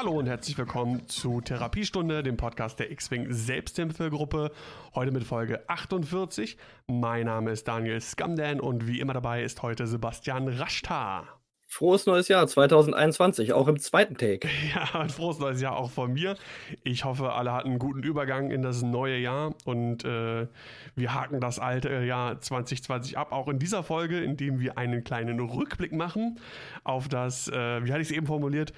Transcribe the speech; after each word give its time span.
Hallo 0.00 0.12
und 0.12 0.28
herzlich 0.28 0.56
willkommen 0.56 1.06
zu 1.08 1.42
Therapiestunde, 1.42 2.22
dem 2.22 2.38
Podcast 2.38 2.78
der 2.78 2.90
X-Wing 2.90 3.26
Selbsthilfegruppe. 3.34 4.50
Heute 4.94 5.10
mit 5.10 5.24
Folge 5.24 5.68
48. 5.68 6.56
Mein 6.86 7.26
Name 7.26 7.50
ist 7.50 7.68
Daniel 7.68 8.00
Scamdan 8.00 8.60
und 8.60 8.86
wie 8.86 8.98
immer 8.98 9.12
dabei 9.12 9.42
ist 9.42 9.60
heute 9.60 9.86
Sebastian 9.86 10.48
Raschtar. 10.48 11.40
Frohes 11.72 12.04
neues 12.06 12.26
Jahr 12.26 12.48
2021, 12.48 13.52
auch 13.52 13.68
im 13.68 13.78
zweiten 13.78 14.16
Take. 14.16 14.48
Ja, 14.74 15.00
ein 15.00 15.08
frohes 15.08 15.38
neues 15.38 15.60
Jahr 15.60 15.76
auch 15.76 15.90
von 15.90 16.12
mir. 16.12 16.36
Ich 16.82 17.04
hoffe, 17.04 17.32
alle 17.32 17.52
hatten 17.52 17.68
einen 17.68 17.78
guten 17.78 18.02
Übergang 18.02 18.50
in 18.50 18.62
das 18.62 18.82
neue 18.82 19.18
Jahr 19.18 19.54
und 19.66 20.04
äh, 20.04 20.48
wir 20.96 21.14
haken 21.14 21.40
das 21.40 21.60
alte 21.60 22.02
Jahr 22.02 22.40
2020 22.40 23.18
ab, 23.18 23.30
auch 23.30 23.46
in 23.46 23.60
dieser 23.60 23.84
Folge, 23.84 24.18
indem 24.18 24.58
wir 24.58 24.78
einen 24.78 25.04
kleinen 25.04 25.38
Rückblick 25.38 25.92
machen 25.92 26.40
auf 26.82 27.06
das, 27.06 27.46
äh, 27.46 27.84
wie 27.84 27.92
hatte 27.92 28.02
ich 28.02 28.10
es 28.10 28.16
eben 28.16 28.26
formuliert, 28.26 28.72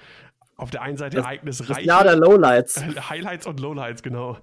auf 0.63 0.71
der 0.71 0.81
einen 0.81 0.95
Seite 0.95 1.17
das, 1.17 1.25
ereignisreich. 1.25 1.77
Das 1.77 1.85
Jahr 1.85 2.05
der 2.05 2.15
Lowlights. 2.15 2.81
Highlights 3.09 3.45
und 3.45 3.59
Lowlights, 3.59 4.01
genau. 4.01 4.37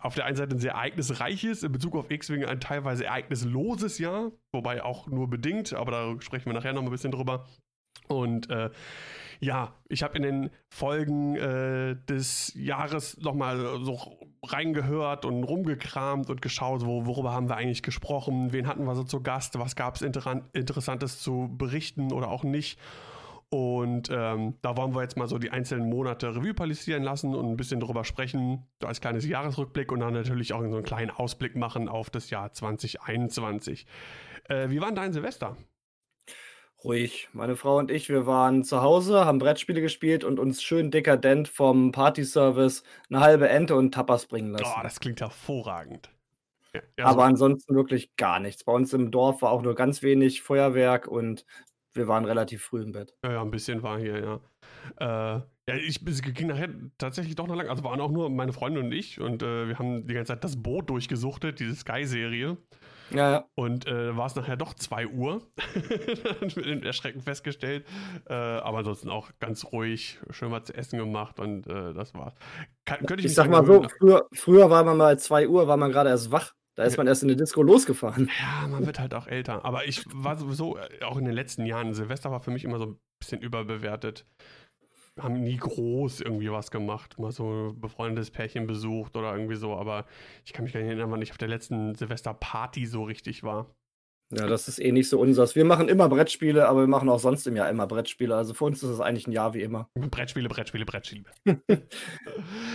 Auf 0.00 0.14
der 0.14 0.24
einen 0.24 0.34
Seite 0.34 0.56
ein 0.56 0.58
sehr 0.58 0.72
ereignisreiches, 0.72 1.62
in 1.62 1.70
Bezug 1.70 1.96
auf 1.96 2.10
X-Wing 2.10 2.46
ein 2.46 2.60
teilweise 2.60 3.04
ereignisloses 3.04 3.98
Jahr, 3.98 4.32
wobei 4.52 4.82
auch 4.82 5.06
nur 5.08 5.28
bedingt, 5.28 5.74
aber 5.74 5.90
da 5.92 6.14
sprechen 6.20 6.46
wir 6.46 6.54
nachher 6.54 6.72
noch 6.72 6.82
ein 6.82 6.90
bisschen 6.90 7.10
drüber. 7.10 7.46
Und 8.08 8.48
äh, 8.48 8.70
ja, 9.40 9.74
ich 9.90 10.02
habe 10.02 10.16
in 10.16 10.22
den 10.22 10.50
Folgen 10.70 11.36
äh, 11.36 11.94
des 12.08 12.54
Jahres 12.54 13.18
nochmal 13.18 13.58
so 13.82 14.18
reingehört 14.42 15.26
und 15.26 15.44
rumgekramt 15.44 16.30
und 16.30 16.40
geschaut, 16.40 16.86
wo, 16.86 17.04
worüber 17.04 17.32
haben 17.32 17.50
wir 17.50 17.56
eigentlich 17.56 17.82
gesprochen, 17.82 18.54
wen 18.54 18.66
hatten 18.66 18.84
wir 18.84 18.94
so 18.94 19.04
zu 19.04 19.22
Gast, 19.22 19.58
was 19.58 19.76
gab 19.76 19.96
es 19.96 20.00
Inter 20.00 20.42
Interessantes 20.54 21.20
zu 21.20 21.54
berichten 21.58 22.12
oder 22.12 22.28
auch 22.28 22.44
nicht. 22.44 22.78
Und 23.52 24.08
ähm, 24.12 24.54
da 24.62 24.76
wollen 24.76 24.94
wir 24.94 25.02
jetzt 25.02 25.16
mal 25.16 25.26
so 25.26 25.38
die 25.38 25.50
einzelnen 25.50 25.90
Monate 25.90 26.36
Revue 26.36 26.54
passieren 26.54 27.02
lassen 27.02 27.34
und 27.34 27.50
ein 27.50 27.56
bisschen 27.56 27.80
drüber 27.80 28.04
sprechen, 28.04 28.64
so 28.80 28.86
als 28.86 29.00
kleines 29.00 29.26
Jahresrückblick 29.26 29.90
und 29.90 30.00
dann 30.00 30.14
natürlich 30.14 30.52
auch 30.52 30.60
so 30.60 30.66
einen 30.76 30.84
kleinen 30.84 31.10
Ausblick 31.10 31.56
machen 31.56 31.88
auf 31.88 32.10
das 32.10 32.30
Jahr 32.30 32.52
2021. 32.52 33.86
Äh, 34.48 34.70
wie 34.70 34.80
war 34.80 34.86
denn 34.86 34.94
dein 34.94 35.12
Silvester? 35.12 35.56
Ruhig. 36.84 37.28
Meine 37.32 37.56
Frau 37.56 37.78
und 37.78 37.90
ich, 37.90 38.08
wir 38.08 38.26
waren 38.26 38.64
zu 38.64 38.82
Hause, 38.82 39.24
haben 39.26 39.38
Brettspiele 39.38 39.80
gespielt 39.82 40.24
und 40.24 40.38
uns 40.38 40.62
schön 40.62 40.90
dekadent 40.90 41.48
vom 41.48 41.92
Partyservice 41.92 42.84
eine 43.10 43.20
halbe 43.20 43.48
Ente 43.48 43.74
und 43.74 43.92
Tapas 43.92 44.26
bringen 44.26 44.52
lassen. 44.52 44.72
Oh, 44.78 44.82
das 44.82 45.00
klingt 45.00 45.20
hervorragend. 45.20 46.10
Ja, 46.72 46.80
ja, 46.98 47.04
Aber 47.06 47.22
so. 47.22 47.26
ansonsten 47.26 47.74
wirklich 47.74 48.16
gar 48.16 48.38
nichts. 48.40 48.64
Bei 48.64 48.72
uns 48.72 48.92
im 48.92 49.10
Dorf 49.10 49.42
war 49.42 49.50
auch 49.50 49.62
nur 49.62 49.74
ganz 49.74 50.02
wenig 50.02 50.40
Feuerwerk 50.42 51.08
und 51.08 51.44
wir 51.92 52.08
waren 52.08 52.24
relativ 52.24 52.62
früh 52.62 52.82
im 52.82 52.92
Bett. 52.92 53.14
Ja, 53.24 53.32
ja 53.32 53.42
ein 53.42 53.50
bisschen 53.50 53.82
war 53.82 53.98
hier, 53.98 54.18
ja. 54.18 54.40
Äh, 55.36 55.40
ja, 55.68 55.76
ich 55.76 56.04
ging 56.04 56.48
nachher 56.48 56.68
tatsächlich 56.98 57.36
doch 57.36 57.46
noch 57.46 57.54
lang. 57.54 57.68
Also 57.68 57.84
waren 57.84 58.00
auch 58.00 58.10
nur 58.10 58.28
meine 58.30 58.52
Freundin 58.52 58.84
und 58.84 58.92
ich 58.92 59.20
und 59.20 59.42
äh, 59.42 59.68
wir 59.68 59.78
haben 59.78 60.06
die 60.06 60.14
ganze 60.14 60.32
Zeit 60.32 60.44
das 60.44 60.60
Boot 60.60 60.90
durchgesuchtet, 60.90 61.60
diese 61.60 61.76
Sky-Serie. 61.76 62.56
Ja, 63.10 63.32
ja. 63.32 63.44
Und 63.54 63.86
äh, 63.86 64.16
war 64.16 64.26
es 64.26 64.36
nachher 64.36 64.56
doch 64.56 64.74
2 64.74 65.08
Uhr. 65.08 65.42
mit 66.56 66.84
Erschrecken 66.84 67.20
festgestellt. 67.20 67.84
Äh, 68.28 68.34
aber 68.34 68.78
ansonsten 68.78 69.10
auch 69.10 69.30
ganz 69.40 69.64
ruhig, 69.72 70.20
schön 70.30 70.50
mal 70.50 70.62
zu 70.62 70.74
essen 70.74 70.98
gemacht 70.98 71.40
und 71.40 71.66
äh, 71.66 71.92
das 71.92 72.14
war's. 72.14 72.34
Kann, 72.84 73.04
ich, 73.18 73.26
ich 73.26 73.34
sag 73.34 73.48
mal 73.50 73.64
so, 73.64 73.86
früher, 73.98 74.28
früher 74.32 74.70
war 74.70 74.84
man 74.84 74.96
mal 74.96 75.18
2 75.18 75.48
Uhr, 75.48 75.66
war 75.66 75.76
man 75.76 75.90
gerade 75.90 76.10
erst 76.10 76.30
wach. 76.30 76.54
Da 76.76 76.84
ist 76.84 76.96
man 76.96 77.06
erst 77.06 77.22
in 77.22 77.28
eine 77.28 77.36
Disco 77.36 77.62
losgefahren. 77.62 78.30
Ja, 78.40 78.68
man 78.68 78.86
wird 78.86 79.00
halt 79.00 79.12
auch 79.14 79.26
älter. 79.26 79.64
Aber 79.64 79.86
ich 79.86 80.04
war 80.12 80.36
sowieso, 80.36 80.78
äh, 80.78 81.02
auch 81.02 81.16
in 81.16 81.24
den 81.24 81.34
letzten 81.34 81.66
Jahren, 81.66 81.92
Silvester 81.94 82.30
war 82.30 82.40
für 82.40 82.50
mich 82.50 82.64
immer 82.64 82.78
so 82.78 82.86
ein 82.86 82.98
bisschen 83.18 83.40
überbewertet 83.40 84.24
haben 85.18 85.40
nie 85.42 85.56
groß 85.56 86.20
irgendwie 86.20 86.50
was 86.50 86.70
gemacht. 86.70 87.18
Mal 87.18 87.32
so 87.32 87.70
ein 87.70 87.80
befreundetes 87.80 88.30
Pärchen 88.30 88.66
besucht 88.66 89.16
oder 89.16 89.32
irgendwie 89.34 89.56
so, 89.56 89.76
aber 89.76 90.06
ich 90.44 90.52
kann 90.52 90.64
mich 90.64 90.72
gar 90.72 90.80
nicht 90.80 90.88
erinnern, 90.88 91.10
wann 91.10 91.22
ich 91.22 91.30
auf 91.30 91.38
der 91.38 91.48
letzten 91.48 91.94
Silvesterparty 91.94 92.86
so 92.86 93.04
richtig 93.04 93.42
war. 93.42 93.74
Ja, 94.32 94.46
das 94.46 94.68
ist 94.68 94.78
eh 94.78 94.92
nicht 94.92 95.08
so 95.08 95.18
unseres. 95.18 95.56
Wir 95.56 95.64
machen 95.64 95.88
immer 95.88 96.08
Brettspiele, 96.08 96.68
aber 96.68 96.80
wir 96.80 96.86
machen 96.86 97.08
auch 97.08 97.18
sonst 97.18 97.46
im 97.48 97.56
Jahr 97.56 97.68
immer 97.68 97.88
Brettspiele. 97.88 98.36
Also 98.36 98.54
für 98.54 98.64
uns 98.64 98.80
ist 98.82 98.88
es 98.88 99.00
eigentlich 99.00 99.26
ein 99.26 99.32
Jahr 99.32 99.54
wie 99.54 99.62
immer. 99.62 99.88
Brettspiele, 99.94 100.48
Brettspiele, 100.48 100.84
Brettspiele. 100.84 101.24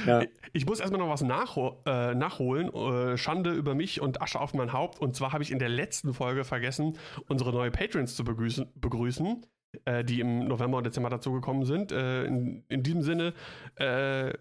ja. 0.05 0.23
Ich 0.51 0.65
muss 0.65 0.81
erstmal 0.81 0.99
noch 0.99 1.09
was 1.09 1.21
nachho 1.21 1.81
äh, 1.85 2.13
nachholen. 2.13 2.73
Äh, 2.73 3.17
Schande 3.17 3.51
über 3.51 3.73
mich 3.73 4.01
und 4.01 4.21
Asche 4.21 4.39
auf 4.39 4.53
mein 4.53 4.73
Haupt. 4.73 4.99
Und 4.99 5.15
zwar 5.15 5.31
habe 5.31 5.43
ich 5.43 5.51
in 5.51 5.59
der 5.59 5.69
letzten 5.69 6.13
Folge 6.13 6.43
vergessen, 6.43 6.97
unsere 7.27 7.51
neue 7.51 7.71
Patrons 7.71 8.15
zu 8.15 8.25
begrüßen. 8.25 8.67
begrüßen 8.75 9.45
äh, 9.85 10.03
die 10.03 10.19
im 10.19 10.47
November 10.47 10.77
und 10.77 10.85
Dezember 10.85 11.09
dazugekommen 11.09 11.65
sind. 11.65 11.91
Äh, 11.91 12.25
in, 12.25 12.63
in, 12.67 12.83
diesem 12.83 13.01
Sinne, 13.01 13.33
äh, 13.75 14.33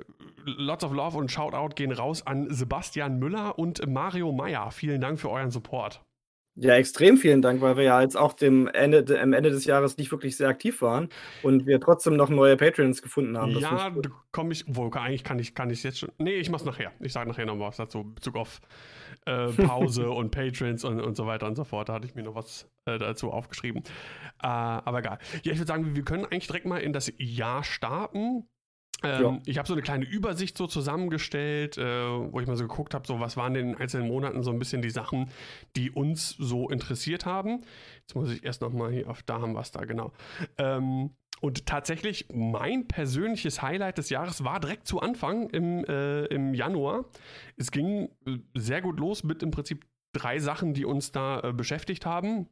lots 0.44 0.84
of 0.84 0.92
love 0.92 1.16
und 1.16 1.30
Shoutout 1.30 1.74
gehen 1.74 1.92
raus 1.92 2.26
an 2.26 2.48
Sebastian 2.50 3.18
Müller 3.18 3.58
und 3.58 3.86
Mario 3.86 4.32
Meyer. 4.32 4.70
Vielen 4.70 5.00
Dank 5.00 5.20
für 5.20 5.30
euren 5.30 5.50
Support. 5.50 6.04
Ja, 6.56 6.74
extrem 6.74 7.16
vielen 7.16 7.42
Dank, 7.42 7.60
weil 7.60 7.76
wir 7.76 7.82
ja 7.82 8.00
jetzt 8.00 8.16
auch 8.16 8.32
dem 8.32 8.68
Ende, 8.68 9.20
am 9.20 9.32
Ende 9.32 9.50
des 9.50 9.64
Jahres 9.64 9.96
nicht 9.96 10.12
wirklich 10.12 10.36
sehr 10.36 10.48
aktiv 10.48 10.82
waren 10.82 11.08
und 11.42 11.66
wir 11.66 11.80
trotzdem 11.80 12.14
noch 12.14 12.28
neue 12.28 12.56
Patreons 12.56 13.02
gefunden 13.02 13.36
haben. 13.36 13.54
Das 13.54 13.62
ja, 13.62 13.92
komme 14.30 14.52
ich, 14.52 14.64
wohl, 14.68 14.90
eigentlich 14.94 15.24
kann 15.24 15.40
ich, 15.40 15.54
kann 15.54 15.70
ich 15.70 15.82
jetzt 15.82 15.98
schon. 15.98 16.12
Nee, 16.18 16.34
ich 16.34 16.50
mach's 16.50 16.64
nachher. 16.64 16.92
Ich 17.00 17.12
sage 17.12 17.28
nachher 17.28 17.46
noch 17.46 17.58
was 17.58 17.76
dazu, 17.76 18.04
Bezug 18.04 18.36
auf 18.36 18.60
äh, 19.26 19.48
Pause 19.48 20.10
und 20.12 20.30
Patrons 20.30 20.84
und, 20.84 21.00
und 21.00 21.16
so 21.16 21.26
weiter 21.26 21.46
und 21.46 21.56
so 21.56 21.64
fort. 21.64 21.88
Da 21.88 21.94
hatte 21.94 22.06
ich 22.06 22.14
mir 22.14 22.22
noch 22.22 22.36
was 22.36 22.70
äh, 22.84 22.98
dazu 22.98 23.32
aufgeschrieben. 23.32 23.82
Äh, 24.40 24.46
aber 24.46 25.00
egal. 25.00 25.18
Ja, 25.42 25.52
ich 25.52 25.58
würde 25.58 25.66
sagen, 25.66 25.96
wir 25.96 26.04
können 26.04 26.24
eigentlich 26.24 26.46
direkt 26.46 26.66
mal 26.66 26.78
in 26.78 26.92
das 26.92 27.12
Jahr 27.18 27.64
starten. 27.64 28.48
Ähm, 29.02 29.22
ja. 29.22 29.38
Ich 29.46 29.58
habe 29.58 29.68
so 29.68 29.74
eine 29.74 29.82
kleine 29.82 30.04
Übersicht 30.04 30.56
so 30.56 30.66
zusammengestellt, 30.66 31.78
äh, 31.78 31.82
wo 31.82 32.40
ich 32.40 32.46
mal 32.46 32.56
so 32.56 32.66
geguckt 32.66 32.94
habe, 32.94 33.06
so 33.06 33.20
was 33.20 33.36
waren 33.36 33.54
in 33.54 33.68
den 33.68 33.76
einzelnen 33.76 34.08
Monaten 34.08 34.42
so 34.42 34.50
ein 34.50 34.58
bisschen 34.58 34.82
die 34.82 34.90
Sachen, 34.90 35.30
die 35.76 35.90
uns 35.90 36.30
so 36.38 36.68
interessiert 36.68 37.26
haben. 37.26 37.64
Jetzt 38.00 38.14
muss 38.14 38.30
ich 38.32 38.44
erst 38.44 38.62
noch 38.62 38.72
mal 38.72 38.90
hier 38.90 39.10
auf 39.10 39.22
da 39.22 39.40
haben 39.40 39.52
wir 39.52 39.60
es 39.60 39.72
da 39.72 39.84
genau. 39.84 40.12
Ähm, 40.58 41.10
und 41.40 41.66
tatsächlich 41.66 42.26
mein 42.32 42.88
persönliches 42.88 43.60
Highlight 43.60 43.98
des 43.98 44.08
Jahres 44.08 44.44
war 44.44 44.60
direkt 44.60 44.86
zu 44.86 45.00
Anfang 45.00 45.50
im, 45.50 45.84
äh, 45.84 46.24
im 46.26 46.54
Januar. 46.54 47.04
Es 47.56 47.70
ging 47.70 48.08
äh, 48.26 48.38
sehr 48.54 48.80
gut 48.80 48.98
los 48.98 49.24
mit 49.24 49.42
im 49.42 49.50
Prinzip 49.50 49.84
drei 50.14 50.38
Sachen, 50.38 50.72
die 50.72 50.84
uns 50.84 51.12
da 51.12 51.40
äh, 51.40 51.52
beschäftigt 51.52 52.06
haben. 52.06 52.48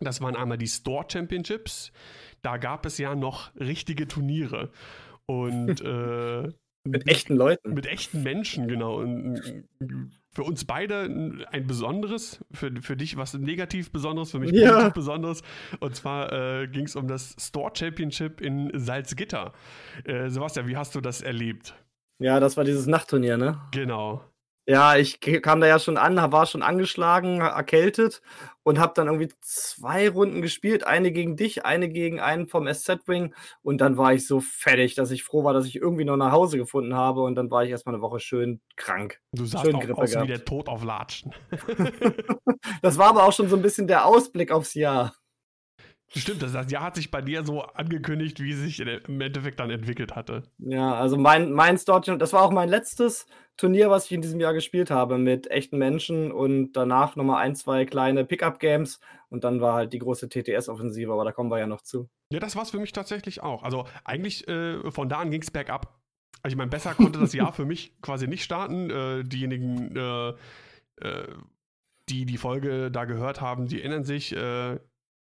Das 0.00 0.20
waren 0.20 0.34
einmal 0.34 0.58
die 0.58 0.66
Store 0.66 1.06
Championships. 1.08 1.92
Da 2.40 2.56
gab 2.56 2.86
es 2.86 2.98
ja 2.98 3.14
noch 3.14 3.54
richtige 3.54 4.08
Turniere. 4.08 4.72
Und 5.26 5.80
äh, 5.80 6.48
mit 6.84 7.08
echten 7.08 7.36
Leuten. 7.36 7.74
Mit 7.74 7.86
echten 7.86 8.22
Menschen, 8.22 8.68
genau. 8.68 8.96
Und 8.96 9.64
für 10.34 10.42
uns 10.42 10.64
beide 10.64 11.44
ein 11.50 11.66
besonderes, 11.66 12.44
für, 12.52 12.72
für 12.80 12.96
dich 12.96 13.16
was 13.16 13.34
negativ 13.34 13.92
besonderes, 13.92 14.30
für 14.30 14.38
mich 14.38 14.52
ja. 14.52 14.72
positiv 14.72 14.94
besonderes. 14.94 15.42
Und 15.80 15.94
zwar 15.94 16.32
äh, 16.32 16.68
ging 16.68 16.86
es 16.86 16.96
um 16.96 17.06
das 17.06 17.36
Store 17.38 17.70
Championship 17.74 18.40
in 18.40 18.70
Salzgitter. 18.74 19.52
Äh, 20.04 20.30
Sebastian, 20.30 20.66
wie 20.66 20.76
hast 20.76 20.94
du 20.94 21.00
das 21.00 21.20
erlebt? 21.20 21.74
Ja, 22.18 22.40
das 22.40 22.56
war 22.56 22.64
dieses 22.64 22.86
Nachtturnier, 22.86 23.36
ne? 23.36 23.60
Genau. 23.72 24.24
Ja, 24.66 24.96
ich 24.96 25.20
kam 25.20 25.60
da 25.60 25.66
ja 25.66 25.80
schon 25.80 25.96
an, 25.96 26.16
war 26.30 26.46
schon 26.46 26.62
angeschlagen, 26.62 27.40
erkältet 27.40 28.22
und 28.62 28.78
habe 28.78 28.92
dann 28.94 29.08
irgendwie 29.08 29.32
zwei 29.40 30.08
Runden 30.08 30.40
gespielt, 30.40 30.86
eine 30.86 31.10
gegen 31.10 31.36
dich, 31.36 31.64
eine 31.64 31.88
gegen 31.88 32.20
einen 32.20 32.46
vom 32.46 32.72
SZ-Wing 32.72 33.34
und 33.62 33.80
dann 33.80 33.96
war 33.96 34.14
ich 34.14 34.26
so 34.26 34.40
fertig, 34.40 34.94
dass 34.94 35.10
ich 35.10 35.24
froh 35.24 35.42
war, 35.42 35.52
dass 35.52 35.66
ich 35.66 35.76
irgendwie 35.76 36.04
noch 36.04 36.16
nach 36.16 36.30
Hause 36.30 36.58
gefunden 36.58 36.94
habe 36.94 37.22
und 37.22 37.34
dann 37.34 37.50
war 37.50 37.64
ich 37.64 37.70
erstmal 37.70 37.96
eine 37.96 38.02
Woche 38.02 38.20
schön 38.20 38.60
krank. 38.76 39.20
Du 39.32 39.46
sahst 39.46 39.64
schön 39.64 39.74
auch 39.74 39.80
Grippe 39.80 40.00
aus 40.00 40.12
gehabt. 40.12 40.28
wie 40.28 40.32
der 40.32 40.44
Tod 40.44 40.68
auf 40.68 40.84
Latschen. 40.84 41.34
das 42.82 42.98
war 42.98 43.08
aber 43.08 43.24
auch 43.24 43.32
schon 43.32 43.48
so 43.48 43.56
ein 43.56 43.62
bisschen 43.62 43.88
der 43.88 44.06
Ausblick 44.06 44.52
aufs 44.52 44.74
Jahr. 44.74 45.12
Stimmt, 46.14 46.42
das 46.42 46.70
Jahr 46.70 46.82
hat 46.82 46.96
sich 46.96 47.10
bei 47.10 47.22
dir 47.22 47.44
so 47.44 47.62
angekündigt, 47.62 48.40
wie 48.40 48.52
es 48.52 48.58
sich 48.58 48.80
im 48.80 49.20
Endeffekt 49.20 49.60
dann 49.60 49.70
entwickelt 49.70 50.14
hatte. 50.14 50.42
Ja, 50.58 50.94
also 50.94 51.16
mein, 51.16 51.52
mein 51.52 51.78
Storch, 51.78 52.10
das 52.18 52.32
war 52.32 52.42
auch 52.42 52.50
mein 52.50 52.68
letztes 52.68 53.26
Turnier, 53.56 53.90
was 53.90 54.06
ich 54.06 54.12
in 54.12 54.22
diesem 54.22 54.40
Jahr 54.40 54.52
gespielt 54.52 54.90
habe, 54.90 55.18
mit 55.18 55.50
echten 55.50 55.78
Menschen 55.78 56.30
und 56.30 56.72
danach 56.72 57.16
nochmal 57.16 57.42
ein, 57.42 57.54
zwei 57.54 57.86
kleine 57.86 58.24
Pickup-Games 58.24 59.00
und 59.30 59.44
dann 59.44 59.60
war 59.60 59.74
halt 59.74 59.92
die 59.92 59.98
große 59.98 60.28
TTS-Offensive, 60.28 61.12
aber 61.12 61.24
da 61.24 61.32
kommen 61.32 61.50
wir 61.50 61.58
ja 61.58 61.66
noch 61.66 61.80
zu. 61.80 62.10
Ja, 62.30 62.40
das 62.40 62.56
war 62.56 62.62
es 62.62 62.70
für 62.70 62.78
mich 62.78 62.92
tatsächlich 62.92 63.42
auch. 63.42 63.62
Also 63.62 63.86
eigentlich 64.04 64.46
äh, 64.48 64.90
von 64.90 65.08
da 65.08 65.18
an 65.20 65.30
ging 65.30 65.42
es 65.42 65.50
bergab. 65.50 65.98
Also 66.42 66.54
ich 66.54 66.58
meine, 66.58 66.70
besser 66.70 66.94
konnte 66.94 67.20
das 67.20 67.32
Jahr 67.32 67.52
für 67.54 67.64
mich 67.64 68.00
quasi 68.02 68.26
nicht 68.26 68.44
starten. 68.44 68.90
Äh, 68.90 69.24
diejenigen, 69.24 69.96
äh, 69.96 70.28
äh 71.00 71.28
die 72.08 72.26
die 72.26 72.36
Folge 72.36 72.90
da 72.90 73.04
gehört 73.04 73.40
haben, 73.40 73.68
die 73.68 73.80
erinnern 73.80 74.04
sich, 74.04 74.34
äh, 74.34 74.78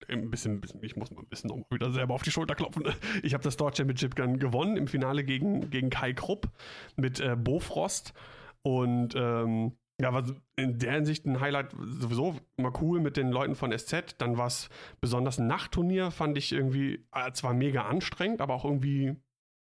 ein 0.08 0.30
bisschen, 0.30 0.62
ich 0.82 0.96
muss 0.96 1.12
mal 1.12 1.22
ein 1.22 1.28
bisschen 1.28 1.50
noch 1.50 1.66
wieder 1.72 1.92
selber 1.92 2.14
auf 2.14 2.24
die 2.24 2.32
Schulter 2.32 2.56
klopfen. 2.56 2.84
Ich 3.24 3.34
habe 3.34 3.44
das 3.44 3.56
Store 3.56 3.76
Championship 3.76 4.16
gewonnen 4.16 4.78
im 4.78 4.88
Finale 4.88 5.24
gegen, 5.24 5.70
gegen 5.70 5.90
Kai 5.90 6.14
Krupp 6.14 6.50
mit 6.96 7.20
äh, 7.20 7.36
Bofrost. 7.36 8.14
Und 8.62 9.16
ähm, 9.16 9.78
ja, 10.00 10.14
war 10.14 10.24
in 10.56 10.78
der 10.78 10.94
Hinsicht 10.94 11.26
ein 11.26 11.40
Highlight 11.40 11.72
sowieso 11.72 12.36
mal 12.58 12.74
cool 12.82 13.00
mit 13.00 13.18
den 13.18 13.32
Leuten 13.32 13.56
von 13.56 13.76
SZ. 13.76 14.16
Dann 14.20 14.38
war 14.38 14.48
es 14.48 14.70
besonders 15.02 15.40
ein 15.40 15.48
Nachtturnier, 15.48 16.12
fand 16.12 16.38
ich 16.38 16.52
irgendwie 16.52 17.06
äh, 17.14 17.32
zwar 17.32 17.54
mega 17.54 17.84
anstrengend, 17.84 18.42
aber 18.42 18.54
auch 18.54 18.66
irgendwie 18.66 19.16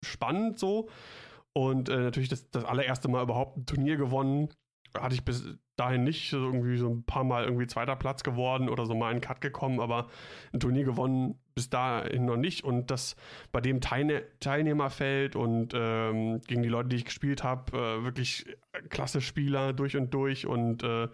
spannend 0.04 0.58
so. 0.58 0.88
Und 1.52 1.88
äh, 1.88 1.98
natürlich 1.98 2.28
das, 2.28 2.50
das 2.50 2.64
allererste 2.64 3.08
Mal 3.08 3.22
überhaupt 3.22 3.56
ein 3.56 3.66
Turnier 3.66 3.96
gewonnen. 3.96 4.48
Hatte 4.94 5.14
ich 5.14 5.24
bis 5.24 5.56
dahin 5.78 6.04
nicht 6.04 6.32
irgendwie 6.32 6.76
so 6.76 6.88
ein 6.88 7.04
paar 7.04 7.24
Mal 7.24 7.44
irgendwie 7.44 7.66
zweiter 7.66 7.96
Platz 7.96 8.22
geworden 8.22 8.68
oder 8.68 8.84
so 8.84 8.94
mal 8.94 9.10
einen 9.10 9.20
Cut 9.20 9.40
gekommen, 9.40 9.80
aber 9.80 10.08
ein 10.52 10.60
Turnier 10.60 10.84
gewonnen 10.84 11.38
bis 11.54 11.70
dahin 11.70 12.24
noch 12.24 12.36
nicht. 12.36 12.64
Und 12.64 12.90
das 12.90 13.16
bei 13.52 13.60
dem 13.60 13.80
Teilne 13.80 14.22
Teilnehmerfeld 14.40 15.36
und 15.36 15.72
ähm, 15.74 16.40
gegen 16.46 16.62
die 16.62 16.68
Leute, 16.68 16.88
die 16.88 16.96
ich 16.96 17.04
gespielt 17.04 17.44
habe, 17.44 17.76
äh, 17.76 18.04
wirklich 18.04 18.46
klasse 18.88 19.20
Spieler 19.20 19.72
durch 19.72 19.96
und 19.96 20.12
durch. 20.12 20.46
Und 20.46 20.82
äh, 20.82 21.08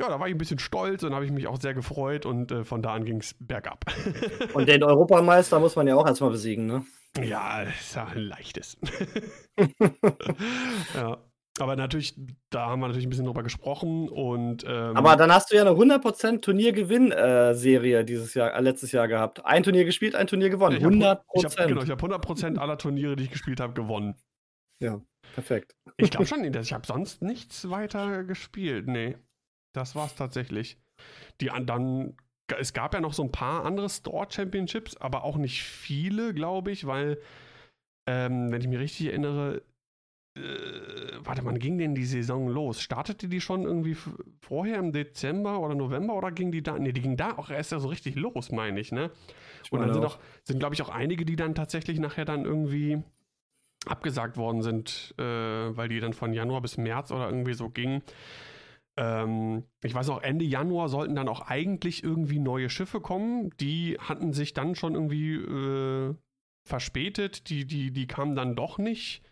ja, 0.00 0.08
da 0.08 0.18
war 0.18 0.28
ich 0.28 0.34
ein 0.34 0.38
bisschen 0.38 0.58
stolz 0.58 1.02
und 1.02 1.14
habe 1.14 1.24
ich 1.24 1.30
mich 1.30 1.46
auch 1.46 1.60
sehr 1.60 1.74
gefreut 1.74 2.26
und 2.26 2.50
äh, 2.52 2.64
von 2.64 2.82
da 2.82 2.94
an 2.94 3.04
ging 3.04 3.18
es 3.18 3.36
bergab. 3.38 3.84
und 4.54 4.68
den 4.68 4.82
Europameister 4.82 5.60
muss 5.60 5.76
man 5.76 5.86
ja 5.86 5.94
auch 5.96 6.06
erstmal 6.06 6.30
besiegen, 6.30 6.66
ne? 6.66 6.84
Ja, 7.20 7.62
ist 7.62 7.96
ja 7.96 8.06
ein 8.06 8.18
leichtes. 8.18 8.78
ja. 10.94 11.18
Aber 11.60 11.76
natürlich, 11.76 12.14
da 12.50 12.68
haben 12.68 12.80
wir 12.80 12.88
natürlich 12.88 13.06
ein 13.06 13.10
bisschen 13.10 13.26
drüber 13.26 13.42
gesprochen 13.42 14.08
und. 14.08 14.64
Ähm, 14.66 14.96
Aber 14.96 15.16
dann 15.16 15.32
hast 15.32 15.50
du 15.50 15.56
ja 15.56 15.62
eine 15.62 15.72
100% 15.72 16.40
Turniergewinn-Serie 16.40 18.04
dieses 18.04 18.34
Jahr, 18.34 18.54
äh, 18.54 18.60
letztes 18.60 18.92
Jahr 18.92 19.08
gehabt. 19.08 19.44
Ein 19.44 19.62
Turnier 19.62 19.84
gespielt, 19.84 20.14
ein 20.14 20.26
Turnier 20.26 20.50
gewonnen. 20.50 20.78
100%. 20.78 21.20
Ich 21.34 21.44
hab, 21.44 21.68
genau, 21.68 21.82
ich 21.82 21.90
habe 21.90 22.02
100% 22.02 22.58
aller 22.58 22.78
Turniere, 22.78 23.16
die 23.16 23.24
ich 23.24 23.30
gespielt 23.30 23.60
habe, 23.60 23.74
gewonnen. 23.74 24.14
Ja, 24.82 25.00
perfekt. 25.34 25.76
Ich 25.96 26.10
glaube 26.10 26.26
schon, 26.26 26.42
ich 26.42 26.72
habe 26.72 26.86
sonst 26.86 27.22
nichts 27.22 27.68
weiter 27.68 28.24
gespielt. 28.24 28.86
Nee, 28.86 29.16
das 29.74 29.94
war 29.94 30.06
es 30.06 30.14
tatsächlich. 30.14 30.78
Die 31.40 31.50
dann, 31.64 32.16
es 32.58 32.72
gab 32.72 32.94
ja 32.94 33.00
noch 33.00 33.12
so 33.12 33.22
ein 33.22 33.32
paar 33.32 33.64
andere 33.64 33.88
Store 33.88 34.26
Championships, 34.30 34.96
aber 34.96 35.24
auch 35.24 35.36
nicht 35.36 35.62
viele, 35.62 36.34
glaube 36.34 36.70
ich, 36.70 36.86
weil, 36.86 37.20
ähm, 38.08 38.50
wenn 38.50 38.60
ich 38.60 38.68
mich 38.68 38.78
richtig 38.78 39.08
erinnere, 39.08 39.62
äh, 40.40 41.18
warte, 41.24 41.44
wann 41.44 41.58
ging 41.58 41.78
denn 41.78 41.94
die 41.94 42.04
Saison 42.04 42.48
los? 42.48 42.80
Startete 42.80 43.28
die 43.28 43.40
schon 43.40 43.64
irgendwie 43.64 43.96
vorher 44.40 44.78
im 44.78 44.92
Dezember 44.92 45.60
oder 45.60 45.74
November 45.74 46.14
oder 46.14 46.32
ging 46.32 46.50
die 46.50 46.62
da? 46.62 46.78
Ne, 46.78 46.92
die 46.92 47.00
ging 47.00 47.16
da 47.16 47.36
auch 47.36 47.50
erst 47.50 47.72
ja 47.72 47.78
so 47.78 47.88
richtig 47.88 48.16
los, 48.16 48.50
meine 48.50 48.80
ich, 48.80 48.92
ne? 48.92 49.10
Ich 49.64 49.72
Und 49.72 49.80
dann 49.80 49.92
sind, 49.92 50.04
auch, 50.04 50.18
sind 50.44 50.58
glaube 50.58 50.74
ich, 50.74 50.82
auch 50.82 50.88
einige, 50.88 51.24
die 51.24 51.36
dann 51.36 51.54
tatsächlich 51.54 51.98
nachher 52.00 52.24
dann 52.24 52.44
irgendwie 52.44 53.02
abgesagt 53.86 54.36
worden 54.36 54.62
sind, 54.62 55.14
äh, 55.18 55.22
weil 55.22 55.88
die 55.88 56.00
dann 56.00 56.12
von 56.12 56.32
Januar 56.32 56.60
bis 56.60 56.76
März 56.76 57.10
oder 57.12 57.28
irgendwie 57.28 57.54
so 57.54 57.70
gingen. 57.70 58.02
Ähm, 58.96 59.64
ich 59.82 59.94
weiß 59.94 60.10
auch, 60.10 60.22
Ende 60.22 60.44
Januar 60.44 60.88
sollten 60.88 61.14
dann 61.14 61.28
auch 61.28 61.42
eigentlich 61.42 62.04
irgendwie 62.04 62.38
neue 62.38 62.68
Schiffe 62.68 63.00
kommen. 63.00 63.50
Die 63.58 63.96
hatten 63.98 64.32
sich 64.32 64.52
dann 64.52 64.74
schon 64.74 64.94
irgendwie 64.94 65.34
äh, 65.34 66.14
verspätet. 66.64 67.48
Die, 67.48 67.66
die, 67.66 67.92
die 67.92 68.06
kamen 68.06 68.36
dann 68.36 68.56
doch 68.56 68.78
nicht. 68.78 69.22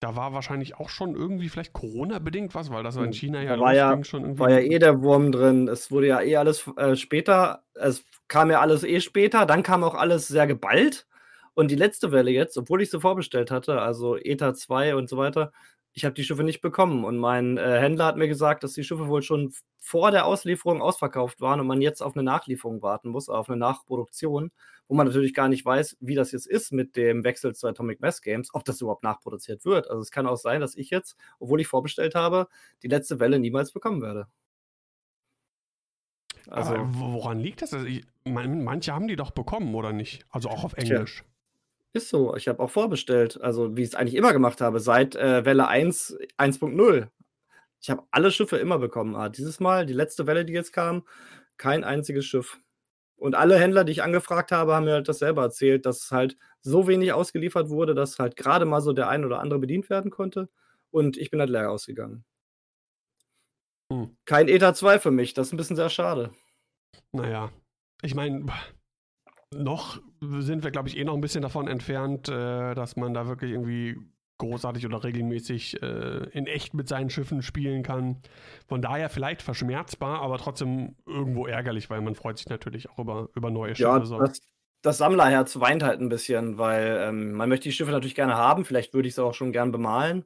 Da 0.00 0.16
war 0.16 0.32
wahrscheinlich 0.32 0.76
auch 0.76 0.88
schon 0.88 1.14
irgendwie 1.14 1.50
vielleicht 1.50 1.74
Corona-bedingt 1.74 2.54
was, 2.54 2.70
weil 2.70 2.82
das 2.82 2.96
war 2.96 3.04
in 3.04 3.12
hm, 3.12 3.18
China 3.18 3.42
ja, 3.42 3.60
war 3.60 3.74
ja 3.74 4.02
schon 4.02 4.22
irgendwie. 4.22 4.40
War 4.40 4.50
ja 4.50 4.60
eh 4.60 4.78
der 4.78 5.02
Wurm 5.02 5.30
drin. 5.30 5.68
Es 5.68 5.90
wurde 5.90 6.06
ja 6.06 6.22
eh 6.22 6.36
alles 6.36 6.66
äh, 6.78 6.96
später, 6.96 7.64
es 7.74 8.04
kam 8.26 8.50
ja 8.50 8.60
alles 8.60 8.82
eh 8.82 9.00
später, 9.00 9.44
dann 9.44 9.62
kam 9.62 9.84
auch 9.84 9.94
alles 9.94 10.26
sehr 10.26 10.46
geballt. 10.46 11.06
Und 11.52 11.70
die 11.70 11.76
letzte 11.76 12.12
Welle 12.12 12.30
jetzt, 12.30 12.56
obwohl 12.56 12.80
ich 12.80 12.90
sie 12.90 13.00
vorbestellt 13.00 13.50
hatte, 13.50 13.82
also 13.82 14.16
ETA 14.16 14.54
2 14.54 14.94
und 14.94 15.10
so 15.10 15.18
weiter, 15.18 15.52
ich 15.92 16.04
habe 16.04 16.14
die 16.14 16.24
Schiffe 16.24 16.44
nicht 16.44 16.60
bekommen. 16.60 17.04
Und 17.04 17.18
mein 17.18 17.56
äh, 17.56 17.80
Händler 17.80 18.06
hat 18.06 18.16
mir 18.16 18.28
gesagt, 18.28 18.62
dass 18.62 18.74
die 18.74 18.84
Schiffe 18.84 19.08
wohl 19.08 19.22
schon 19.22 19.52
vor 19.78 20.10
der 20.10 20.26
Auslieferung 20.26 20.82
ausverkauft 20.82 21.40
waren 21.40 21.60
und 21.60 21.66
man 21.66 21.80
jetzt 21.80 22.02
auf 22.02 22.14
eine 22.14 22.22
Nachlieferung 22.22 22.82
warten 22.82 23.08
muss, 23.08 23.28
auf 23.28 23.48
eine 23.48 23.58
Nachproduktion, 23.58 24.52
wo 24.88 24.94
man 24.94 25.06
natürlich 25.06 25.34
gar 25.34 25.48
nicht 25.48 25.64
weiß, 25.64 25.96
wie 26.00 26.14
das 26.14 26.32
jetzt 26.32 26.46
ist 26.46 26.72
mit 26.72 26.96
dem 26.96 27.24
Wechsel 27.24 27.54
zu 27.54 27.66
Atomic 27.66 28.00
Mass 28.00 28.22
Games, 28.22 28.50
ob 28.52 28.64
das 28.64 28.80
überhaupt 28.80 29.02
nachproduziert 29.02 29.64
wird. 29.64 29.88
Also 29.88 30.00
es 30.02 30.10
kann 30.10 30.26
auch 30.26 30.36
sein, 30.36 30.60
dass 30.60 30.76
ich 30.76 30.90
jetzt, 30.90 31.16
obwohl 31.38 31.60
ich 31.60 31.66
vorbestellt 31.66 32.14
habe, 32.14 32.48
die 32.82 32.88
letzte 32.88 33.18
Welle 33.20 33.38
niemals 33.38 33.72
bekommen 33.72 34.02
werde. 34.02 34.26
Also, 36.48 36.74
Aber 36.74 36.88
woran 36.98 37.38
liegt 37.38 37.62
das? 37.62 37.72
Also 37.72 37.86
ich, 37.86 38.04
manche 38.24 38.92
haben 38.92 39.08
die 39.08 39.16
doch 39.16 39.30
bekommen, 39.30 39.74
oder 39.74 39.92
nicht? 39.92 40.26
Also 40.30 40.48
auch 40.48 40.64
auf 40.64 40.74
Englisch. 40.74 41.18
Tja. 41.18 41.29
Ist 41.92 42.08
so. 42.08 42.36
Ich 42.36 42.46
habe 42.48 42.60
auch 42.60 42.70
vorbestellt. 42.70 43.40
Also, 43.40 43.76
wie 43.76 43.82
ich 43.82 43.88
es 43.88 43.94
eigentlich 43.94 44.14
immer 44.14 44.32
gemacht 44.32 44.60
habe, 44.60 44.78
seit 44.80 45.16
äh, 45.16 45.44
Welle 45.44 45.66
1, 45.66 46.18
1.0. 46.38 47.08
Ich 47.80 47.90
habe 47.90 48.04
alle 48.10 48.30
Schiffe 48.30 48.58
immer 48.58 48.78
bekommen. 48.78 49.16
Ah, 49.16 49.28
dieses 49.28 49.58
Mal, 49.58 49.86
die 49.86 49.94
letzte 49.94 50.26
Welle, 50.26 50.44
die 50.44 50.52
jetzt 50.52 50.72
kam, 50.72 51.04
kein 51.56 51.82
einziges 51.82 52.26
Schiff. 52.26 52.60
Und 53.16 53.34
alle 53.34 53.58
Händler, 53.58 53.84
die 53.84 53.92
ich 53.92 54.02
angefragt 54.02 54.52
habe, 54.52 54.74
haben 54.74 54.84
mir 54.84 54.94
halt 54.94 55.08
das 55.08 55.18
selber 55.18 55.42
erzählt, 55.42 55.84
dass 55.84 56.10
halt 56.10 56.36
so 56.62 56.86
wenig 56.86 57.12
ausgeliefert 57.12 57.68
wurde, 57.68 57.94
dass 57.94 58.18
halt 58.18 58.36
gerade 58.36 58.64
mal 58.66 58.80
so 58.80 58.92
der 58.92 59.08
ein 59.08 59.24
oder 59.24 59.40
andere 59.40 59.58
bedient 59.58 59.90
werden 59.90 60.10
konnte. 60.10 60.48
Und 60.90 61.16
ich 61.16 61.30
bin 61.30 61.40
halt 61.40 61.50
leer 61.50 61.70
ausgegangen. 61.70 62.24
Hm. 63.92 64.16
Kein 64.24 64.48
ETA 64.48 64.74
2 64.74 65.00
für 65.00 65.10
mich. 65.10 65.34
Das 65.34 65.48
ist 65.48 65.52
ein 65.52 65.56
bisschen 65.56 65.76
sehr 65.76 65.90
schade. 65.90 66.30
Naja, 67.12 67.50
ich 68.02 68.14
meine, 68.14 68.46
noch 69.54 70.00
sind 70.20 70.62
wir, 70.62 70.70
glaube 70.70 70.88
ich, 70.88 70.96
eh 70.96 71.04
noch 71.04 71.14
ein 71.14 71.20
bisschen 71.20 71.42
davon 71.42 71.68
entfernt, 71.68 72.28
äh, 72.28 72.74
dass 72.74 72.96
man 72.96 73.14
da 73.14 73.26
wirklich 73.26 73.52
irgendwie 73.52 73.96
großartig 74.38 74.86
oder 74.86 75.04
regelmäßig 75.04 75.82
äh, 75.82 76.28
in 76.30 76.46
echt 76.46 76.72
mit 76.72 76.88
seinen 76.88 77.10
Schiffen 77.10 77.42
spielen 77.42 77.82
kann. 77.82 78.22
Von 78.66 78.80
daher 78.80 79.10
vielleicht 79.10 79.42
verschmerzbar, 79.42 80.22
aber 80.22 80.38
trotzdem 80.38 80.96
irgendwo 81.06 81.46
ärgerlich, 81.46 81.90
weil 81.90 82.00
man 82.00 82.14
freut 82.14 82.38
sich 82.38 82.48
natürlich 82.48 82.88
auch 82.90 82.98
über, 82.98 83.28
über 83.34 83.50
neue 83.50 83.74
Schiffe. 83.74 83.88
Ja, 83.88 84.04
so. 84.04 84.18
das, 84.18 84.40
das 84.82 84.98
Sammlerherz 84.98 85.60
weint 85.60 85.82
halt 85.82 86.00
ein 86.00 86.08
bisschen, 86.08 86.56
weil 86.56 86.98
ähm, 87.02 87.32
man 87.32 87.48
möchte 87.48 87.68
die 87.68 87.72
Schiffe 87.72 87.90
natürlich 87.90 88.14
gerne 88.14 88.36
haben, 88.36 88.64
vielleicht 88.64 88.94
würde 88.94 89.08
ich 89.08 89.14
sie 89.14 89.22
auch 89.22 89.34
schon 89.34 89.52
gern 89.52 89.72
bemalen. 89.72 90.24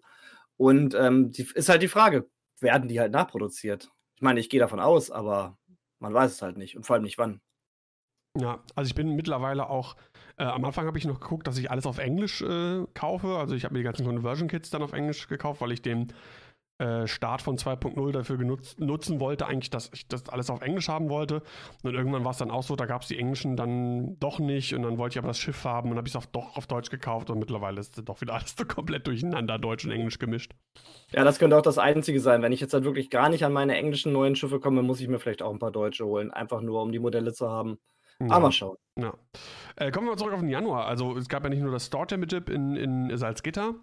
Und 0.56 0.94
ähm, 0.94 1.32
die, 1.32 1.48
ist 1.54 1.68
halt 1.68 1.82
die 1.82 1.88
Frage, 1.88 2.28
werden 2.60 2.88
die 2.88 3.00
halt 3.00 3.10
nachproduziert? 3.10 3.90
Ich 4.14 4.22
meine, 4.22 4.38
ich 4.38 4.48
gehe 4.48 4.60
davon 4.60 4.78
aus, 4.78 5.10
aber 5.10 5.58
man 5.98 6.14
weiß 6.14 6.30
es 6.30 6.42
halt 6.42 6.56
nicht 6.56 6.76
und 6.76 6.86
vor 6.86 6.94
allem 6.94 7.02
nicht 7.02 7.18
wann. 7.18 7.40
Ja, 8.36 8.58
also 8.74 8.88
ich 8.88 8.94
bin 8.96 9.14
mittlerweile 9.14 9.70
auch, 9.70 9.94
äh, 10.38 10.44
am 10.44 10.64
Anfang 10.64 10.86
habe 10.86 10.98
ich 10.98 11.04
noch 11.04 11.20
geguckt, 11.20 11.46
dass 11.46 11.56
ich 11.56 11.70
alles 11.70 11.86
auf 11.86 11.98
Englisch 11.98 12.42
äh, 12.42 12.84
kaufe. 12.92 13.36
Also 13.36 13.54
ich 13.54 13.64
habe 13.64 13.74
mir 13.74 13.78
die 13.80 13.84
ganzen 13.84 14.04
Conversion 14.04 14.48
Kits 14.48 14.70
dann 14.70 14.82
auf 14.82 14.92
Englisch 14.92 15.28
gekauft, 15.28 15.60
weil 15.60 15.70
ich 15.70 15.82
den 15.82 16.12
äh, 16.78 17.06
Start 17.06 17.42
von 17.42 17.56
2.0 17.56 18.10
dafür 18.10 18.36
genutzt, 18.36 18.80
nutzen 18.80 19.20
wollte, 19.20 19.46
eigentlich, 19.46 19.70
dass 19.70 19.92
ich 19.94 20.08
das 20.08 20.28
alles 20.28 20.50
auf 20.50 20.62
Englisch 20.62 20.88
haben 20.88 21.08
wollte. 21.08 21.42
Und 21.84 21.94
irgendwann 21.94 22.24
war 22.24 22.32
es 22.32 22.38
dann 22.38 22.50
auch 22.50 22.64
so, 22.64 22.74
da 22.74 22.86
gab 22.86 23.02
es 23.02 23.08
die 23.08 23.16
Englischen 23.16 23.56
dann 23.56 24.18
doch 24.18 24.40
nicht 24.40 24.74
und 24.74 24.82
dann 24.82 24.98
wollte 24.98 25.14
ich 25.14 25.18
aber 25.18 25.28
das 25.28 25.38
Schiff 25.38 25.64
haben 25.64 25.92
und 25.92 25.96
habe 25.96 26.08
ich 26.08 26.14
es 26.16 26.30
doch 26.32 26.56
auf 26.56 26.66
Deutsch 26.66 26.90
gekauft 26.90 27.30
und 27.30 27.38
mittlerweile 27.38 27.78
ist 27.78 28.02
doch 28.08 28.20
wieder 28.20 28.34
alles 28.34 28.54
so 28.58 28.64
komplett 28.64 29.06
durcheinander, 29.06 29.56
Deutsch 29.60 29.84
und 29.84 29.92
Englisch 29.92 30.18
gemischt. 30.18 30.50
Ja, 31.12 31.22
das 31.22 31.38
könnte 31.38 31.56
auch 31.56 31.62
das 31.62 31.78
Einzige 31.78 32.18
sein. 32.18 32.42
Wenn 32.42 32.50
ich 32.50 32.60
jetzt 32.60 32.74
halt 32.74 32.82
wirklich 32.82 33.08
gar 33.10 33.28
nicht 33.28 33.44
an 33.44 33.52
meine 33.52 33.76
englischen 33.76 34.12
neuen 34.12 34.34
Schiffe 34.34 34.58
komme, 34.58 34.82
muss 34.82 35.00
ich 35.00 35.06
mir 35.06 35.20
vielleicht 35.20 35.42
auch 35.42 35.52
ein 35.52 35.60
paar 35.60 35.70
Deutsche 35.70 36.04
holen, 36.04 36.32
einfach 36.32 36.60
nur 36.60 36.82
um 36.82 36.90
die 36.90 36.98
Modelle 36.98 37.32
zu 37.32 37.48
haben. 37.48 37.78
Ja. 38.20 38.30
Aber 38.30 38.52
schauen. 38.52 38.76
Ja. 38.98 39.14
Äh, 39.76 39.90
kommen 39.90 40.06
wir 40.06 40.12
mal 40.12 40.18
zurück 40.18 40.34
auf 40.34 40.40
den 40.40 40.48
Januar. 40.48 40.86
Also 40.86 41.16
es 41.16 41.28
gab 41.28 41.42
ja 41.42 41.50
nicht 41.50 41.62
nur 41.62 41.72
das 41.72 41.86
Store 41.86 42.06
Championship 42.08 42.48
in, 42.48 42.76
in 42.76 43.16
Salzgitter, 43.16 43.74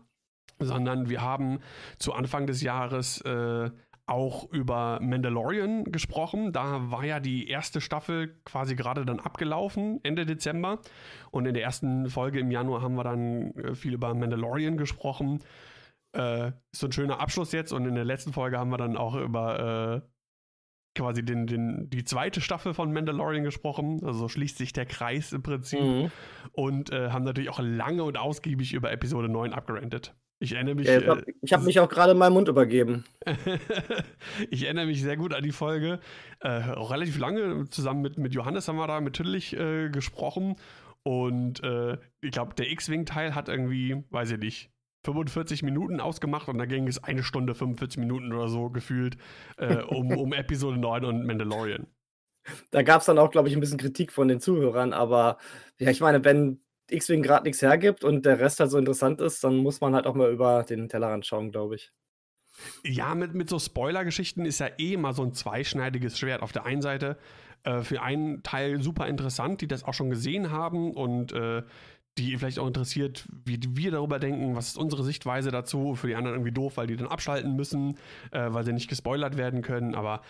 sondern 0.59 1.09
wir 1.09 1.21
haben 1.21 1.59
zu 1.97 2.13
Anfang 2.13 2.47
des 2.47 2.61
Jahres 2.61 3.21
äh, 3.21 3.69
auch 4.11 4.51
über 4.51 4.99
Mandalorian 5.01 5.85
gesprochen. 5.85 6.51
Da 6.51 6.91
war 6.91 7.05
ja 7.05 7.19
die 7.19 7.47
erste 7.47 7.81
Staffel 7.81 8.35
quasi 8.45 8.75
gerade 8.75 9.05
dann 9.05 9.19
abgelaufen, 9.19 9.99
Ende 10.03 10.25
Dezember. 10.25 10.79
Und 11.31 11.45
in 11.45 11.53
der 11.53 11.63
ersten 11.63 12.09
Folge 12.09 12.39
im 12.39 12.51
Januar 12.51 12.81
haben 12.81 12.95
wir 12.95 13.03
dann 13.03 13.51
äh, 13.55 13.75
viel 13.75 13.93
über 13.93 14.13
Mandalorian 14.13 14.77
gesprochen. 14.77 15.41
Äh, 16.13 16.51
so 16.71 16.87
ein 16.87 16.91
schöner 16.91 17.19
Abschluss 17.19 17.51
jetzt. 17.51 17.71
Und 17.71 17.85
in 17.85 17.95
der 17.95 18.05
letzten 18.05 18.33
Folge 18.33 18.59
haben 18.59 18.69
wir 18.69 18.77
dann 18.77 18.97
auch 18.97 19.15
über 19.15 20.03
äh, 20.03 20.10
quasi 20.95 21.23
den, 21.23 21.47
den, 21.47 21.89
die 21.89 22.03
zweite 22.03 22.41
Staffel 22.41 22.73
von 22.73 22.91
Mandalorian 22.91 23.43
gesprochen. 23.43 24.01
Also 24.03 24.19
so 24.19 24.27
schließt 24.27 24.57
sich 24.57 24.73
der 24.73 24.85
Kreis 24.85 25.31
im 25.31 25.43
Prinzip. 25.43 25.81
Mhm. 25.81 26.11
Und 26.51 26.91
äh, 26.91 27.09
haben 27.09 27.23
natürlich 27.23 27.49
auch 27.49 27.61
lange 27.61 28.03
und 28.03 28.17
ausgiebig 28.17 28.73
über 28.73 28.91
Episode 28.91 29.29
9 29.29 29.53
abgerantet. 29.53 30.15
Ich 30.39 30.53
erinnere 30.53 30.73
mich. 30.73 30.87
Ja, 30.87 30.97
ich 30.97 31.07
habe 31.07 31.21
äh, 31.21 31.47
hab 31.49 31.63
mich 31.63 31.79
auch 31.79 31.87
gerade 31.87 32.13
in 32.13 32.17
meinen 32.17 32.33
Mund 32.33 32.47
übergeben. 32.47 33.05
ich 34.49 34.63
erinnere 34.63 34.87
mich 34.87 35.01
sehr 35.01 35.15
gut 35.15 35.35
an 35.35 35.43
die 35.43 35.51
Folge. 35.51 35.99
Äh, 36.39 36.71
auch 36.71 36.91
relativ 36.91 37.19
lange 37.19 37.69
zusammen 37.69 38.01
mit, 38.01 38.17
mit 38.17 38.33
Johannes 38.33 38.67
haben 38.67 38.77
wir 38.77 38.87
da 38.87 38.99
mit 39.01 39.13
Tüdlich 39.13 39.55
äh, 39.55 39.89
gesprochen. 39.89 40.55
Und 41.03 41.63
äh, 41.63 41.97
ich 42.21 42.31
glaube, 42.31 42.55
der 42.55 42.71
X-Wing-Teil 42.71 43.35
hat 43.35 43.49
irgendwie, 43.49 44.03
weiß 44.09 44.31
ich 44.31 44.39
nicht, 44.39 44.70
45 45.03 45.63
Minuten 45.63 45.99
ausgemacht 45.99 46.47
und 46.47 46.57
da 46.57 46.65
ging 46.65 46.87
es 46.87 47.03
eine 47.03 47.23
Stunde 47.23 47.55
45 47.55 47.97
Minuten 47.99 48.31
oder 48.33 48.47
so 48.47 48.69
gefühlt 48.69 49.17
äh, 49.57 49.77
um, 49.83 50.11
um 50.11 50.33
Episode 50.33 50.77
9 50.77 51.05
und 51.05 51.25
Mandalorian. 51.25 51.87
Da 52.71 52.81
gab 52.81 53.01
es 53.01 53.05
dann 53.05 53.19
auch, 53.19 53.31
glaube 53.31 53.49
ich, 53.49 53.55
ein 53.55 53.59
bisschen 53.59 53.77
Kritik 53.77 54.11
von 54.11 54.27
den 54.27 54.39
Zuhörern, 54.39 54.93
aber 54.93 55.37
ja, 55.77 55.91
ich 55.91 56.01
meine, 56.01 56.23
wenn 56.25 56.61
X-Wing 56.89 57.21
gerade 57.21 57.45
nichts 57.45 57.61
hergibt 57.61 58.03
und 58.03 58.25
der 58.25 58.39
Rest 58.39 58.59
halt 58.59 58.71
so 58.71 58.77
interessant 58.77 59.21
ist, 59.21 59.43
dann 59.43 59.57
muss 59.57 59.81
man 59.81 59.95
halt 59.95 60.05
auch 60.05 60.15
mal 60.15 60.31
über 60.31 60.63
den 60.63 60.89
Tellerrand 60.89 61.25
schauen, 61.25 61.51
glaube 61.51 61.75
ich. 61.75 61.91
Ja, 62.83 63.15
mit, 63.15 63.33
mit 63.33 63.49
so 63.49 63.59
Spoiler-Geschichten 63.59 64.45
ist 64.45 64.59
ja 64.59 64.67
eh 64.77 64.93
immer 64.93 65.13
so 65.13 65.23
ein 65.23 65.33
zweischneidiges 65.33 66.17
Schwert. 66.17 66.41
Auf 66.41 66.51
der 66.51 66.65
einen 66.65 66.81
Seite 66.81 67.17
äh, 67.63 67.81
für 67.81 68.01
einen 68.01 68.43
Teil 68.43 68.81
super 68.81 69.07
interessant, 69.07 69.61
die 69.61 69.67
das 69.67 69.83
auch 69.83 69.93
schon 69.93 70.09
gesehen 70.09 70.51
haben 70.51 70.93
und 70.93 71.31
äh, 71.31 71.63
die 72.17 72.37
vielleicht 72.37 72.59
auch 72.59 72.67
interessiert, 72.67 73.27
wie 73.45 73.59
wir 73.69 73.91
darüber 73.91 74.19
denken, 74.19 74.55
was 74.55 74.69
ist 74.69 74.77
unsere 74.77 75.03
Sichtweise 75.03 75.51
dazu. 75.51 75.95
Für 75.95 76.07
die 76.07 76.15
anderen 76.15 76.35
irgendwie 76.35 76.51
doof, 76.51 76.77
weil 76.77 76.87
die 76.87 76.97
dann 76.97 77.07
abschalten 77.07 77.55
müssen, 77.55 77.97
äh, 78.31 78.51
weil 78.51 78.65
sie 78.65 78.73
nicht 78.73 78.89
gespoilert 78.89 79.37
werden 79.37 79.61
können. 79.61 79.95
Aber 79.95 80.21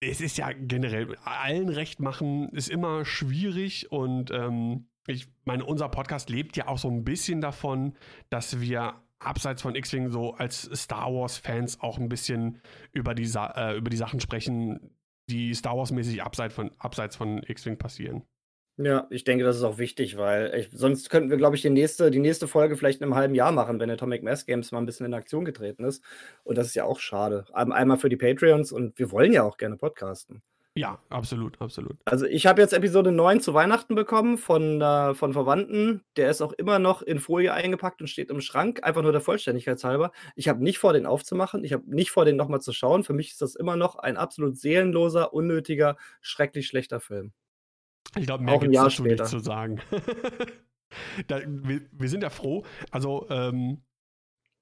es 0.00 0.20
ist 0.20 0.38
ja 0.38 0.50
generell, 0.52 1.16
allen 1.24 1.68
recht 1.68 2.00
machen 2.00 2.48
ist 2.50 2.68
immer 2.68 3.04
schwierig 3.04 3.90
und 3.92 4.30
ähm, 4.30 4.86
ich 5.06 5.28
meine, 5.44 5.64
unser 5.64 5.88
Podcast 5.88 6.30
lebt 6.30 6.56
ja 6.56 6.68
auch 6.68 6.78
so 6.78 6.88
ein 6.88 7.04
bisschen 7.04 7.40
davon, 7.40 7.94
dass 8.30 8.60
wir 8.60 8.94
abseits 9.18 9.62
von 9.62 9.74
X-Wing 9.74 10.10
so 10.10 10.34
als 10.34 10.62
Star 10.74 11.12
Wars-Fans 11.12 11.80
auch 11.80 11.98
ein 11.98 12.08
bisschen 12.08 12.60
über 12.92 13.14
die, 13.14 13.24
äh, 13.34 13.76
über 13.76 13.90
die 13.90 13.96
Sachen 13.96 14.20
sprechen, 14.20 14.90
die 15.28 15.54
Star 15.54 15.76
Wars-mäßig 15.76 16.22
abseits 16.22 16.54
von, 16.54 16.70
abseits 16.78 17.16
von 17.16 17.42
X-Wing 17.42 17.78
passieren. 17.78 18.22
Ja, 18.84 19.06
ich 19.10 19.22
denke, 19.22 19.44
das 19.44 19.56
ist 19.56 19.62
auch 19.62 19.78
wichtig, 19.78 20.16
weil 20.16 20.52
ich, 20.56 20.70
sonst 20.72 21.08
könnten 21.08 21.30
wir, 21.30 21.36
glaube 21.36 21.54
ich, 21.54 21.62
die 21.62 21.70
nächste, 21.70 22.10
die 22.10 22.18
nächste 22.18 22.48
Folge 22.48 22.76
vielleicht 22.76 23.00
in 23.00 23.04
einem 23.04 23.14
halben 23.14 23.34
Jahr 23.34 23.52
machen, 23.52 23.78
wenn 23.78 23.90
Atomic 23.90 24.22
Mass 24.24 24.44
Games 24.44 24.72
mal 24.72 24.78
ein 24.78 24.86
bisschen 24.86 25.06
in 25.06 25.14
Aktion 25.14 25.44
getreten 25.44 25.84
ist. 25.84 26.02
Und 26.42 26.58
das 26.58 26.68
ist 26.68 26.74
ja 26.74 26.84
auch 26.84 26.98
schade. 26.98 27.44
Einmal 27.52 27.98
für 27.98 28.08
die 28.08 28.16
Patreons 28.16 28.72
und 28.72 28.98
wir 28.98 29.12
wollen 29.12 29.32
ja 29.32 29.44
auch 29.44 29.56
gerne 29.56 29.76
podcasten. 29.76 30.42
Ja, 30.74 30.98
absolut, 31.10 31.60
absolut. 31.60 31.98
Also 32.06 32.24
ich 32.24 32.46
habe 32.46 32.62
jetzt 32.62 32.72
Episode 32.72 33.12
9 33.12 33.40
zu 33.40 33.52
Weihnachten 33.52 33.94
bekommen 33.94 34.38
von, 34.38 34.80
äh, 34.80 35.14
von 35.14 35.34
Verwandten. 35.34 36.02
Der 36.16 36.30
ist 36.30 36.40
auch 36.40 36.54
immer 36.54 36.78
noch 36.78 37.02
in 37.02 37.20
Folie 37.20 37.52
eingepackt 37.52 38.00
und 38.00 38.08
steht 38.08 38.30
im 38.30 38.40
Schrank, 38.40 38.80
einfach 38.82 39.02
nur 39.02 39.12
der 39.12 39.20
Vollständigkeit 39.20 39.84
halber. 39.84 40.12
Ich 40.34 40.48
habe 40.48 40.64
nicht 40.64 40.78
vor, 40.78 40.94
den 40.94 41.04
aufzumachen. 41.04 41.62
Ich 41.62 41.74
habe 41.74 41.84
nicht 41.94 42.10
vor, 42.10 42.24
den 42.24 42.36
nochmal 42.36 42.62
zu 42.62 42.72
schauen. 42.72 43.04
Für 43.04 43.12
mich 43.12 43.32
ist 43.32 43.42
das 43.42 43.54
immer 43.54 43.76
noch 43.76 43.96
ein 43.96 44.16
absolut 44.16 44.56
seelenloser, 44.56 45.34
unnötiger, 45.34 45.98
schrecklich 46.22 46.68
schlechter 46.68 47.00
Film. 47.00 47.32
Ich 48.16 48.26
glaube, 48.26 48.44
mehr 48.44 48.58
gibt 48.58 48.74
es 48.74 48.80
dazu 48.80 49.02
nicht 49.04 49.26
zu 49.26 49.38
sagen. 49.38 49.80
da, 51.26 51.40
wir, 51.46 51.82
wir, 51.92 52.08
sind 52.08 52.22
ja 52.22 52.30
froh. 52.30 52.64
Also, 52.90 53.26
ähm, 53.30 53.82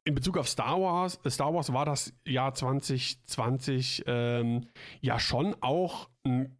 in 0.04 0.14
Bezug 0.14 0.38
auf 0.38 0.48
Star 0.48 0.80
Wars, 0.80 1.20
äh, 1.24 1.30
Star 1.30 1.52
Wars 1.54 1.72
war 1.72 1.84
das 1.84 2.12
Jahr 2.26 2.54
2020 2.54 4.04
ähm, 4.06 4.66
ja 5.00 5.18
schon 5.18 5.56
auch 5.60 6.08
ein 6.24 6.58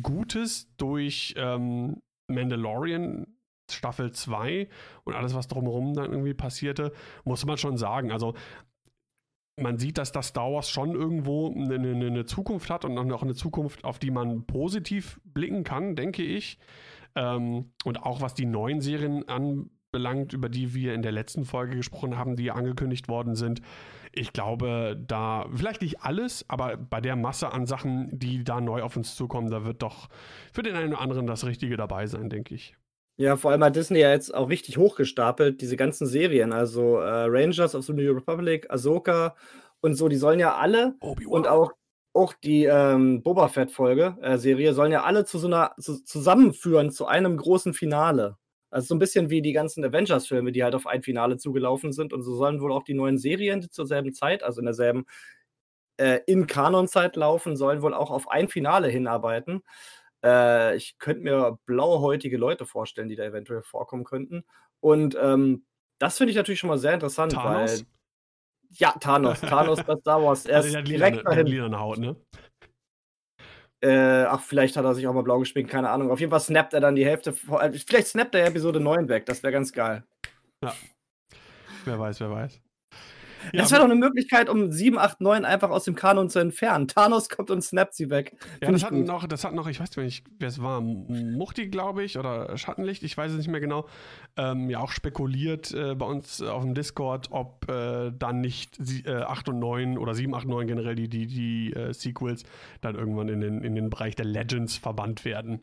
gutes 0.00 0.68
durch 0.76 1.34
ähm, 1.36 2.02
Mandalorian 2.28 3.26
Staffel 3.70 4.12
2 4.12 4.68
und 5.04 5.14
alles, 5.14 5.34
was 5.34 5.48
drumherum 5.48 5.94
dann 5.94 6.10
irgendwie 6.10 6.34
passierte, 6.34 6.92
muss 7.24 7.44
man 7.46 7.56
schon 7.56 7.78
sagen. 7.78 8.12
Also 8.12 8.34
man 9.56 9.78
sieht, 9.78 9.98
dass 9.98 10.12
das 10.12 10.28
Star 10.28 10.52
Wars 10.52 10.70
schon 10.70 10.94
irgendwo 10.94 11.52
eine, 11.52 11.74
eine, 11.74 12.06
eine, 12.06 12.24
Zukunft 12.24 12.70
hat 12.70 12.84
und 12.84 12.96
auch 13.12 13.22
eine 13.22 13.34
Zukunft, 13.34 13.84
auf 13.84 13.98
die 13.98 14.10
man 14.10 14.46
positiv 14.46 15.20
blicken 15.24 15.64
kann, 15.64 15.94
denke 15.94 16.22
ich. 16.22 16.58
Ähm, 17.14 17.72
und 17.84 18.02
auch 18.02 18.20
was 18.20 18.34
die 18.34 18.46
neuen 18.46 18.80
Serien 18.80 19.28
anbelangt, 19.28 20.32
über 20.32 20.48
die 20.48 20.74
wir 20.74 20.94
in 20.94 21.02
der 21.02 21.12
letzten 21.12 21.44
Folge 21.44 21.76
gesprochen 21.76 22.16
haben, 22.16 22.36
die 22.36 22.50
angekündigt 22.50 23.08
worden 23.08 23.34
sind. 23.34 23.60
Ich 24.12 24.32
glaube, 24.32 25.02
da 25.06 25.46
vielleicht 25.54 25.82
nicht 25.82 26.02
alles, 26.02 26.48
aber 26.48 26.76
bei 26.76 27.00
der 27.00 27.16
Masse 27.16 27.52
an 27.52 27.66
Sachen, 27.66 28.08
die 28.18 28.44
da 28.44 28.60
neu 28.60 28.82
auf 28.82 28.96
uns 28.96 29.16
zukommen, 29.16 29.50
da 29.50 29.64
wird 29.64 29.82
doch 29.82 30.08
für 30.52 30.62
den 30.62 30.76
einen 30.76 30.92
oder 30.92 31.00
anderen 31.00 31.26
das 31.26 31.44
Richtige 31.44 31.76
dabei 31.76 32.06
sein, 32.06 32.30
denke 32.30 32.54
ich. 32.54 32.74
Ja, 33.18 33.36
vor 33.36 33.50
allem 33.50 33.62
hat 33.62 33.76
Disney 33.76 34.00
ja 34.00 34.10
jetzt 34.10 34.34
auch 34.34 34.48
richtig 34.48 34.78
hochgestapelt, 34.78 35.60
diese 35.60 35.76
ganzen 35.76 36.06
Serien. 36.06 36.52
Also 36.52 36.96
äh, 36.96 37.26
Rangers 37.28 37.74
of 37.74 37.84
the 37.84 37.92
New 37.92 38.12
Republic, 38.12 38.70
Ahsoka 38.70 39.36
und 39.80 39.94
so, 39.94 40.08
die 40.08 40.16
sollen 40.16 40.40
ja 40.40 40.56
alle 40.56 40.94
und 41.26 41.46
auch, 41.46 41.72
auch 42.14 42.32
die 42.32 42.64
ähm, 42.64 43.22
Boba 43.22 43.48
Fett-Folge, 43.48 44.16
äh, 44.22 44.38
Serie, 44.38 44.72
sollen 44.74 44.92
ja 44.92 45.02
alle 45.04 45.24
zu 45.24 45.38
so 45.38 45.46
einer 45.46 45.74
zu, 45.78 46.02
zusammenführen 46.04 46.90
zu 46.90 47.06
einem 47.06 47.36
großen 47.36 47.74
Finale. 47.74 48.38
Also 48.70 48.88
so 48.88 48.94
ein 48.94 48.98
bisschen 48.98 49.28
wie 49.28 49.42
die 49.42 49.52
ganzen 49.52 49.84
Avengers-Filme, 49.84 50.50
die 50.50 50.64
halt 50.64 50.74
auf 50.74 50.86
ein 50.86 51.02
Finale 51.02 51.36
zugelaufen 51.36 51.92
sind. 51.92 52.14
Und 52.14 52.22
so 52.22 52.34
sollen 52.34 52.62
wohl 52.62 52.72
auch 52.72 52.84
die 52.84 52.94
neuen 52.94 53.18
Serien 53.18 53.70
zur 53.70 53.86
selben 53.86 54.14
Zeit, 54.14 54.42
also 54.42 54.60
in 54.60 54.64
derselben 54.64 55.04
äh, 55.98 56.20
in 56.26 56.46
Kanon-Zeit 56.46 57.16
laufen, 57.16 57.56
sollen 57.56 57.82
wohl 57.82 57.94
auch 57.94 58.10
auf 58.10 58.30
ein 58.30 58.48
Finale 58.48 58.88
hinarbeiten. 58.88 59.62
Äh, 60.24 60.76
ich 60.76 60.98
könnte 60.98 61.22
mir 61.22 61.58
blauhäutige 61.66 62.36
Leute 62.36 62.66
vorstellen, 62.66 63.08
die 63.08 63.16
da 63.16 63.24
eventuell 63.24 63.62
vorkommen 63.62 64.04
könnten. 64.04 64.44
Und 64.80 65.16
ähm, 65.20 65.64
das 65.98 66.18
finde 66.18 66.30
ich 66.30 66.36
natürlich 66.36 66.60
schon 66.60 66.68
mal 66.68 66.78
sehr 66.78 66.94
interessant, 66.94 67.32
Thanos? 67.32 67.80
weil. 67.80 67.86
Ja, 68.70 68.92
Thanos. 68.92 69.40
Thanos 69.40 69.82
bei 69.82 69.96
Star 69.96 70.22
Wars. 70.22 70.46
Er 70.46 70.60
ist 70.60 70.88
direkt 70.88 71.26
dahin. 71.26 71.46
Lila 71.46 71.78
Haut, 71.78 71.98
ne? 71.98 72.16
Äh, 73.82 74.24
ach, 74.24 74.40
vielleicht 74.40 74.76
hat 74.76 74.84
er 74.84 74.94
sich 74.94 75.08
auch 75.08 75.12
mal 75.12 75.24
blau 75.24 75.40
gespielt, 75.40 75.68
keine 75.68 75.90
Ahnung. 75.90 76.10
Auf 76.12 76.20
jeden 76.20 76.30
Fall 76.30 76.40
snappt 76.40 76.72
er 76.72 76.80
dann 76.80 76.94
die 76.94 77.04
Hälfte. 77.04 77.34
Äh, 77.50 77.72
vielleicht 77.72 78.06
snappt 78.06 78.34
er 78.36 78.46
Episode 78.46 78.78
9 78.78 79.08
weg, 79.08 79.26
das 79.26 79.42
wäre 79.42 79.52
ganz 79.52 79.72
geil. 79.72 80.04
Ja. 80.62 80.72
Wer 81.84 81.98
weiß, 81.98 82.20
wer 82.20 82.30
weiß. 82.30 82.61
Das 83.52 83.70
wäre 83.70 83.80
doch 83.80 83.90
eine 83.90 83.98
Möglichkeit, 83.98 84.48
um 84.48 84.70
7, 84.70 84.98
8, 84.98 85.20
9 85.20 85.44
einfach 85.44 85.70
aus 85.70 85.84
dem 85.84 85.94
Kanon 85.94 86.28
zu 86.28 86.38
entfernen. 86.38 86.88
Thanos 86.88 87.28
kommt 87.28 87.50
und 87.50 87.62
snappt 87.62 87.94
sie 87.94 88.10
weg. 88.10 88.36
Ja, 88.60 88.70
das 88.70 88.84
hat, 88.84 88.92
noch, 88.92 89.26
das 89.26 89.44
hat 89.44 89.54
noch, 89.54 89.66
ich 89.66 89.80
weiß 89.80 89.96
nicht, 89.96 90.24
wer 90.38 90.48
es 90.48 90.62
war, 90.62 90.80
Muchti, 90.80 91.68
glaube 91.68 92.04
ich, 92.04 92.18
oder 92.18 92.56
Schattenlicht, 92.56 93.02
ich 93.02 93.16
weiß 93.16 93.32
es 93.32 93.38
nicht 93.38 93.48
mehr 93.48 93.60
genau, 93.60 93.86
ähm, 94.36 94.70
ja 94.70 94.80
auch 94.80 94.90
spekuliert 94.90 95.72
äh, 95.72 95.94
bei 95.94 96.06
uns 96.06 96.40
auf 96.42 96.62
dem 96.62 96.74
Discord, 96.74 97.28
ob 97.30 97.68
äh, 97.68 98.12
dann 98.16 98.40
nicht 98.40 98.76
sie, 98.80 99.02
äh, 99.04 99.22
8 99.22 99.48
und 99.50 99.58
9 99.58 99.98
oder 99.98 100.14
7, 100.14 100.34
8, 100.34 100.46
9 100.46 100.66
generell 100.66 100.94
die, 100.94 101.08
die, 101.08 101.26
die 101.26 101.72
äh, 101.72 101.92
Sequels 101.92 102.44
dann 102.80 102.94
irgendwann 102.94 103.28
in 103.28 103.40
den, 103.40 103.62
in 103.62 103.74
den 103.74 103.90
Bereich 103.90 104.14
der 104.14 104.26
Legends 104.26 104.76
verbannt 104.76 105.24
werden. 105.24 105.62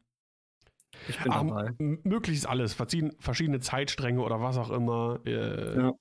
Ich 1.07 1.17
bin 1.19 1.31
Ach, 1.31 1.43
dabei. 1.43 1.71
Möglichst 1.77 2.47
alles, 2.47 2.73
verschiedene 2.73 3.59
Zeitstränge 3.59 4.21
oder 4.21 4.41
was 4.41 4.57
auch 4.57 4.69
immer. 4.69 5.19
Äh, 5.25 5.77
ja 5.77 5.93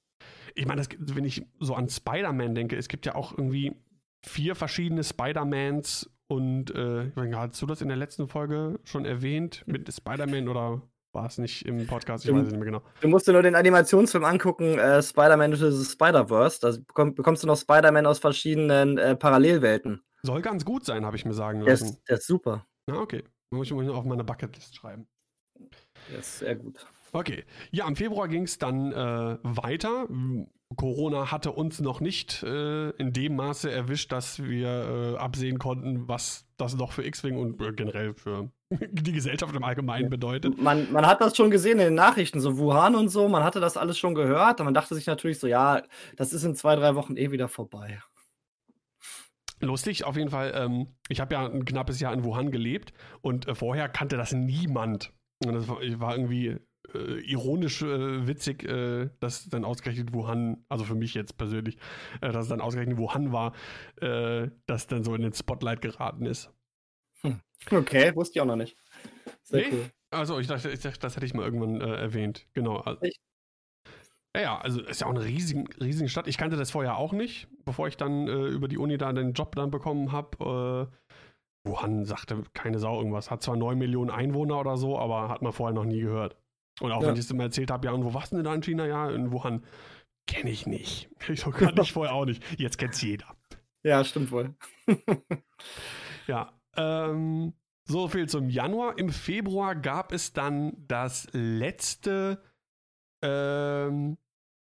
ich 0.59 0.67
meine, 0.67 0.85
wenn 0.99 1.25
ich 1.25 1.47
so 1.61 1.75
an 1.75 1.89
Spider-Man 1.89 2.55
denke, 2.55 2.77
es 2.77 2.89
gibt 2.89 3.07
ja 3.07 3.15
auch 3.15 3.33
irgendwie 3.33 3.77
vier 4.27 4.55
verschiedene 4.55 5.05
Spider-Mans 5.05 6.11
und 6.27 6.75
äh, 6.75 7.07
ich 7.07 7.17
meine, 7.17 7.39
hast 7.39 7.63
du 7.63 7.67
das 7.67 7.81
in 7.81 7.89
der 7.89 7.97
letzten 7.97 8.29
Folge 8.29 8.81
schon 8.85 9.05
erwähnt 9.05 9.63
mit 9.67 9.93
Spider-Man 9.93 10.49
oder 10.49 10.83
war 11.13 11.27
es 11.27 11.39
nicht 11.39 11.65
im 11.65 11.87
Podcast? 11.87 12.25
Ich 12.25 12.31
du, 12.31 12.37
weiß 12.37 12.47
es 12.47 12.53
nicht 12.53 12.59
mehr 12.59 12.67
genau. 12.67 12.83
Du 13.01 13.09
musst 13.09 13.29
dir 13.29 13.33
nur 13.33 13.43
den 13.43 13.55
Animationsfilm 13.55 14.25
angucken, 14.25 14.79
äh, 14.79 15.01
Spider-Man 15.01 15.55
the 15.55 15.85
Spider-Verse. 15.85 16.61
Da 16.61 16.73
bekomm, 16.73 17.15
bekommst 17.15 17.45
du 17.45 17.47
noch 17.47 17.57
Spider-Man 17.57 18.05
aus 18.05 18.19
verschiedenen 18.19 18.99
äh, 18.99 19.15
Parallelwelten. 19.17 20.03
Soll 20.23 20.43
ganz 20.43 20.65
gut 20.65 20.85
sein, 20.85 21.07
habe 21.07 21.17
ich 21.17 21.25
mir 21.25 21.35
sagen 21.35 21.61
lassen. 21.61 21.85
Der 21.85 21.91
ist, 21.93 22.09
der 22.09 22.17
ist 22.19 22.27
super. 22.27 22.67
Na, 22.87 22.99
okay. 22.99 23.23
Muss 23.51 23.69
ich 23.69 23.73
mal 23.73 23.89
auf 23.91 24.05
meine 24.05 24.25
Bucketlist 24.25 24.75
schreiben. 24.75 25.07
Der 26.11 26.19
ist 26.19 26.41
sehr 26.41 26.57
gut. 26.57 26.85
Okay. 27.13 27.45
Ja, 27.71 27.87
im 27.89 27.97
Februar 27.97 28.29
ging 28.29 28.43
es 28.43 28.59
dann 28.59 28.93
äh, 28.93 29.39
weiter. 29.43 30.07
Corona 30.77 31.31
hatte 31.31 31.53
uns 31.53 31.81
noch 31.81 32.01
nicht 32.01 32.43
äh, 32.43 32.91
in 32.91 33.13
dem 33.13 33.37
Maße 33.37 33.71
erwischt, 33.71 34.13
dass 34.13 34.43
wir 34.43 34.69
äh, 34.69 35.17
absehen 35.17 35.59
konnten, 35.59 36.09
was 36.09 36.47
das 36.59 36.77
noch 36.77 36.93
für 36.93 37.05
X-Wing 37.05 37.39
und 37.39 37.61
äh, 37.63 37.73
generell 37.73 38.15
für 38.15 38.51
die 38.71 39.13
Gesellschaft 39.13 39.57
im 39.57 39.65
Allgemeinen 39.65 40.11
bedeutet. 40.11 40.61
Man, 40.61 40.93
man 40.93 41.07
hat 41.07 41.23
das 41.23 41.37
schon 41.37 41.51
gesehen 41.51 41.79
in 41.79 41.87
den 41.87 41.95
Nachrichten, 41.95 42.41
so 42.41 42.59
Wuhan 42.59 42.95
und 42.95 43.09
so, 43.09 43.29
man 43.29 43.45
hatte 43.45 43.61
das 43.61 43.79
alles 43.79 43.99
schon 43.99 44.15
gehört 44.15 44.61
und 44.61 44.67
man 44.67 44.75
dachte 44.75 44.95
sich 44.95 45.07
natürlich 45.07 45.39
so, 45.39 45.47
ja, 45.47 45.83
das 46.17 46.35
ist 46.35 46.45
in 46.45 46.55
zwei, 46.55 46.77
drei 46.77 46.95
Wochen 46.95 47.17
eh 47.17 47.31
wieder 47.31 47.49
vorbei. 47.49 48.03
Lustig, 49.61 50.05
auf 50.05 50.17
jeden 50.17 50.31
Fall. 50.31 50.53
Ähm, 50.55 50.95
ich 51.09 51.21
habe 51.21 51.35
ja 51.35 51.47
ein 51.47 51.65
knappes 51.65 51.99
Jahr 51.99 52.13
in 52.13 52.25
Wuhan 52.25 52.51
gelebt 52.51 52.93
und 53.23 53.49
äh, 53.49 53.55
vorher 53.55 53.89
kannte 53.89 54.17
das 54.17 54.33
niemand. 54.33 55.13
Und 55.45 55.55
das 55.55 55.69
war 55.69 55.81
irgendwie 55.81 56.59
äh, 56.95 57.21
ironisch 57.21 57.83
äh, 57.83 58.27
witzig, 58.27 58.65
äh, 58.65 59.11
dass 59.21 59.49
dann 59.49 59.65
ausgerechnet 59.65 60.13
Wuhan, 60.13 60.65
also 60.69 60.85
für 60.85 60.95
mich 60.95 61.15
jetzt 61.15 61.37
persönlich, 61.37 61.79
äh, 62.21 62.33
dass 62.33 62.49
dann 62.49 62.61
ausgerechnet 62.61 62.99
Wuhan 62.99 63.33
war, 63.33 63.55
äh, 64.01 64.49
das 64.67 64.87
dann 64.87 65.05
so 65.05 65.15
in 65.15 65.23
den 65.23 65.33
Spotlight 65.33 65.81
geraten 65.81 66.27
ist. 66.27 66.51
Hm. 67.23 67.41
Okay, 67.71 68.15
wusste 68.15 68.39
ich 68.39 68.41
auch 68.41 68.47
noch 68.47 68.57
nicht. 68.57 68.77
Sehr 69.43 69.63
nee? 69.63 69.73
cool. 69.73 69.91
Also 70.11 70.39
ich 70.39 70.47
dachte, 70.47 70.71
ich 70.71 70.81
dachte, 70.81 71.01
das 71.01 71.17
hätte 71.17 71.27
ich 71.27 71.35
mal 71.35 71.45
irgendwann 71.45 71.81
äh, 71.81 71.97
erwähnt. 71.97 72.47
Genau. 72.55 72.79
Also, 72.79 73.05
ja, 74.35 74.43
ja, 74.43 74.59
also 74.59 74.81
ist 74.83 75.01
ja 75.01 75.07
auch 75.07 75.15
eine 75.15 75.25
riesige, 75.25 75.65
riesige 75.81 76.09
Stadt. 76.09 76.29
Ich 76.29 76.39
kannte 76.39 76.57
das 76.57 76.71
vorher 76.71 76.97
auch 76.97 77.13
nicht, 77.13 77.49
bevor 77.65 77.89
ich 77.89 77.97
dann 77.97 78.29
über 78.29 78.69
die 78.69 78.79
Uni 78.79 78.97
da 78.97 79.13
den 79.13 79.33
Job 79.33 79.55
dann 79.57 79.71
bekommen 79.71 80.13
habe. 80.13 80.91
Wuhan 81.65 82.05
sagte 82.05 82.45
keine 82.55 82.79
Sau 82.79 82.99
irgendwas. 82.99 83.31
Hat 83.31 83.43
zwar 83.43 83.57
9 83.57 83.77
Millionen 83.77 84.11
Einwohner 84.11 84.61
oder 84.61 84.77
so, 84.77 84.99
aber 84.99 85.29
hat 85.29 85.43
man 85.43 85.53
vorher 85.53 85.75
noch 85.75 85.85
nie 85.85 86.01
gehört. 86.01 86.37
Und 86.81 86.93
auch 86.93 87.03
ja. 87.03 87.09
wenn 87.09 87.15
ich 87.15 87.21
es 87.21 87.31
immer 87.31 87.45
erzählt 87.45 87.71
habe, 87.71 87.87
ja, 87.87 87.93
und 87.93 88.05
wo 88.05 88.15
warst 88.15 88.33
du 88.33 88.37
denn 88.37 88.45
da 88.45 88.55
in 88.55 88.63
China? 88.63 88.87
Ja, 88.87 89.11
in 89.11 89.33
Wuhan. 89.33 89.65
Kenne 90.27 90.51
ich 90.51 90.67
nicht. 90.67 91.09
Ich 91.29 91.43
kannte 91.43 91.83
ich 91.83 91.93
vorher 91.93 92.15
auch 92.15 92.25
nicht. 92.25 92.43
Jetzt 92.59 92.79
kennt 92.79 92.95
es 92.95 93.03
jeder. 93.03 93.35
Ja, 93.83 94.05
stimmt 94.05 94.31
wohl. 94.31 94.55
ja, 96.27 96.53
ähm, 96.77 97.55
so 97.85 98.09
viel 98.09 98.29
zum 98.29 98.51
Januar. 98.51 98.99
Im 98.99 99.11
Februar 99.11 99.75
gab 99.75 100.13
es 100.13 100.33
dann 100.33 100.75
das 100.87 101.29
letzte 101.33 102.43
ähm, 103.23 104.19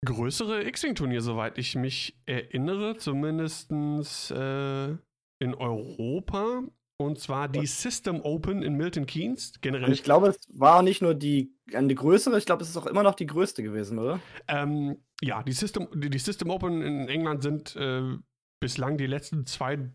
größere 0.06 0.64
X-Wing-Turnier, 0.68 1.22
soweit 1.22 1.58
ich 1.58 1.76
mich 1.76 2.18
erinnere, 2.26 2.98
zumindest 2.98 3.72
äh, 4.32 4.90
in 5.40 5.56
Europa. 5.56 6.62
Und 6.98 7.20
zwar 7.20 7.50
die 7.50 7.66
System 7.66 8.22
Open 8.22 8.64
in 8.64 8.76
Milton 8.76 9.06
Keynes. 9.06 9.52
Und 9.52 9.62
Generell. 9.62 9.92
ich 9.92 10.04
glaube, 10.04 10.28
es 10.28 10.40
war 10.54 10.82
nicht 10.82 11.02
nur 11.02 11.14
die 11.14 11.54
eine 11.74 11.94
größere, 11.94 12.38
ich 12.38 12.46
glaube, 12.46 12.64
es 12.64 12.70
ist 12.70 12.78
auch 12.78 12.86
immer 12.86 13.04
noch 13.04 13.16
die 13.16 13.26
größte 13.26 13.64
gewesen, 13.64 14.00
oder? 14.00 14.20
Ähm, 14.48 14.98
ja, 15.22 15.44
die 15.44 15.52
System, 15.52 15.88
die, 15.94 16.10
die 16.10 16.20
System 16.20 16.50
Open 16.50 16.82
in 16.82 17.10
England 17.10 17.44
sind 17.44 17.76
äh, 17.76 18.18
bislang 18.62 18.98
die 18.98 19.08
letzten 19.08 19.46
zwei, 19.46 19.92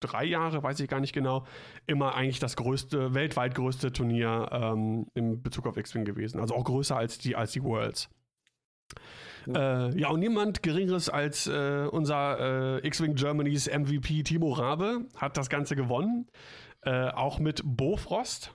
drei 0.00 0.24
Jahre, 0.24 0.62
weiß 0.62 0.80
ich 0.80 0.88
gar 0.88 1.00
nicht 1.00 1.12
genau, 1.12 1.46
immer 1.86 2.14
eigentlich 2.14 2.40
das 2.40 2.56
größte, 2.56 3.14
weltweit 3.14 3.54
größte 3.54 3.92
Turnier 3.92 4.48
ähm, 4.50 5.06
in 5.14 5.42
Bezug 5.42 5.66
auf 5.66 5.76
X-Wing 5.76 6.04
gewesen. 6.04 6.40
Also 6.40 6.54
auch 6.54 6.64
größer 6.64 6.96
als 6.96 7.18
die, 7.18 7.36
als 7.36 7.52
die 7.52 7.62
Worlds. 7.62 8.08
Äh, 9.46 9.98
ja, 9.98 10.08
und 10.08 10.20
niemand 10.20 10.62
Geringeres 10.62 11.08
als 11.08 11.46
äh, 11.46 11.86
unser 11.90 12.78
äh, 12.78 12.86
X-Wing 12.86 13.14
Germanys 13.14 13.66
MVP 13.66 14.22
Timo 14.22 14.52
Rabe 14.52 15.06
hat 15.16 15.36
das 15.36 15.48
Ganze 15.48 15.76
gewonnen. 15.76 16.26
Äh, 16.82 17.08
auch 17.10 17.38
mit 17.38 17.62
Bofrost. 17.64 18.54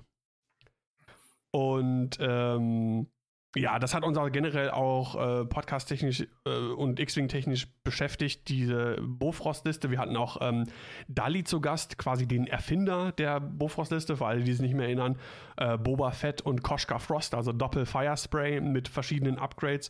Und 1.52 2.18
ähm, 2.20 3.08
ja, 3.56 3.80
das 3.80 3.94
hat 3.94 4.04
uns 4.04 4.18
auch 4.18 4.30
generell 4.30 4.70
auch 4.70 5.16
äh, 5.16 5.46
podcast-technisch 5.46 6.28
äh, 6.46 6.50
und 6.50 7.00
X-Wing-technisch 7.00 7.68
beschäftigt, 7.84 8.50
diese 8.50 8.98
Bofrost-Liste. 9.02 9.90
Wir 9.92 10.00
hatten 10.00 10.18
auch 10.18 10.38
ähm, 10.42 10.66
Dali 11.08 11.46
zu 11.46 11.62
Gast, 11.62 11.98
quasi 11.98 12.28
den 12.28 12.48
Erfinder 12.48 13.14
der 13.14 13.40
Bofrost-Liste, 13.40 14.18
für 14.18 14.26
alle, 14.26 14.44
die 14.44 14.52
es 14.52 14.60
nicht 14.60 14.74
mehr 14.74 14.88
erinnern. 14.88 15.18
Äh, 15.56 15.78
Boba 15.78 16.12
Fett 16.12 16.42
und 16.42 16.64
Koshka 16.64 17.00
Frost, 17.00 17.34
also 17.34 17.54
Doppel-Firespray 17.54 18.60
mit 18.60 18.90
verschiedenen 18.90 19.40
Upgrades. 19.40 19.90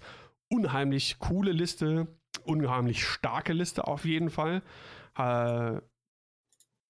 Unheimlich 0.50 1.20
coole 1.20 1.52
Liste, 1.52 2.08
unheimlich 2.44 3.04
starke 3.04 3.54
Liste 3.54 3.88
auf 3.88 4.06
jeden 4.06 4.30
Fall. 4.30 4.62
Äh, 5.18 5.82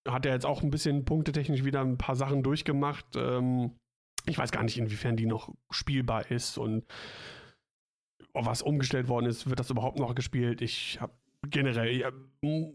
hat 0.08 0.26
er 0.26 0.34
jetzt 0.34 0.46
auch 0.46 0.62
ein 0.62 0.70
bisschen 0.70 1.06
punktetechnisch 1.06 1.64
wieder 1.64 1.82
ein 1.82 1.98
paar 1.98 2.16
Sachen 2.16 2.44
durchgemacht. 2.44 3.16
Ähm, 3.16 3.72
ich 4.28 4.38
weiß 4.38 4.52
gar 4.52 4.64
nicht, 4.64 4.78
inwiefern 4.78 5.16
die 5.16 5.26
noch 5.26 5.54
spielbar 5.72 6.30
ist 6.32 6.58
und 6.58 6.86
was 8.34 8.62
umgestellt 8.62 9.08
worden 9.08 9.28
ist, 9.28 9.50
wird 9.50 9.60
das 9.60 9.70
überhaupt 9.70 9.98
noch 9.98 10.14
gespielt. 10.14 10.62
Ich 10.62 11.00
habe 11.00 11.14
generell, 11.50 12.12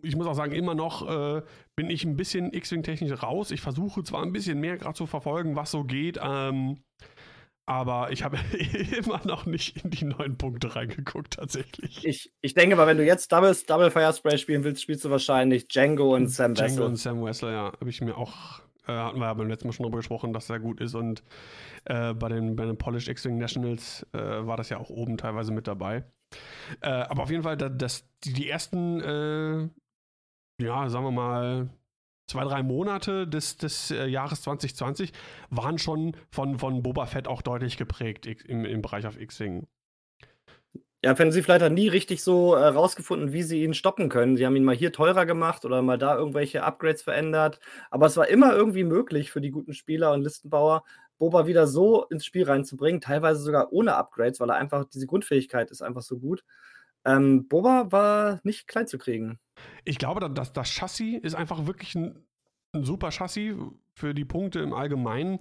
ich 0.02 0.16
muss 0.16 0.26
auch 0.26 0.34
sagen, 0.34 0.52
immer 0.52 0.74
noch 0.74 1.08
äh, 1.08 1.42
bin 1.76 1.90
ich 1.90 2.04
ein 2.04 2.16
bisschen 2.16 2.52
X-Wing-technisch 2.52 3.22
raus. 3.22 3.50
Ich 3.50 3.60
versuche 3.60 4.02
zwar 4.02 4.22
ein 4.22 4.32
bisschen 4.32 4.58
mehr 4.60 4.78
gerade 4.78 4.94
zu 4.94 5.06
verfolgen, 5.06 5.56
was 5.56 5.70
so 5.70 5.84
geht, 5.84 6.18
ähm, 6.22 6.82
aber 7.70 8.10
ich 8.10 8.24
habe 8.24 8.36
immer 8.98 9.20
noch 9.24 9.46
nicht 9.46 9.84
in 9.84 9.90
die 9.90 10.04
neuen 10.04 10.36
Punkte 10.36 10.74
reingeguckt, 10.74 11.34
tatsächlich. 11.34 12.04
Ich, 12.04 12.32
ich 12.40 12.54
denke 12.54 12.74
mal, 12.74 12.88
wenn 12.88 12.96
du 12.96 13.04
jetzt 13.04 13.30
Double, 13.30 13.56
Double 13.64 13.92
Fire 13.92 14.12
Spray 14.12 14.38
spielen 14.38 14.64
willst, 14.64 14.82
spielst 14.82 15.04
du 15.04 15.10
wahrscheinlich 15.10 15.68
Django 15.68 16.16
und 16.16 16.26
Sam 16.26 16.54
Django 16.54 16.72
Wessel. 16.72 16.82
und 16.82 16.96
Sam 16.96 17.24
Wessler, 17.24 17.52
ja, 17.52 17.64
habe 17.66 17.88
ich 17.88 18.00
mir 18.00 18.16
auch, 18.16 18.58
äh, 18.88 18.92
hatten 18.92 19.20
wir 19.20 19.26
ja 19.26 19.34
beim 19.34 19.46
letzten 19.46 19.68
Mal 19.68 19.72
schon 19.72 19.84
drüber 19.84 19.98
gesprochen, 19.98 20.32
dass 20.32 20.50
er 20.50 20.58
gut 20.58 20.80
ist 20.80 20.96
und 20.96 21.22
äh, 21.84 22.12
bei, 22.12 22.28
den, 22.28 22.56
bei 22.56 22.66
den 22.66 22.76
Polished 22.76 23.06
X-Wing 23.06 23.38
Nationals 23.38 24.04
äh, 24.14 24.18
war 24.18 24.56
das 24.56 24.68
ja 24.68 24.78
auch 24.78 24.90
oben 24.90 25.16
teilweise 25.16 25.52
mit 25.52 25.68
dabei. 25.68 26.02
Äh, 26.80 26.88
aber 26.88 27.22
auf 27.22 27.30
jeden 27.30 27.44
Fall, 27.44 27.56
da, 27.56 27.68
das, 27.68 28.04
die, 28.24 28.32
die 28.32 28.50
ersten, 28.50 29.00
äh, 29.00 29.68
ja, 30.60 30.88
sagen 30.88 31.04
wir 31.04 31.12
mal, 31.12 31.70
zwei, 32.30 32.44
drei 32.44 32.62
Monate 32.62 33.26
des, 33.26 33.56
des 33.56 33.90
äh, 33.90 34.06
Jahres 34.06 34.42
2020 34.42 35.12
waren 35.50 35.78
schon 35.78 36.16
von, 36.30 36.58
von 36.58 36.82
Boba 36.82 37.06
Fett 37.06 37.28
auch 37.28 37.42
deutlich 37.42 37.76
geprägt 37.76 38.26
im, 38.26 38.64
im 38.64 38.82
Bereich 38.82 39.06
auf 39.06 39.20
X-Wing. 39.20 39.66
Ja, 41.02 41.16
Fantasy 41.16 41.42
Flight 41.42 41.62
hat 41.62 41.72
nie 41.72 41.88
richtig 41.88 42.22
so 42.22 42.54
äh, 42.56 42.74
wie 42.74 43.42
sie 43.42 43.64
ihn 43.64 43.74
stoppen 43.74 44.10
können. 44.10 44.36
Sie 44.36 44.44
haben 44.44 44.54
ihn 44.54 44.64
mal 44.64 44.76
hier 44.76 44.92
teurer 44.92 45.24
gemacht 45.24 45.64
oder 45.64 45.80
mal 45.80 45.96
da 45.96 46.14
irgendwelche 46.14 46.62
Upgrades 46.62 47.02
verändert. 47.02 47.58
Aber 47.90 48.06
es 48.06 48.16
war 48.16 48.28
immer 48.28 48.54
irgendwie 48.54 48.84
möglich 48.84 49.30
für 49.30 49.40
die 49.40 49.50
guten 49.50 49.72
Spieler 49.72 50.12
und 50.12 50.22
Listenbauer, 50.22 50.84
Boba 51.18 51.46
wieder 51.46 51.66
so 51.66 52.04
ins 52.04 52.24
Spiel 52.24 52.44
reinzubringen, 52.44 53.00
teilweise 53.00 53.40
sogar 53.40 53.72
ohne 53.72 53.94
Upgrades, 53.94 54.40
weil 54.40 54.50
er 54.50 54.56
einfach, 54.56 54.84
diese 54.84 55.06
Grundfähigkeit 55.06 55.70
ist 55.70 55.82
einfach 55.82 56.02
so 56.02 56.18
gut. 56.18 56.44
Ähm, 57.04 57.48
Boba 57.48 57.90
war 57.90 58.40
nicht 58.44 58.66
klein 58.68 58.86
zu 58.86 58.98
kriegen. 58.98 59.38
Ich 59.84 59.98
glaube, 59.98 60.28
dass 60.30 60.52
das, 60.52 60.68
Chassis 60.68 61.18
ist 61.22 61.34
einfach 61.34 61.66
wirklich 61.66 61.94
ein, 61.94 62.24
ein 62.72 62.84
super 62.84 63.10
Chassis 63.10 63.54
für 63.94 64.14
die 64.14 64.24
Punkte 64.24 64.60
im 64.60 64.72
Allgemeinen. 64.72 65.38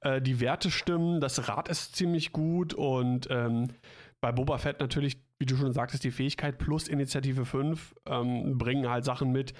Äh, 0.00 0.22
die 0.22 0.40
Werte 0.40 0.70
stimmen, 0.70 1.20
das 1.20 1.48
Rad 1.48 1.68
ist 1.68 1.96
ziemlich 1.96 2.32
gut 2.32 2.74
und 2.74 3.28
ähm, 3.30 3.68
bei 4.20 4.32
Boba 4.32 4.58
Fett 4.58 4.80
natürlich, 4.80 5.22
wie 5.38 5.46
du 5.46 5.56
schon 5.56 5.72
sagtest, 5.72 6.04
die 6.04 6.10
Fähigkeit 6.10 6.58
plus 6.58 6.88
Initiative 6.88 7.44
5 7.44 7.94
ähm, 8.06 8.58
bringen 8.58 8.88
halt 8.88 9.04
Sachen 9.04 9.32
mit, 9.32 9.54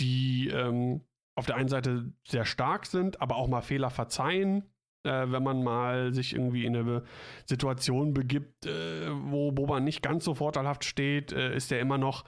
die 0.00 0.48
ähm, 0.48 1.02
auf 1.34 1.46
der 1.46 1.56
einen 1.56 1.68
Seite 1.68 2.12
sehr 2.26 2.44
stark 2.44 2.86
sind, 2.86 3.20
aber 3.20 3.36
auch 3.36 3.48
mal 3.48 3.62
Fehler 3.62 3.90
verzeihen. 3.90 4.64
Äh, 5.04 5.32
wenn 5.32 5.42
man 5.42 5.62
mal 5.64 6.14
sich 6.14 6.32
irgendwie 6.32 6.64
in 6.64 6.76
eine 6.76 7.02
Situation 7.44 8.14
begibt, 8.14 8.66
äh, 8.66 9.08
wo 9.10 9.50
Boba 9.50 9.80
nicht 9.80 10.02
ganz 10.02 10.24
so 10.24 10.34
vorteilhaft 10.34 10.84
steht, 10.84 11.32
äh, 11.32 11.56
ist 11.56 11.72
er 11.72 11.80
immer 11.80 11.98
noch 11.98 12.24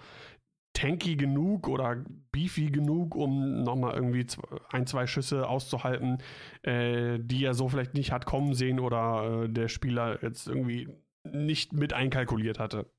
tanky 0.74 1.16
genug 1.16 1.68
oder 1.68 2.04
beefy 2.32 2.70
genug, 2.70 3.14
um 3.14 3.62
nochmal 3.62 3.94
irgendwie 3.94 4.26
ein, 4.70 4.86
zwei 4.86 5.06
Schüsse 5.06 5.48
auszuhalten, 5.48 6.18
äh, 6.62 7.18
die 7.20 7.44
er 7.44 7.54
so 7.54 7.68
vielleicht 7.68 7.94
nicht 7.94 8.12
hat 8.12 8.26
kommen 8.26 8.54
sehen 8.54 8.80
oder 8.80 9.44
äh, 9.44 9.48
der 9.48 9.68
Spieler 9.68 10.18
jetzt 10.22 10.48
irgendwie 10.48 10.88
nicht 11.24 11.72
mit 11.72 11.92
einkalkuliert 11.92 12.58
hatte. 12.58 12.90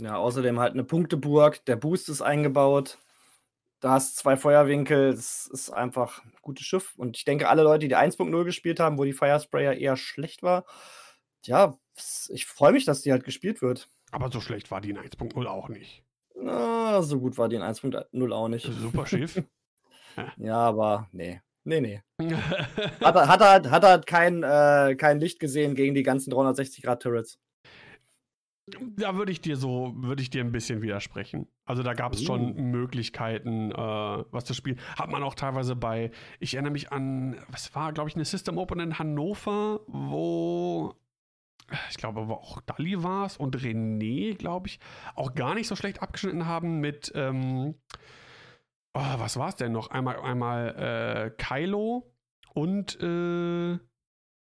Ja, 0.00 0.16
außerdem 0.16 0.58
halt 0.58 0.72
eine 0.72 0.84
Punkteburg, 0.84 1.64
der 1.66 1.76
Boost 1.76 2.08
ist 2.08 2.22
eingebaut. 2.22 2.98
Da 3.84 3.90
hast 3.90 4.16
zwei 4.16 4.38
Feuerwinkel, 4.38 5.10
es 5.10 5.46
ist 5.46 5.68
einfach 5.68 6.24
ein 6.24 6.32
gutes 6.40 6.64
Schiff. 6.64 6.94
Und 6.96 7.18
ich 7.18 7.26
denke, 7.26 7.50
alle 7.50 7.62
Leute, 7.62 7.86
die 7.86 7.94
1.0 7.94 8.44
gespielt 8.44 8.80
haben, 8.80 8.96
wo 8.96 9.04
die 9.04 9.12
Firesprayer 9.12 9.74
eher 9.74 9.98
schlecht 9.98 10.42
war, 10.42 10.64
ja, 11.44 11.76
ich 12.30 12.46
freue 12.46 12.72
mich, 12.72 12.86
dass 12.86 13.02
die 13.02 13.12
halt 13.12 13.24
gespielt 13.24 13.60
wird. 13.60 13.90
Aber 14.10 14.32
so 14.32 14.40
schlecht 14.40 14.70
war 14.70 14.80
die 14.80 14.88
in 14.88 14.98
1.0 14.98 15.44
auch 15.44 15.68
nicht. 15.68 16.02
Na, 16.34 17.02
so 17.02 17.20
gut 17.20 17.36
war 17.36 17.50
die 17.50 17.56
in 17.56 17.62
1.0 17.62 18.32
auch 18.32 18.48
nicht. 18.48 18.64
Super 18.72 19.06
Schiff. 19.06 19.42
Ja, 20.36 20.58
aber 20.58 21.08
nee. 21.12 21.42
Nee, 21.64 21.80
nee. 21.80 22.00
Hat 23.02 23.16
er, 23.16 23.28
hat 23.28 23.40
er, 23.40 23.70
hat 23.70 23.84
er 23.84 23.98
kein, 23.98 24.44
äh, 24.44 24.94
kein 24.94 25.18
Licht 25.18 25.40
gesehen 25.40 25.74
gegen 25.74 25.94
die 25.94 26.04
ganzen 26.04 26.32
360-Grad-Turrets. 26.32 27.40
Da 28.66 29.14
würde 29.16 29.30
ich 29.30 29.42
dir 29.42 29.56
so, 29.56 29.92
würde 29.96 30.22
ich 30.22 30.30
dir 30.30 30.42
ein 30.42 30.52
bisschen 30.52 30.80
widersprechen. 30.80 31.46
Also 31.66 31.82
da 31.82 31.92
gab 31.92 32.14
es 32.14 32.22
schon 32.22 32.56
Uh. 32.56 32.62
Möglichkeiten, 32.62 33.70
äh, 33.72 33.76
was 33.76 34.44
zu 34.44 34.54
spielen. 34.54 34.80
Hat 34.98 35.10
man 35.10 35.22
auch 35.22 35.34
teilweise 35.34 35.76
bei, 35.76 36.10
ich 36.40 36.54
erinnere 36.54 36.72
mich 36.72 36.90
an, 36.90 37.36
was 37.48 37.74
war, 37.74 37.92
glaube 37.92 38.08
ich, 38.08 38.14
eine 38.14 38.24
System 38.24 38.56
Open 38.56 38.80
in 38.80 38.98
Hannover, 38.98 39.80
wo 39.86 40.94
ich 41.90 41.96
glaube, 41.96 42.20
aber 42.20 42.38
auch 42.38 42.60
Dali 42.62 43.02
war 43.02 43.26
es 43.26 43.36
und 43.36 43.56
René, 43.56 44.36
glaube 44.36 44.68
ich, 44.68 44.78
auch 45.14 45.34
gar 45.34 45.54
nicht 45.54 45.66
so 45.66 45.76
schlecht 45.76 46.02
abgeschnitten 46.02 46.46
haben 46.46 46.80
mit, 46.80 47.12
ähm, 47.14 47.74
oh, 48.92 49.14
was 49.18 49.38
war 49.38 49.48
es 49.48 49.56
denn 49.56 49.72
noch? 49.72 49.88
Einmal, 49.88 50.20
einmal 50.20 50.74
äh, 50.76 51.30
Kylo 51.42 52.12
und 52.52 53.00
äh, 53.00 53.78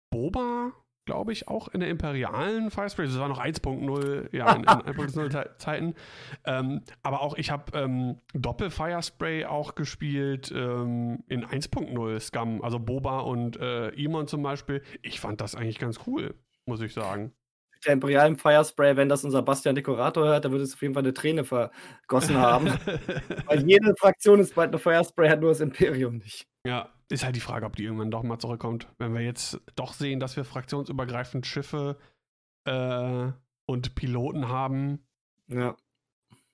Boba, 0.09 0.73
glaube 1.05 1.31
ich, 1.33 1.47
auch 1.47 1.67
in 1.69 1.79
der 1.79 1.89
imperialen 1.89 2.71
Firespray. 2.71 3.05
Das 3.05 3.19
war 3.19 3.27
noch 3.27 3.41
1.0, 3.43 4.35
ja, 4.35 4.53
in, 4.53 4.61
in 4.61 4.67
1.0 4.67 5.31
Ze- 5.31 5.49
Zeiten. 5.57 5.95
Ähm, 6.45 6.81
aber 7.01 7.21
auch, 7.21 7.35
ich 7.37 7.51
habe 7.51 7.77
ähm, 7.77 8.19
Doppel-Firespray 8.33 9.45
auch 9.45 9.75
gespielt 9.75 10.51
ähm, 10.55 11.23
in 11.27 11.45
1.0 11.45 12.19
Scum, 12.19 12.63
also 12.63 12.79
Boba 12.79 13.19
und 13.21 13.59
äh, 13.59 13.89
Imon 13.89 14.27
zum 14.27 14.43
Beispiel. 14.43 14.83
Ich 15.01 15.19
fand 15.19 15.41
das 15.41 15.55
eigentlich 15.55 15.79
ganz 15.79 15.99
cool, 16.05 16.35
muss 16.65 16.81
ich 16.81 16.93
sagen. 16.93 17.33
Der 17.83 17.93
imperialen 17.93 18.37
Firespray, 18.37 18.95
wenn 18.95 19.09
das 19.09 19.23
unser 19.23 19.41
Bastian 19.41 19.73
Dekorator 19.73 20.25
hört, 20.25 20.45
dann 20.45 20.51
würde 20.51 20.63
es 20.63 20.75
auf 20.75 20.81
jeden 20.83 20.93
Fall 20.93 21.01
eine 21.01 21.15
Träne 21.15 21.43
vergossen 21.43 22.37
haben. 22.37 22.67
Weil 23.47 23.67
jede 23.67 23.95
Fraktion 23.95 24.39
ist 24.39 24.53
bald 24.53 24.69
eine 24.69 24.77
Firespray, 24.77 25.29
hat 25.29 25.41
nur 25.41 25.49
das 25.49 25.61
Imperium 25.61 26.17
nicht. 26.17 26.45
Ja, 26.63 26.89
ist 27.11 27.23
halt 27.23 27.35
die 27.35 27.39
Frage, 27.41 27.65
ob 27.65 27.75
die 27.75 27.83
irgendwann 27.83 28.11
doch 28.11 28.23
mal 28.23 28.39
zurückkommt. 28.39 28.87
Wenn 28.97 29.13
wir 29.13 29.21
jetzt 29.21 29.59
doch 29.75 29.93
sehen, 29.93 30.19
dass 30.19 30.35
wir 30.37 30.45
fraktionsübergreifend 30.45 31.45
Schiffe 31.45 31.97
äh, 32.65 33.31
und 33.65 33.95
Piloten 33.95 34.47
haben, 34.47 34.99
Ja. 35.47 35.75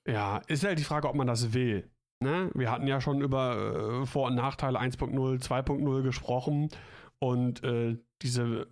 ja, 0.06 0.38
ist 0.46 0.64
halt 0.64 0.78
die 0.78 0.84
Frage, 0.84 1.08
ob 1.08 1.14
man 1.14 1.26
das 1.26 1.52
will. 1.52 1.88
Ne? 2.20 2.50
Wir 2.54 2.70
hatten 2.70 2.86
ja 2.86 3.00
schon 3.00 3.20
über 3.20 4.00
äh, 4.02 4.06
Vor- 4.06 4.26
und 4.28 4.34
Nachteile 4.34 4.80
1.0, 4.80 5.40
2.0 5.40 6.02
gesprochen 6.02 6.68
und 7.20 7.62
äh, 7.62 7.96
diese, 8.22 8.66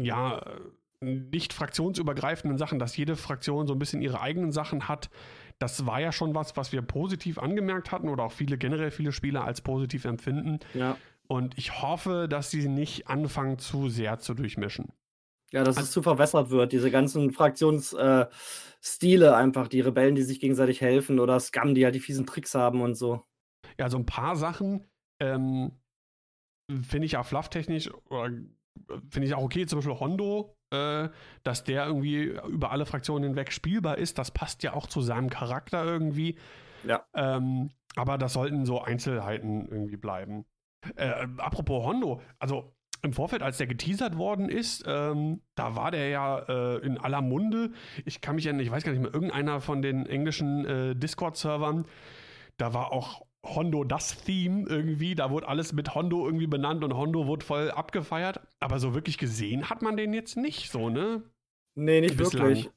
ja, 0.00 0.38
äh, 0.38 0.60
nicht 1.02 1.52
fraktionsübergreifenden 1.52 2.56
Sachen, 2.56 2.78
dass 2.78 2.96
jede 2.96 3.16
Fraktion 3.16 3.66
so 3.66 3.74
ein 3.74 3.78
bisschen 3.78 4.00
ihre 4.00 4.20
eigenen 4.20 4.50
Sachen 4.52 4.88
hat, 4.88 5.10
das 5.58 5.86
war 5.86 6.00
ja 6.00 6.12
schon 6.12 6.34
was, 6.34 6.56
was 6.56 6.72
wir 6.72 6.82
positiv 6.82 7.38
angemerkt 7.38 7.92
hatten 7.92 8.08
oder 8.08 8.24
auch 8.24 8.32
viele 8.32 8.58
generell 8.58 8.90
viele 8.90 9.12
Spieler 9.12 9.44
als 9.44 9.60
positiv 9.60 10.04
empfinden. 10.04 10.60
Ja. 10.74 10.96
Und 11.28 11.56
ich 11.58 11.82
hoffe, 11.82 12.28
dass 12.28 12.50
sie 12.50 12.68
nicht 12.68 13.08
anfangen, 13.08 13.58
zu 13.58 13.88
sehr 13.88 14.18
zu 14.18 14.34
durchmischen. 14.34 14.92
Ja, 15.52 15.64
dass 15.64 15.78
es 15.80 15.92
zu 15.92 16.02
verwässert 16.02 16.50
wird, 16.50 16.72
diese 16.72 16.90
ganzen 16.90 17.30
Fraktionsstile 17.30 18.30
äh, 19.26 19.32
einfach, 19.32 19.68
die 19.68 19.80
Rebellen, 19.80 20.16
die 20.16 20.22
sich 20.22 20.40
gegenseitig 20.40 20.80
helfen 20.80 21.20
oder 21.20 21.38
Scum, 21.38 21.74
die 21.74 21.84
halt 21.84 21.94
die 21.94 22.00
fiesen 22.00 22.26
Tricks 22.26 22.54
haben 22.54 22.80
und 22.80 22.94
so. 22.94 23.24
Ja, 23.78 23.88
so 23.88 23.96
ein 23.96 24.06
paar 24.06 24.36
Sachen 24.36 24.84
ähm, 25.20 25.72
finde 26.82 27.06
ich 27.06 27.16
auch 27.16 27.26
flufftechnisch 27.26 27.90
oder 28.10 28.30
finde 29.10 29.28
ich 29.28 29.34
auch 29.34 29.42
okay, 29.42 29.66
zum 29.66 29.78
Beispiel 29.78 29.98
Hondo, 29.98 30.56
äh, 30.70 31.08
dass 31.42 31.64
der 31.64 31.86
irgendwie 31.86 32.36
über 32.48 32.70
alle 32.72 32.86
Fraktionen 32.86 33.24
hinweg 33.24 33.52
spielbar 33.52 33.98
ist. 33.98 34.18
Das 34.18 34.30
passt 34.30 34.62
ja 34.62 34.74
auch 34.74 34.86
zu 34.86 35.00
seinem 35.00 35.30
Charakter 35.30 35.84
irgendwie. 35.84 36.38
Ja. 36.84 37.04
Ähm, 37.14 37.70
aber 37.94 38.18
das 38.18 38.34
sollten 38.34 38.66
so 38.66 38.80
Einzelheiten 38.80 39.68
irgendwie 39.70 39.96
bleiben. 39.96 40.44
Äh, 40.96 41.26
apropos 41.38 41.84
Hondo, 41.84 42.20
also 42.38 42.76
im 43.02 43.12
Vorfeld, 43.12 43.42
als 43.42 43.58
der 43.58 43.66
geteasert 43.66 44.16
worden 44.16 44.48
ist, 44.48 44.84
ähm, 44.86 45.42
da 45.54 45.76
war 45.76 45.90
der 45.90 46.08
ja 46.08 46.38
äh, 46.38 46.78
in 46.78 46.98
aller 46.98 47.22
Munde. 47.22 47.70
Ich 48.04 48.20
kann 48.20 48.36
mich 48.36 48.46
erinnern, 48.46 48.64
ich 48.64 48.70
weiß 48.70 48.84
gar 48.84 48.92
nicht 48.92 49.02
mehr, 49.02 49.14
irgendeiner 49.14 49.60
von 49.60 49.82
den 49.82 50.06
englischen 50.06 50.64
äh, 50.64 50.96
Discord-Servern, 50.96 51.86
da 52.56 52.72
war 52.72 52.92
auch 52.92 53.25
Hondo 53.54 53.84
das 53.84 54.22
Theme 54.24 54.66
irgendwie. 54.68 55.14
Da 55.14 55.30
wurde 55.30 55.48
alles 55.48 55.72
mit 55.72 55.94
Hondo 55.94 56.26
irgendwie 56.26 56.46
benannt 56.46 56.84
und 56.84 56.94
Hondo 56.94 57.26
wurde 57.26 57.44
voll 57.44 57.70
abgefeiert. 57.70 58.40
Aber 58.60 58.78
so 58.78 58.94
wirklich 58.94 59.18
gesehen 59.18 59.70
hat 59.70 59.82
man 59.82 59.96
den 59.96 60.12
jetzt 60.12 60.36
nicht 60.36 60.70
so, 60.70 60.88
ne? 60.90 61.22
Nee, 61.74 62.00
nicht 62.00 62.16
Bislang. 62.16 62.46
wirklich. 62.46 62.70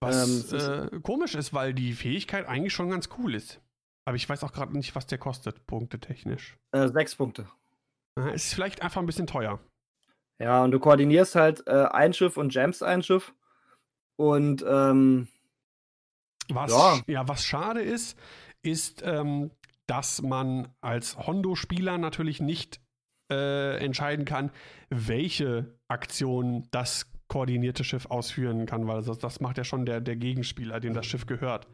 Was 0.00 0.52
ähm, 0.52 0.90
äh, 0.92 1.00
komisch 1.00 1.34
ist, 1.34 1.52
weil 1.52 1.74
die 1.74 1.92
Fähigkeit 1.92 2.46
eigentlich 2.46 2.72
schon 2.72 2.90
ganz 2.90 3.08
cool 3.18 3.34
ist. 3.34 3.60
Aber 4.04 4.16
ich 4.16 4.28
weiß 4.28 4.44
auch 4.44 4.52
gerade 4.52 4.72
nicht, 4.72 4.94
was 4.94 5.06
der 5.06 5.18
kostet, 5.18 5.66
punktetechnisch. 5.66 6.56
Äh, 6.72 6.88
sechs 6.88 7.16
Punkte. 7.16 7.48
Ist 8.32 8.54
vielleicht 8.54 8.82
einfach 8.82 9.00
ein 9.00 9.06
bisschen 9.06 9.26
teuer. 9.26 9.60
Ja, 10.40 10.64
und 10.64 10.70
du 10.70 10.78
koordinierst 10.78 11.34
halt 11.34 11.66
äh, 11.66 11.86
ein 11.90 12.12
Schiff 12.12 12.36
und 12.36 12.54
Jams 12.54 12.82
ein 12.82 13.02
Schiff. 13.02 13.34
Und 14.16 14.64
ähm, 14.66 15.28
was, 16.48 16.70
ja. 16.70 17.00
ja, 17.06 17.28
was 17.28 17.44
schade 17.44 17.82
ist, 17.82 18.18
ist, 18.62 19.02
ähm, 19.04 19.50
dass 19.86 20.22
man 20.22 20.68
als 20.80 21.16
Hondo-Spieler 21.18 21.98
natürlich 21.98 22.40
nicht 22.40 22.80
äh, 23.30 23.78
entscheiden 23.84 24.24
kann, 24.24 24.50
welche 24.90 25.78
Aktion 25.88 26.66
das 26.70 27.10
koordinierte 27.28 27.84
Schiff 27.84 28.06
ausführen 28.06 28.66
kann, 28.66 28.86
weil 28.86 29.02
das, 29.02 29.18
das 29.18 29.40
macht 29.40 29.58
ja 29.58 29.64
schon 29.64 29.86
der, 29.86 30.00
der 30.00 30.16
Gegenspieler, 30.16 30.80
dem 30.80 30.94
das 30.94 31.06
Schiff 31.06 31.26
gehört. 31.26 31.68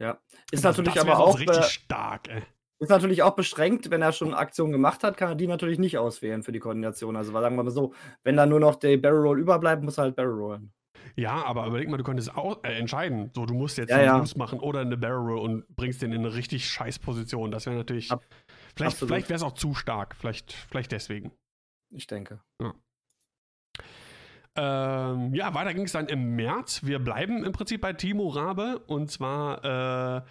Ja, 0.00 0.18
ist 0.50 0.64
das, 0.64 0.76
natürlich 0.76 1.00
aber 1.00 1.18
auch 1.18 1.38
richtig 1.38 1.64
stark. 1.64 2.28
Ey. 2.28 2.42
Ist 2.80 2.88
natürlich 2.88 3.22
auch 3.22 3.36
beschränkt, 3.36 3.90
wenn 3.90 4.02
er 4.02 4.12
schon 4.12 4.34
Aktionen 4.34 4.72
gemacht 4.72 5.04
hat, 5.04 5.16
kann 5.16 5.28
er 5.28 5.34
die 5.36 5.46
natürlich 5.46 5.78
nicht 5.78 5.96
auswählen 5.96 6.42
für 6.42 6.52
die 6.52 6.58
Koordination. 6.58 7.16
Also 7.16 7.32
sagen 7.32 7.56
wir 7.56 7.62
mal 7.62 7.70
so, 7.70 7.94
wenn 8.24 8.36
da 8.36 8.46
nur 8.46 8.60
noch 8.60 8.74
der 8.76 8.96
Barrel 8.96 9.20
Roll 9.20 9.40
überbleibt, 9.40 9.82
muss 9.82 9.98
er 9.98 10.04
halt 10.04 10.16
Barrel 10.16 10.34
Rollen. 10.34 10.72
Ja, 11.16 11.44
aber 11.44 11.66
überleg 11.66 11.88
mal, 11.88 11.96
du 11.96 12.04
könntest 12.04 12.36
auch, 12.36 12.62
äh, 12.64 12.78
entscheiden. 12.78 13.30
So, 13.34 13.46
du 13.46 13.54
musst 13.54 13.78
jetzt 13.78 13.90
ja, 13.90 13.96
einen 13.96 14.26
ja. 14.26 14.32
machen 14.36 14.60
oder 14.60 14.80
eine 14.80 14.96
Barrel 14.96 15.18
Roll 15.18 15.38
und 15.38 15.76
bringst 15.76 16.02
den 16.02 16.12
in 16.12 16.20
eine 16.20 16.34
richtig 16.34 16.68
scheiß 16.68 16.98
Position. 16.98 17.50
Das 17.50 17.66
wäre 17.66 17.76
natürlich. 17.76 18.10
Ab, 18.10 18.22
vielleicht 18.74 18.96
vielleicht 18.96 19.28
wäre 19.28 19.36
es 19.36 19.42
auch 19.42 19.54
zu 19.54 19.74
stark. 19.74 20.16
Vielleicht, 20.16 20.52
vielleicht 20.52 20.92
deswegen. 20.92 21.32
Ich 21.90 22.06
denke. 22.06 22.40
Ja. 22.60 22.74
Ähm, 24.56 25.34
ja, 25.34 25.52
weiter 25.54 25.74
ging 25.74 25.84
es 25.84 25.92
dann 25.92 26.06
im 26.06 26.36
März. 26.36 26.84
Wir 26.84 26.98
bleiben 26.98 27.44
im 27.44 27.52
Prinzip 27.52 27.80
bei 27.80 27.92
Timo 27.92 28.28
Rabe 28.28 28.78
und 28.86 29.10
zwar 29.10 30.18
äh, 30.18 30.22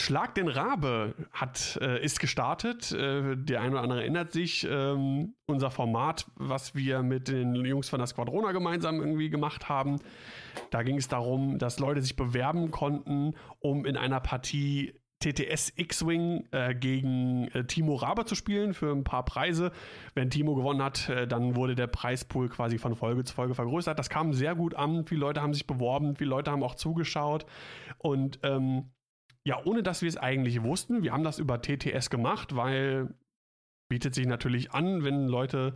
Schlag 0.00 0.34
den 0.34 0.48
Rabe 0.48 1.14
hat, 1.32 1.78
äh, 1.80 2.02
ist 2.02 2.20
gestartet. 2.20 2.92
Äh, 2.92 3.36
der 3.36 3.60
eine 3.60 3.72
oder 3.72 3.82
andere 3.82 4.00
erinnert 4.00 4.32
sich. 4.32 4.66
Ähm, 4.68 5.34
unser 5.46 5.70
Format, 5.70 6.26
was 6.36 6.74
wir 6.74 7.02
mit 7.02 7.28
den 7.28 7.54
Jungs 7.54 7.88
von 7.88 7.98
der 7.98 8.06
Squadrona 8.06 8.52
gemeinsam 8.52 9.00
irgendwie 9.00 9.30
gemacht 9.30 9.68
haben. 9.68 10.00
Da 10.70 10.82
ging 10.82 10.96
es 10.96 11.08
darum, 11.08 11.58
dass 11.58 11.78
Leute 11.78 12.02
sich 12.02 12.16
bewerben 12.16 12.70
konnten, 12.70 13.34
um 13.60 13.84
in 13.84 13.96
einer 13.96 14.20
Partie 14.20 14.94
TTS 15.20 15.74
X-Wing 15.76 16.48
äh, 16.50 16.74
gegen 16.74 17.48
äh, 17.48 17.64
Timo 17.64 17.96
Rabe 17.96 18.24
zu 18.24 18.34
spielen 18.34 18.72
für 18.72 18.90
ein 18.90 19.04
paar 19.04 19.24
Preise. 19.24 19.70
Wenn 20.14 20.30
Timo 20.30 20.54
gewonnen 20.54 20.82
hat, 20.82 21.10
äh, 21.10 21.26
dann 21.26 21.56
wurde 21.56 21.74
der 21.74 21.88
Preispool 21.88 22.48
quasi 22.48 22.78
von 22.78 22.96
Folge 22.96 23.24
zu 23.24 23.34
Folge 23.34 23.54
vergrößert. 23.54 23.98
Das 23.98 24.08
kam 24.08 24.32
sehr 24.32 24.54
gut 24.54 24.74
an. 24.74 25.04
Viele 25.06 25.20
Leute 25.20 25.42
haben 25.42 25.52
sich 25.52 25.66
beworben, 25.66 26.16
viele 26.16 26.30
Leute 26.30 26.50
haben 26.50 26.62
auch 26.62 26.74
zugeschaut. 26.74 27.44
Und 27.98 28.40
ähm, 28.44 28.92
ja, 29.50 29.60
ohne 29.64 29.82
dass 29.82 30.00
wir 30.00 30.08
es 30.08 30.16
eigentlich 30.16 30.62
wussten. 30.62 31.02
Wir 31.02 31.12
haben 31.12 31.24
das 31.24 31.40
über 31.40 31.60
TTS 31.60 32.08
gemacht, 32.08 32.54
weil 32.54 33.12
bietet 33.88 34.14
sich 34.14 34.24
natürlich 34.24 34.70
an, 34.70 35.02
wenn 35.02 35.26
Leute 35.26 35.74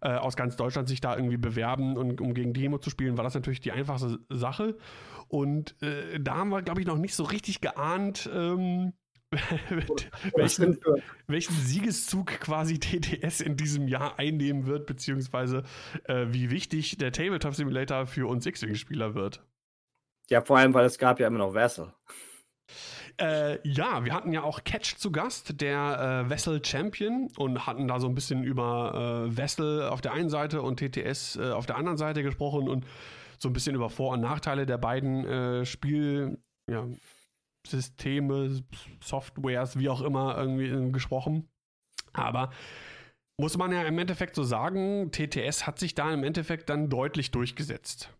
äh, 0.00 0.08
aus 0.08 0.34
ganz 0.34 0.56
Deutschland 0.56 0.88
sich 0.88 1.00
da 1.00 1.14
irgendwie 1.14 1.36
bewerben 1.36 1.96
und 1.96 2.20
um 2.20 2.34
gegen 2.34 2.52
Demo 2.52 2.78
zu 2.78 2.90
spielen, 2.90 3.16
war 3.16 3.22
das 3.22 3.34
natürlich 3.34 3.60
die 3.60 3.70
einfachste 3.70 4.18
Sache. 4.28 4.76
Und 5.28 5.80
äh, 5.82 6.18
da 6.18 6.38
haben 6.38 6.48
wir, 6.48 6.62
glaube 6.62 6.80
ich, 6.80 6.86
noch 6.88 6.98
nicht 6.98 7.14
so 7.14 7.22
richtig 7.22 7.60
geahnt, 7.60 8.28
ähm, 8.34 8.92
welchen, 10.34 10.80
welchen, 11.28 11.54
Siegeszug 11.54 12.26
quasi 12.40 12.80
TTS 12.80 13.40
in 13.40 13.56
diesem 13.56 13.86
Jahr 13.86 14.18
einnehmen 14.18 14.66
wird, 14.66 14.86
beziehungsweise 14.86 15.62
äh, 16.06 16.26
wie 16.30 16.50
wichtig 16.50 16.98
der 16.98 17.12
Tabletop 17.12 17.54
Simulator 17.54 18.06
für 18.06 18.28
uns 18.28 18.46
X-Wing-Spieler 18.46 19.14
wird. 19.14 19.46
Ja, 20.28 20.40
vor 20.40 20.58
allem, 20.58 20.74
weil 20.74 20.86
es 20.86 20.98
gab 20.98 21.20
ja 21.20 21.28
immer 21.28 21.38
noch 21.38 21.54
Vessel. 21.54 21.92
Äh, 23.18 23.66
ja, 23.68 24.04
wir 24.04 24.14
hatten 24.14 24.32
ja 24.32 24.42
auch 24.42 24.64
Catch 24.64 24.96
zu 24.96 25.12
Gast, 25.12 25.60
der 25.60 26.24
äh, 26.26 26.30
Vessel 26.30 26.64
Champion, 26.64 27.28
und 27.36 27.66
hatten 27.66 27.88
da 27.88 28.00
so 28.00 28.08
ein 28.08 28.14
bisschen 28.14 28.44
über 28.44 29.26
äh, 29.28 29.36
Vessel 29.36 29.88
auf 29.88 30.00
der 30.00 30.12
einen 30.12 30.28
Seite 30.30 30.62
und 30.62 30.78
TTS 30.78 31.36
äh, 31.36 31.50
auf 31.52 31.66
der 31.66 31.76
anderen 31.76 31.98
Seite 31.98 32.22
gesprochen 32.22 32.68
und 32.68 32.86
so 33.38 33.48
ein 33.48 33.52
bisschen 33.52 33.74
über 33.74 33.90
Vor- 33.90 34.12
und 34.12 34.20
Nachteile 34.20 34.66
der 34.66 34.78
beiden 34.78 35.24
äh, 35.26 35.64
Spielsysteme, 35.64 36.38
ja, 36.70 36.86
Softwares, 39.02 39.78
wie 39.78 39.88
auch 39.88 40.02
immer, 40.02 40.36
irgendwie 40.38 40.68
äh, 40.68 40.90
gesprochen. 40.90 41.48
Aber 42.12 42.50
muss 43.38 43.56
man 43.56 43.72
ja 43.72 43.82
im 43.82 43.98
Endeffekt 43.98 44.34
so 44.36 44.44
sagen, 44.44 45.10
TTS 45.10 45.66
hat 45.66 45.78
sich 45.78 45.94
da 45.94 46.12
im 46.12 46.22
Endeffekt 46.22 46.68
dann 46.70 46.88
deutlich 46.88 47.30
durchgesetzt. 47.30 48.10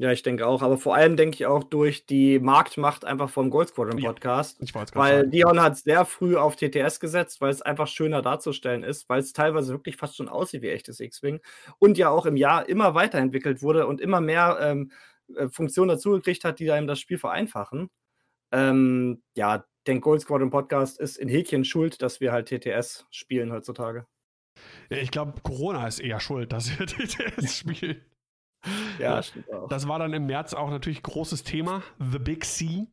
Ja, 0.00 0.12
ich 0.12 0.22
denke 0.22 0.46
auch, 0.46 0.62
aber 0.62 0.78
vor 0.78 0.94
allem 0.94 1.16
denke 1.16 1.34
ich 1.34 1.46
auch 1.46 1.64
durch 1.64 2.06
die 2.06 2.38
Marktmacht 2.38 3.04
einfach 3.04 3.28
vom 3.28 3.50
Gold 3.50 3.70
Squadron 3.70 4.00
Podcast. 4.00 4.60
Ja, 4.60 4.64
ich 4.64 4.94
weil 4.94 5.18
sagen. 5.18 5.30
Dion 5.32 5.60
hat 5.60 5.76
sehr 5.76 6.04
früh 6.04 6.36
auf 6.36 6.54
TTS 6.54 7.00
gesetzt, 7.00 7.40
weil 7.40 7.50
es 7.50 7.62
einfach 7.62 7.88
schöner 7.88 8.22
darzustellen 8.22 8.84
ist, 8.84 9.08
weil 9.08 9.18
es 9.18 9.32
teilweise 9.32 9.72
wirklich 9.72 9.96
fast 9.96 10.16
schon 10.16 10.28
aussieht 10.28 10.62
wie 10.62 10.68
echtes 10.68 11.00
X-Wing 11.00 11.40
und 11.80 11.98
ja 11.98 12.10
auch 12.10 12.26
im 12.26 12.36
Jahr 12.36 12.68
immer 12.68 12.94
weiterentwickelt 12.94 13.60
wurde 13.60 13.88
und 13.88 14.00
immer 14.00 14.20
mehr 14.20 14.58
ähm, 14.60 14.92
äh, 15.34 15.48
Funktionen 15.48 15.88
dazugekriegt 15.88 16.44
hat, 16.44 16.60
die 16.60 16.70
einem 16.70 16.86
das 16.86 17.00
Spiel 17.00 17.18
vereinfachen. 17.18 17.90
Ähm, 18.52 19.20
ja, 19.34 19.64
der 19.88 19.98
Gold 19.98 20.20
Squadron 20.20 20.50
Podcast 20.50 21.00
ist 21.00 21.16
in 21.16 21.28
Häkchen 21.28 21.64
schuld, 21.64 22.02
dass 22.02 22.20
wir 22.20 22.30
halt 22.30 22.46
TTS 22.46 23.06
spielen 23.10 23.50
heutzutage. 23.50 24.06
Ja, 24.90 24.98
ich 24.98 25.10
glaube, 25.10 25.40
Corona 25.42 25.88
ist 25.88 25.98
eher 25.98 26.20
schuld, 26.20 26.52
dass 26.52 26.78
wir 26.78 26.86
TTS 26.86 27.56
spielen. 27.56 28.00
Ja, 28.98 29.22
stimmt 29.22 29.52
auch. 29.52 29.68
Das 29.68 29.86
war 29.86 29.98
dann 29.98 30.12
im 30.12 30.26
März 30.26 30.54
auch 30.54 30.70
natürlich 30.70 31.02
großes 31.02 31.44
Thema. 31.44 31.82
The 31.98 32.18
Big 32.18 32.44
C. 32.44 32.86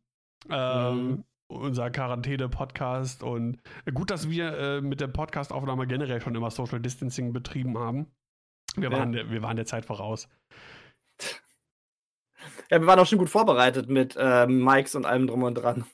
Ähm, 0.50 1.08
mhm. 1.08 1.24
Unser 1.48 1.92
Quarantäne-Podcast. 1.92 3.24
Und 3.24 3.62
gut, 3.94 4.12
dass 4.12 4.30
wir 4.30 4.58
äh, 4.58 4.82
mit 4.82 5.02
der 5.02 5.08
Podcast-Aufnahme 5.08 5.88
generell 5.88 6.22
schon 6.22 6.36
immer 6.36 6.52
Social 6.52 6.80
Distancing 6.80 7.34
betrieben 7.34 7.78
haben. 7.78 8.08
Wir 8.76 8.92
waren, 8.92 9.14
ja. 9.14 9.24
der, 9.24 9.32
wir 9.32 9.42
waren 9.42 9.56
der 9.56 9.66
Zeit 9.66 9.86
voraus. 9.86 10.28
Ja, 12.70 12.80
wir 12.80 12.88
waren 12.88 13.00
auch 13.00 13.06
schon 13.06 13.20
gut 13.20 13.30
vorbereitet 13.30 13.90
mit 13.90 14.16
äh, 14.20 14.48
Mikes 14.48 14.96
und 14.96 15.06
allem 15.06 15.28
drum 15.28 15.44
und 15.44 15.56
dran. 15.56 15.86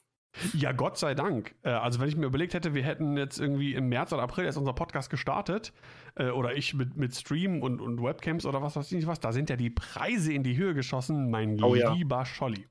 Ja, 0.53 0.71
Gott 0.71 0.97
sei 0.97 1.13
Dank. 1.13 1.55
Äh, 1.63 1.69
also, 1.69 1.99
wenn 1.99 2.07
ich 2.07 2.15
mir 2.15 2.25
überlegt 2.25 2.53
hätte, 2.53 2.73
wir 2.73 2.83
hätten 2.83 3.17
jetzt 3.17 3.39
irgendwie 3.39 3.73
im 3.73 3.89
März 3.89 4.13
oder 4.13 4.23
April 4.23 4.45
erst 4.45 4.57
unser 4.57 4.73
Podcast 4.73 5.09
gestartet, 5.09 5.73
äh, 6.15 6.29
oder 6.29 6.55
ich 6.55 6.73
mit, 6.73 6.95
mit 6.95 7.15
Stream 7.15 7.61
und, 7.61 7.81
und 7.81 8.01
Webcams 8.01 8.45
oder 8.45 8.61
was 8.61 8.75
weiß 8.75 8.87
ich 8.87 8.93
nicht 8.93 9.07
was, 9.07 9.19
da 9.19 9.31
sind 9.31 9.49
ja 9.49 9.55
die 9.55 9.69
Preise 9.69 10.33
in 10.33 10.43
die 10.43 10.57
Höhe 10.57 10.73
geschossen, 10.73 11.29
mein 11.29 11.61
oh, 11.61 11.73
lieber 11.73 12.17
ja. 12.17 12.25
Scholli. 12.25 12.67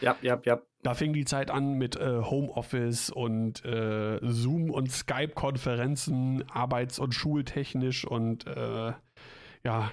Ja, 0.00 0.16
ja, 0.22 0.40
ja. 0.44 0.60
Da 0.82 0.94
fing 0.94 1.12
die 1.12 1.24
Zeit 1.24 1.50
an 1.50 1.74
mit 1.74 1.96
äh, 1.96 2.20
Homeoffice 2.22 3.10
und 3.10 3.64
äh, 3.64 4.18
Zoom 4.22 4.70
und 4.70 4.90
Skype-Konferenzen, 4.90 6.48
arbeits- 6.50 6.98
und 6.98 7.14
schultechnisch 7.14 8.04
und 8.04 8.46
äh, 8.46 8.92
ja, 9.64 9.90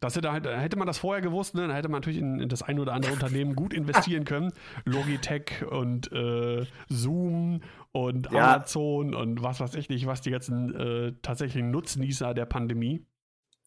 das 0.00 0.16
hätte, 0.16 0.32
halt, 0.32 0.46
hätte 0.46 0.78
man 0.78 0.86
das 0.86 0.98
vorher 0.98 1.20
gewusst, 1.20 1.54
ne, 1.54 1.62
dann 1.62 1.74
hätte 1.76 1.88
man 1.88 2.00
natürlich 2.00 2.18
in, 2.18 2.40
in 2.40 2.48
das 2.48 2.62
ein 2.62 2.78
oder 2.78 2.94
andere 2.94 3.12
Unternehmen 3.12 3.54
gut 3.54 3.74
investieren 3.74 4.24
können. 4.24 4.52
Logitech 4.84 5.64
und 5.70 6.10
äh, 6.12 6.64
Zoom 6.88 7.60
und 7.92 8.30
ja. 8.32 8.54
Amazon 8.54 9.14
und 9.14 9.42
was 9.42 9.60
weiß 9.60 9.74
ich 9.74 9.90
nicht, 9.90 10.06
was 10.06 10.22
die 10.22 10.30
ganzen 10.30 10.74
äh, 10.74 11.12
tatsächlichen 11.22 11.70
Nutznießer 11.70 12.32
der 12.32 12.46
Pandemie. 12.46 13.04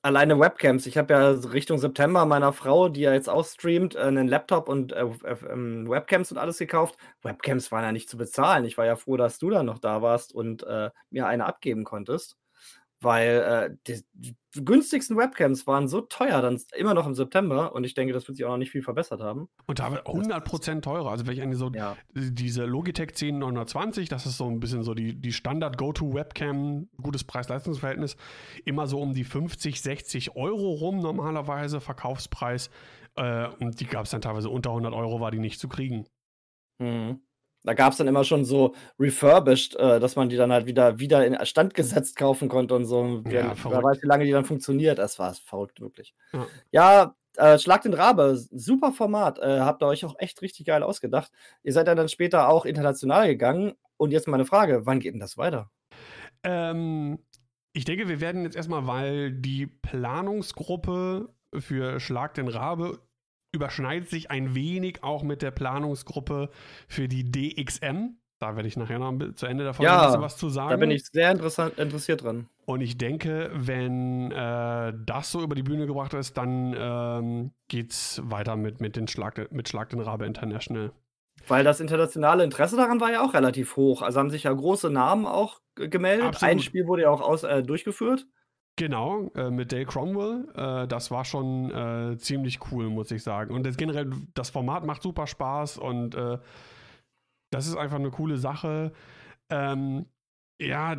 Alleine 0.01 0.37
Webcams. 0.37 0.85
Ich 0.85 0.97
habe 0.97 1.13
ja 1.13 1.29
Richtung 1.29 1.77
September 1.77 2.25
meiner 2.25 2.51
Frau, 2.51 2.89
die 2.89 3.01
ja 3.01 3.13
jetzt 3.13 3.29
auch 3.29 3.45
streamt, 3.45 3.95
einen 3.95 4.27
Laptop 4.27 4.67
und 4.67 4.91
äh, 4.91 5.05
ähm, 5.49 5.89
Webcams 5.89 6.29
und 6.31 6.37
alles 6.37 6.57
gekauft. 6.57 6.97
Webcams 7.21 7.71
waren 7.71 7.83
ja 7.83 7.91
nicht 7.93 8.09
zu 8.09 8.17
bezahlen. 8.17 8.65
Ich 8.65 8.77
war 8.77 8.85
ja 8.85 8.97
froh, 8.97 9.15
dass 9.15 9.39
du 9.39 9.49
da 9.49 9.63
noch 9.63 9.79
da 9.79 10.01
warst 10.01 10.33
und 10.35 10.63
äh, 10.63 10.89
mir 11.09 11.27
eine 11.27 11.45
abgeben 11.45 11.85
konntest 11.85 12.37
weil 13.03 13.29
äh, 13.37 13.75
die, 13.87 14.03
die, 14.13 14.35
günstigsten 14.65 15.17
Webcams 15.17 15.65
waren 15.65 15.87
so 15.87 16.01
teuer, 16.01 16.41
dann 16.41 16.61
immer 16.75 16.93
noch 16.93 17.07
im 17.07 17.15
September 17.15 17.73
und 17.73 17.85
ich 17.85 17.95
denke, 17.95 18.13
das 18.13 18.27
wird 18.27 18.37
sich 18.37 18.45
auch 18.45 18.51
noch 18.51 18.57
nicht 18.57 18.69
viel 18.69 18.83
verbessert 18.83 19.19
haben. 19.19 19.49
Und 19.65 19.79
da 19.79 19.91
wird 19.91 20.05
100% 20.05 20.81
teurer. 20.81 21.09
Also 21.09 21.25
wenn 21.25 21.33
ich 21.33 21.41
an 21.41 21.53
so 21.53 21.71
ja. 21.73 21.97
diese 22.13 22.65
Logitech 22.65 23.15
10920, 23.15 24.09
das 24.09 24.27
ist 24.27 24.37
so 24.37 24.47
ein 24.47 24.59
bisschen 24.59 24.83
so 24.83 24.93
die, 24.93 25.19
die 25.19 25.31
Standard-Go-To-Webcam, 25.31 26.87
gutes 27.01 27.23
Preis-Leistungsverhältnis, 27.23 28.15
immer 28.63 28.85
so 28.85 29.01
um 29.01 29.13
die 29.13 29.23
50, 29.23 29.81
60 29.81 30.35
Euro 30.35 30.71
rum 30.73 30.99
normalerweise 30.99 31.81
Verkaufspreis. 31.81 32.69
Äh, 33.15 33.47
und 33.59 33.79
die 33.79 33.85
gab 33.85 34.05
es 34.05 34.11
dann 34.11 34.21
teilweise 34.21 34.49
unter 34.49 34.69
100 34.69 34.93
Euro, 34.93 35.19
war 35.19 35.31
die 35.31 35.39
nicht 35.39 35.59
zu 35.59 35.67
kriegen. 35.67 36.05
Mhm. 36.79 37.21
Da 37.63 37.73
gab 37.73 37.91
es 37.91 37.97
dann 37.97 38.07
immer 38.07 38.23
schon 38.23 38.45
so 38.45 38.75
refurbished, 38.99 39.75
äh, 39.75 39.99
dass 39.99 40.15
man 40.15 40.29
die 40.29 40.35
dann 40.35 40.51
halt 40.51 40.65
wieder, 40.65 40.99
wieder 40.99 41.25
in 41.25 41.37
Stand 41.45 41.73
gesetzt 41.73 42.15
kaufen 42.15 42.49
konnte 42.49 42.75
und 42.75 42.85
so. 42.85 43.23
Ja, 43.29 43.53
Wer 43.63 43.83
weiß, 43.83 44.01
wie 44.01 44.07
lange 44.07 44.25
die 44.25 44.31
dann 44.31 44.45
funktioniert. 44.45 44.99
Das 44.99 45.17
war 45.19 45.33
verrückt, 45.33 45.79
wirklich. 45.79 46.13
Ja, 46.33 46.47
ja 46.71 47.15
äh, 47.37 47.57
Schlag 47.57 47.81
den 47.81 47.93
Rabe, 47.93 48.37
super 48.51 48.91
Format. 48.91 49.39
Äh, 49.39 49.59
habt 49.61 49.81
ihr 49.81 49.87
euch 49.87 50.05
auch 50.05 50.15
echt 50.19 50.41
richtig 50.41 50.67
geil 50.67 50.83
ausgedacht. 50.83 51.31
Ihr 51.63 51.73
seid 51.73 51.87
ja 51.87 51.95
dann 51.95 52.09
später 52.09 52.49
auch 52.49 52.65
international 52.65 53.27
gegangen. 53.27 53.73
Und 53.97 54.11
jetzt 54.11 54.27
meine 54.27 54.45
Frage: 54.45 54.85
Wann 54.85 54.99
geht 54.99 55.13
denn 55.13 55.19
das 55.19 55.37
weiter? 55.37 55.71
Ähm, 56.43 57.19
ich 57.73 57.85
denke, 57.85 58.07
wir 58.07 58.21
werden 58.21 58.43
jetzt 58.43 58.55
erstmal, 58.55 58.85
weil 58.85 59.31
die 59.31 59.65
Planungsgruppe 59.67 61.29
für 61.57 61.99
Schlag 61.99 62.33
den 62.33 62.47
Rabe 62.47 62.99
überschneidet 63.53 64.09
sich 64.09 64.31
ein 64.31 64.55
wenig 64.55 65.03
auch 65.03 65.23
mit 65.23 65.41
der 65.41 65.51
Planungsgruppe 65.51 66.49
für 66.87 67.07
die 67.07 67.31
DXM. 67.31 68.17
Da 68.39 68.57
werde 68.57 68.67
ich 68.67 68.75
nachher 68.75 68.99
noch 68.99 69.13
zu 69.35 69.45
Ende 69.45 69.63
davon 69.63 69.85
ja, 69.85 70.01
ein 70.01 70.07
bisschen 70.07 70.21
was 70.21 70.35
zu 70.35 70.49
sagen. 70.49 70.71
Da 70.71 70.75
bin 70.75 70.91
ich 70.91 71.05
sehr 71.05 71.31
interessiert 71.31 72.23
dran. 72.23 72.49
Und 72.65 72.81
ich 72.81 72.97
denke, 72.97 73.49
wenn 73.53 74.31
äh, 74.31 74.93
das 75.05 75.31
so 75.31 75.41
über 75.41 75.55
die 75.55 75.63
Bühne 75.63 75.85
gebracht 75.85 76.13
ist, 76.13 76.37
dann 76.37 76.75
ähm, 76.77 77.51
geht 77.69 77.91
es 77.91 78.21
weiter 78.25 78.57
mit, 78.57 78.81
mit, 78.81 78.97
den 78.97 79.07
Schlag, 79.07 79.51
mit 79.51 79.69
Schlag 79.69 79.89
den 79.91 80.01
Rabe 80.01 80.25
International. 80.25 80.91
Weil 81.47 81.63
das 81.63 81.79
internationale 81.79 82.43
Interesse 82.43 82.75
daran 82.75 82.99
war 82.99 83.11
ja 83.11 83.23
auch 83.23 83.33
relativ 83.33 83.75
hoch. 83.75 84.01
Also 84.01 84.19
haben 84.19 84.29
sich 84.29 84.43
ja 84.43 84.51
große 84.51 84.89
Namen 84.89 85.25
auch 85.25 85.59
gemeldet. 85.75 86.27
Absolut. 86.27 86.51
Ein 86.51 86.59
Spiel 86.59 86.87
wurde 86.87 87.03
ja 87.03 87.09
auch 87.09 87.21
aus, 87.21 87.43
äh, 87.43 87.63
durchgeführt. 87.63 88.27
Genau, 88.75 89.29
äh, 89.35 89.51
mit 89.51 89.71
Dale 89.71 89.85
Cromwell. 89.85 90.47
Äh, 90.55 90.87
das 90.87 91.11
war 91.11 91.25
schon 91.25 91.69
äh, 91.71 92.17
ziemlich 92.17 92.59
cool, 92.71 92.89
muss 92.89 93.11
ich 93.11 93.21
sagen. 93.21 93.53
Und 93.53 93.65
das, 93.65 93.77
generell, 93.77 94.09
das 94.33 94.49
Format 94.49 94.83
macht 94.83 95.03
super 95.03 95.27
Spaß 95.27 95.77
und 95.77 96.15
äh, 96.15 96.39
das 97.51 97.67
ist 97.67 97.75
einfach 97.75 97.97
eine 97.97 98.09
coole 98.09 98.37
Sache. 98.37 98.91
Ähm, 99.51 100.07
ja, 100.59 100.97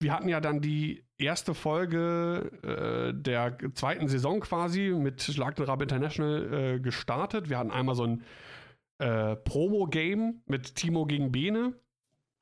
wir 0.00 0.12
hatten 0.12 0.28
ja 0.28 0.40
dann 0.40 0.60
die 0.60 1.04
erste 1.18 1.52
Folge 1.52 2.52
äh, 2.62 3.12
der 3.12 3.58
zweiten 3.74 4.06
Saison 4.06 4.38
quasi 4.38 4.94
mit 4.96 5.22
Schlag 5.22 5.56
den 5.56 5.64
Rab 5.64 5.82
International 5.82 6.52
äh, 6.76 6.80
gestartet. 6.80 7.48
Wir 7.48 7.58
hatten 7.58 7.72
einmal 7.72 7.94
so 7.94 8.04
ein 8.04 8.22
Promo-Game 8.98 10.40
mit 10.46 10.74
Timo 10.74 11.04
gegen 11.04 11.30
Bene 11.30 11.74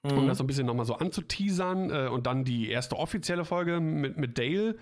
mhm. 0.05 0.19
um 0.19 0.27
das 0.29 0.39
so 0.39 0.45
ein 0.45 0.47
bisschen 0.47 0.67
nochmal 0.67 0.87
so 0.87 0.95
anzuteasern. 0.95 1.91
Äh, 1.91 2.09
und 2.09 2.27
dann 2.27 2.45
die 2.45 2.69
erste 2.69 2.97
offizielle 2.97 3.45
Folge 3.45 3.81
mit, 3.81 4.17
mit 4.17 4.39
Dale 4.39 4.77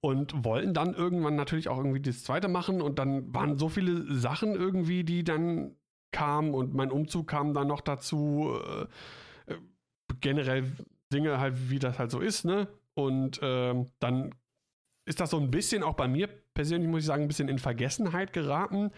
und 0.00 0.44
wollten 0.44 0.74
dann 0.74 0.94
irgendwann 0.94 1.36
natürlich 1.36 1.68
auch 1.68 1.78
irgendwie 1.78 2.00
das 2.00 2.22
zweite 2.22 2.48
machen. 2.48 2.80
Und 2.80 2.98
dann 2.98 3.34
waren 3.34 3.58
so 3.58 3.68
viele 3.68 4.12
Sachen 4.14 4.54
irgendwie, 4.54 5.04
die 5.04 5.24
dann 5.24 5.76
kamen 6.12 6.54
und 6.54 6.74
mein 6.74 6.90
Umzug 6.90 7.28
kam 7.28 7.54
dann 7.54 7.68
noch 7.68 7.80
dazu. 7.80 8.52
Äh, 9.48 9.52
äh 9.52 9.56
generell 10.20 10.64
Dinge 11.12 11.40
halt, 11.40 11.70
wie 11.70 11.78
das 11.78 11.98
halt 11.98 12.10
so 12.10 12.20
ist, 12.20 12.44
ne? 12.44 12.68
Und 12.94 13.40
ähm, 13.42 13.86
dann 13.98 14.34
ist 15.04 15.20
das 15.20 15.30
so 15.30 15.38
ein 15.38 15.50
bisschen 15.50 15.82
auch 15.82 15.94
bei 15.94 16.08
mir 16.08 16.28
persönlich, 16.54 16.88
muss 16.88 17.00
ich 17.00 17.06
sagen, 17.06 17.22
ein 17.22 17.28
bisschen 17.28 17.48
in 17.48 17.58
Vergessenheit 17.58 18.32
geraten. 18.32 18.90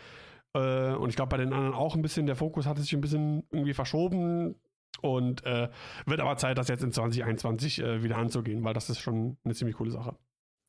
Äh, 0.54 0.94
und 0.94 1.11
ich 1.11 1.16
glaube, 1.16 1.31
bei 1.31 1.37
den 1.37 1.52
anderen 1.52 1.74
auch 1.74 1.94
ein 1.94 2.02
bisschen, 2.02 2.26
der 2.26 2.37
Fokus 2.37 2.66
hat 2.66 2.78
sich 2.78 2.92
ein 2.94 3.00
bisschen 3.00 3.44
irgendwie 3.50 3.74
verschoben. 3.74 4.54
Und 5.00 5.44
äh, 5.44 5.68
wird 6.06 6.20
aber 6.20 6.37
Zeit, 6.37 6.58
das 6.58 6.68
jetzt 6.68 6.82
in 6.82 6.92
2021 6.92 7.80
äh, 7.80 8.02
wieder 8.02 8.16
anzugehen, 8.16 8.64
weil 8.64 8.74
das 8.74 8.90
ist 8.90 9.00
schon 9.00 9.37
eine 9.44 9.54
ziemlich 9.54 9.76
coole 9.76 9.90
Sache. 9.90 10.16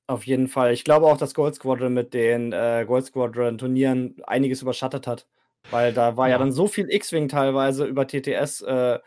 Auf 0.07 0.25
jeden 0.25 0.47
Fall. 0.47 0.73
Ich 0.73 0.83
glaube 0.83 1.05
auch, 1.05 1.17
dass 1.17 1.33
Gold 1.33 1.55
Squadron 1.55 1.93
mit 1.93 2.13
den 2.13 2.51
äh, 2.51 2.83
Gold 2.87 3.05
Squadron 3.05 3.57
Turnieren 3.57 4.15
einiges 4.25 4.61
überschattet 4.61 5.05
hat. 5.07 5.27
Weil 5.71 5.93
da 5.93 6.17
war 6.17 6.27
ja, 6.27 6.35
ja 6.35 6.39
dann 6.39 6.51
so 6.51 6.67
viel 6.67 6.89
X-Wing 6.89 7.27
teilweise 7.27 7.85
über 7.85 8.07
TTS 8.07 8.61
äh, 8.61 8.99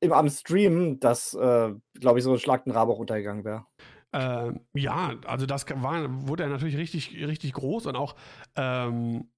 im, 0.00 0.12
am 0.12 0.28
Stream, 0.28 1.00
dass, 1.00 1.34
äh, 1.34 1.74
glaube 1.98 2.18
ich, 2.18 2.24
so 2.24 2.32
ein 2.32 2.38
Schlag 2.38 2.64
den 2.64 2.72
Rabe 2.72 2.92
auch 2.92 2.98
untergegangen 2.98 3.44
wäre. 3.44 3.66
Äh, 4.12 4.52
ja, 4.74 5.16
also 5.26 5.44
das 5.44 5.66
war, 5.68 6.28
wurde 6.28 6.44
ja 6.44 6.48
natürlich 6.48 6.76
richtig, 6.76 7.14
richtig 7.26 7.52
groß 7.52 7.86
und 7.86 7.96
auch 7.96 8.16
ähm, 8.56 9.30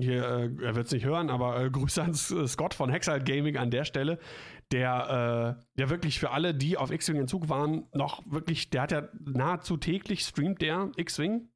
hier, 0.00 0.24
äh, 0.24 0.64
er 0.64 0.76
wird 0.76 0.86
es 0.86 0.92
nicht 0.92 1.04
hören, 1.04 1.28
aber 1.28 1.60
äh, 1.60 1.70
Grüße 1.70 2.02
an 2.02 2.14
Scott 2.14 2.74
von 2.74 2.90
Hexalt 2.90 3.24
Gaming 3.26 3.56
an 3.56 3.70
der 3.70 3.84
Stelle, 3.84 4.18
der, 4.70 5.56
äh, 5.58 5.64
der 5.76 5.90
wirklich 5.90 6.20
für 6.20 6.30
alle, 6.30 6.54
die 6.54 6.76
auf 6.76 6.92
X-Wing 6.92 7.16
in 7.16 7.28
Zug 7.28 7.48
waren, 7.48 7.86
noch 7.92 8.22
wirklich, 8.30 8.70
der 8.70 8.82
hat 8.82 8.92
ja 8.92 9.08
nahezu 9.24 9.76
täglich 9.76 10.20
streamt 10.20 10.62
der 10.62 10.92
X-Wing. 10.96 11.48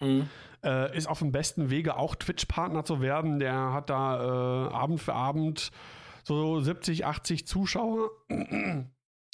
Mhm. 0.00 0.28
Äh, 0.62 0.96
ist 0.96 1.08
auf 1.08 1.18
dem 1.18 1.32
besten 1.32 1.70
Wege 1.70 1.96
auch 1.96 2.14
Twitch-Partner 2.14 2.84
zu 2.84 3.00
werden. 3.00 3.40
Der 3.40 3.72
hat 3.72 3.90
da 3.90 4.68
äh, 4.68 4.72
Abend 4.72 5.00
für 5.00 5.14
Abend 5.14 5.72
so 6.22 6.60
70, 6.60 7.04
80 7.04 7.46
Zuschauer. 7.48 8.10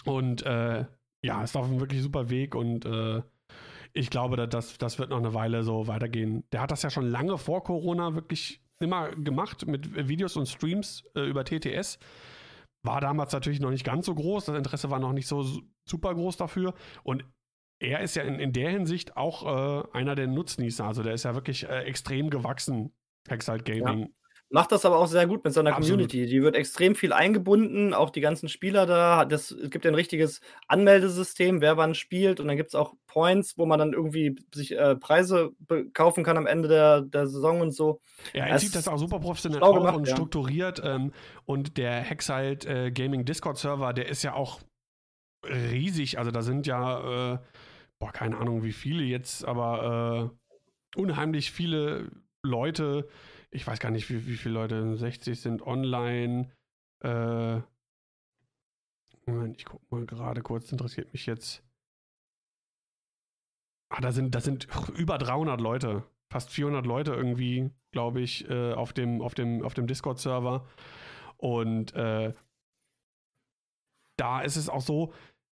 Und 0.05 0.43
äh, 0.47 0.87
ja, 1.23 1.43
ist 1.43 1.57
auf 1.57 1.67
einem 1.67 1.81
wirklich 1.81 2.03
super 2.03 2.31
Weg 2.31 2.55
und 2.55 2.87
ich 3.95 4.11
glaube, 4.11 4.49
das, 4.49 4.77
das 4.77 4.99
wird 4.99 5.11
noch 5.11 5.19
eine 5.19 5.35
Weile 5.35 5.63
so 5.63 5.87
weitergehen. 5.87 6.45
Der 6.53 6.61
hat 6.61 6.73
das 6.73 6.83
ja 6.83 6.91
schon 6.91 7.07
lange 7.07 7.39
vor 7.39 7.63
Corona 7.63 8.15
wirklich 8.15 8.61
immer 8.81 9.15
gemacht 9.15 9.67
mit 9.67 10.09
Videos 10.09 10.37
und 10.37 10.47
Streams 10.47 11.05
äh, 11.15 11.21
über 11.21 11.45
TTS. 11.45 12.01
War 12.83 13.01
damals 13.01 13.33
natürlich 13.33 13.61
noch 13.61 13.71
nicht 13.71 13.85
ganz 13.85 14.07
so 14.07 14.15
groß. 14.15 14.47
Das 14.47 14.57
Interesse 14.57 14.91
war 14.91 14.99
noch 14.99 15.13
nicht 15.13 15.29
so 15.29 15.47
super 15.89 16.13
groß 16.13 16.37
dafür. 16.37 16.75
Und 17.05 17.25
er 17.81 18.01
ist 18.01 18.17
ja 18.17 18.25
in, 18.25 18.41
in 18.41 18.53
der 18.53 18.71
Hinsicht 18.71 19.17
auch 19.17 19.45
äh, 19.45 19.89
einer 19.93 20.17
der 20.17 20.27
Nutznießer. 20.27 20.85
Also 20.85 21.05
der 21.05 21.15
ist 21.15 21.25
ja 21.25 21.35
wirklich 21.35 21.69
äh, 21.69 21.85
extrem 21.85 22.31
gewachsen, 22.31 22.93
Hexalt 23.29 23.65
Gaming. 23.65 24.01
Ja. 24.01 24.09
Macht 24.55 24.71
das 24.71 24.85
aber 24.85 24.99
auch 24.99 25.09
sehr 25.09 25.27
gut 25.27 25.43
mit 25.43 25.53
seiner 25.53 25.73
Community. 25.73 26.27
Die 26.27 26.41
wird 26.41 26.55
extrem 26.55 26.95
viel 26.95 27.13
eingebunden, 27.13 27.93
auch 27.93 28.11
die 28.11 28.21
ganzen 28.21 28.49
Spieler 28.49 28.87
da. 28.87 29.25
Das, 29.25 29.51
es 29.51 29.69
gibt 29.69 29.85
ja 29.85 29.91
ein 29.91 29.97
richtiges 29.97 30.41
Anmeldesystem, 30.69 31.61
wer 31.61 31.77
wann 31.77 31.97
spielt. 31.97 32.39
Und 32.39 32.47
dann 32.47 32.57
gibt 32.57 32.69
es 32.69 32.77
auch 32.77 32.95
Points, 33.09 33.59
wo 33.59 33.67
man 33.67 33.81
dann 33.81 33.93
irgendwie 33.93 34.37
sich 34.55 34.79
äh, 34.79 34.95
Preise 34.95 35.51
kaufen 35.93 36.23
kann 36.23 36.37
am 36.37 36.47
Ende 36.47 36.69
der, 36.69 37.01
der 37.01 37.27
Saison 37.27 37.63
und 37.63 37.73
so. 37.73 38.01
Ja, 38.33 38.45
er 38.45 38.59
zieht 38.59 38.77
das 38.77 38.87
auch 38.87 38.97
super 38.97 39.19
professionell 39.19 39.61
auf 39.61 39.75
gemacht, 39.75 39.97
und 39.97 40.07
ja. 40.07 40.15
strukturiert. 40.15 40.81
Ähm, 40.85 41.11
und 41.47 41.77
der 41.77 41.95
Hexite 41.95 42.69
äh, 42.69 42.91
Gaming 42.93 43.25
Discord-Server, 43.25 43.93
der 43.93 44.09
ist 44.09 44.23
ja 44.23 44.35
auch 44.35 44.61
riesig. 45.45 46.21
Also 46.21 46.31
da 46.31 46.43
sind 46.43 46.69
ja, 46.69 47.33
äh, 47.33 47.39
boah, 47.99 48.13
keine 48.13 48.39
Ahnung 48.39 48.63
wie 48.63 48.73
viele 48.73 49.03
jetzt, 49.03 49.45
aber 49.45 50.31
äh, 50.97 51.01
unheimlich 51.01 51.51
viele 51.51 52.13
Leute 52.45 53.09
ich 53.55 53.67
weiß 53.67 53.79
gar 53.79 53.91
nicht, 53.91 54.11
wie, 54.11 54.27
wie 54.27 54.37
viele 54.37 54.55
Leute, 54.55 54.97
60 54.97 55.41
sind 55.41 55.63
online. 55.63 56.51
Äh, 57.01 57.61
Moment, 59.27 59.57
ich 59.57 59.65
gucke 59.65 59.85
mal 59.91 60.05
gerade 60.05 60.43
kurz, 60.43 60.71
interessiert 60.73 61.13
mich 61.13 61.27
jetzt. 61.27 61.63
Ah, 63.91 64.01
da 64.01 64.13
sind, 64.13 64.35
da 64.35 64.41
sind 64.41 64.67
über 64.97 65.19
300 65.19 65.61
Leute, 65.61 66.03
fast 66.31 66.51
400 66.51 66.85
Leute 66.85 67.13
irgendwie, 67.13 67.71
glaube 67.93 68.21
ich, 68.21 68.49
äh, 68.51 68.73
auf 68.73 68.93
dem, 68.93 69.23
auf 69.23 69.35
dem, 69.35 69.63
auf 69.63 69.75
dem 69.75 69.87
Discord-Server. 69.87 70.67
Und 71.37 71.95
äh, 71.95 72.35
da 74.17 74.41
ist 74.41 74.57
es 74.57 74.69
auch 74.69 74.81
so, 74.81 75.13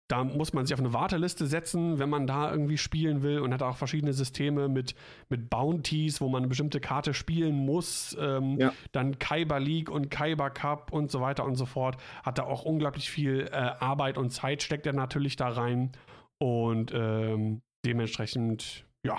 da 0.08 0.24
muss 0.24 0.54
man 0.54 0.64
sich 0.64 0.72
auf 0.72 0.80
eine 0.80 0.94
Warteliste 0.94 1.46
setzen, 1.46 1.98
wenn 1.98 2.08
man 2.08 2.26
da 2.26 2.50
irgendwie 2.50 2.78
spielen 2.78 3.22
will 3.22 3.40
und 3.40 3.52
hat 3.52 3.62
auch 3.62 3.76
verschiedene 3.76 4.14
Systeme 4.14 4.68
mit, 4.68 4.94
mit 5.28 5.50
Bounties, 5.50 6.22
wo 6.22 6.28
man 6.28 6.38
eine 6.38 6.48
bestimmte 6.48 6.80
Karte 6.80 7.12
spielen 7.12 7.54
muss. 7.54 8.16
Ähm, 8.18 8.58
ja. 8.58 8.72
Dann 8.92 9.18
Kyber 9.18 9.60
League 9.60 9.90
und 9.90 10.10
Kyber 10.10 10.48
Cup 10.48 10.92
und 10.92 11.10
so 11.10 11.20
weiter 11.20 11.44
und 11.44 11.56
so 11.56 11.66
fort. 11.66 11.98
Hat 12.22 12.38
da 12.38 12.44
auch 12.44 12.64
unglaublich 12.64 13.10
viel 13.10 13.48
äh, 13.52 13.56
Arbeit 13.56 14.16
und 14.16 14.30
Zeit, 14.30 14.62
steckt 14.62 14.86
er 14.86 14.94
natürlich 14.94 15.36
da 15.36 15.48
rein. 15.50 15.92
Und 16.38 16.90
ähm, 16.94 17.60
dementsprechend, 17.84 18.86
ja, 19.04 19.18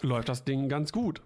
läuft 0.00 0.30
das 0.30 0.44
Ding 0.44 0.70
ganz 0.70 0.90
gut. 0.90 1.20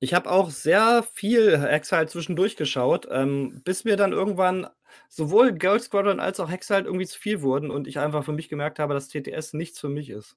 Ich 0.00 0.14
habe 0.14 0.30
auch 0.30 0.50
sehr 0.50 1.04
viel 1.12 1.54
Exile 1.54 2.06
zwischendurch 2.06 2.56
geschaut, 2.56 3.06
ähm, 3.10 3.62
bis 3.64 3.84
mir 3.84 3.96
dann 3.96 4.12
irgendwann 4.12 4.66
sowohl 5.08 5.56
Gold 5.58 5.82
Squadron 5.82 6.20
als 6.20 6.40
auch 6.40 6.50
Exile 6.50 6.84
irgendwie 6.84 7.06
zu 7.06 7.18
viel 7.18 7.42
wurden 7.42 7.70
und 7.70 7.86
ich 7.86 7.98
einfach 7.98 8.24
für 8.24 8.32
mich 8.32 8.48
gemerkt 8.48 8.78
habe, 8.78 8.94
dass 8.94 9.08
TTS 9.08 9.52
nichts 9.54 9.78
für 9.80 9.88
mich 9.88 10.10
ist. 10.10 10.36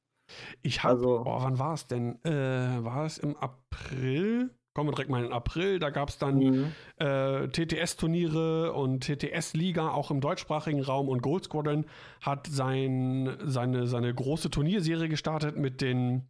Ich 0.61 0.83
habe, 0.83 0.93
also, 0.93 1.21
oh, 1.25 1.41
wann 1.41 1.57
war 1.59 1.73
es 1.73 1.87
denn? 1.87 2.23
Äh, 2.25 2.83
war 2.83 3.05
es 3.05 3.17
im 3.17 3.35
April? 3.37 4.51
kommen 4.77 4.89
wir 4.89 4.93
direkt 4.93 5.09
mal 5.09 5.25
in 5.25 5.33
April. 5.33 5.79
Da 5.79 5.89
gab 5.89 6.09
es 6.09 6.19
dann 6.19 6.37
Mhm. 6.37 6.75
äh, 6.97 7.47
TTS-Turniere 7.47 8.73
und 8.73 9.03
TTS-Liga 9.05 9.89
auch 9.89 10.11
im 10.11 10.21
deutschsprachigen 10.21 10.83
Raum 10.83 11.09
und 11.09 11.23
Gold 11.23 11.45
Squadron 11.45 11.87
hat 12.21 12.45
sein, 12.45 13.37
seine, 13.43 13.87
seine 13.87 14.13
große 14.13 14.51
Turnierserie 14.51 15.09
gestartet 15.09 15.57
mit 15.57 15.81
den, 15.81 16.29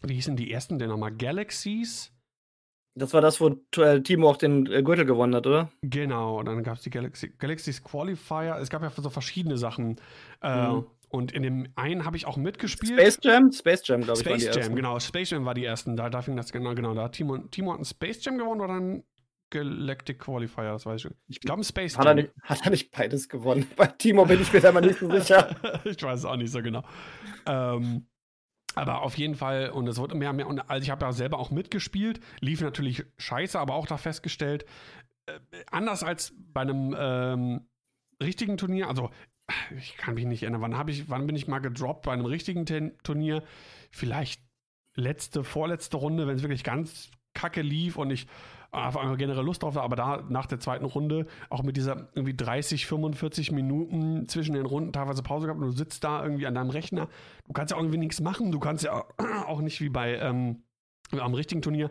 wie 0.00 0.14
hießen 0.14 0.36
die 0.36 0.50
ersten 0.50 0.78
denn 0.78 0.88
nochmal? 0.88 1.12
Galaxies? 1.14 2.11
Das 2.94 3.14
war 3.14 3.20
das, 3.22 3.40
wo 3.40 3.56
äh, 3.78 4.00
Timo 4.02 4.28
auch 4.28 4.36
den 4.36 4.66
äh, 4.66 4.82
Gürtel 4.82 5.06
gewonnen 5.06 5.34
hat, 5.34 5.46
oder? 5.46 5.70
Genau, 5.82 6.38
und 6.38 6.46
dann 6.46 6.62
gab 6.62 6.76
es 6.76 6.82
die 6.82 6.90
Galaxy, 6.90 7.28
Galaxies 7.38 7.82
Qualifier. 7.82 8.58
Es 8.60 8.68
gab 8.68 8.82
ja 8.82 8.90
so 8.90 9.08
verschiedene 9.10 9.56
Sachen. 9.56 9.98
Äh, 10.42 10.68
Mhm. 10.68 10.86
Und 11.08 11.30
in 11.32 11.42
dem 11.42 11.68
einen 11.76 12.06
habe 12.06 12.16
ich 12.16 12.26
auch 12.26 12.38
mitgespielt. 12.38 12.98
Space 12.98 13.18
Jam? 13.22 13.52
Space 13.52 13.82
Jam, 13.86 14.00
glaube 14.00 14.18
ich, 14.20 14.24
Space 14.26 14.44
Jam, 14.44 14.56
ersten. 14.56 14.76
genau. 14.76 14.98
Space 14.98 15.28
Jam 15.28 15.44
war 15.44 15.52
die 15.52 15.62
ersten. 15.64 15.94
Da, 15.94 16.08
da 16.08 16.22
fing 16.22 16.36
das 16.36 16.50
genau, 16.52 16.74
genau. 16.74 16.94
Da 16.94 17.02
hat 17.04 17.12
Timo, 17.12 17.36
Timo 17.36 17.72
hat 17.72 17.76
einen 17.76 17.84
Space 17.84 18.24
Jam 18.24 18.38
gewonnen 18.38 18.62
oder 18.62 18.72
einen 18.72 19.04
Galactic 19.50 20.20
Qualifier, 20.20 20.72
das 20.72 20.86
weiß 20.86 21.04
ich. 21.04 21.10
Ich 21.28 21.40
glaube, 21.40 21.60
ein 21.60 21.64
Space 21.64 21.98
Hat 21.98 22.06
er, 22.06 22.12
Jam. 22.12 22.16
nicht, 22.16 22.30
hat 22.44 22.60
er 22.64 22.70
nicht 22.70 22.90
beides 22.92 23.28
gewonnen? 23.28 23.66
Bei 23.76 23.88
Timo 23.88 24.24
bin 24.24 24.40
ich 24.40 24.50
mir 24.54 24.60
da 24.62 24.72
mal 24.72 24.80
nicht 24.80 25.00
so 25.00 25.10
sicher. 25.10 25.54
ich 25.84 26.02
weiß 26.02 26.20
es 26.20 26.24
auch 26.24 26.36
nicht 26.36 26.50
so 26.50 26.62
genau. 26.62 26.82
Ähm, 27.44 28.06
aber 28.74 29.02
auf 29.02 29.16
jeden 29.16 29.34
Fall, 29.34 29.70
und 29.70 29.86
es 29.86 29.98
wurde 29.98 30.14
mehr 30.14 30.30
und 30.30 30.36
mehr, 30.36 30.46
und 30.46 30.60
also 30.70 30.82
ich 30.82 30.90
habe 30.90 31.04
ja 31.04 31.12
selber 31.12 31.38
auch 31.38 31.50
mitgespielt, 31.50 32.20
lief 32.40 32.60
natürlich 32.60 33.04
scheiße, 33.18 33.58
aber 33.58 33.74
auch 33.74 33.86
da 33.86 33.96
festgestellt, 33.96 34.64
äh, 35.26 35.38
anders 35.70 36.02
als 36.02 36.34
bei 36.36 36.62
einem 36.62 36.94
ähm, 36.98 37.66
richtigen 38.22 38.56
Turnier, 38.56 38.88
also 38.88 39.10
ich 39.76 39.96
kann 39.96 40.14
mich 40.14 40.24
nicht 40.24 40.42
erinnern, 40.42 40.60
wann, 40.60 40.78
hab 40.78 40.88
ich, 40.88 41.08
wann 41.08 41.26
bin 41.26 41.36
ich 41.36 41.48
mal 41.48 41.58
gedroppt 41.58 42.06
bei 42.06 42.12
einem 42.12 42.26
richtigen 42.26 42.66
Ten 42.66 42.96
Turnier? 43.02 43.42
Vielleicht 43.90 44.42
letzte, 44.94 45.44
vorletzte 45.44 45.96
Runde, 45.96 46.26
wenn 46.26 46.36
es 46.36 46.42
wirklich 46.42 46.64
ganz 46.64 47.10
kacke 47.34 47.62
lief 47.62 47.96
und 47.96 48.10
ich 48.10 48.26
auf 48.72 48.96
einmal 48.96 49.16
generell 49.16 49.44
Lust 49.44 49.62
drauf 49.62 49.76
aber 49.76 49.96
da 49.96 50.24
nach 50.28 50.46
der 50.46 50.58
zweiten 50.58 50.84
Runde 50.86 51.26
auch 51.50 51.62
mit 51.62 51.76
dieser 51.76 52.08
irgendwie 52.14 52.34
30, 52.34 52.86
45 52.86 53.52
Minuten 53.52 54.26
zwischen 54.28 54.54
den 54.54 54.66
Runden 54.66 54.92
teilweise 54.92 55.22
Pause 55.22 55.46
gehabt 55.46 55.60
und 55.60 55.66
du 55.66 55.76
sitzt 55.76 56.02
da 56.04 56.22
irgendwie 56.24 56.46
an 56.46 56.54
deinem 56.54 56.70
Rechner. 56.70 57.08
Du 57.46 57.52
kannst 57.52 57.70
ja 57.72 57.76
irgendwie 57.76 57.98
nichts 57.98 58.20
machen. 58.20 58.50
Du 58.50 58.58
kannst 58.58 58.82
ja 58.84 59.04
auch 59.46 59.60
nicht 59.60 59.80
wie 59.80 59.90
bei 59.90 60.16
ähm, 60.16 60.62
am 61.12 61.34
richtigen 61.34 61.60
Turnier. 61.60 61.90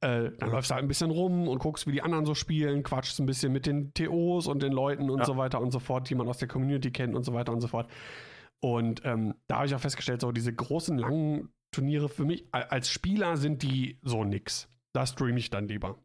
Äh, 0.00 0.30
dann 0.38 0.50
läufst 0.50 0.70
du 0.70 0.74
halt 0.74 0.84
ein 0.84 0.88
bisschen 0.88 1.10
rum 1.10 1.48
und 1.48 1.58
guckst, 1.58 1.86
wie 1.86 1.92
die 1.92 2.02
anderen 2.02 2.24
so 2.24 2.34
spielen, 2.34 2.82
quatschst 2.82 3.20
ein 3.20 3.26
bisschen 3.26 3.52
mit 3.52 3.66
den 3.66 3.92
TOs 3.94 4.46
und 4.46 4.62
den 4.62 4.72
Leuten 4.72 5.10
und 5.10 5.20
Ja. 5.20 5.24
so 5.24 5.36
weiter 5.36 5.60
und 5.60 5.70
so 5.72 5.78
fort, 5.78 6.08
die 6.10 6.14
man 6.14 6.28
aus 6.28 6.38
der 6.38 6.48
Community 6.48 6.90
kennt 6.90 7.14
und 7.14 7.24
so 7.24 7.32
weiter 7.34 7.52
und 7.52 7.60
so 7.60 7.68
fort. 7.68 7.88
Und 8.60 9.02
ähm, 9.04 9.34
da 9.48 9.56
habe 9.56 9.66
ich 9.66 9.74
auch 9.74 9.80
festgestellt, 9.80 10.20
so 10.20 10.30
diese 10.32 10.52
großen, 10.52 10.96
langen 10.98 11.52
Turniere 11.72 12.08
für 12.08 12.24
mich 12.24 12.46
als 12.52 12.90
Spieler 12.90 13.36
sind 13.36 13.62
die 13.62 13.98
so 14.02 14.24
nix. 14.24 14.68
Da 14.92 15.06
streame 15.06 15.38
ich 15.38 15.50
dann 15.50 15.68
lieber. 15.68 15.98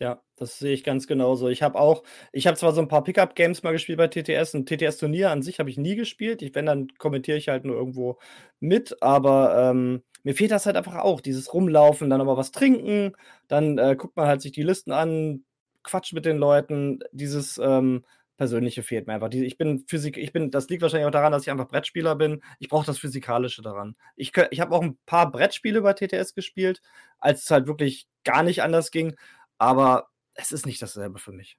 Ja, 0.00 0.22
das 0.36 0.58
sehe 0.60 0.72
ich 0.74 0.84
ganz 0.84 1.08
genauso. 1.08 1.48
Ich 1.48 1.62
habe 1.62 1.78
auch, 1.78 2.04
ich 2.32 2.46
habe 2.46 2.56
zwar 2.56 2.72
so 2.72 2.80
ein 2.80 2.86
paar 2.86 3.02
Pickup-Games 3.02 3.64
mal 3.64 3.72
gespielt 3.72 3.98
bei 3.98 4.06
TTS, 4.06 4.54
ein 4.54 4.64
TTS-Turnier 4.64 5.30
an 5.30 5.42
sich 5.42 5.58
habe 5.58 5.70
ich 5.70 5.76
nie 5.76 5.96
gespielt. 5.96 6.40
Ich, 6.42 6.54
wenn, 6.54 6.66
dann 6.66 6.86
kommentiere 6.98 7.36
ich 7.36 7.48
halt 7.48 7.64
nur 7.64 7.74
irgendwo 7.74 8.18
mit, 8.60 9.02
aber 9.02 9.70
ähm, 9.70 10.04
mir 10.22 10.34
fehlt 10.36 10.52
das 10.52 10.66
halt 10.66 10.76
einfach 10.76 10.96
auch, 10.96 11.20
dieses 11.20 11.52
Rumlaufen, 11.52 12.10
dann 12.10 12.20
aber 12.20 12.36
was 12.36 12.52
trinken, 12.52 13.12
dann 13.48 13.76
äh, 13.78 13.96
guckt 13.96 14.16
man 14.16 14.28
halt 14.28 14.40
sich 14.40 14.52
die 14.52 14.62
Listen 14.62 14.92
an, 14.92 15.44
quatscht 15.82 16.12
mit 16.12 16.24
den 16.24 16.38
Leuten, 16.38 17.00
dieses 17.10 17.58
ähm, 17.58 18.04
Persönliche 18.36 18.84
fehlt 18.84 19.08
mir 19.08 19.14
einfach. 19.14 19.30
Ich 19.32 19.58
bin 19.58 19.84
Physik, 19.88 20.16
ich 20.16 20.32
bin, 20.32 20.52
das 20.52 20.68
liegt 20.68 20.82
wahrscheinlich 20.82 21.08
auch 21.08 21.10
daran, 21.10 21.32
dass 21.32 21.42
ich 21.42 21.50
einfach 21.50 21.66
Brettspieler 21.66 22.14
bin. 22.14 22.40
Ich 22.60 22.68
brauche 22.68 22.86
das 22.86 22.98
Physikalische 23.00 23.62
daran. 23.62 23.96
Ich, 24.14 24.30
ich 24.52 24.60
habe 24.60 24.72
auch 24.76 24.82
ein 24.82 24.96
paar 25.06 25.32
Brettspiele 25.32 25.82
bei 25.82 25.92
TTS 25.92 26.34
gespielt, 26.34 26.80
als 27.18 27.42
es 27.42 27.50
halt 27.50 27.66
wirklich 27.66 28.06
gar 28.22 28.44
nicht 28.44 28.62
anders 28.62 28.92
ging. 28.92 29.16
Aber 29.58 30.08
es 30.34 30.52
ist 30.52 30.66
nicht 30.66 30.80
dasselbe 30.80 31.18
für 31.18 31.32
mich. 31.32 31.58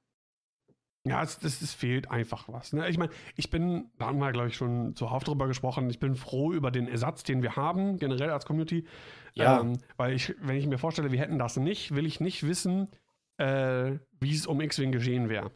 Ja, 1.06 1.24
es, 1.24 1.40
es, 1.44 1.62
es 1.62 1.74
fehlt 1.74 2.12
einfach 2.12 2.50
was. 2.50 2.74
Ne? 2.74 2.90
Ich 2.90 2.98
meine, 2.98 3.12
ich 3.36 3.50
bin, 3.50 3.90
da 3.98 4.08
haben 4.08 4.20
wir, 4.20 4.32
glaube 4.32 4.50
ich, 4.50 4.56
schon 4.56 4.96
zuhauf 4.96 5.24
drüber 5.24 5.48
gesprochen, 5.48 5.90
ich 5.90 6.00
bin 6.00 6.16
froh 6.16 6.52
über 6.52 6.72
den 6.72 6.88
Ersatz, 6.88 7.24
den 7.24 7.42
wir 7.42 7.56
haben, 7.56 7.98
generell 7.98 8.30
als 8.32 8.46
Community. 8.46 8.86
Ja. 9.34 9.62
Ähm, 9.62 9.78
weil 9.96 10.14
ich, 10.14 10.36
wenn 10.42 10.58
ich 10.58 10.68
mir 10.68 10.78
vorstelle, 10.78 11.12
wir 11.12 11.20
hätten 11.20 11.40
das 11.40 11.56
nicht, 11.56 11.96
will 11.96 12.06
ich 12.06 12.20
nicht 12.20 12.46
wissen, 12.46 12.90
äh, 13.38 13.98
wie 14.20 14.36
es 14.36 14.46
um 14.46 14.60
X-Wing 14.60 14.92
geschehen 14.92 15.30
wäre. 15.30 15.52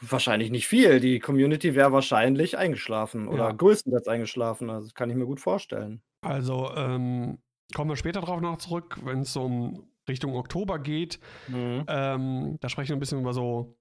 Wahrscheinlich 0.00 0.50
nicht 0.50 0.68
viel. 0.68 1.00
Die 1.00 1.18
Community 1.18 1.74
wäre 1.74 1.90
wahrscheinlich 1.90 2.56
eingeschlafen 2.56 3.26
oder 3.26 3.46
Ja. 3.48 3.52
größtenteils 3.52 4.06
eingeschlafen. 4.06 4.70
Also 4.70 4.86
das 4.86 4.94
kann 4.94 5.10
ich 5.10 5.16
mir 5.16 5.26
gut 5.26 5.40
vorstellen. 5.40 6.02
Also 6.20 6.70
ähm, 6.76 7.38
kommen 7.74 7.90
wir 7.90 7.96
später 7.96 8.20
drauf 8.20 8.40
noch 8.40 8.58
zurück, 8.58 8.98
wenn 9.02 9.22
es 9.22 9.34
um 9.34 9.90
Richtung 10.08 10.34
Oktober 10.34 10.78
geht. 10.78 11.20
Mhm. 11.48 11.84
Ähm, 11.86 12.56
da 12.60 12.68
sprechen 12.68 12.90
wir 12.90 12.96
ein 12.96 13.00
bisschen 13.00 13.20
über 13.20 13.32
so, 13.32 13.76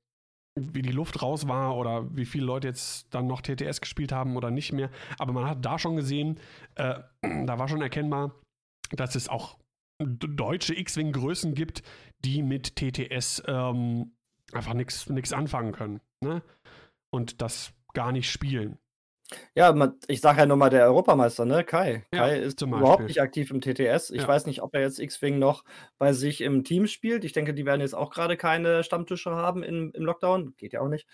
wie 0.56 0.82
die 0.82 0.92
Luft 0.92 1.22
raus 1.22 1.48
war 1.48 1.78
oder 1.78 2.16
wie 2.16 2.26
viele 2.26 2.46
Leute 2.46 2.68
jetzt 2.68 3.14
dann 3.14 3.28
noch 3.28 3.42
TTS 3.42 3.82
gespielt 3.82 4.12
haben 4.12 4.36
oder 4.36 4.52
nicht 4.52 4.74
mehr. 4.74 4.90
Aber 5.20 5.34
man 5.34 5.46
hat 5.46 5.64
da 5.64 5.78
schon 5.80 5.96
gesehen, 5.96 6.40
äh, 6.76 7.00
da 7.46 7.60
war 7.60 7.68
schon 7.68 7.82
erkennbar, 7.82 8.36
dass 8.92 9.16
es 9.16 9.30
auch 9.30 9.58
deutsche 10.00 10.76
X-Wing-Größen 10.76 11.54
gibt, 11.56 11.82
die 12.20 12.44
mit 12.44 12.76
TTS 12.76 13.44
ähm, 13.48 14.12
einfach 14.52 14.74
nichts 14.74 15.34
anfangen 15.34 15.72
können. 15.72 16.02
Ne? 16.22 16.44
Und 17.10 17.42
das 17.42 17.74
gar 17.94 18.12
nicht 18.12 18.30
spielen. 18.30 18.78
Ja, 19.56 19.74
man, 19.74 19.96
ich 20.08 20.22
sage 20.22 20.40
ja 20.40 20.46
nur 20.46 20.56
mal 20.58 20.70
der 20.70 20.86
Europameister, 20.86 21.44
ne? 21.46 21.64
Kai. 21.66 22.06
Ja, 22.14 22.28
Kai 22.28 22.38
ist 22.40 22.60
zum 22.60 22.70
überhaupt 22.72 23.00
Beispiel. 23.00 23.08
nicht 23.08 23.22
aktiv 23.22 23.52
im 23.52 23.60
TTS. 23.60 24.12
Ich 24.12 24.22
Ja. 24.22 24.28
weiß 24.28 24.46
nicht, 24.46 24.62
ob 24.62 24.74
er 24.74 24.82
jetzt 24.82 25.00
X-Wing 25.00 25.38
noch 25.40 25.64
bei 25.98 26.14
sich 26.14 26.42
im 26.42 26.64
Team 26.64 26.88
spielt. 26.88 27.26
Ich 27.26 27.34
denke, 27.34 27.54
die 27.54 27.66
werden 27.66 27.82
jetzt 27.82 27.94
auch 27.96 28.10
gerade 28.12 28.38
keine 28.38 28.84
Stammtische 28.84 29.32
haben 29.32 29.64
im, 29.64 29.92
im 29.94 30.04
Lockdown. 30.06 30.56
Geht 30.58 30.74
ja 30.74 30.82
auch 30.82 30.88
nicht. 30.88 31.08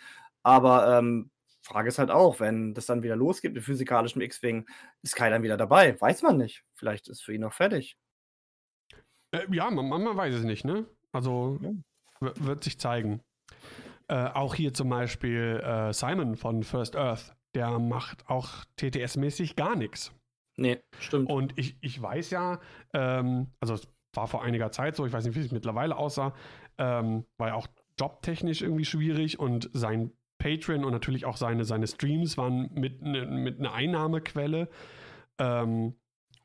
Aber 0.44 0.98
ähm, 1.00 1.32
Frage 1.64 1.88
ist 1.88 1.98
halt 1.98 2.12
auch, 2.12 2.40
wenn 2.40 2.74
das 2.76 2.86
dann 2.86 3.02
wieder 3.04 3.16
losgeht 3.16 3.54
mit 3.54 3.64
physikalischem 3.64 4.22
X-Wing, 4.22 4.68
ist 5.02 5.16
Kai 5.16 5.30
dann 5.30 5.42
wieder 5.44 5.58
dabei? 5.58 6.00
Weiß 6.00 6.22
man 6.22 6.38
nicht. 6.38 6.64
Vielleicht 6.76 7.08
ist 7.08 7.24
für 7.24 7.34
ihn 7.34 7.42
noch 7.42 7.54
fertig. 7.54 7.98
Äh, 9.32 9.48
ja, 9.52 9.70
man, 9.72 9.88
man 9.90 10.16
weiß 10.18 10.36
es 10.36 10.44
nicht, 10.44 10.66
ne? 10.66 10.86
Also 11.12 11.60
Ja. 11.62 11.72
wird 12.20 12.64
sich 12.64 12.80
zeigen. 12.80 13.22
Äh, 14.08 14.28
auch 14.30 14.56
hier 14.56 14.74
zum 14.74 14.90
Beispiel 14.90 15.62
äh, 15.64 15.94
Simon 15.94 16.36
von 16.36 16.64
First 16.64 16.96
Earth, 16.96 17.36
der 17.56 17.80
macht 17.80 18.30
auch 18.30 18.66
TTS-mäßig 18.80 19.56
gar 19.56 19.76
nichts. 19.76 20.12
Nee, 20.58 20.80
stimmt. 21.00 21.30
Und 21.30 21.58
ich, 21.58 21.78
ich 21.82 22.02
weiß 22.02 22.30
ja, 22.30 22.60
ähm, 22.94 23.48
also 23.60 23.74
es 23.74 23.88
war 24.14 24.28
vor 24.28 24.44
einiger 24.44 24.72
Zeit 24.72 24.96
so, 24.96 25.06
ich 25.06 25.14
weiß 25.14 25.26
nicht, 25.26 25.36
wie 25.36 25.40
es 25.40 25.52
mittlerweile 25.52 25.98
aussah, 25.98 26.34
ähm, 26.78 27.26
war 27.38 27.50
ja 27.50 27.54
auch 27.56 27.68
jobtechnisch 28.00 28.62
irgendwie 28.62 28.86
schwierig 28.86 29.40
und 29.40 29.70
sein 29.74 30.12
Patreon 30.38 30.84
und 30.84 30.92
natürlich 30.92 31.26
auch 31.26 31.38
seine, 31.38 31.66
seine 31.66 31.88
Streams 31.88 32.38
waren 32.38 32.70
mit, 32.74 33.02
ne, 33.02 33.26
mit 33.26 33.60
einer 33.60 33.74
Einnahmequelle. 33.74 34.70
Ähm, 35.40 35.96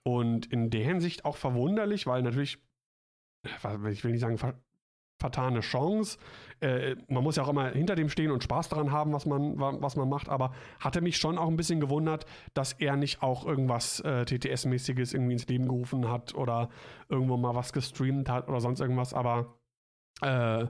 und 0.04 0.46
in 0.46 0.70
der 0.70 0.84
Hinsicht 0.84 1.24
auch 1.24 1.36
verwunderlich, 1.36 2.06
weil 2.06 2.22
natürlich, 2.22 2.58
äh, 3.44 3.90
ich 3.90 4.04
will 4.04 4.12
nicht 4.12 4.20
sagen, 4.20 4.38
vertane 5.18 5.60
Chance. 5.60 6.18
Äh, 6.60 6.96
man 7.08 7.22
muss 7.22 7.36
ja 7.36 7.42
auch 7.44 7.48
immer 7.48 7.68
hinter 7.70 7.94
dem 7.94 8.08
stehen 8.08 8.30
und 8.30 8.42
Spaß 8.42 8.68
daran 8.68 8.90
haben, 8.92 9.12
was 9.12 9.26
man, 9.26 9.58
wa- 9.58 9.76
was 9.80 9.96
man 9.96 10.08
macht, 10.08 10.28
aber 10.28 10.52
hatte 10.80 11.00
mich 11.00 11.16
schon 11.16 11.38
auch 11.38 11.48
ein 11.48 11.56
bisschen 11.56 11.80
gewundert, 11.80 12.26
dass 12.54 12.72
er 12.74 12.96
nicht 12.96 13.22
auch 13.22 13.44
irgendwas 13.46 14.00
äh, 14.00 14.24
TTS-mäßiges 14.24 15.14
irgendwie 15.14 15.32
ins 15.32 15.46
Leben 15.46 15.66
gerufen 15.66 16.08
hat 16.08 16.34
oder 16.34 16.68
irgendwo 17.08 17.36
mal 17.36 17.54
was 17.54 17.72
gestreamt 17.72 18.28
hat 18.28 18.48
oder 18.48 18.60
sonst 18.60 18.80
irgendwas, 18.80 19.14
aber 19.14 19.58
äh, 20.20 20.66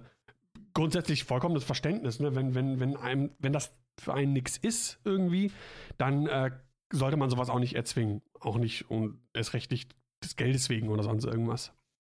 grundsätzlich 0.75 1.25
vollkommenes 1.25 1.65
Verständnis, 1.65 2.21
ne? 2.21 2.35
wenn, 2.35 2.55
wenn, 2.55 2.81
wenn, 2.81 2.97
einem, 2.97 3.31
wenn 3.39 3.53
das 3.53 3.73
für 4.01 4.15
einen 4.15 4.33
nichts 4.33 4.57
ist 4.57 5.01
irgendwie, 5.05 5.51
dann 5.97 6.27
äh, 6.27 6.51
sollte 6.93 7.17
man 7.17 7.31
sowas 7.31 7.51
auch 7.51 7.59
nicht 7.59 7.75
erzwingen. 7.75 8.23
Auch 8.41 8.57
nicht 8.57 8.91
und 8.91 9.21
erst 9.35 9.55
recht 9.55 9.71
nicht 9.71 9.95
des 10.23 10.37
Geldes 10.37 10.69
wegen 10.69 10.89
oder 10.89 11.03
sonst 11.03 11.25
irgendwas. 11.25 11.73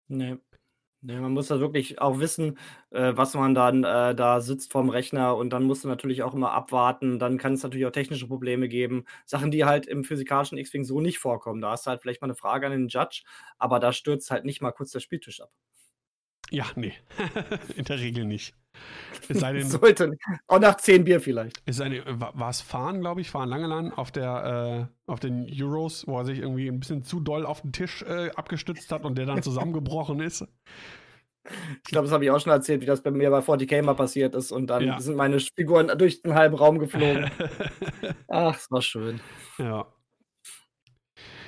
Nee. 0.10 0.38
Nee, 1.02 1.18
man 1.18 1.32
muss 1.32 1.48
da 1.48 1.62
wirklich 1.62 2.02
auch 2.02 2.20
wissen, 2.20 2.58
äh, 2.90 3.14
was 3.16 3.34
man 3.34 3.56
dann 3.56 3.86
äh, 3.86 4.14
da 4.14 4.42
sitzt 4.42 4.74
vorm 4.74 4.90
Rechner 4.90 5.38
und 5.38 5.52
dann 5.52 5.64
musst 5.64 5.86
du 5.86 5.88
natürlich 5.88 6.24
auch 6.24 6.34
immer 6.34 6.52
abwarten. 6.52 7.20
Dann 7.20 7.38
kann 7.38 7.54
es 7.54 7.64
natürlich 7.64 7.86
auch 7.86 7.92
technische 7.92 8.28
Probleme 8.28 8.68
geben. 8.68 9.06
Sachen, 9.26 9.50
die 9.50 9.64
halt 9.64 9.86
im 9.86 10.04
physikalischen 10.04 10.58
X-Wing 10.58 10.84
so 10.84 11.00
nicht 11.00 11.20
vorkommen. 11.20 11.62
Da 11.62 11.72
hast 11.72 11.86
du 11.86 11.92
halt 11.92 12.02
vielleicht 12.02 12.22
mal 12.22 12.26
eine 12.26 12.36
Frage 12.36 12.66
an 12.66 12.74
den 12.74 12.88
Judge, 12.90 13.24
aber 13.58 13.80
da 13.80 13.94
stürzt 13.94 14.30
halt 14.30 14.44
nicht 14.44 14.62
mal 14.62 14.72
kurz 14.72 14.92
der 14.92 15.00
Spieltisch 15.00 15.40
ab. 15.40 15.52
Ja, 16.52 16.66
nee. 16.76 16.94
In 17.78 17.86
der 17.86 18.00
Regel 18.00 18.26
nicht. 18.26 18.54
Es 19.28 19.40
sei 19.40 19.54
denn, 19.54 19.68
Sollte. 19.70 20.18
Auch 20.48 20.60
nach 20.60 20.78
zehn 20.78 21.04
Bier 21.04 21.20
vielleicht. 21.22 21.62
denn, 21.68 22.02
wa- 22.20 22.32
war 22.36 22.50
es 22.50 22.62
Fahren, 22.62 23.00
glaube 23.02 23.22
ich, 23.22 23.30
Fahren 23.30 23.50
Langeland 23.50 23.98
auf 23.98 24.12
der, 24.12 24.90
äh, 25.08 25.12
auf 25.12 25.20
den 25.20 25.48
Euros, 25.52 26.08
wo 26.08 26.18
er 26.18 26.26
sich 26.26 26.40
irgendwie 26.40 26.68
ein 26.68 26.80
bisschen 26.80 27.04
zu 27.04 27.20
doll 27.20 27.46
auf 27.46 27.62
den 27.62 27.72
Tisch 27.72 28.02
äh, 28.04 28.32
abgestützt 28.36 28.92
hat 28.92 29.06
und 29.06 29.18
der 29.18 29.26
dann 29.26 29.44
zusammengebrochen 29.44 30.20
ist. 30.20 30.48
Ich 31.84 31.92
glaube, 31.92 32.06
das 32.06 32.14
habe 32.14 32.24
ich 32.26 32.32
auch 32.32 32.40
schon 32.40 32.52
erzählt, 32.52 32.82
wie 32.82 32.86
das 32.86 33.02
bei 33.02 33.12
mir 33.12 33.30
bei 33.32 33.40
40k 33.40 33.82
mal 33.82 33.96
passiert 33.96 34.36
ist 34.36 34.52
und 34.52 34.68
dann 34.68 34.84
Ja. 34.86 35.00
sind 35.00 35.16
meine 35.16 35.40
Figuren 35.40 35.88
durch 35.98 36.22
den 36.22 36.34
halben 36.36 36.56
Raum 36.56 36.78
geflogen. 36.80 37.30
Ach, 38.28 38.56
es 38.58 38.70
war 38.70 38.82
schön. 38.82 39.20
ja. 39.58 39.88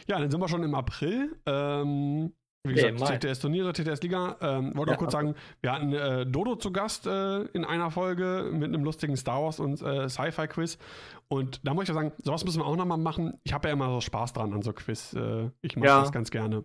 Ja, 0.08 0.20
dann 0.20 0.32
sind 0.32 0.40
wir 0.42 0.48
schon 0.50 0.64
im 0.64 0.74
April. 0.76 1.36
Ähm, 1.46 2.34
Wie 2.64 2.76
gesagt. 2.76 3.24
TTS-Turniere, 3.24 3.74
TTS-Liga. 3.74 4.38
Ähm, 4.41 4.76
wollte 4.76 4.91
Ja, 4.91 4.93
noch 4.93 4.97
kurz 4.99 5.16
okay. 5.16 5.26
sagen, 5.26 5.36
wir 5.62 5.72
hatten 5.72 5.93
äh, 5.93 6.26
Dodo 6.28 6.55
zu 6.55 6.72
Gast 6.72 7.07
äh, 7.07 7.41
in 7.53 7.66
einer 7.66 7.89
Folge 7.89 8.49
mit 8.51 8.66
einem 8.66 8.84
lustigen 8.84 9.18
Star 9.18 9.41
Wars 9.43 9.59
und 9.59 9.82
äh, 9.82 10.07
Sci-Fi-Quiz. 10.07 10.78
Und 11.28 11.59
da 11.66 11.74
muss 11.74 11.84
ich 11.84 11.89
ja 11.89 11.95
sagen, 11.95 12.12
sowas 12.24 12.45
müssen 12.45 12.59
wir 12.59 12.66
auch 12.68 12.76
nochmal 12.76 12.99
machen. 12.99 13.39
Ich 13.43 13.53
habe 13.53 13.68
ja 13.68 13.74
immer 13.74 13.89
so 13.89 14.01
Spaß 14.01 14.34
dran 14.34 14.53
an 14.53 14.62
so 14.62 14.74
Quiz. 14.74 15.14
Äh, 15.14 15.49
ich 15.62 15.76
mache 15.76 15.88
Ja. 15.88 16.01
das 16.01 16.12
ganz 16.12 16.30
gerne. 16.30 16.64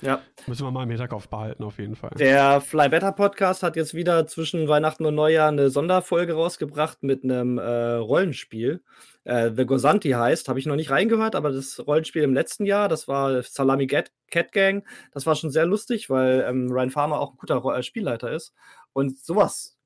Ja. 0.00 0.22
Müssen 0.46 0.64
wir 0.66 0.70
mal 0.70 0.84
im 0.84 0.88
Hinterkopf 0.88 1.28
behalten, 1.28 1.62
auf 1.62 1.78
jeden 1.78 1.94
Fall. 1.94 2.12
Der 2.18 2.62
Fly 2.62 2.88
Better 2.88 3.12
Podcast 3.12 3.62
hat 3.62 3.76
jetzt 3.76 3.92
wieder 3.92 4.26
zwischen 4.26 4.66
Weihnachten 4.66 5.04
und 5.04 5.14
Neujahr 5.14 5.48
eine 5.48 5.68
Sonderfolge 5.68 6.32
rausgebracht 6.32 7.02
mit 7.02 7.22
einem 7.22 7.58
äh, 7.58 7.92
Rollenspiel. 7.96 8.82
Äh, 9.24 9.50
The 9.54 9.64
Gosanti 9.66 10.10
heißt, 10.10 10.48
habe 10.48 10.58
ich 10.58 10.66
noch 10.66 10.76
nicht 10.76 10.90
reingehört, 10.90 11.34
aber 11.34 11.50
das 11.50 11.84
Rollenspiel 11.86 12.22
im 12.22 12.34
letzten 12.34 12.66
Jahr, 12.66 12.88
das 12.88 13.08
war 13.08 13.42
Salami 13.42 13.86
Cat, 13.86 14.12
Cat 14.30 14.52
Gang, 14.52 14.86
das 15.12 15.26
war 15.26 15.34
schon 15.34 15.50
sehr 15.50 15.66
lustig, 15.66 16.10
weil 16.10 16.44
ähm, 16.48 16.70
Ryan 16.70 16.90
Farmer 16.90 17.20
auch 17.20 17.32
ein 17.32 17.36
guter 17.38 17.62
äh, 17.76 17.82
Spielleiter 17.82 18.30
ist. 18.32 18.54
Und 18.92 19.18
sowas, 19.18 19.78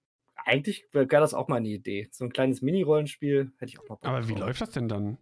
eigentlich 0.45 0.86
wäre 0.93 1.07
das 1.07 1.34
auch 1.34 1.49
mal 1.49 1.57
eine 1.57 1.68
Idee. 1.68 2.09
So 2.11 2.24
ein 2.24 2.32
kleines 2.32 2.62
Mini-Rollenspiel 2.62 3.53
hätte 3.59 3.70
ich 3.70 3.78
auch 3.78 3.89
mal 3.89 3.97
Bock 3.97 4.07
Aber 4.07 4.28
wie 4.28 4.32
drauf. 4.34 4.41
läuft 4.41 4.61
das 4.61 4.70
denn 4.70 4.89
dann? 4.89 5.18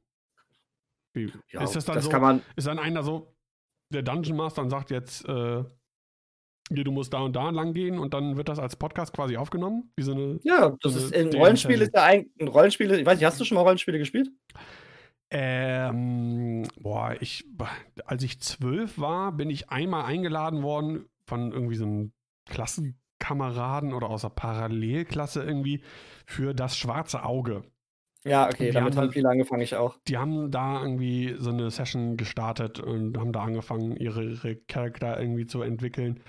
Wie, 1.12 1.32
Ja, 1.50 1.62
ist 1.64 1.74
das 1.76 1.84
dann 1.84 1.96
das 1.96 2.04
so? 2.04 2.10
kann 2.10 2.22
man, 2.22 2.42
Ist 2.56 2.66
dann 2.66 2.78
einer 2.78 3.02
so, 3.02 3.34
der 3.90 4.02
Dungeon 4.02 4.36
Master 4.36 4.62
und 4.62 4.70
sagt 4.70 4.90
jetzt, 4.90 5.26
äh, 5.28 5.64
hier, 6.72 6.84
du 6.84 6.90
musst 6.90 7.12
da 7.12 7.20
und 7.20 7.34
da 7.34 7.50
lang 7.50 7.74
gehen 7.74 7.98
und 7.98 8.14
dann 8.14 8.36
wird 8.36 8.48
das 8.48 8.58
als 8.58 8.76
Podcast 8.76 9.12
quasi 9.12 9.36
aufgenommen? 9.36 9.92
Wie 9.96 10.02
so 10.02 10.12
eine. 10.12 10.38
ja, 10.42 10.76
das 10.80 10.94
Also 10.94 11.06
ist, 11.06 11.14
ein 11.14 11.32
Rollenspiel 11.32 11.80
ist 11.80 11.94
ja 11.94 12.02
eigentlich, 12.02 12.32
ein 12.40 12.48
Rollenspiel, 12.48 12.92
ich 12.92 13.06
weiß 13.06 13.18
nicht, 13.18 13.26
hast 13.26 13.40
du 13.40 13.44
schon 13.44 13.54
mal 13.56 13.62
Rollenspiele 13.62 13.98
gespielt? 13.98 14.30
Ähm, 15.30 16.68
boah, 16.78 17.16
ich, 17.20 17.44
als 18.04 18.22
ich 18.22 18.40
zwölf 18.40 18.98
war, 18.98 19.32
bin 19.32 19.50
ich 19.50 19.70
einmal 19.70 20.04
eingeladen 20.04 20.62
worden 20.62 21.06
von 21.26 21.52
irgendwie 21.52 21.74
so 21.74 21.84
einem 21.84 22.12
Klassenkameraden 22.48 23.92
oder 23.92 24.08
aus 24.08 24.22
der 24.22 24.28
Parallelklasse 24.30 25.42
irgendwie 25.42 25.82
für 26.26 26.54
das 26.54 26.76
schwarze 26.76 27.24
Auge. 27.24 27.64
Ja, 28.24 28.46
okay, 28.46 28.72
damit 28.72 28.96
haben 28.96 29.12
viele 29.12 29.28
angefangen, 29.28 29.62
ich 29.62 29.76
auch. 29.76 29.98
Die 30.08 30.18
haben 30.18 30.50
da 30.50 30.82
irgendwie 30.82 31.36
so 31.38 31.50
eine 31.50 31.70
Session 31.70 32.16
gestartet 32.16 32.80
und 32.80 33.16
haben 33.18 33.32
da 33.32 33.42
angefangen, 33.42 33.96
ihre, 33.96 34.24
ihre 34.24 34.56
Charakter 34.56 35.20
irgendwie 35.20 35.46
zu 35.46 35.62
entwickeln. 35.62 36.20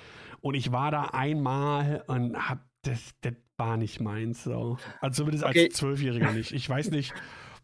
Und 0.41 0.55
ich 0.55 0.71
war 0.71 0.91
da 0.91 1.05
einmal 1.05 2.03
und 2.07 2.37
hab 2.49 2.59
das, 2.83 3.11
das 3.21 3.33
war 3.57 3.77
nicht 3.77 3.99
meins. 3.99 4.43
So. 4.43 4.77
Also 5.01 5.23
zumindest 5.23 5.43
Okay. 5.45 5.65
als 5.65 5.75
Zwölfjähriger 5.75 6.31
nicht. 6.31 6.51
Ich 6.51 6.69
weiß 6.69 6.91
nicht, 6.91 7.13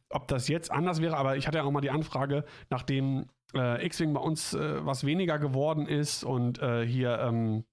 ob 0.10 0.28
das 0.28 0.48
jetzt 0.48 0.72
anders 0.72 1.02
wäre, 1.02 1.18
aber 1.18 1.38
ich 1.38 1.48
hatte 1.48 1.60
ja 1.60 1.64
auch 1.64 1.72
mal 1.72 1.82
die 1.82 1.92
Anfrage, 1.92 2.46
nachdem 2.70 3.28
äh, 3.56 3.86
X-Wing 3.86 4.14
bei 4.14 4.20
uns 4.22 4.54
äh, 4.54 4.86
was 4.86 5.06
weniger 5.06 5.38
geworden 5.40 5.86
ist 5.88 6.24
und 6.24 6.60
äh, 6.62 6.86
hier 6.86 7.20
ähm, 7.20 7.64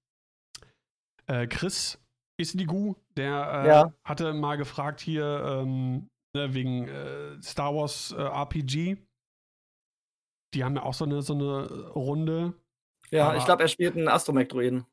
äh, 1.27 1.47
Chris 1.47 1.99
Isligu, 2.39 2.95
der 3.17 3.63
äh, 3.63 3.67
Ja. 3.67 3.93
hatte 4.03 4.33
mal 4.33 4.55
gefragt 4.57 5.01
hier 5.01 5.43
ähm, 5.63 6.07
ne, 6.35 6.53
wegen 6.53 6.87
äh, 6.87 7.41
Star 7.41 7.73
Wars 7.75 8.11
RPG. 8.11 8.97
Die 10.53 10.63
haben 10.63 10.75
ja 10.75 10.83
auch 10.83 10.93
so 10.93 11.05
eine, 11.05 11.21
so 11.21 11.33
eine 11.33 11.89
Runde. 11.89 12.53
Ja, 13.09 13.29
Aber- 13.29 13.37
ich 13.37 13.45
glaube, 13.45 13.63
er 13.63 13.67
spielt 13.69 13.95
einen 13.95 14.07
Astromech-Druiden. 14.07 14.85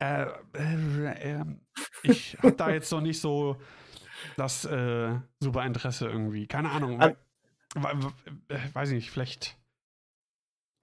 Äh, 0.00 0.26
äh, 0.54 1.40
äh, 1.40 1.44
ich 2.02 2.36
habe 2.38 2.52
da 2.52 2.70
jetzt 2.70 2.90
noch 2.92 3.00
nicht 3.00 3.20
so 3.20 3.56
das 4.36 4.64
äh, 4.64 5.14
super 5.40 5.64
Interesse 5.64 6.08
irgendwie. 6.08 6.46
Keine 6.46 6.70
Ahnung. 6.70 7.00
We- 7.00 7.16
äh, 8.48 8.58
weiß 8.72 8.90
ich 8.90 8.94
nicht, 8.96 9.10
vielleicht. 9.10 9.56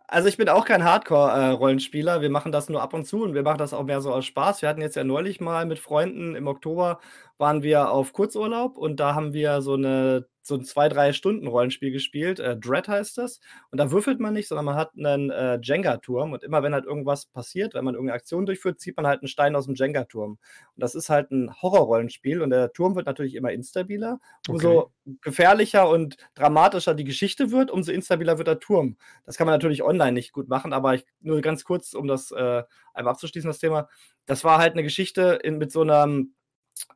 Also 0.08 0.28
ich 0.28 0.38
bin 0.38 0.50
auch 0.50 0.66
kein 0.66 0.84
Hardcore-Rollenspieler. 0.84 2.22
Wir 2.22 2.30
machen 2.30 2.52
das 2.52 2.70
nur 2.70 2.82
ab 2.82 2.94
und 2.94 3.06
zu 3.06 3.24
und 3.24 3.34
wir 3.34 3.42
machen 3.42 3.58
das 3.58 3.74
auch 3.74 3.84
mehr 3.84 4.02
so 4.02 4.14
aus 4.14 4.26
Spaß. 4.26 4.62
Wir 4.62 4.70
hatten 4.70 4.82
jetzt 4.82 4.96
ja 4.96 5.04
neulich 5.04 5.42
mal 5.42 5.66
mit 5.66 5.80
Freunden 5.80 6.36
im 6.36 6.46
Oktober 6.48 7.00
waren 7.38 7.64
wir 7.64 7.92
auf 7.92 8.14
Kurzurlaub 8.14 8.78
und 8.78 9.00
da 9.00 9.16
haben 9.16 9.34
wir 9.34 9.62
so 9.62 9.74
eine 9.74 10.28
so 10.46 10.54
ein 10.56 10.64
zwei 10.64 10.90
drei 10.90 11.12
Stunden 11.12 11.48
Rollenspiel 11.48 11.92
gespielt. 11.92 12.40
Äh, 12.40 12.56
Dread 12.56 12.88
heißt 12.88 13.18
das. 13.18 13.40
Und 13.72 13.80
da 13.80 13.90
würfelt 13.90 14.20
man 14.20 14.36
nicht, 14.36 14.48
sondern 14.48 14.66
man 14.66 14.76
hat 14.76 14.92
einen 14.96 15.32
äh, 15.32 15.60
Jenga-Turm 15.60 16.34
und 16.34 16.44
immer 16.44 16.62
wenn 16.62 16.74
halt 16.74 16.86
irgendwas 16.86 17.26
passiert, 17.26 17.74
wenn 17.74 17.84
man 17.84 17.96
irgendeine 17.96 18.16
Aktion 18.16 18.46
durchführt, 18.46 18.80
zieht 18.80 18.96
man 18.96 19.08
halt 19.08 19.22
einen 19.22 19.28
Stein 19.28 19.56
aus 19.56 19.66
dem 19.66 19.74
Jenga-Turm. 19.74 20.34
Und 20.34 20.40
das 20.76 20.94
ist 20.94 21.10
halt 21.10 21.32
ein 21.32 21.52
Horror-Rollenspiel 21.64 22.42
und 22.42 22.52
der 22.52 22.72
Turm 22.74 22.96
wird 22.96 23.08
natürlich 23.08 23.34
immer 23.34 23.52
instabiler. 23.52 24.20
Umso 24.48 24.92
gefährlicher 25.22 25.90
und 25.90 26.18
dramatischer 26.36 26.94
die 26.94 27.06
Geschichte 27.06 27.52
wird, 27.52 27.72
umso 27.72 27.92
instabiler 27.92 28.38
wird 28.38 28.48
der 28.48 28.60
Turm. 28.60 28.98
Das 29.26 29.38
kann 29.38 29.48
man 29.48 29.56
natürlich 29.56 29.82
online 29.82 30.12
nicht 30.12 30.32
gut 30.32 30.48
machen, 30.48 30.74
aber 30.74 30.94
ich, 30.94 31.06
nur 31.22 31.42
ganz 31.42 31.64
kurz, 31.64 31.96
um 31.96 32.08
das 32.08 32.30
äh, 32.30 32.64
einmal 32.94 33.14
abzuschließen, 33.14 33.50
das 33.50 33.60
Thema. 33.60 33.90
Das 34.28 34.44
war 34.44 34.60
halt 34.60 34.74
eine 34.74 34.84
Geschichte 34.84 35.40
in, 35.44 35.58
mit 35.58 35.72
so 35.72 35.82
einem, 35.82 36.36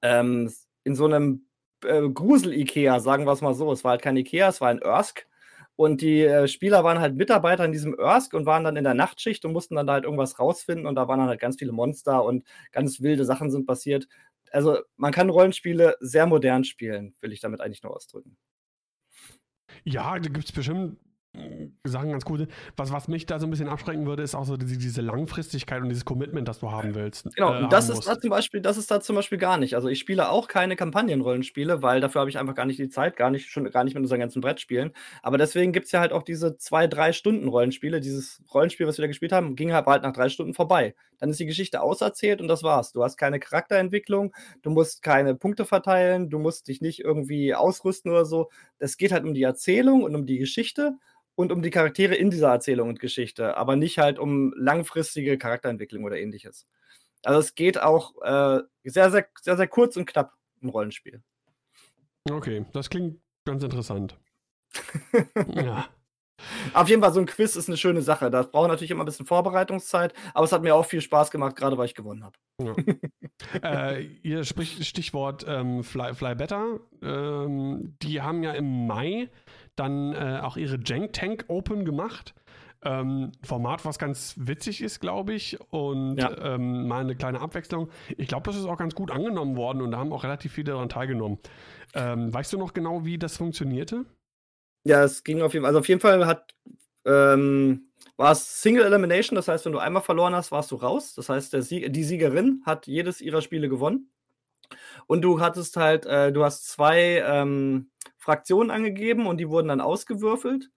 ähm, 0.02 0.52
in 0.84 0.96
so 0.96 1.06
einem 1.06 1.46
äh, 1.84 2.08
Grusel-Ikea, 2.10 3.00
sagen 3.00 3.26
wir 3.26 3.32
es 3.34 3.42
mal 3.42 3.54
so. 3.54 3.72
Es 3.72 3.84
war 3.84 3.92
halt 3.92 4.02
kein 4.02 4.18
Ikea, 4.18 4.50
es 4.50 4.62
war 4.62 4.70
ein 4.70 4.84
Örsk. 4.84 5.28
Und 5.76 6.02
die 6.02 6.24
äh, 6.24 6.48
Spieler 6.48 6.84
waren 6.84 7.00
halt 7.00 7.16
Mitarbeiter 7.16 7.64
in 7.64 7.72
diesem 7.72 7.98
Örsk 7.98 8.34
und 8.34 8.46
waren 8.46 8.66
dann 8.66 8.76
in 8.76 8.84
der 8.84 8.96
Nachtschicht 8.96 9.46
und 9.46 9.54
mussten 9.54 9.76
dann 9.76 9.88
da 9.88 9.94
halt 9.94 10.04
irgendwas 10.04 10.38
rausfinden. 10.38 10.86
Und 10.86 10.96
da 10.96 11.08
waren 11.08 11.20
dann 11.20 11.30
halt 11.30 11.40
ganz 11.40 11.58
viele 11.58 11.72
Monster 11.72 12.24
und 12.26 12.44
ganz 12.72 13.02
wilde 13.02 13.24
Sachen 13.24 13.50
sind 13.50 13.66
passiert. 13.66 14.08
Also 14.52 14.80
man 14.98 15.14
kann 15.14 15.30
Rollenspiele 15.30 15.96
sehr 16.02 16.26
modern 16.26 16.64
spielen, 16.66 17.14
will 17.22 17.32
ich 17.32 17.40
damit 17.40 17.62
eigentlich 17.62 17.84
nur 17.84 17.96
ausdrücken. 17.96 18.38
Ja, 19.84 20.20
da 20.20 20.30
gibt 20.30 20.46
es 20.46 20.52
bestimmt 20.52 20.98
Sachen 21.84 22.12
ganz 22.12 22.26
coole. 22.26 22.48
Was, 22.76 22.92
was 22.92 23.08
mich 23.08 23.28
da 23.28 23.40
so 23.40 23.46
ein 23.46 23.52
bisschen 23.52 23.68
abschrecken 23.68 24.08
würde, 24.08 24.24
ist 24.24 24.34
auch 24.34 24.46
so 24.46 24.58
diese, 24.58 24.78
diese 24.78 25.02
Langfristigkeit 25.02 25.82
und 25.82 25.90
dieses 25.90 26.04
Commitment, 26.04 26.48
das 26.48 26.60
du 26.60 26.72
haben 26.72 26.96
willst. 26.96 27.28
Genau, 27.36 27.54
äh, 27.54 27.64
und 27.64 27.72
das 27.72 27.88
ist 27.90 27.98
musst. 27.98 28.08
da 28.08 28.20
zum 28.20 28.32
Beispiel, 28.32 28.62
das 28.62 28.78
ist 28.78 28.90
da 28.90 29.00
zum 29.00 29.16
Beispiel 29.16 29.38
gar 29.38 29.58
nicht. 29.58 29.76
Also 29.76 29.90
ich 29.90 30.00
spiele 30.00 30.30
auch 30.30 30.48
keine 30.48 30.76
Kampagnenrollenspiele, 30.76 31.84
weil 31.84 32.02
dafür 32.02 32.22
habe 32.22 32.30
ich 32.30 32.40
einfach 32.40 32.56
gar 32.56 32.66
nicht 32.66 32.80
die 32.80 32.90
Zeit, 32.90 33.16
gar 33.16 33.30
nicht, 33.30 33.50
schon 33.50 33.70
gar 33.70 33.84
nicht 33.84 33.94
mit 33.94 34.02
unseren 34.02 34.20
ganzen 34.20 34.42
Brettspielen. 34.42 34.92
Aber 35.22 35.38
deswegen 35.38 35.72
gibt 35.72 35.86
es 35.86 35.92
ja 35.92 36.00
halt 36.00 36.14
auch 36.14 36.24
diese 36.24 36.58
zwei, 36.58 36.88
drei 36.88 37.14
Stunden 37.14 37.48
Rollenspiele. 37.48 38.02
Dieses 38.02 38.42
Rollenspiel, 38.52 38.88
was 38.88 38.98
wir 38.98 39.04
da 39.04 39.08
gespielt 39.08 39.32
haben, 39.32 39.56
ging 39.56 39.72
halt 39.72 39.86
bald 39.86 40.02
nach 40.02 40.14
drei 40.14 40.30
Stunden 40.30 40.56
vorbei. 40.56 40.96
Dann 41.20 41.30
ist 41.30 41.40
die 41.40 41.46
Geschichte 41.46 41.82
auserzählt 41.82 42.42
und 42.42 42.48
das 42.48 42.64
war's. 42.64 42.92
Du 42.92 43.04
hast 43.04 43.18
keine 43.18 43.40
Charakterentwicklung, 43.40 44.34
du 44.64 44.72
musst 44.72 45.04
keine 45.04 45.36
Punkte 45.36 45.66
verteilen, 45.66 46.30
du 46.30 46.40
musst 46.40 46.68
dich 46.68 46.82
nicht 46.82 47.02
irgendwie 47.02 47.54
ausrüsten 47.54 48.10
oder 48.10 48.26
so. 48.26 48.50
Es 48.80 48.98
geht 48.98 49.12
halt 49.12 49.26
um 49.26 49.34
die 49.34 49.44
Erzählung 49.44 50.04
und 50.04 50.16
um 50.16 50.26
die 50.26 50.40
Geschichte 50.40 50.98
und 51.40 51.54
um 51.54 51.62
die 51.62 51.70
Charaktere 51.70 52.16
in 52.16 52.30
dieser 52.32 52.50
Erzählung 52.50 52.90
und 52.90 53.00
Geschichte, 53.00 53.56
aber 53.56 53.78
nicht 53.78 53.98
halt 53.98 54.20
um 54.20 54.54
langfristige 54.58 55.38
Charakterentwicklung 55.38 56.04
oder 56.04 56.18
ähnliches. 56.18 56.68
Also 57.24 57.40
es 57.40 57.56
geht 57.56 57.82
auch 57.82 58.22
äh, 58.22 58.60
sehr, 58.84 59.10
sehr, 59.10 59.26
sehr, 59.42 59.56
sehr 59.56 59.68
kurz 59.70 59.96
und 59.96 60.06
knapp 60.06 60.34
im 60.60 60.68
Rollenspiel. 60.68 61.24
Okay, 62.30 62.66
das 62.74 62.90
klingt 62.90 63.22
ganz 63.46 63.64
interessant. 63.64 64.18
ja. 65.56 65.88
Auf 66.74 66.90
jeden 66.90 67.02
Fall, 67.02 67.14
so 67.14 67.22
ein 67.22 67.26
Quiz 67.26 67.56
ist 67.56 67.70
eine 67.70 67.78
schöne 67.78 68.02
Sache. 68.02 68.30
Das 68.30 68.52
braucht 68.52 68.68
natürlich 68.68 68.92
immer 68.92 69.04
ein 69.04 69.06
bisschen 69.06 69.26
Vorbereitungszeit, 69.26 70.14
aber 70.34 70.44
es 70.44 70.52
hat 70.52 70.62
mir 70.62 70.76
auch 70.76 70.86
viel 70.86 71.00
Spaß 71.00 71.32
gemacht, 71.32 71.56
gerade 71.56 71.78
weil 71.78 71.86
ich 71.86 71.96
gewonnen 71.96 72.26
habe. 72.26 72.38
äh, 73.64 74.04
ihr 74.24 74.44
spricht 74.44 74.86
Stichwort 74.86 75.46
ähm, 75.48 75.86
Fly, 75.86 76.14
Fly 76.14 76.36
Better. 76.36 76.82
Ähm, 77.02 77.96
die 78.02 78.22
haben 78.22 78.44
ja 78.44 78.52
im 78.52 78.88
Mai 78.88 79.30
dann 79.80 80.14
äh, 80.14 80.40
auch 80.44 80.58
ihre 80.58 80.80
Jank 80.84 81.14
Tank 81.14 81.46
Open 81.48 81.86
gemacht. 81.86 82.34
Ähm, 82.82 83.34
Format, 83.44 83.84
was 83.84 84.00
ganz 84.00 84.36
witzig 84.38 84.82
ist, 84.82 85.02
glaube 85.02 85.34
ich, 85.34 85.60
und 85.70 86.18
Ja. 86.18 86.56
ähm, 86.56 86.88
mal 86.88 87.02
eine 87.02 87.16
kleine 87.16 87.42
Abwechslung. 87.42 87.90
Ich 88.18 88.30
glaube, 88.30 88.46
das 88.46 88.56
ist 88.56 88.66
auch 88.66 88.78
ganz 88.78 88.96
gut 88.96 89.12
angenommen 89.12 89.58
worden 89.58 89.82
und 89.82 89.92
da 89.92 89.98
haben 89.98 90.14
auch 90.14 90.24
relativ 90.24 90.54
viele 90.54 90.72
daran 90.72 90.88
teilgenommen. 90.88 91.40
Ähm, 91.94 92.34
weißt 92.34 92.54
du 92.54 92.58
noch 92.58 92.74
genau, 92.74 93.04
wie 93.04 93.18
das 93.18 93.36
funktionierte? 93.36 94.06
Ja, 94.86 95.04
es 95.04 95.26
ging 95.26 95.42
auf 95.42 95.54
jeden 95.54 95.64
Fall. 95.64 95.70
Also 95.70 95.80
auf 95.80 95.90
jeden 95.90 96.00
Fall 96.00 96.26
hat 96.26 96.56
ähm, 97.06 97.90
war 98.16 98.32
es 98.32 98.62
Single 98.62 98.86
Elimination, 98.86 99.36
das 99.36 99.48
heißt, 99.48 99.66
wenn 99.66 99.72
du 99.74 99.80
einmal 99.80 100.02
verloren 100.02 100.36
hast, 100.36 100.52
warst 100.52 100.72
du 100.72 100.76
raus. 100.76 101.14
Das 101.16 101.30
heißt, 101.30 101.52
der 101.54 101.62
Sieg, 101.62 101.92
die 101.92 102.04
Siegerin 102.04 102.62
hat 102.66 102.88
jedes 102.88 103.20
ihrer 103.22 103.42
Spiele 103.42 103.68
gewonnen. 103.70 104.10
Und 105.08 105.22
du 105.22 105.40
hattest 105.42 105.76
halt, 105.78 106.06
äh, 106.06 106.32
du 106.32 106.44
hast 106.44 106.68
zwei 106.70 107.24
ähm, 107.26 107.90
Fraktionen 108.30 108.70
angegeben 108.72 109.26
und 109.26 109.38
die 109.38 109.50
wurden 109.50 109.70
dann 109.70 109.82
ausgewürfelt. 109.82 110.70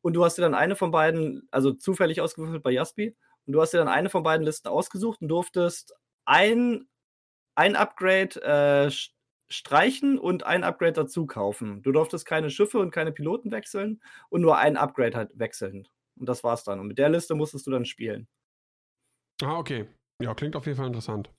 Und 0.00 0.14
du 0.14 0.24
hast 0.24 0.38
dir 0.38 0.42
dann 0.42 0.54
eine 0.54 0.76
von 0.76 0.92
beiden, 0.92 1.48
also 1.50 1.72
zufällig 1.72 2.20
ausgewürfelt 2.20 2.62
bei 2.62 2.70
Jaspi, 2.70 3.16
und 3.46 3.52
du 3.52 3.60
hast 3.60 3.72
dir 3.74 3.78
dann 3.78 3.88
eine 3.88 4.10
von 4.10 4.22
beiden 4.22 4.46
Listen 4.46 4.68
ausgesucht 4.68 5.20
und 5.22 5.28
durftest 5.28 5.94
ein, 6.24 6.88
ein 7.56 7.76
Upgrade 7.76 8.40
äh, 8.42 8.86
st- 8.88 9.10
streichen 9.48 10.18
und 10.18 10.44
ein 10.44 10.62
Upgrade 10.64 10.92
dazu 10.92 11.26
kaufen. 11.26 11.82
Du 11.82 11.92
durftest 11.92 12.26
keine 12.26 12.50
Schiffe 12.50 12.78
und 12.78 12.92
keine 12.92 13.12
Piloten 13.12 13.50
wechseln 13.50 14.00
und 14.28 14.42
nur 14.42 14.58
ein 14.58 14.76
Upgrade 14.76 15.16
halt 15.16 15.38
wechseln. 15.38 15.88
Und 16.16 16.28
das 16.28 16.44
war's 16.44 16.64
dann. 16.64 16.80
Und 16.80 16.86
mit 16.86 16.98
der 16.98 17.08
Liste 17.08 17.34
musstest 17.34 17.66
du 17.66 17.72
dann 17.72 17.84
spielen. 17.84 18.28
Ah, 19.42 19.58
okay. 19.58 19.86
Ja, 20.22 20.34
klingt 20.34 20.56
auf 20.56 20.66
jeden 20.66 20.76
Fall 20.76 20.86
interessant. 20.86 21.30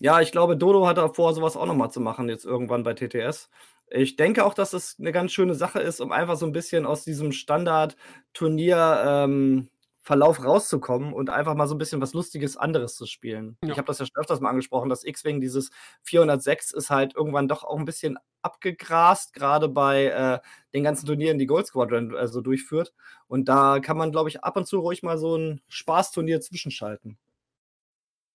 Ja, 0.00 0.20
ich 0.20 0.32
glaube, 0.32 0.56
Dodo 0.56 0.86
hat 0.86 0.98
vor, 1.14 1.32
sowas 1.32 1.56
auch 1.56 1.66
nochmal 1.66 1.90
zu 1.90 2.00
machen, 2.00 2.28
jetzt 2.28 2.44
irgendwann 2.44 2.82
bei 2.82 2.92
TTS. 2.94 3.50
Ich 3.94 4.16
denke 4.16 4.44
auch, 4.44 4.54
dass 4.54 4.70
das 4.70 4.96
eine 4.98 5.12
ganz 5.12 5.32
schöne 5.32 5.54
Sache 5.54 5.80
ist, 5.80 6.00
um 6.00 6.12
einfach 6.12 6.36
so 6.36 6.46
ein 6.46 6.52
bisschen 6.52 6.86
aus 6.86 7.04
diesem 7.04 7.32
Standard-Turnier, 7.32 9.02
ähm, 9.04 9.68
rauszukommen 10.10 11.12
und 11.12 11.30
einfach 11.30 11.54
mal 11.54 11.68
so 11.68 11.74
ein 11.74 11.78
bisschen 11.78 12.00
was 12.00 12.14
Lustiges 12.14 12.56
anderes 12.56 12.96
zu 12.96 13.06
spielen. 13.06 13.56
Ja. 13.62 13.70
Ich 13.70 13.78
habe 13.78 13.86
das 13.86 13.98
ja 13.98 14.06
schon 14.06 14.16
öfters 14.16 14.40
mal 14.40 14.50
angesprochen, 14.50 14.88
dass 14.88 15.04
X-Wing 15.04 15.40
dieses 15.40 15.70
406 16.02 16.72
ist 16.72 16.90
halt 16.90 17.14
irgendwann 17.14 17.48
doch 17.48 17.64
auch 17.64 17.78
ein 17.78 17.84
bisschen 17.84 18.18
abgegrast, 18.40 19.32
gerade 19.34 19.68
bei 19.68 20.06
äh, 20.06 20.40
den 20.74 20.82
ganzen 20.82 21.06
Turnieren, 21.06 21.38
die 21.38 21.46
Gold 21.46 21.66
Squadron 21.66 22.14
äh, 22.14 22.26
so 22.26 22.40
durchführt. 22.40 22.92
Und 23.28 23.48
da 23.48 23.78
kann 23.78 23.96
man, 23.96 24.10
glaube 24.10 24.28
ich, 24.28 24.42
ab 24.42 24.56
und 24.56 24.66
zu 24.66 24.80
ruhig 24.80 25.02
mal 25.02 25.18
so 25.18 25.36
ein 25.36 25.60
Spaßturnier 25.68 26.40
zwischenschalten. 26.40 27.18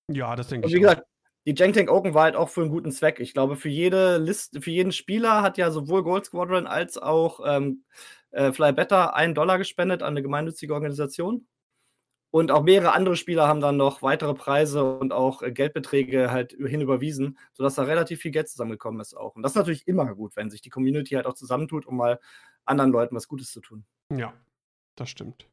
Ja, 0.10 0.36
das 0.36 0.48
denke 0.48 0.68
Und 0.68 0.74
ich. 0.74 0.80
wie 0.80 0.88
auch. 0.88 0.96
Die 1.48 1.56
Jank 1.56 1.90
Open 1.90 2.14
war 2.14 2.24
halt 2.24 2.36
auch 2.36 2.50
für 2.50 2.60
einen 2.60 2.70
guten 2.70 2.92
Zweck. 2.92 3.22
Ich 3.22 3.34
glaube, 3.34 3.56
für 3.56 3.70
jede 3.70 4.18
Liste, 4.18 4.62
für 4.62 4.70
jeden 4.72 4.92
Spieler 4.92 5.42
hat 5.42 5.58
ja 5.58 5.72
sowohl 5.72 6.04
Gold 6.04 6.26
Squadron 6.26 6.68
als 6.68 6.98
auch 6.98 7.40
ähm, 7.46 7.86
äh, 8.32 8.52
Fly 8.52 8.74
Better 8.74 9.16
einen 9.16 9.34
Dollar 9.34 9.58
gespendet 9.58 10.04
an 10.04 10.10
eine 10.10 10.22
gemeinnützige 10.22 10.74
Organisation. 10.74 11.48
Und 12.32 12.52
auch 12.52 12.64
mehrere 12.64 12.92
andere 12.92 13.16
Spieler 13.16 13.48
haben 13.48 13.62
dann 13.62 13.78
noch 13.78 14.02
weitere 14.02 14.34
Preise 14.34 14.98
und 15.00 15.14
auch 15.14 15.42
äh, 15.42 15.54
Geldbeträge 15.54 16.32
halt 16.32 16.52
hin 16.52 16.82
überwiesen, 16.82 17.38
sodass 17.54 17.76
da 17.76 17.84
relativ 17.84 18.20
viel 18.20 18.32
Geld 18.32 18.50
zusammengekommen 18.50 19.00
ist 19.00 19.16
auch. 19.16 19.34
Und 19.36 19.42
das 19.44 19.54
ist 19.54 19.58
natürlich 19.58 19.88
immer 19.88 20.14
gut, 20.16 20.36
wenn 20.36 20.50
sich 20.50 20.60
die 20.60 20.70
Community 20.70 21.16
halt 21.16 21.28
auch 21.28 21.34
zusammentut, 21.34 21.86
um 21.86 21.96
mal 21.96 22.20
anderen 22.66 22.92
Leuten 22.92 23.16
was 23.16 23.30
Gutes 23.30 23.54
zu 23.54 23.62
tun. 23.62 23.86
Ja, 24.14 24.34
das 24.98 25.10
stimmt. 25.10 25.48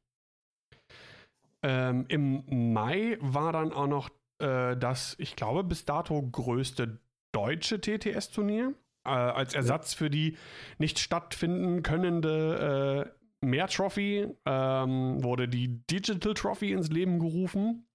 Ähm, 1.62 2.05
Im 2.09 2.72
Mai 2.72 3.16
war 3.20 3.53
dann 3.53 3.72
auch 3.72 3.86
noch 3.86 4.11
äh, 4.45 4.76
das, 4.76 5.16
ich 5.18 5.36
glaube, 5.36 5.64
bis 5.64 5.84
dato 5.84 6.20
größte 6.22 7.01
deutsche 7.32 7.80
TTS-Turnier. 7.80 8.74
Äh, 9.07 9.11
als 9.11 9.55
Ersatz 9.55 9.95
für 9.95 10.11
die 10.11 10.36
nicht 10.78 10.99
stattfinden 10.99 11.82
könnende 11.82 13.12
äh, 13.14 13.24
Mehr 13.45 13.68
Trophy 13.68 14.26
ähm, 14.47 15.22
wurde 15.22 15.49
die 15.49 15.86
Digital 15.86 16.32
Trophy 16.34 16.72
ins 16.72 16.88
Leben 16.88 17.18
gerufen. 17.18 17.86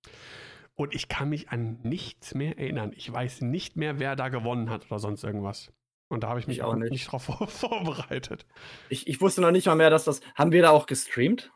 Und 0.75 0.93
ich 0.95 1.07
kann 1.07 1.29
mich 1.29 1.49
an 1.49 1.79
nichts 1.83 2.35
mehr 2.35 2.57
erinnern. 2.57 2.93
Ich 2.95 3.11
weiß 3.11 3.41
nicht 3.41 3.75
mehr, 3.75 3.99
wer 3.99 4.15
da 4.15 4.29
gewonnen 4.29 4.69
hat 4.69 4.85
oder 4.85 4.99
sonst 4.99 5.23
irgendwas. 5.23 5.73
Und 6.07 6.23
da 6.23 6.29
habe 6.29 6.39
ich 6.39 6.47
mich 6.47 6.57
Ich 6.57 6.63
auch 6.63 6.75
nicht, 6.75 6.91
nicht. 6.91 7.11
drauf 7.11 7.23
vor 7.23 7.47
vorbereitet. 7.47 8.45
Ich, 8.89 9.07
ich 9.07 9.19
wusste 9.21 9.41
noch 9.41 9.51
nicht 9.51 9.65
mal 9.65 9.75
mehr, 9.75 9.89
dass 9.89 10.05
das. 10.05 10.21
Haben 10.35 10.51
wir 10.51 10.61
da 10.61 10.69
auch 10.69 10.85
gestreamt? 10.85 11.51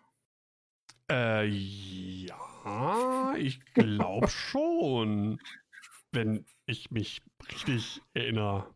Äh, 1.10 1.46
ja, 2.66 3.36
ich 3.38 3.64
glaube 3.74 4.28
schon. 4.28 5.40
Wenn 6.12 6.46
ich 6.68 6.92
mich 6.92 7.22
richtig 7.52 8.02
erinnere. 8.14 8.68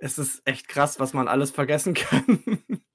Es 0.00 0.18
ist 0.18 0.42
echt 0.44 0.68
krass, 0.68 1.00
was 1.00 1.12
man 1.12 1.28
alles 1.28 1.50
vergessen 1.50 1.94
kann. 1.94 2.42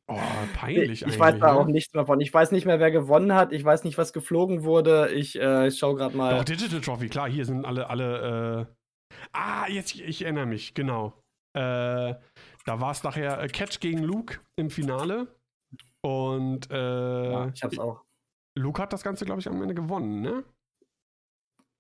Oh, 0.08 0.20
peinlich 0.56 1.02
Ich 1.02 1.04
eigentlich. 1.04 1.20
weiß 1.20 1.40
da 1.40 1.54
ne? 1.54 1.60
auch 1.60 1.68
nichts 1.68 1.94
mehr 1.94 2.06
von. 2.06 2.22
Ich 2.22 2.34
weiß 2.34 2.52
nicht 2.52 2.66
mehr, 2.66 2.80
wer 2.80 2.92
gewonnen 2.92 3.34
hat. 3.34 3.52
Ich 3.52 3.64
weiß 3.64 3.84
nicht, 3.84 3.98
was 3.98 4.14
geflogen 4.14 4.64
wurde. 4.64 5.10
Ich, 5.10 5.38
äh, 5.40 5.68
ich 5.68 5.78
schaue 5.78 5.96
gerade 5.96 6.16
mal. 6.16 6.38
Doch, 6.38 6.46
Digital 6.46 6.80
Trophy, 6.80 7.10
klar, 7.10 7.30
hier 7.30 7.46
sind 7.46 7.66
alle, 7.66 7.90
alle, 7.90 8.70
äh. 8.70 9.16
Ah, 9.34 9.68
jetzt, 9.68 9.96
ich 9.96 10.22
erinnere 10.22 10.46
mich, 10.46 10.74
genau. 10.74 11.22
Äh, 11.54 12.16
da 12.66 12.80
war 12.82 12.92
es 12.92 13.04
nachher 13.04 13.42
äh, 13.42 13.48
Catch 13.48 13.80
gegen 13.80 14.04
Luke 14.04 14.40
im 14.58 14.70
Finale. 14.70 15.28
Und 16.02 16.72
äh, 16.72 17.32
ja, 17.32 17.52
ich 17.54 17.64
hab's 17.64 17.80
auch. 17.80 18.07
Luke 18.58 18.82
hat 18.82 18.94
das 18.94 19.04
Ganze, 19.04 19.26
glaube 19.26 19.42
ich, 19.42 19.48
am 19.48 19.62
Ende 19.62 19.74
gewonnen, 19.76 20.22
ne? 20.22 20.44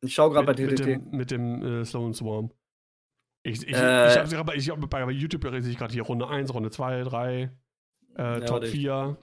Ich 0.02 0.14
schaue 0.14 0.32
gerade 0.32 0.46
bei 0.46 0.54
mit, 0.54 0.72
mit 0.72 0.80
TTT. 0.80 0.86
dem, 0.88 1.10
mit 1.12 1.32
dem 1.32 1.82
äh, 1.82 1.86
Sloan 1.86 2.14
Swarm. 2.14 2.52
Ich, 3.44 3.62
ich, 3.68 3.74
Äh. 3.76 4.12
ich 4.12 4.18
habe 4.18 4.30
gerade 4.30 4.44
bei, 4.44 4.56
ich 4.56 4.70
hab 4.70 4.90
bei, 4.90 5.10
YouTube 5.12 5.44
sehe 5.44 5.72
ich 5.72 5.78
gerade 5.78 5.94
hier 5.94 6.04
Runde 6.04 6.28
1, 6.28 6.54
Runde 6.54 6.70
2, 6.70 7.04
3, 7.04 7.34
äh, 7.34 7.50
Ja, 8.18 8.40
Top 8.42 8.50
warte, 8.52 8.68
ich- 8.68 8.74
4. 8.74 9.18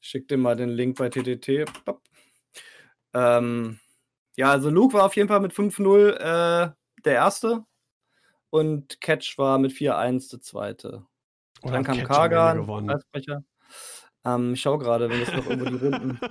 Schick 0.00 0.26
dir 0.26 0.36
mal 0.36 0.56
den 0.56 0.70
Link 0.70 0.98
bei 0.98 1.08
TTT. 1.08 1.64
Ähm, 3.14 3.78
ja, 4.36 4.50
also 4.50 4.70
Luke 4.70 4.94
war 4.94 5.04
auf 5.04 5.14
jeden 5.16 5.28
Fall 5.28 5.40
mit 5.40 5.52
5-0 5.52 6.10
äh, 6.14 6.72
der 7.04 7.12
Erste. 7.14 7.64
Und 8.50 9.00
Catch 9.00 9.38
war 9.38 9.58
mit 9.58 9.72
4-1 9.72 10.30
der 10.30 10.40
Zweite. 10.40 11.06
Oder 11.62 11.72
Dann 11.74 11.84
kam 11.84 11.98
Kagan, 12.02 12.90
als 12.90 13.04
Sprecher. 13.04 13.44
Ähm, 14.24 14.54
ich 14.54 14.60
schau 14.60 14.78
gerade, 14.78 15.08
wenn 15.10 15.20
es 15.22 15.32
noch 15.32 15.46
irgendwo 15.46 15.70
die 15.70 15.84
Runden. 15.86 16.20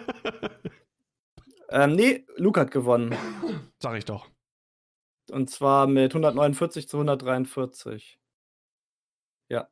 Ähm, 1.73 1.93
nee, 1.95 2.25
Luke 2.35 2.59
hat 2.59 2.69
gewonnen. 2.71 3.15
Sag 3.79 3.97
ich 3.97 4.03
doch. 4.03 4.27
Und 5.31 5.49
zwar 5.49 5.87
mit 5.87 6.11
149 6.11 6.89
zu 6.89 6.97
143. 6.97 8.19
Ja. 9.47 9.69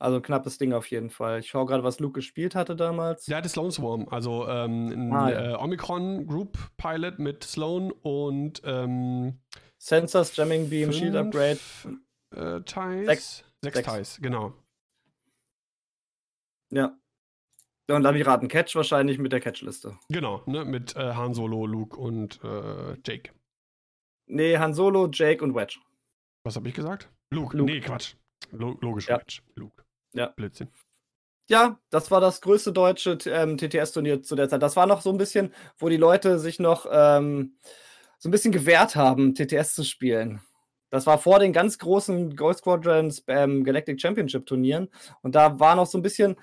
Also 0.00 0.16
ein 0.16 0.22
knappes 0.22 0.58
Ding 0.58 0.72
auf 0.72 0.90
jeden 0.90 1.08
Fall. 1.08 1.38
Ich 1.38 1.48
schaue 1.48 1.66
gerade, 1.66 1.84
was 1.84 2.00
Luke 2.00 2.14
gespielt 2.14 2.56
hatte 2.56 2.74
damals. 2.74 3.26
Der 3.26 3.36
hatte 3.36 3.48
Sloan 3.48 3.70
Swarm, 3.70 4.08
also 4.08 4.48
ähm, 4.48 4.88
ein 4.88 5.12
Ah, 5.12 5.30
ja. 5.30 5.52
äh, 5.52 5.54
Omicron 5.54 6.26
Group 6.26 6.58
Pilot 6.76 7.20
mit 7.20 7.44
Sloan 7.44 7.92
und 7.92 8.60
ähm, 8.64 9.38
Sensors, 9.78 10.34
Jamming 10.34 10.68
Beam, 10.68 10.92
Shield 10.92 11.14
fünf, 11.14 11.26
Upgrade. 11.26 12.58
Äh, 12.58 12.62
Ties. 12.64 13.06
Sechs. 13.06 13.44
Sechs 13.62 13.76
Sechs. 13.76 13.88
Ties, 13.92 14.18
genau. 14.20 14.52
Ja. 16.70 16.96
Ja, 17.90 17.96
Und 17.96 18.02
Laviraten 18.02 18.46
Catch 18.46 18.76
wahrscheinlich 18.76 19.18
mit 19.18 19.32
der 19.32 19.40
Catchliste. 19.40 19.98
Genau, 20.10 20.42
ne, 20.46 20.64
mit 20.64 20.94
äh, 20.94 21.14
Han 21.14 21.34
Solo, 21.34 21.66
Luke 21.66 21.96
und 21.96 22.38
äh, 22.44 22.96
Jake. 23.04 23.32
Nee, 24.26 24.58
Han 24.58 24.74
Solo, 24.74 25.08
Jake 25.12 25.42
und 25.42 25.56
Wedge. 25.56 25.80
Was 26.44 26.54
habe 26.54 26.68
ich 26.68 26.74
gesagt? 26.74 27.08
Luke. 27.30 27.56
Luke. 27.56 27.68
Nee, 27.68 27.80
Quatsch. 27.80 28.14
Lo 28.52 28.78
logisch, 28.80 29.08
Ja. 29.08 29.18
Quatsch. 29.18 29.40
Luke. 29.56 29.82
Ja. 30.14 30.26
Blödsinn. 30.28 30.68
Ja, 31.48 31.80
das 31.90 32.12
war 32.12 32.20
das 32.20 32.40
größte 32.42 32.72
deutsche 32.72 33.18
ähm, 33.26 33.58
TTS-Turnier 33.58 34.22
zu 34.22 34.36
der 34.36 34.48
Zeit. 34.48 34.62
Das 34.62 34.76
war 34.76 34.86
noch 34.86 35.00
so 35.00 35.10
ein 35.10 35.18
bisschen, 35.18 35.52
wo 35.76 35.88
die 35.88 35.96
Leute 35.96 36.38
sich 36.38 36.60
noch 36.60 36.86
ähm, 36.88 37.56
so 38.20 38.28
ein 38.28 38.30
bisschen 38.30 38.52
gewehrt 38.52 38.94
haben, 38.94 39.34
TTS 39.34 39.74
zu 39.74 39.82
spielen. 39.82 40.40
Das 40.90 41.08
war 41.08 41.18
vor 41.18 41.40
den 41.40 41.52
ganz 41.52 41.76
großen 41.78 42.36
Gold 42.36 42.58
Squadrons 42.58 43.24
ähm, 43.26 43.64
Galactic 43.64 44.00
Championship 44.00 44.46
Turnieren. 44.46 44.90
Und 45.22 45.34
da 45.34 45.58
war 45.58 45.74
noch 45.74 45.86
so 45.86 45.98
ein 45.98 46.02
bisschen, 46.02 46.36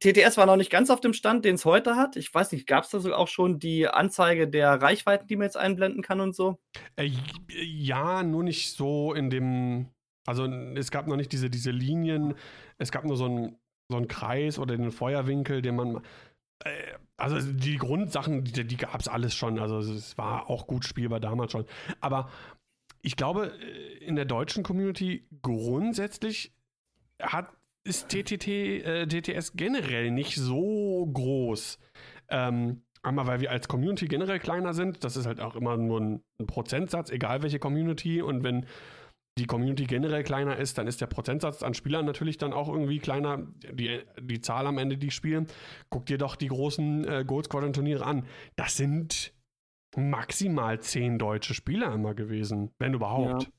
TTS 0.00 0.36
war 0.36 0.46
noch 0.46 0.56
nicht 0.56 0.70
ganz 0.70 0.90
auf 0.90 1.00
dem 1.00 1.12
Stand, 1.12 1.44
den 1.44 1.56
es 1.56 1.64
heute 1.64 1.96
hat. 1.96 2.16
Ich 2.16 2.32
weiß 2.32 2.52
nicht, 2.52 2.66
gab 2.66 2.84
es 2.84 2.90
da 2.90 3.00
so 3.00 3.12
auch 3.14 3.28
schon 3.28 3.58
die 3.58 3.88
Anzeige 3.88 4.46
der 4.48 4.80
Reichweiten, 4.80 5.26
die 5.26 5.36
man 5.36 5.44
jetzt 5.46 5.56
einblenden 5.56 6.02
kann 6.02 6.20
und 6.20 6.34
so? 6.36 6.58
Äh, 6.96 7.04
j- 7.04 7.20
ja, 7.50 8.22
nur 8.22 8.44
nicht 8.44 8.72
so 8.76 9.12
in 9.12 9.30
dem. 9.30 9.88
Also 10.26 10.44
es 10.44 10.90
gab 10.90 11.06
noch 11.06 11.16
nicht 11.16 11.32
diese, 11.32 11.50
diese 11.50 11.70
Linien, 11.70 12.34
es 12.76 12.92
gab 12.92 13.04
nur 13.04 13.16
so 13.16 13.24
einen 13.24 13.56
so 13.90 14.00
Kreis 14.06 14.58
oder 14.58 14.76
den 14.76 14.92
Feuerwinkel, 14.92 15.62
den 15.62 15.76
man. 15.76 16.02
Äh, 16.64 16.70
also 17.16 17.40
die 17.40 17.76
Grundsachen, 17.78 18.44
die, 18.44 18.64
die 18.64 18.76
gab 18.76 19.00
es 19.00 19.08
alles 19.08 19.34
schon. 19.34 19.58
Also 19.58 19.78
es 19.78 20.16
war 20.16 20.48
auch 20.48 20.66
gut 20.68 20.84
spielbar 20.84 21.18
damals 21.18 21.50
schon. 21.52 21.64
Aber 22.00 22.30
ich 23.02 23.16
glaube, 23.16 23.52
äh, 23.60 24.04
in 24.04 24.14
der 24.14 24.26
deutschen 24.26 24.62
Community 24.62 25.26
grundsätzlich 25.42 26.52
hat, 27.20 27.48
ist 27.88 28.08
TTT, 28.08 28.48
äh, 28.48 29.06
TTS 29.06 29.52
generell 29.54 30.10
nicht 30.10 30.36
so 30.36 31.06
groß. 31.12 31.78
Ähm, 32.28 32.82
einmal, 33.02 33.26
weil 33.26 33.40
wir 33.40 33.50
als 33.50 33.68
Community 33.68 34.06
generell 34.06 34.38
kleiner 34.38 34.74
sind. 34.74 35.04
Das 35.04 35.16
ist 35.16 35.26
halt 35.26 35.40
auch 35.40 35.56
immer 35.56 35.76
nur 35.76 36.00
ein, 36.00 36.22
ein 36.38 36.46
Prozentsatz, 36.46 37.10
egal 37.10 37.42
welche 37.42 37.58
Community. 37.58 38.22
Und 38.22 38.44
wenn 38.44 38.66
die 39.38 39.46
Community 39.46 39.84
generell 39.84 40.24
kleiner 40.24 40.56
ist, 40.56 40.78
dann 40.78 40.86
ist 40.86 41.00
der 41.00 41.06
Prozentsatz 41.06 41.62
an 41.62 41.74
Spielern 41.74 42.04
natürlich 42.04 42.38
dann 42.38 42.52
auch 42.52 42.68
irgendwie 42.68 42.98
kleiner. 42.98 43.46
Die, 43.72 44.00
die 44.20 44.40
Zahl 44.40 44.66
am 44.66 44.78
Ende, 44.78 44.98
die 44.98 45.10
spielen. 45.10 45.46
Guck 45.90 46.06
dir 46.06 46.18
doch 46.18 46.36
die 46.36 46.48
großen 46.48 47.04
äh, 47.06 47.24
Gold 47.26 47.46
Squadron 47.46 47.72
Turniere 47.72 48.04
an. 48.04 48.26
Das 48.56 48.76
sind 48.76 49.32
maximal 49.96 50.80
zehn 50.80 51.18
deutsche 51.18 51.54
Spieler 51.54 51.92
immer 51.92 52.14
gewesen, 52.14 52.72
wenn 52.78 52.94
überhaupt. 52.94 53.44
Ja, 53.44 53.50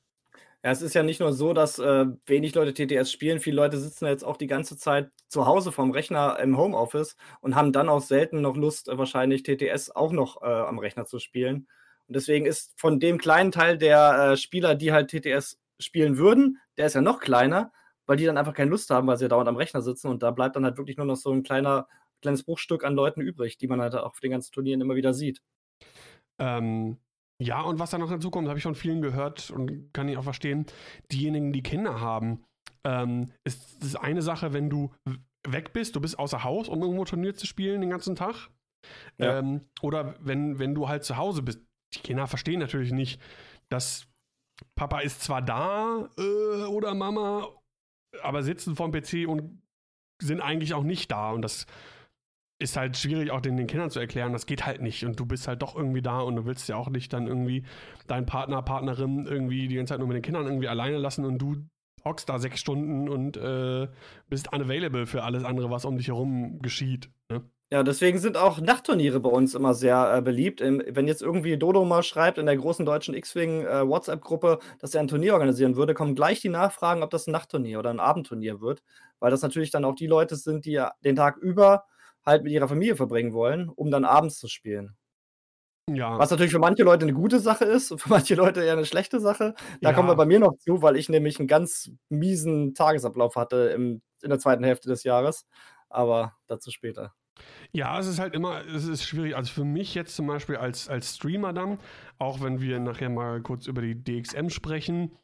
es 0.62 0.82
ist 0.82 0.94
ja 0.94 1.02
nicht 1.02 1.20
nur 1.20 1.32
so, 1.32 1.54
dass 1.54 1.78
äh, 1.78 2.06
wenig 2.26 2.54
Leute 2.54 2.74
TTS 2.74 3.10
spielen. 3.10 3.40
Viele 3.40 3.56
Leute 3.56 3.78
sitzen 3.78 4.06
jetzt 4.06 4.24
auch 4.24 4.36
die 4.36 4.46
ganze 4.46 4.76
Zeit 4.76 5.10
zu 5.28 5.46
Hause 5.46 5.72
vom 5.72 5.90
Rechner 5.90 6.38
im 6.38 6.58
Homeoffice 6.58 7.16
und 7.40 7.54
haben 7.54 7.72
dann 7.72 7.88
auch 7.88 8.02
selten 8.02 8.42
noch 8.42 8.56
Lust, 8.56 8.88
äh, 8.88 8.98
wahrscheinlich 8.98 9.42
TTS 9.42 9.90
auch 9.90 10.12
noch 10.12 10.42
äh, 10.42 10.46
am 10.46 10.78
Rechner 10.78 11.06
zu 11.06 11.18
spielen. 11.18 11.66
Und 12.06 12.16
deswegen 12.16 12.44
ist 12.44 12.78
von 12.78 13.00
dem 13.00 13.18
kleinen 13.18 13.52
Teil 13.52 13.78
der 13.78 14.32
äh, 14.32 14.36
Spieler, 14.36 14.74
die 14.74 14.92
halt 14.92 15.10
TTS 15.10 15.58
spielen 15.78 16.18
würden, 16.18 16.58
der 16.76 16.86
ist 16.86 16.94
ja 16.94 17.00
noch 17.00 17.20
kleiner, 17.20 17.72
weil 18.04 18.18
die 18.18 18.26
dann 18.26 18.36
einfach 18.36 18.54
keine 18.54 18.70
Lust 18.70 18.90
haben, 18.90 19.06
weil 19.06 19.16
sie 19.16 19.28
dauernd 19.28 19.48
am 19.48 19.56
Rechner 19.56 19.80
sitzen 19.80 20.08
und 20.08 20.22
da 20.22 20.30
bleibt 20.30 20.56
dann 20.56 20.64
halt 20.64 20.76
wirklich 20.76 20.98
nur 20.98 21.06
noch 21.06 21.16
so 21.16 21.32
ein 21.32 21.42
kleiner, 21.42 21.88
kleines 22.20 22.42
Bruchstück 22.42 22.84
an 22.84 22.94
Leuten 22.94 23.22
übrig, 23.22 23.56
die 23.56 23.68
man 23.68 23.80
halt 23.80 23.94
auch 23.94 24.10
auf 24.10 24.20
den 24.20 24.32
ganzen 24.32 24.52
Turnieren 24.52 24.82
immer 24.82 24.96
wieder 24.96 25.14
sieht. 25.14 25.40
Ähm, 26.38 26.98
ja, 27.40 27.62
und 27.62 27.78
was 27.78 27.90
da 27.90 27.98
noch 27.98 28.10
dazu 28.10 28.30
kommt, 28.30 28.48
habe 28.48 28.58
ich 28.58 28.62
von 28.62 28.74
vielen 28.74 29.00
gehört 29.00 29.50
und 29.50 29.92
kann 29.94 30.08
ich 30.08 30.18
auch 30.18 30.24
verstehen, 30.24 30.66
diejenigen, 31.10 31.52
die 31.52 31.62
Kinder 31.62 32.00
haben, 32.00 32.44
ähm, 32.84 33.32
ist 33.44 33.82
das 33.82 33.96
eine 33.96 34.20
Sache, 34.20 34.52
wenn 34.52 34.68
du 34.68 34.92
weg 35.48 35.72
bist, 35.72 35.96
du 35.96 36.00
bist 36.00 36.18
außer 36.18 36.44
Haus, 36.44 36.68
um 36.68 36.82
irgendwo 36.82 37.04
Turnier 37.04 37.34
zu 37.34 37.46
spielen 37.46 37.80
den 37.80 37.90
ganzen 37.90 38.14
Tag. 38.14 38.50
Ja. 39.18 39.38
Ähm, 39.38 39.62
oder 39.80 40.14
wenn, 40.20 40.58
wenn 40.58 40.74
du 40.74 40.88
halt 40.88 41.04
zu 41.04 41.16
Hause 41.16 41.42
bist. 41.42 41.60
Die 41.94 42.00
Kinder 42.00 42.26
verstehen 42.26 42.60
natürlich 42.60 42.92
nicht, 42.92 43.20
dass 43.68 44.06
Papa 44.76 45.00
ist 45.00 45.22
zwar 45.22 45.42
da 45.42 46.08
äh, 46.18 46.64
oder 46.66 46.94
Mama, 46.94 47.48
aber 48.22 48.42
sitzen 48.42 48.76
vorm 48.76 48.92
PC 48.92 49.26
und 49.26 49.62
sind 50.22 50.40
eigentlich 50.40 50.74
auch 50.74 50.84
nicht 50.84 51.10
da. 51.10 51.30
Und 51.30 51.42
das 51.42 51.66
ist 52.60 52.76
halt 52.76 52.96
schwierig, 52.96 53.30
auch 53.30 53.40
den, 53.40 53.56
den 53.56 53.66
Kindern 53.66 53.90
zu 53.90 53.98
erklären, 53.98 54.32
das 54.32 54.46
geht 54.46 54.66
halt 54.66 54.82
nicht. 54.82 55.04
Und 55.04 55.18
du 55.18 55.26
bist 55.26 55.48
halt 55.48 55.62
doch 55.62 55.74
irgendwie 55.74 56.02
da 56.02 56.20
und 56.20 56.36
du 56.36 56.44
willst 56.44 56.68
ja 56.68 56.76
auch 56.76 56.90
nicht 56.90 57.12
dann 57.12 57.26
irgendwie 57.26 57.64
deinen 58.06 58.26
Partner, 58.26 58.62
Partnerin 58.62 59.26
irgendwie 59.26 59.66
die 59.66 59.76
ganze 59.76 59.94
Zeit 59.94 59.98
nur 59.98 60.08
mit 60.08 60.16
den 60.16 60.22
Kindern 60.22 60.46
irgendwie 60.46 60.68
alleine 60.68 60.98
lassen 60.98 61.24
und 61.24 61.38
du 61.38 61.56
hockst 62.04 62.28
da 62.28 62.38
sechs 62.38 62.60
Stunden 62.60 63.08
und 63.08 63.36
äh, 63.36 63.88
bist 64.28 64.52
unavailable 64.52 65.06
für 65.06 65.22
alles 65.22 65.44
andere, 65.44 65.70
was 65.70 65.84
um 65.84 65.96
dich 65.96 66.08
herum 66.08 66.60
geschieht. 66.60 67.10
Ne? 67.30 67.42
Ja, 67.72 67.84
deswegen 67.84 68.18
sind 68.18 68.36
auch 68.36 68.60
Nachtturniere 68.60 69.20
bei 69.20 69.30
uns 69.30 69.54
immer 69.54 69.74
sehr 69.74 70.16
äh, 70.16 70.22
beliebt. 70.22 70.60
Ähm, 70.60 70.82
wenn 70.88 71.06
jetzt 71.06 71.22
irgendwie 71.22 71.56
Dodo 71.56 71.84
mal 71.84 72.02
schreibt 72.02 72.36
in 72.36 72.46
der 72.46 72.56
großen 72.56 72.84
deutschen 72.84 73.14
X-Wing 73.14 73.64
äh, 73.64 73.86
WhatsApp-Gruppe, 73.86 74.58
dass 74.80 74.94
er 74.94 75.00
ein 75.00 75.08
Turnier 75.08 75.34
organisieren 75.34 75.76
würde, 75.76 75.94
kommen 75.94 76.14
gleich 76.14 76.40
die 76.40 76.48
Nachfragen, 76.48 77.02
ob 77.02 77.10
das 77.10 77.26
ein 77.26 77.32
Nachtturnier 77.32 77.78
oder 77.78 77.90
ein 77.90 78.00
Abendturnier 78.00 78.60
wird. 78.60 78.82
Weil 79.18 79.30
das 79.30 79.42
natürlich 79.42 79.70
dann 79.70 79.84
auch 79.84 79.94
die 79.94 80.08
Leute 80.08 80.36
sind, 80.36 80.64
die 80.64 80.72
ja 80.72 80.92
den 81.04 81.16
Tag 81.16 81.36
über 81.36 81.84
halt 82.24 82.44
mit 82.44 82.52
ihrer 82.52 82.68
Familie 82.68 82.96
verbringen 82.96 83.32
wollen, 83.32 83.68
um 83.68 83.90
dann 83.90 84.04
abends 84.04 84.38
zu 84.38 84.48
spielen. 84.48 84.96
Ja. 85.88 86.18
Was 86.18 86.30
natürlich 86.30 86.52
für 86.52 86.58
manche 86.58 86.82
Leute 86.82 87.04
eine 87.04 87.14
gute 87.14 87.40
Sache 87.40 87.64
ist 87.64 87.90
und 87.90 87.98
für 88.00 88.10
manche 88.10 88.34
Leute 88.34 88.62
eher 88.62 88.74
eine 88.74 88.86
schlechte 88.86 89.20
Sache. 89.20 89.54
Da 89.80 89.90
ja. 89.90 89.94
kommen 89.94 90.08
wir 90.08 90.16
bei 90.16 90.26
mir 90.26 90.38
noch 90.38 90.56
zu, 90.58 90.82
weil 90.82 90.96
ich 90.96 91.08
nämlich 91.08 91.38
einen 91.38 91.48
ganz 91.48 91.90
miesen 92.08 92.74
Tagesablauf 92.74 93.36
hatte 93.36 93.72
im, 93.74 94.02
in 94.22 94.30
der 94.30 94.38
zweiten 94.38 94.64
Hälfte 94.64 94.88
des 94.88 95.04
Jahres. 95.04 95.46
Aber 95.88 96.36
dazu 96.46 96.70
später. 96.70 97.14
Ja, 97.72 97.98
es 97.98 98.06
ist 98.06 98.18
halt 98.18 98.34
immer, 98.34 98.64
es 98.66 98.86
ist 98.86 99.04
schwierig. 99.04 99.34
Also 99.34 99.52
für 99.52 99.64
mich 99.64 99.94
jetzt 99.94 100.14
zum 100.14 100.26
Beispiel 100.26 100.56
als, 100.56 100.88
als 100.88 101.16
Streamer 101.16 101.52
dann, 101.52 101.78
auch 102.18 102.40
wenn 102.42 102.60
wir 102.60 102.78
nachher 102.78 103.08
mal 103.08 103.40
kurz 103.40 103.66
über 103.66 103.82
die 103.82 104.02
DXM 104.02 104.50
sprechen, 104.50 105.16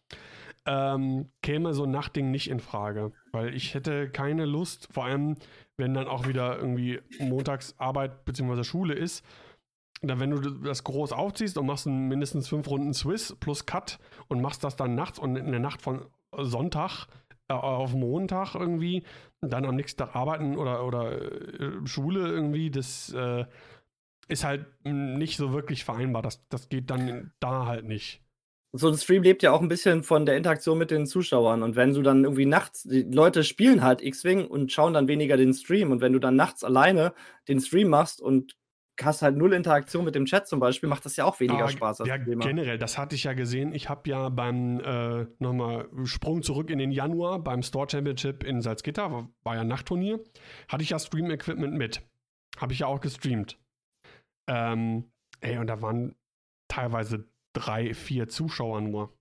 ähm, 0.65 1.31
käme 1.43 1.75
so 1.75 1.85
ein 1.85 1.91
Nachtding 1.91 2.31
nicht 2.31 2.51
in 2.51 2.61
Frage. 2.61 3.13
Weil 3.33 3.55
ich 3.55 3.75
hätte 3.75 4.11
keine 4.11 4.47
Lust, 4.47 4.89
vor 4.93 5.05
allem 5.05 5.37
wenn 5.77 5.95
dann 5.95 6.09
auch 6.09 6.27
wieder 6.27 6.59
irgendwie 6.59 7.01
Montagsarbeit 7.19 8.25
bzw. 8.25 8.65
Schule 8.65 8.95
ist, 8.95 9.25
dann 10.03 10.21
wenn 10.21 10.31
du 10.31 10.41
das 10.41 10.85
groß 10.85 11.13
aufziehst 11.13 11.57
und 11.59 11.67
machst 11.67 11.87
mindestens 11.87 12.49
fünf 12.49 12.69
Runden 12.69 12.95
Swiss 12.95 13.37
plus 13.41 13.67
Cut 13.67 13.99
und 14.29 14.41
machst 14.41 14.65
das 14.65 14.77
dann 14.77 14.95
nachts 14.95 15.19
und 15.19 15.37
in 15.37 15.51
der 15.51 15.61
Nacht 15.61 15.83
von 15.83 16.07
Sonntag 16.37 17.07
äh, 17.49 17.55
auf 17.55 17.95
Montag 17.95 18.55
irgendwie, 18.55 19.05
dann 19.41 19.65
am 19.65 19.77
nächsten 19.77 19.99
Tag 19.99 20.15
arbeiten 20.17 20.57
oder, 20.57 20.85
oder 20.85 21.13
äh, 21.13 21.87
Schule 21.87 22.29
irgendwie, 22.29 22.71
das 22.71 23.13
äh, 23.13 23.45
ist 24.29 24.45
halt 24.45 24.67
nicht 24.85 25.37
so 25.37 25.53
wirklich 25.53 25.85
vereinbar. 25.85 26.23
Das, 26.23 26.47
das 26.49 26.69
geht 26.69 26.91
dann 26.91 27.33
da 27.39 27.67
halt 27.67 27.85
nicht 27.85 28.26
so 28.77 28.89
ein 28.89 28.97
Stream 28.97 29.23
lebt 29.23 29.43
ja 29.43 29.53
auch 29.53 29.61
ein 29.61 29.69
bisschen 29.69 30.03
von 30.03 30.27
der 30.27 30.37
Interaktion 30.37 30.79
mit 30.79 30.91
den 30.91 31.07
Zuschauern. 31.07 31.63
Und 31.63 31.77
wenn 31.77 31.95
du 31.95 32.03
dann 32.03 32.25
irgendwie 32.25 32.47
nachts, 32.47 32.83
die 32.83 33.03
Leute 33.03 33.45
spielen 33.45 33.83
halt 33.83 34.03
X-Wing 34.03 34.47
und 34.47 34.73
schauen 34.73 34.95
dann 34.95 35.09
weniger 35.09 35.37
den 35.37 35.53
Stream. 35.55 35.91
Und 35.91 36.01
wenn 36.01 36.13
du 36.13 36.19
dann 36.19 36.37
nachts 36.37 36.65
alleine 36.65 37.13
den 37.49 37.61
Stream 37.61 37.89
machst 37.89 38.21
und 38.21 38.57
hast 39.03 39.23
halt 39.23 39.37
null 39.37 39.53
Interaktion 39.53 40.05
mit 40.05 40.15
dem 40.15 40.25
Chat 40.25 40.49
zum 40.49 40.61
Beispiel, 40.61 40.89
macht 40.89 41.05
das 41.05 41.17
ja 41.17 41.25
auch 41.25 41.39
weniger 41.41 41.65
ah, 41.65 41.69
Spaß. 41.69 41.99
ja, 42.07 42.17
generell, 42.17 42.79
das 42.79 42.97
hatte 42.97 43.15
ich 43.15 43.25
ja 43.25 43.35
gesehen. 43.35 43.75
Ich 43.75 43.89
habe 43.89 44.09
ja 44.09 44.29
beim, 44.29 44.81
äh, 44.81 45.27
nochmal 45.39 45.89
Sprung 46.05 46.43
zurück 46.43 46.71
in 46.71 46.79
den 46.79 46.91
Januar, 46.91 47.39
beim 47.39 47.63
Store 47.63 47.87
Championship 47.91 48.43
in 48.45 48.63
Salzgitter, 48.63 49.13
war, 49.13 49.29
war 49.43 49.57
ja 49.57 49.65
Nachtturnier, 49.65 50.21
hatte 50.69 50.83
ich 50.83 50.91
ja 50.91 50.99
Stream-Equipment 50.99 51.75
mit. 51.75 52.03
Habe 52.59 52.73
ich 52.73 52.81
ja 52.81 52.87
auch 52.87 53.01
gestreamt. 53.01 53.59
Ähm, 54.47 55.11
ey, 55.41 55.59
und 55.59 55.67
da 55.67 55.83
waren 55.83 56.15
teilweise 56.69 57.29
drei, 57.57 57.95
vier 57.95 58.29
Zuschauer 58.29 58.81
nur. 58.81 59.17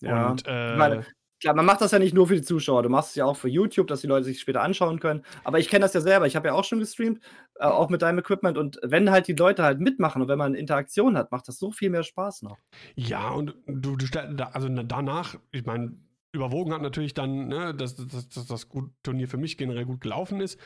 Ja. 0.00 0.30
Und, 0.30 0.44
äh, 0.46 0.76
meine, 0.76 1.06
klar, 1.40 1.54
man 1.54 1.66
macht 1.66 1.80
das 1.80 1.92
ja 1.92 1.98
nicht 1.98 2.14
nur 2.14 2.26
für 2.26 2.34
die 2.34 2.42
Zuschauer, 2.42 2.82
du 2.82 2.88
machst 2.88 3.10
es 3.10 3.14
ja 3.16 3.24
auch 3.24 3.36
für 3.36 3.48
YouTube, 3.48 3.86
dass 3.86 4.00
die 4.00 4.06
Leute 4.06 4.24
sich 4.24 4.40
später 4.40 4.62
anschauen 4.62 5.00
können. 5.00 5.22
Aber 5.44 5.58
ich 5.58 5.68
kenne 5.68 5.84
das 5.84 5.94
ja 5.94 6.00
selber, 6.00 6.26
ich 6.26 6.36
habe 6.36 6.48
ja 6.48 6.54
auch 6.54 6.64
schon 6.64 6.78
gestreamt, 6.78 7.20
äh, 7.56 7.64
auch 7.64 7.90
mit 7.90 8.02
deinem 8.02 8.18
Equipment. 8.18 8.58
Und 8.58 8.78
wenn 8.82 9.10
halt 9.10 9.28
die 9.28 9.34
Leute 9.34 9.62
halt 9.62 9.80
mitmachen 9.80 10.22
und 10.22 10.28
wenn 10.28 10.38
man 10.38 10.54
Interaktion 10.54 11.16
hat, 11.16 11.32
macht 11.32 11.48
das 11.48 11.58
so 11.58 11.70
viel 11.70 11.90
mehr 11.90 12.02
Spaß 12.02 12.42
noch. 12.42 12.58
Ja, 12.94 13.30
und 13.30 13.54
du, 13.66 13.96
du 13.96 14.06
also 14.52 14.68
danach, 14.68 15.36
ich 15.52 15.64
meine, 15.64 15.96
überwogen 16.32 16.72
hat 16.72 16.82
natürlich 16.82 17.14
dann, 17.14 17.48
ne, 17.48 17.74
dass, 17.74 17.96
dass, 17.96 18.28
dass 18.28 18.46
das 18.46 18.68
gut, 18.68 18.90
Turnier 19.02 19.28
für 19.28 19.38
mich 19.38 19.56
generell 19.56 19.86
gut 19.86 20.00
gelaufen 20.00 20.40
ist. 20.40 20.60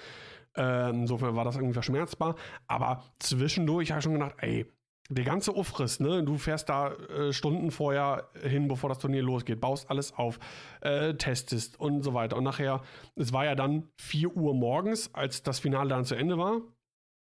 Äh, 0.56 0.90
insofern 0.90 1.36
war 1.36 1.44
das 1.44 1.56
irgendwie 1.56 1.74
verschmerzbar. 1.74 2.36
Aber 2.66 3.04
zwischendurch 3.18 3.90
habe 3.90 4.00
ich 4.00 4.04
schon 4.04 4.14
gedacht, 4.14 4.34
ey, 4.38 4.66
der 5.10 5.24
ganze 5.24 5.54
Ufriss, 5.56 5.98
ne? 5.98 6.22
Du 6.22 6.36
fährst 6.36 6.68
da 6.68 6.92
äh, 6.92 7.32
Stunden 7.32 7.70
vorher 7.70 8.28
hin, 8.42 8.68
bevor 8.68 8.88
das 8.88 9.00
Turnier 9.00 9.22
losgeht, 9.22 9.60
baust 9.60 9.90
alles 9.90 10.16
auf, 10.16 10.38
äh, 10.82 11.14
testest 11.14 11.78
und 11.80 12.02
so 12.02 12.14
weiter. 12.14 12.36
Und 12.36 12.44
nachher, 12.44 12.82
es 13.16 13.32
war 13.32 13.44
ja 13.44 13.56
dann 13.56 13.88
4 14.00 14.36
Uhr 14.36 14.54
morgens, 14.54 15.12
als 15.12 15.42
das 15.42 15.58
Finale 15.58 15.90
dann 15.90 16.04
zu 16.04 16.14
Ende 16.14 16.38
war. 16.38 16.60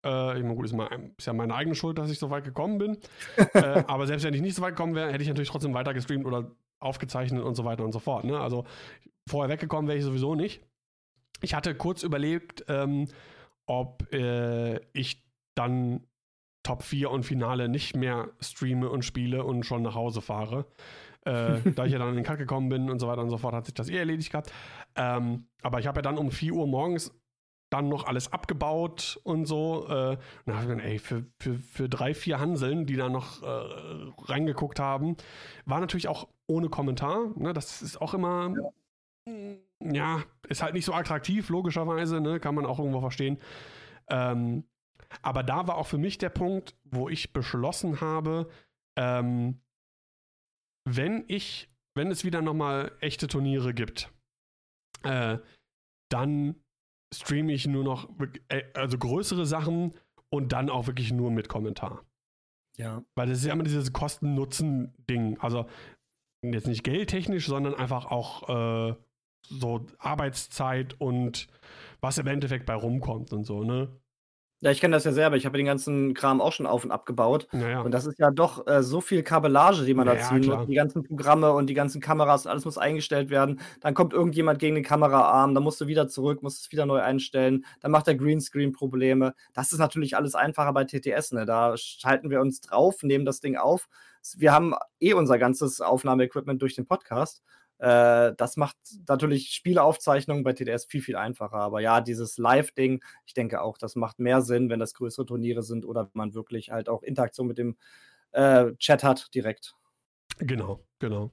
Äh, 0.04 0.36
ich 0.36 0.42
meine, 0.42 0.56
gut, 0.56 0.66
ist, 0.66 0.72
mein, 0.72 1.14
ist, 1.16 1.26
ja 1.26 1.32
meine 1.32 1.54
eigene 1.54 1.76
Schuld, 1.76 1.96
dass 1.98 2.10
ich 2.10 2.18
so 2.18 2.28
weit 2.30 2.44
gekommen 2.44 2.78
bin. 2.78 2.98
Äh, 3.54 3.84
aber 3.86 4.06
selbst 4.06 4.24
wenn 4.24 4.34
ich 4.34 4.42
nicht 4.42 4.54
so 4.54 4.62
weit 4.62 4.76
gekommen 4.76 4.94
wäre, 4.94 5.10
hätte 5.10 5.22
ich 5.22 5.28
natürlich 5.28 5.48
trotzdem 5.48 5.72
weiter 5.72 5.94
gestreamt 5.94 6.26
oder 6.26 6.50
aufgezeichnet 6.78 7.42
und 7.42 7.54
so 7.54 7.64
weiter 7.64 7.84
und 7.84 7.92
so 7.92 8.00
fort. 8.00 8.24
Ne? 8.24 8.38
Also 8.38 8.66
vorher 9.28 9.50
weggekommen 9.50 9.88
wäre 9.88 9.96
ich 9.96 10.04
sowieso 10.04 10.34
nicht. 10.34 10.60
Ich 11.40 11.54
hatte 11.54 11.74
kurz 11.74 12.02
überlegt, 12.02 12.64
ähm, 12.68 13.08
ob 13.66 14.12
äh, 14.12 14.80
ich 14.92 15.24
dann 15.54 16.06
Top 16.66 16.82
4 16.82 17.12
und 17.12 17.22
Finale 17.22 17.68
nicht 17.68 17.94
mehr 17.94 18.28
streame 18.40 18.90
und 18.90 19.04
spiele 19.04 19.44
und 19.44 19.64
schon 19.64 19.82
nach 19.82 19.94
Hause 19.94 20.20
fahre. 20.20 20.66
Äh, 21.24 21.60
da 21.76 21.84
ich 21.84 21.92
ja 21.92 21.98
dann 22.00 22.08
in 22.08 22.16
den 22.16 22.24
Cut 22.24 22.38
gekommen 22.38 22.68
bin 22.68 22.90
und 22.90 22.98
so 22.98 23.06
weiter 23.06 23.22
und 23.22 23.30
so 23.30 23.38
fort, 23.38 23.54
hat 23.54 23.66
sich 23.66 23.74
das 23.74 23.88
eh 23.88 23.96
erledigt 23.96 24.32
gehabt. 24.32 24.52
Ähm, 24.96 25.46
aber 25.62 25.78
ich 25.78 25.86
habe 25.86 25.98
ja 25.98 26.02
dann 26.02 26.18
um 26.18 26.32
4 26.32 26.52
Uhr 26.54 26.66
morgens 26.66 27.14
dann 27.70 27.88
noch 27.88 28.04
alles 28.04 28.32
abgebaut 28.32 29.20
und 29.22 29.46
so. 29.46 29.86
Äh, 29.88 30.10
und 30.10 30.18
da 30.46 30.54
habe 30.54 30.62
ich 30.64 30.68
gedacht, 30.70 30.86
ey, 30.86 30.98
für, 30.98 31.24
für, 31.38 31.58
für 31.60 31.88
drei, 31.88 32.14
vier 32.14 32.40
Hanseln, 32.40 32.84
die 32.84 32.96
da 32.96 33.08
noch 33.08 33.44
äh, 33.44 33.46
reingeguckt 34.24 34.80
haben, 34.80 35.16
war 35.66 35.78
natürlich 35.78 36.08
auch 36.08 36.26
ohne 36.48 36.68
Kommentar. 36.68 37.30
Ne? 37.36 37.52
Das 37.52 37.80
ist 37.80 38.00
auch 38.00 38.12
immer, 38.12 38.52
ja. 39.28 39.92
ja. 39.92 40.22
ist 40.48 40.64
halt 40.64 40.74
nicht 40.74 40.84
so 40.84 40.94
attraktiv, 40.94 41.48
logischerweise, 41.48 42.20
ne? 42.20 42.40
kann 42.40 42.56
man 42.56 42.66
auch 42.66 42.80
irgendwo 42.80 43.00
verstehen. 43.00 43.38
Ähm, 44.08 44.64
aber 45.22 45.42
da 45.42 45.66
war 45.66 45.76
auch 45.76 45.86
für 45.86 45.98
mich 45.98 46.18
der 46.18 46.30
Punkt, 46.30 46.76
wo 46.84 47.08
ich 47.08 47.32
beschlossen 47.32 48.00
habe, 48.00 48.48
ähm, 48.96 49.60
wenn 50.84 51.24
ich, 51.28 51.68
wenn 51.94 52.10
es 52.10 52.24
wieder 52.24 52.42
nochmal 52.42 52.92
echte 53.00 53.26
Turniere 53.26 53.74
gibt, 53.74 54.12
äh, 55.02 55.38
dann 56.10 56.56
streame 57.12 57.52
ich 57.52 57.66
nur 57.66 57.84
noch, 57.84 58.08
äh, 58.48 58.64
also 58.74 58.98
größere 58.98 59.46
Sachen 59.46 59.94
und 60.28 60.52
dann 60.52 60.70
auch 60.70 60.86
wirklich 60.86 61.12
nur 61.12 61.30
mit 61.30 61.48
Kommentar. 61.48 62.04
Ja. 62.76 63.04
Weil 63.14 63.28
das 63.28 63.38
ist 63.38 63.46
ja 63.46 63.52
immer 63.52 63.64
dieses 63.64 63.92
Kosten-Nutzen-Ding. 63.92 65.38
Also 65.40 65.66
jetzt 66.42 66.66
nicht 66.66 66.84
geldtechnisch, 66.84 67.46
sondern 67.46 67.74
einfach 67.74 68.06
auch 68.06 68.48
äh, 68.48 68.94
so 69.42 69.86
Arbeitszeit 69.98 71.00
und 71.00 71.48
was 72.00 72.18
im 72.18 72.26
Endeffekt 72.26 72.66
bei 72.66 72.74
rumkommt 72.74 73.32
und 73.32 73.44
so, 73.44 73.64
ne? 73.64 73.88
Ja, 74.66 74.72
ich 74.72 74.80
kenne 74.80 74.96
das 74.96 75.04
ja 75.04 75.12
selber. 75.12 75.36
Ich 75.36 75.46
habe 75.46 75.56
den 75.56 75.66
ganzen 75.66 76.12
Kram 76.12 76.40
auch 76.40 76.50
schon 76.50 76.66
auf 76.66 76.82
und 76.82 76.90
abgebaut. 76.90 77.46
Ja, 77.52 77.82
Und 77.82 77.92
das 77.92 78.04
ist 78.04 78.18
ja 78.18 78.32
doch 78.32 78.66
äh, 78.66 78.82
so 78.82 79.00
viel 79.00 79.22
Kabellage, 79.22 79.84
die 79.84 79.94
man 79.94 80.08
ja, 80.08 80.16
da 80.16 80.20
ziehen 80.22 80.42
ja, 80.42 80.56
muss. 80.56 80.66
Die 80.66 80.74
ganzen 80.74 81.04
Programme 81.04 81.52
und 81.52 81.68
die 81.68 81.74
ganzen 81.74 82.00
Kameras, 82.00 82.48
alles 82.48 82.64
muss 82.64 82.76
eingestellt 82.76 83.30
werden. 83.30 83.60
Dann 83.80 83.94
kommt 83.94 84.12
irgendjemand 84.12 84.58
gegen 84.58 84.74
den 84.74 84.82
Kameraarm, 84.82 85.54
dann 85.54 85.62
musst 85.62 85.80
du 85.80 85.86
wieder 85.86 86.08
zurück, 86.08 86.42
musst 86.42 86.64
es 86.64 86.72
wieder 86.72 86.84
neu 86.84 86.98
einstellen. 86.98 87.64
Dann 87.80 87.92
macht 87.92 88.08
der 88.08 88.16
Greenscreen 88.16 88.72
Probleme. 88.72 89.34
Das 89.54 89.70
ist 89.70 89.78
natürlich 89.78 90.16
alles 90.16 90.34
einfacher 90.34 90.72
bei 90.72 90.82
TTS. 90.82 91.30
Ne? 91.30 91.46
Da 91.46 91.76
schalten 91.76 92.30
wir 92.30 92.40
uns 92.40 92.60
drauf, 92.60 93.04
nehmen 93.04 93.24
das 93.24 93.38
Ding 93.38 93.56
auf. 93.56 93.88
Wir 94.36 94.52
haben 94.52 94.74
eh 94.98 95.12
unser 95.12 95.38
ganzes 95.38 95.80
Aufnahmeequipment 95.80 96.60
durch 96.60 96.74
den 96.74 96.86
Podcast. 96.86 97.44
Äh, 97.78 98.32
das 98.36 98.56
macht 98.56 98.76
natürlich 99.08 99.50
Spieleaufzeichnungen 99.50 100.44
bei 100.44 100.52
TDS 100.52 100.86
viel, 100.86 101.02
viel 101.02 101.16
einfacher. 101.16 101.56
Aber 101.56 101.80
ja, 101.80 102.00
dieses 102.00 102.38
Live-Ding, 102.38 103.02
ich 103.26 103.34
denke 103.34 103.60
auch, 103.60 103.78
das 103.78 103.96
macht 103.96 104.18
mehr 104.18 104.42
Sinn, 104.42 104.70
wenn 104.70 104.80
das 104.80 104.94
größere 104.94 105.26
Turniere 105.26 105.62
sind 105.62 105.84
oder 105.84 106.10
man 106.14 106.34
wirklich 106.34 106.70
halt 106.70 106.88
auch 106.88 107.02
Interaktion 107.02 107.46
mit 107.46 107.58
dem 107.58 107.76
äh, 108.32 108.74
Chat 108.76 109.04
hat 109.04 109.34
direkt. 109.34 109.74
Genau, 110.38 110.84
genau. 110.98 111.32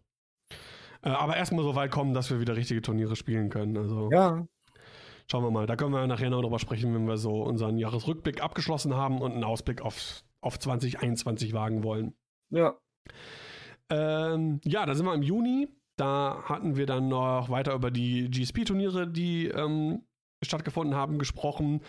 Äh, 1.01 1.09
aber 1.09 1.35
erstmal 1.37 1.63
so 1.63 1.75
weit 1.75 1.91
kommen, 1.91 2.13
dass 2.13 2.29
wir 2.29 2.39
wieder 2.39 2.55
richtige 2.55 2.81
Turniere 2.81 3.15
spielen 3.15 3.49
können. 3.49 3.77
Also. 3.77 4.09
Ja. 4.11 4.45
Schauen 5.31 5.43
wir 5.43 5.51
mal. 5.51 5.65
Da 5.65 5.75
können 5.75 5.93
wir 5.93 6.05
nachher 6.07 6.29
noch 6.29 6.41
drüber 6.41 6.59
sprechen, 6.59 6.93
wenn 6.93 7.07
wir 7.07 7.17
so 7.17 7.43
unseren 7.43 7.77
Jahresrückblick 7.77 8.43
abgeschlossen 8.43 8.95
haben 8.95 9.21
und 9.21 9.31
einen 9.31 9.45
Ausblick 9.45 9.81
auf, 9.81 10.23
auf 10.41 10.59
2021 10.59 11.53
wagen 11.53 11.83
wollen. 11.83 12.13
Ja. 12.49 12.77
Ähm, 13.89 14.59
ja, 14.65 14.85
da 14.85 14.95
sind 14.95 15.05
wir 15.05 15.13
im 15.13 15.23
Juni. 15.23 15.69
Da 15.97 16.43
hatten 16.45 16.75
wir 16.75 16.85
dann 16.85 17.07
noch 17.07 17.49
weiter 17.49 17.73
über 17.73 17.91
die 17.91 18.29
GSP-Turniere, 18.29 19.07
die 19.07 19.47
ähm, 19.47 20.03
stattgefunden 20.43 20.95
haben, 20.95 21.19
gesprochen. 21.19 21.81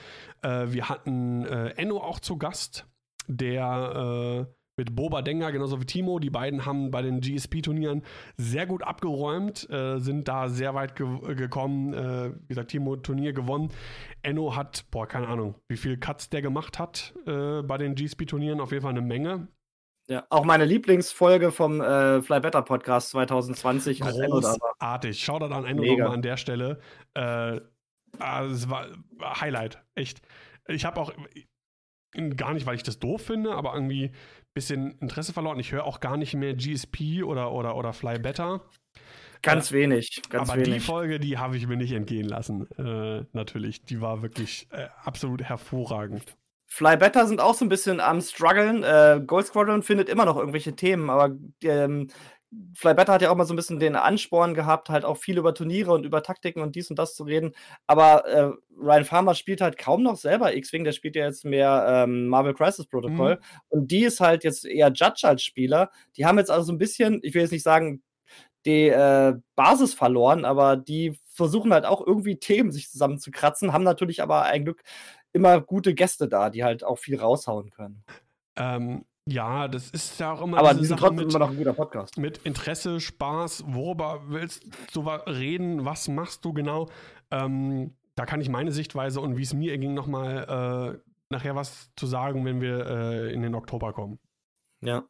Äh, 0.42 0.66
wir 0.68 0.88
hatten 0.88 1.44
äh, 1.46 1.70
Enno 1.76 1.98
auch 1.98 2.20
zu 2.20 2.36
Gast, 2.36 2.86
der 3.26 4.46
äh, 4.46 4.54
mit 4.76 4.96
Boba 4.96 5.22
Denga, 5.22 5.50
genauso 5.50 5.80
wie 5.80 5.86
Timo. 5.86 6.18
Die 6.18 6.30
beiden 6.30 6.66
haben 6.66 6.90
bei 6.90 7.00
den 7.02 7.20
GSP-Turnieren 7.20 8.02
sehr 8.36 8.66
gut 8.66 8.82
abgeräumt, 8.82 9.68
äh, 9.70 9.98
sind 9.98 10.26
da 10.28 10.48
sehr 10.48 10.74
weit 10.74 10.96
ge 10.96 11.34
gekommen. 11.34 11.94
Äh, 11.94 12.32
wie 12.42 12.48
gesagt, 12.48 12.70
Timo 12.72 12.96
Turnier 12.96 13.32
gewonnen. 13.32 13.70
Enno 14.22 14.56
hat, 14.56 14.86
boah, 14.90 15.06
keine 15.06 15.28
Ahnung, 15.28 15.54
wie 15.68 15.76
viel 15.76 15.96
Cuts 15.96 16.28
der 16.30 16.42
gemacht 16.42 16.78
hat 16.78 17.14
äh, 17.26 17.62
bei 17.62 17.78
den 17.78 17.94
GSP-Turnieren. 17.94 18.60
Auf 18.60 18.72
jeden 18.72 18.82
Fall 18.82 18.90
eine 18.90 19.02
Menge. 19.02 19.48
Ja, 20.06 20.26
auch 20.28 20.44
meine 20.44 20.66
Lieblingsfolge 20.66 21.50
vom 21.50 21.80
äh, 21.80 22.20
Fly 22.20 22.40
Better 22.40 22.62
Podcast 22.62 23.10
2020. 23.10 24.00
Großartig. 24.00 25.18
Schau 25.24 25.38
da 25.38 25.46
an 25.46 25.64
Enno 25.64 25.82
nochmal 25.82 26.14
an 26.14 26.22
der 26.22 26.36
Stelle. 26.36 26.78
Äh, 27.14 27.60
ah, 28.18 28.44
es 28.44 28.68
war 28.68 28.88
Highlight, 29.22 29.82
echt. 29.94 30.20
Ich 30.68 30.84
habe 30.84 31.00
auch 31.00 31.12
gar 32.36 32.52
nicht, 32.52 32.66
weil 32.66 32.76
ich 32.76 32.82
das 32.82 32.98
doof 32.98 33.22
finde, 33.22 33.54
aber 33.54 33.74
irgendwie 33.74 34.04
ein 34.04 34.12
bisschen 34.52 34.98
Interesse 34.98 35.32
verloren. 35.32 35.58
Ich 35.58 35.72
höre 35.72 35.84
auch 35.84 36.00
gar 36.00 36.16
nicht 36.16 36.34
mehr 36.34 36.54
GSP 36.54 37.22
oder, 37.22 37.52
oder, 37.52 37.76
oder 37.76 37.92
Fly 37.92 38.18
Better. 38.18 38.60
Ganz 39.42 39.70
äh, 39.70 39.74
wenig, 39.74 40.22
ganz 40.28 40.50
aber 40.50 40.60
wenig. 40.60 40.74
die 40.74 40.80
Folge, 40.80 41.18
die 41.18 41.38
habe 41.38 41.56
ich 41.56 41.66
mir 41.66 41.76
nicht 41.76 41.92
entgehen 41.92 42.28
lassen. 42.28 42.70
Äh, 42.78 43.24
natürlich, 43.32 43.84
die 43.84 44.00
war 44.00 44.22
wirklich 44.22 44.68
äh, 44.70 44.88
absolut 45.02 45.42
hervorragend. 45.42 46.36
Fly 46.74 46.96
Better 46.96 47.28
sind 47.28 47.40
auch 47.40 47.54
so 47.54 47.64
ein 47.64 47.68
bisschen 47.68 48.00
am 48.00 48.20
struggeln. 48.20 48.82
Äh, 48.82 49.20
Gold 49.24 49.46
Squadron 49.46 49.84
findet 49.84 50.08
immer 50.08 50.24
noch 50.24 50.36
irgendwelche 50.36 50.74
Themen, 50.74 51.08
aber 51.08 51.36
ähm, 51.62 52.08
Fly 52.74 52.94
Better 52.94 53.12
hat 53.12 53.22
ja 53.22 53.30
auch 53.30 53.36
mal 53.36 53.44
so 53.44 53.54
ein 53.54 53.56
bisschen 53.56 53.78
den 53.78 53.94
Ansporn 53.94 54.54
gehabt, 54.54 54.88
halt 54.88 55.04
auch 55.04 55.16
viel 55.16 55.38
über 55.38 55.54
Turniere 55.54 55.92
und 55.92 56.04
über 56.04 56.24
Taktiken 56.24 56.62
und 56.62 56.74
dies 56.74 56.90
und 56.90 56.98
das 56.98 57.14
zu 57.14 57.22
reden. 57.22 57.52
Aber 57.86 58.26
äh, 58.26 58.50
Ryan 58.76 59.04
Farmer 59.04 59.36
spielt 59.36 59.60
halt 59.60 59.78
kaum 59.78 60.02
noch 60.02 60.16
selber 60.16 60.56
X-Wing, 60.56 60.82
der 60.82 60.90
spielt 60.90 61.14
ja 61.14 61.26
jetzt 61.26 61.44
mehr 61.44 61.86
ähm, 61.88 62.26
Marvel 62.26 62.54
Crisis 62.54 62.86
Protocol. 62.88 63.36
Mhm. 63.36 63.40
Und 63.68 63.90
die 63.92 64.02
ist 64.02 64.18
halt 64.18 64.42
jetzt 64.42 64.64
eher 64.64 64.88
Judge 64.88 65.28
als 65.28 65.44
Spieler. 65.44 65.92
Die 66.16 66.26
haben 66.26 66.38
jetzt 66.38 66.50
also 66.50 66.64
so 66.66 66.72
ein 66.72 66.78
bisschen, 66.78 67.20
ich 67.22 67.34
will 67.34 67.42
jetzt 67.42 67.52
nicht 67.52 67.62
sagen, 67.62 68.02
die 68.66 68.88
äh, 68.88 69.34
Basis 69.54 69.94
verloren, 69.94 70.44
aber 70.44 70.76
die 70.76 71.20
versuchen 71.28 71.72
halt 71.72 71.84
auch 71.84 72.04
irgendwie 72.04 72.40
Themen 72.40 72.72
sich 72.72 72.90
zusammenzukratzen, 72.90 73.72
haben 73.72 73.84
natürlich 73.84 74.22
aber 74.22 74.42
ein 74.42 74.64
Glück 74.64 74.82
immer 75.34 75.60
gute 75.60 75.94
Gäste 75.94 76.28
da, 76.28 76.48
die 76.48 76.64
halt 76.64 76.84
auch 76.84 76.98
viel 76.98 77.20
raushauen 77.20 77.70
können. 77.70 78.02
Ähm, 78.56 79.04
ja, 79.26 79.68
das 79.68 79.90
ist 79.90 80.20
ja 80.20 80.32
auch 80.32 80.42
immer. 80.42 80.58
Aber 80.58 80.74
die 80.74 80.84
sind 80.84 80.98
trotzdem 80.98 81.28
immer 81.28 81.38
noch 81.38 81.50
ein 81.50 81.56
guter 81.56 81.72
Podcast. 81.72 82.18
Mit 82.18 82.38
Interesse, 82.38 83.00
Spaß, 83.00 83.64
worüber 83.66 84.22
willst 84.28 84.64
du 84.92 85.00
reden, 85.00 85.84
was 85.84 86.08
machst 86.08 86.44
du 86.44 86.52
genau? 86.52 86.88
Ähm, 87.30 87.96
da 88.14 88.26
kann 88.26 88.40
ich 88.40 88.48
meine 88.48 88.70
Sichtweise 88.70 89.20
und 89.20 89.36
wie 89.36 89.42
es 89.42 89.54
mir 89.54 89.76
ging, 89.78 89.94
nochmal 89.94 90.94
äh, 90.94 91.10
nachher 91.30 91.56
was 91.56 91.90
zu 91.96 92.06
sagen, 92.06 92.44
wenn 92.44 92.60
wir 92.60 92.86
äh, 92.86 93.32
in 93.32 93.42
den 93.42 93.54
Oktober 93.54 93.92
kommen. 93.92 94.18
Ja. 94.84 95.04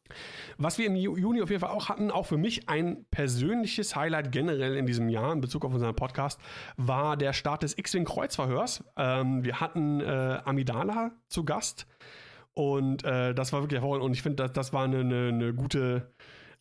Was 0.57 0.77
wir 0.77 0.87
im 0.87 0.95
Juni 0.95 1.41
auf 1.41 1.49
jeden 1.49 1.59
Fall 1.59 1.71
auch 1.71 1.89
hatten, 1.89 2.09
auch 2.09 2.25
für 2.25 2.37
mich 2.37 2.69
ein 2.69 3.05
persönliches 3.11 3.95
Highlight 3.95 4.31
generell 4.31 4.77
in 4.77 4.85
diesem 4.85 5.09
Jahr 5.09 5.33
in 5.33 5.41
Bezug 5.41 5.65
auf 5.65 5.73
unseren 5.73 5.95
Podcast, 5.95 6.39
war 6.77 7.17
der 7.17 7.33
Start 7.33 7.63
des 7.63 7.77
X-Wing 7.77 8.05
Kreuzverhörs. 8.05 8.83
Ähm, 8.95 9.43
wir 9.43 9.59
hatten 9.59 9.99
äh, 9.99 10.39
Amidala 10.45 11.11
zu 11.27 11.43
Gast. 11.43 11.87
Und 12.53 13.03
äh, 13.03 13.35
das 13.35 13.51
war 13.51 13.61
wirklich 13.61 13.81
hervorragend. 13.81 14.05
Und 14.05 14.13
ich 14.13 14.21
finde, 14.21 14.43
das, 14.43 14.53
das 14.53 14.73
war 14.73 14.85
eine, 14.85 15.01
eine, 15.01 15.27
eine 15.27 15.53
gute, 15.53 16.13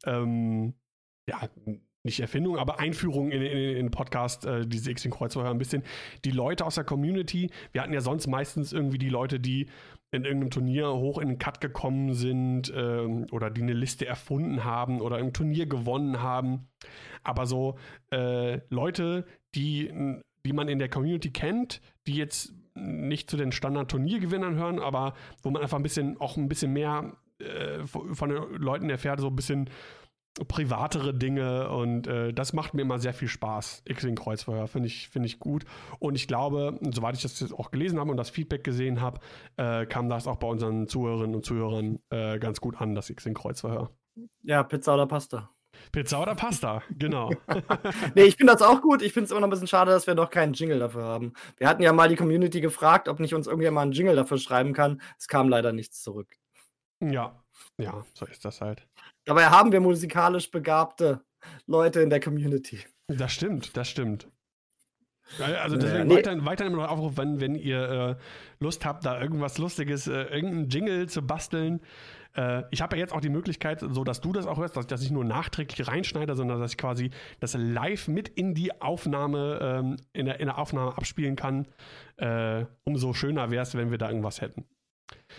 ähm, 0.04 0.74
ja, 1.28 1.40
nicht 2.02 2.20
Erfindung, 2.20 2.58
aber 2.58 2.80
Einführung 2.80 3.30
in, 3.30 3.42
in 3.42 3.90
Podcast, 3.90 4.44
äh, 4.44 4.66
diese 4.66 4.90
X-Wing 4.90 5.12
Kreuzfeuer 5.12 5.50
ein 5.50 5.58
bisschen. 5.58 5.84
Die 6.24 6.32
Leute 6.32 6.66
aus 6.66 6.74
der 6.74 6.84
Community, 6.84 7.50
wir 7.72 7.80
hatten 7.80 7.94
ja 7.94 8.00
sonst 8.00 8.26
meistens 8.26 8.72
irgendwie 8.72 8.98
die 8.98 9.08
Leute, 9.08 9.38
die 9.38 9.68
in 10.14 10.24
irgendeinem 10.24 10.50
Turnier 10.50 10.92
hoch 10.92 11.18
in 11.18 11.28
den 11.28 11.38
Cut 11.38 11.60
gekommen 11.60 12.14
sind 12.14 12.72
ähm, 12.74 13.26
oder 13.32 13.50
die 13.50 13.62
eine 13.62 13.72
Liste 13.72 14.06
erfunden 14.06 14.64
haben 14.64 15.00
oder 15.00 15.16
ein 15.16 15.32
Turnier 15.32 15.66
gewonnen 15.66 16.20
haben. 16.20 16.68
Aber 17.22 17.46
so 17.46 17.76
äh, 18.12 18.60
Leute, 18.68 19.26
die, 19.54 19.92
die 20.46 20.52
man 20.52 20.68
in 20.68 20.78
der 20.78 20.88
Community 20.88 21.30
kennt, 21.30 21.80
die 22.06 22.14
jetzt 22.14 22.54
nicht 22.74 23.30
zu 23.30 23.36
den 23.36 23.52
Standard-Turniergewinnern 23.52 24.56
hören, 24.56 24.78
aber 24.78 25.14
wo 25.42 25.50
man 25.50 25.62
einfach 25.62 25.78
ein 25.78 25.82
bisschen, 25.82 26.20
auch 26.20 26.36
ein 26.36 26.48
bisschen 26.48 26.72
mehr 26.72 27.16
äh, 27.38 27.86
von 27.86 28.28
den 28.28 28.42
Leuten 28.54 28.90
erfährt, 28.90 29.20
so 29.20 29.28
ein 29.28 29.36
bisschen 29.36 29.70
privatere 30.48 31.14
Dinge 31.14 31.70
und 31.70 32.06
äh, 32.06 32.32
das 32.32 32.52
macht 32.52 32.74
mir 32.74 32.82
immer 32.82 32.98
sehr 32.98 33.14
viel 33.14 33.28
Spaß. 33.28 33.82
X-Wing 33.84 34.16
Kreuzfeuer 34.16 34.66
finde 34.66 34.88
ich, 34.88 35.08
find 35.08 35.24
ich 35.24 35.38
gut 35.38 35.64
und 36.00 36.16
ich 36.16 36.26
glaube, 36.26 36.78
soweit 36.92 37.14
ich 37.14 37.22
das 37.22 37.38
jetzt 37.40 37.52
auch 37.52 37.70
gelesen 37.70 38.00
habe 38.00 38.10
und 38.10 38.16
das 38.16 38.30
Feedback 38.30 38.64
gesehen 38.64 39.00
habe, 39.00 39.20
äh, 39.56 39.86
kam 39.86 40.08
das 40.08 40.26
auch 40.26 40.36
bei 40.36 40.48
unseren 40.48 40.88
Zuhörerinnen 40.88 41.36
und 41.36 41.44
Zuhörern 41.44 42.00
äh, 42.10 42.38
ganz 42.38 42.60
gut 42.60 42.80
an, 42.80 42.94
das 42.94 43.10
X-Wing 43.10 43.34
Kreuzfeuer. 43.34 43.90
Ja, 44.42 44.62
Pizza 44.64 44.94
oder 44.94 45.06
Pasta. 45.06 45.50
Pizza 45.92 46.20
oder 46.20 46.34
Pasta, 46.34 46.82
genau. 46.90 47.30
nee, 48.14 48.22
ich 48.22 48.36
finde 48.36 48.52
das 48.52 48.62
auch 48.62 48.80
gut. 48.80 49.02
Ich 49.02 49.12
finde 49.12 49.26
es 49.26 49.30
immer 49.30 49.40
noch 49.40 49.48
ein 49.48 49.50
bisschen 49.50 49.66
schade, 49.66 49.90
dass 49.90 50.06
wir 50.06 50.14
noch 50.14 50.30
keinen 50.30 50.52
Jingle 50.52 50.78
dafür 50.78 51.04
haben. 51.04 51.32
Wir 51.56 51.68
hatten 51.68 51.82
ja 51.82 51.92
mal 51.92 52.08
die 52.08 52.16
Community 52.16 52.60
gefragt, 52.60 53.08
ob 53.08 53.20
nicht 53.20 53.34
uns 53.34 53.46
irgendjemand 53.46 53.84
einen 53.84 53.92
Jingle 53.92 54.16
dafür 54.16 54.38
schreiben 54.38 54.72
kann. 54.72 55.00
Es 55.18 55.28
kam 55.28 55.48
leider 55.48 55.72
nichts 55.72 56.02
zurück. 56.02 56.28
Ja, 57.00 57.43
ja, 57.78 58.04
so 58.14 58.26
ist 58.26 58.44
das 58.44 58.60
halt. 58.60 58.86
Dabei 59.24 59.46
haben 59.46 59.72
wir 59.72 59.80
musikalisch 59.80 60.50
begabte 60.50 61.24
Leute 61.66 62.00
in 62.00 62.10
der 62.10 62.20
Community. 62.20 62.80
Das 63.08 63.32
stimmt, 63.32 63.76
das 63.76 63.88
stimmt. 63.88 64.28
Also 65.38 65.76
deswegen 65.76 65.98
ja, 65.98 66.04
nee. 66.04 66.16
weiterhin, 66.16 66.44
weiterhin 66.44 66.72
immer 66.72 66.82
noch 66.82 66.90
Aufruf, 66.90 67.16
wenn, 67.16 67.40
wenn 67.40 67.54
ihr 67.54 67.88
äh, 67.88 68.16
Lust 68.60 68.84
habt, 68.84 69.06
da 69.06 69.20
irgendwas 69.20 69.56
Lustiges, 69.56 70.06
äh, 70.06 70.24
irgendeinen 70.24 70.68
Jingle 70.68 71.08
zu 71.08 71.22
basteln, 71.22 71.80
äh, 72.36 72.64
ich 72.70 72.82
habe 72.82 72.96
ja 72.96 73.00
jetzt 73.00 73.12
auch 73.12 73.20
die 73.20 73.30
Möglichkeit, 73.30 73.80
so 73.80 74.04
dass 74.04 74.20
du 74.20 74.32
das 74.32 74.46
auch 74.46 74.58
hörst, 74.58 74.76
dass, 74.76 74.86
dass 74.86 75.02
ich 75.02 75.10
nur 75.10 75.24
nachträglich 75.24 75.88
reinschneide, 75.88 76.34
sondern 76.34 76.60
dass 76.60 76.72
ich 76.72 76.78
quasi 76.78 77.10
das 77.40 77.54
live 77.54 78.08
mit 78.08 78.28
in 78.28 78.54
die 78.54 78.80
Aufnahme, 78.80 79.58
ähm, 79.62 79.96
in, 80.12 80.26
der, 80.26 80.40
in 80.40 80.46
der 80.46 80.58
Aufnahme 80.58 80.96
abspielen 80.96 81.36
kann. 81.36 81.66
Äh, 82.16 82.66
umso 82.84 83.12
schöner 83.12 83.50
wäre 83.50 83.62
es, 83.62 83.74
wenn 83.74 83.90
wir 83.90 83.98
da 83.98 84.08
irgendwas 84.08 84.40
hätten. 84.40 84.66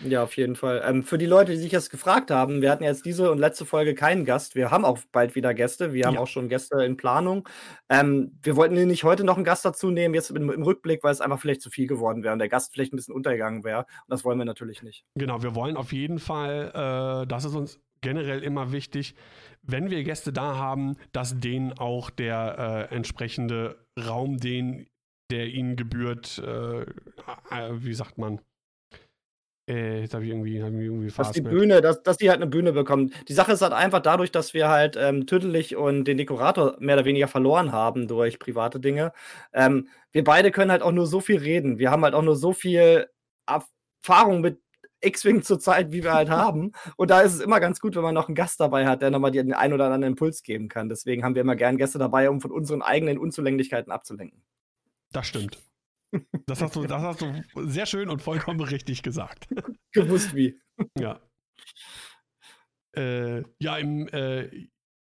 Ja, 0.04 0.22
auf 0.22 0.36
jeden 0.36 0.56
Fall. 0.56 0.82
Ähm, 0.86 1.02
für 1.02 1.16
die 1.18 1.26
Leute, 1.26 1.52
die 1.52 1.58
sich 1.58 1.70
das 1.70 1.90
gefragt 1.90 2.30
haben, 2.30 2.60
wir 2.60 2.70
hatten 2.70 2.84
jetzt 2.84 3.06
diese 3.06 3.30
und 3.30 3.38
letzte 3.38 3.64
Folge 3.64 3.94
keinen 3.94 4.24
Gast. 4.24 4.54
Wir 4.54 4.70
haben 4.70 4.84
auch 4.84 4.98
bald 5.10 5.34
wieder 5.34 5.54
Gäste. 5.54 5.92
Wir 5.92 6.06
haben 6.06 6.14
ja. 6.14 6.20
auch 6.20 6.26
schon 6.26 6.48
Gäste 6.48 6.84
in 6.84 6.96
Planung. 6.96 7.48
Ähm, 7.88 8.38
wir 8.42 8.56
wollten 8.56 8.74
nicht 8.74 9.04
heute 9.04 9.24
noch 9.24 9.36
einen 9.36 9.44
Gast 9.44 9.64
dazu 9.64 9.90
nehmen, 9.90 10.14
jetzt 10.14 10.30
im, 10.30 10.50
im, 10.50 10.62
Rückblick, 10.62 11.02
weil 11.02 11.12
es 11.12 11.20
einfach 11.20 11.40
vielleicht 11.40 11.62
zu 11.62 11.70
viel 11.70 11.86
geworden 11.86 12.22
wäre 12.22 12.32
und 12.32 12.38
der 12.38 12.48
Gast 12.48 12.72
vielleicht 12.72 12.92
ein 12.92 12.96
bisschen 12.96 13.14
untergegangen 13.14 13.64
wäre. 13.64 13.80
Und 13.80 14.08
das 14.08 14.24
wollen 14.24 14.38
wir 14.38 14.44
natürlich 14.44 14.82
nicht. 14.82 15.04
Genau, 15.14 15.42
wir 15.42 15.54
wollen 15.54 15.76
auf 15.76 15.92
jeden 15.92 16.18
Fall, 16.18 16.70
äh, 17.24 17.26
das 17.26 17.44
ist 17.44 17.54
uns 17.54 17.80
generell 18.02 18.42
immer 18.42 18.72
wichtig, 18.72 19.14
wenn 19.62 19.90
wir 19.90 20.04
Gäste 20.04 20.32
da 20.32 20.56
haben, 20.56 20.96
dass 21.12 21.40
denen 21.40 21.72
auch 21.72 22.10
der 22.10 22.88
äh, 22.90 22.94
entsprechende 22.94 23.86
Raum, 23.98 24.36
den 24.36 24.86
der 25.30 25.48
ihnen 25.48 25.74
gebührt, 25.74 26.38
äh, 26.38 26.82
äh 26.82 26.84
wie 27.72 27.94
sagt 27.94 28.18
man, 28.18 28.40
äh, 29.68 30.02
jetzt 30.02 30.14
habe 30.14 30.24
ich 30.24 30.30
irgendwie, 30.30 30.62
hab 30.62 30.72
ich 30.72 30.80
irgendwie 30.80 31.10
Dass 31.10 31.32
die 31.32 31.40
Bühne, 31.40 31.80
dass, 31.80 32.02
dass 32.02 32.16
die 32.16 32.30
halt 32.30 32.40
eine 32.40 32.46
Bühne 32.46 32.72
bekommen. 32.72 33.12
Die 33.28 33.32
Sache 33.32 33.52
ist 33.52 33.62
halt 33.62 33.72
einfach 33.72 34.00
dadurch, 34.00 34.30
dass 34.30 34.54
wir 34.54 34.68
halt 34.68 34.96
ähm, 34.96 35.26
Tüdelig 35.26 35.76
und 35.76 36.04
den 36.04 36.18
Dekorator 36.18 36.76
mehr 36.78 36.94
oder 36.96 37.04
weniger 37.04 37.26
verloren 37.26 37.72
haben 37.72 38.06
durch 38.06 38.38
private 38.38 38.78
Dinge. 38.78 39.12
Ähm, 39.52 39.88
wir 40.12 40.22
beide 40.22 40.52
können 40.52 40.70
halt 40.70 40.82
auch 40.82 40.92
nur 40.92 41.06
so 41.06 41.20
viel 41.20 41.38
reden. 41.38 41.78
Wir 41.78 41.90
haben 41.90 42.04
halt 42.04 42.14
auch 42.14 42.22
nur 42.22 42.36
so 42.36 42.52
viel 42.52 43.08
Erfahrung 43.46 44.40
mit 44.40 44.60
X-Wing 45.00 45.42
zur 45.42 45.58
Zeit, 45.58 45.90
wie 45.90 46.04
wir 46.04 46.14
halt 46.14 46.30
haben. 46.30 46.72
Und 46.96 47.10
da 47.10 47.20
ist 47.22 47.34
es 47.34 47.40
immer 47.40 47.58
ganz 47.58 47.80
gut, 47.80 47.96
wenn 47.96 48.02
man 48.02 48.14
noch 48.14 48.28
einen 48.28 48.36
Gast 48.36 48.60
dabei 48.60 48.86
hat, 48.86 49.02
der 49.02 49.10
nochmal 49.10 49.32
den 49.32 49.52
einen 49.52 49.74
oder 49.74 49.86
anderen 49.86 50.12
Impuls 50.12 50.44
geben 50.44 50.68
kann. 50.68 50.88
Deswegen 50.88 51.24
haben 51.24 51.34
wir 51.34 51.42
immer 51.42 51.56
gern 51.56 51.76
Gäste 51.76 51.98
dabei, 51.98 52.30
um 52.30 52.40
von 52.40 52.52
unseren 52.52 52.82
eigenen 52.82 53.18
Unzulänglichkeiten 53.18 53.90
abzulenken. 53.90 54.42
Das 55.10 55.26
stimmt. 55.26 55.58
Das 56.46 56.62
hast, 56.62 56.76
du, 56.76 56.86
das 56.86 57.02
hast 57.02 57.20
du 57.20 57.42
sehr 57.68 57.86
schön 57.86 58.08
und 58.08 58.22
vollkommen 58.22 58.60
richtig 58.60 59.02
gesagt. 59.02 59.48
Gewusst 59.92 60.34
wie. 60.34 60.58
Ja. 60.98 61.20
Äh, 62.96 63.42
ja, 63.58 63.76
im 63.76 64.08
äh, 64.08 64.48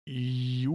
Juni, 0.04 0.66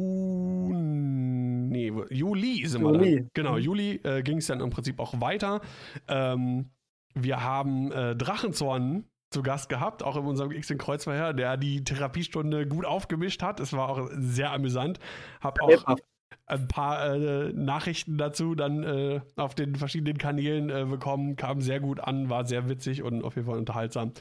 Juli 2.10 2.66
sind 2.68 2.82
Juli. 2.82 3.00
wir 3.00 3.18
dann. 3.18 3.30
Genau, 3.34 3.58
Juli 3.58 3.96
äh, 4.04 4.22
ging 4.24 4.38
es 4.38 4.48
dann 4.48 4.62
im 4.62 4.70
Prinzip 4.70 5.00
auch 5.00 5.20
weiter. 5.20 5.62
Ähm, 6.08 6.72
wir 7.16 7.44
haben 7.44 7.92
äh, 7.92 8.16
Drachenzorn 8.16 9.06
zu 9.32 9.42
Gast 9.42 9.68
gehabt, 9.70 10.04
auch 10.04 10.16
in 10.16 10.26
unserem 10.26 10.52
X 10.52 10.70
in 10.70 10.78
Kreuzverhör, 10.78 11.34
der 11.34 11.58
die 11.58 11.84
Therapiestunde 11.84 12.68
gut 12.68 12.86
aufgemischt 12.86 13.42
hat. 13.42 13.60
Es 13.60 13.74
war 13.74 13.90
auch 13.90 14.10
sehr 14.14 14.52
amüsant. 14.52 15.00
Hab 15.42 15.62
auch, 15.62 15.98
ein 16.46 16.68
paar 16.68 17.16
äh, 17.16 17.54
Nachrichten 17.54 18.18
dazu 18.18 18.56
dann 18.56 18.84
äh, 18.84 19.22
auf 19.36 19.56
den 19.56 19.76
verschiedenen 19.76 20.18
Kanälen 20.18 20.70
äh, 20.70 20.86
bekommen, 20.86 21.36
kam 21.36 21.62
sehr 21.62 21.80
gut 21.80 22.00
an, 22.00 22.30
war 22.30 22.46
sehr 22.46 22.70
witzig 22.70 23.02
und 23.02 23.24
auf 23.24 23.36
jeden 23.36 23.48
Fall 23.48 23.58
unterhaltsam. 23.58 24.14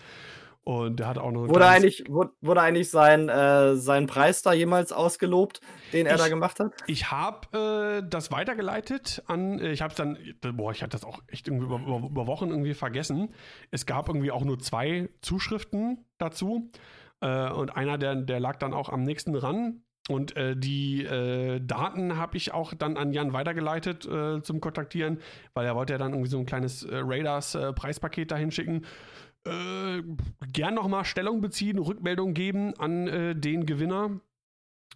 Und 0.64 1.01
der 1.01 1.09
hat 1.09 1.18
auch 1.18 1.33
noch. 1.33 1.49
Wurde 1.49 1.66
eigentlich, 1.66 2.05
wurde, 2.09 2.61
eigentlich 2.61 2.89
sein, 2.89 3.29
äh, 3.29 3.75
sein 3.75 4.07
Preis 4.07 4.43
da 4.43 4.53
jemals 4.53 4.93
ausgelobt, 4.93 5.61
den 5.93 6.07
er 6.07 6.14
ich, 6.14 6.20
da 6.20 6.29
gemacht 6.29 6.61
hat? 6.61 6.73
Ich 6.87 7.11
habe 7.11 7.99
äh, 7.99 8.09
das 8.09 8.31
weitergeleitet 8.31 9.25
an. 9.27 9.59
Äh, 9.59 9.73
ich 9.73 9.83
habe 9.83 9.91
es 9.91 9.97
dann. 9.97 10.16
Boah, 10.57 10.70
ich 10.70 10.83
hatte 10.83 10.93
das 10.93 11.05
auch 11.05 11.20
echt 11.27 11.49
irgendwie 11.49 11.66
über, 11.66 11.79
über, 11.79 12.27
Wochen 12.29 12.51
irgendwie 12.51 12.75
vergessen. 12.75 13.35
Es 13.73 13.87
gab 13.87 14.09
irgendwie 14.09 14.31
auch 14.31 14.45
nur 14.45 14.61
zwei 14.61 15.09
Zuschriften 15.20 16.05
dazu. 16.18 16.70
Äh, 17.20 17.51
und 17.51 17.77
einer, 17.77 17.99
der, 17.99 18.14
der 18.14 18.39
lag 18.39 18.57
dann 18.59 18.73
auch 18.73 18.89
am 18.89 19.03
nächsten 19.03 19.35
ran. 19.35 19.83
Und 20.09 20.37
äh, 20.37 20.57
die 20.57 21.05
äh, 21.05 21.61
Daten 21.61 22.17
habe 22.17 22.37
ich 22.37 22.53
auch 22.53 22.75
dann 22.75 22.97
an 22.97 23.13
Jan 23.13 23.33
weitergeleitet 23.33 24.05
äh, 24.05 24.43
zum 24.43 24.61
Kontaktieren, 24.61 25.21
weil 25.55 25.65
er 25.65 25.77
wollte 25.77 25.93
ja 25.93 25.99
dann 25.99 26.13
irgendwie 26.13 26.31
so 26.31 26.39
ein 26.39 26.47
kleines 26.47 26.83
äh, 26.83 26.97
Raiders-Preispaket 26.97 28.33
dahin 28.33 28.51
schicken. 28.51 28.85
Äh, 29.47 30.03
gern 30.53 30.75
nochmal 30.75 31.05
Stellung 31.05 31.41
beziehen, 31.41 31.79
Rückmeldung 31.79 32.35
geben 32.35 32.75
an 32.79 33.07
äh, 33.07 33.37
den 33.37 33.67
Gewinner, 33.67 34.21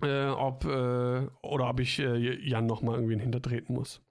ob 0.03 0.67
oder 0.67 1.71
ob 1.71 1.81
ich 1.81 1.97
Jan 1.97 2.67
nochmal 2.67 2.97
irgendwie 2.97 3.19
hintertreten 3.19 3.75
muss. 3.75 4.03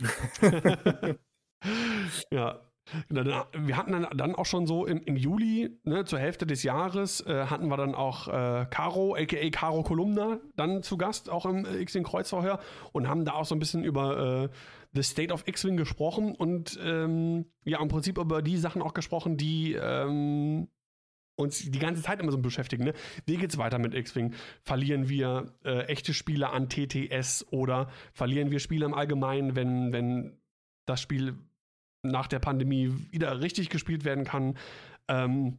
ja, 2.32 2.67
wir 3.08 3.76
hatten 3.76 4.06
dann 4.16 4.34
auch 4.34 4.46
schon 4.46 4.66
so 4.66 4.86
im, 4.86 5.02
im 5.02 5.16
Juli, 5.16 5.78
ne, 5.84 6.04
zur 6.04 6.18
Hälfte 6.18 6.46
des 6.46 6.62
Jahres, 6.62 7.20
äh, 7.26 7.46
hatten 7.46 7.68
wir 7.68 7.76
dann 7.76 7.94
auch 7.94 8.28
äh, 8.28 8.66
Caro, 8.70 9.14
aka 9.14 9.50
Caro 9.50 9.82
Kolumna, 9.82 10.38
dann 10.56 10.82
zu 10.82 10.96
Gast, 10.96 11.30
auch 11.30 11.46
im 11.46 11.64
äh, 11.64 11.78
X-Wing 11.78 12.04
Kreuzverhör 12.04 12.60
und 12.92 13.08
haben 13.08 13.24
da 13.24 13.32
auch 13.32 13.44
so 13.44 13.54
ein 13.54 13.58
bisschen 13.58 13.84
über 13.84 14.44
äh, 14.44 14.48
The 14.94 15.02
State 15.02 15.32
of 15.32 15.46
X-Wing 15.46 15.76
gesprochen 15.76 16.34
und 16.34 16.78
ähm, 16.82 17.46
ja, 17.64 17.80
im 17.80 17.88
Prinzip 17.88 18.18
über 18.18 18.42
die 18.42 18.56
Sachen 18.56 18.82
auch 18.82 18.94
gesprochen, 18.94 19.36
die 19.36 19.74
ähm, 19.74 20.68
uns 21.38 21.70
die 21.70 21.78
ganze 21.78 22.02
Zeit 22.02 22.20
immer 22.20 22.32
so 22.32 22.38
beschäftigen. 22.38 22.84
Ne? 22.84 22.94
Wie 23.26 23.36
geht's 23.36 23.58
weiter 23.58 23.78
mit 23.78 23.94
X-Wing? 23.94 24.34
Verlieren 24.62 25.08
wir 25.08 25.54
äh, 25.64 25.84
echte 25.84 26.12
Spiele 26.12 26.50
an 26.50 26.68
TTS 26.68 27.46
oder 27.50 27.88
verlieren 28.12 28.50
wir 28.50 28.58
Spiele 28.58 28.86
im 28.86 28.94
Allgemeinen, 28.94 29.54
wenn, 29.54 29.92
wenn 29.92 30.38
das 30.84 31.00
Spiel 31.00 31.38
nach 32.02 32.26
der 32.26 32.38
Pandemie 32.38 32.92
wieder 33.10 33.40
richtig 33.40 33.70
gespielt 33.70 34.04
werden 34.04 34.24
kann. 34.24 34.56
Ähm, 35.08 35.58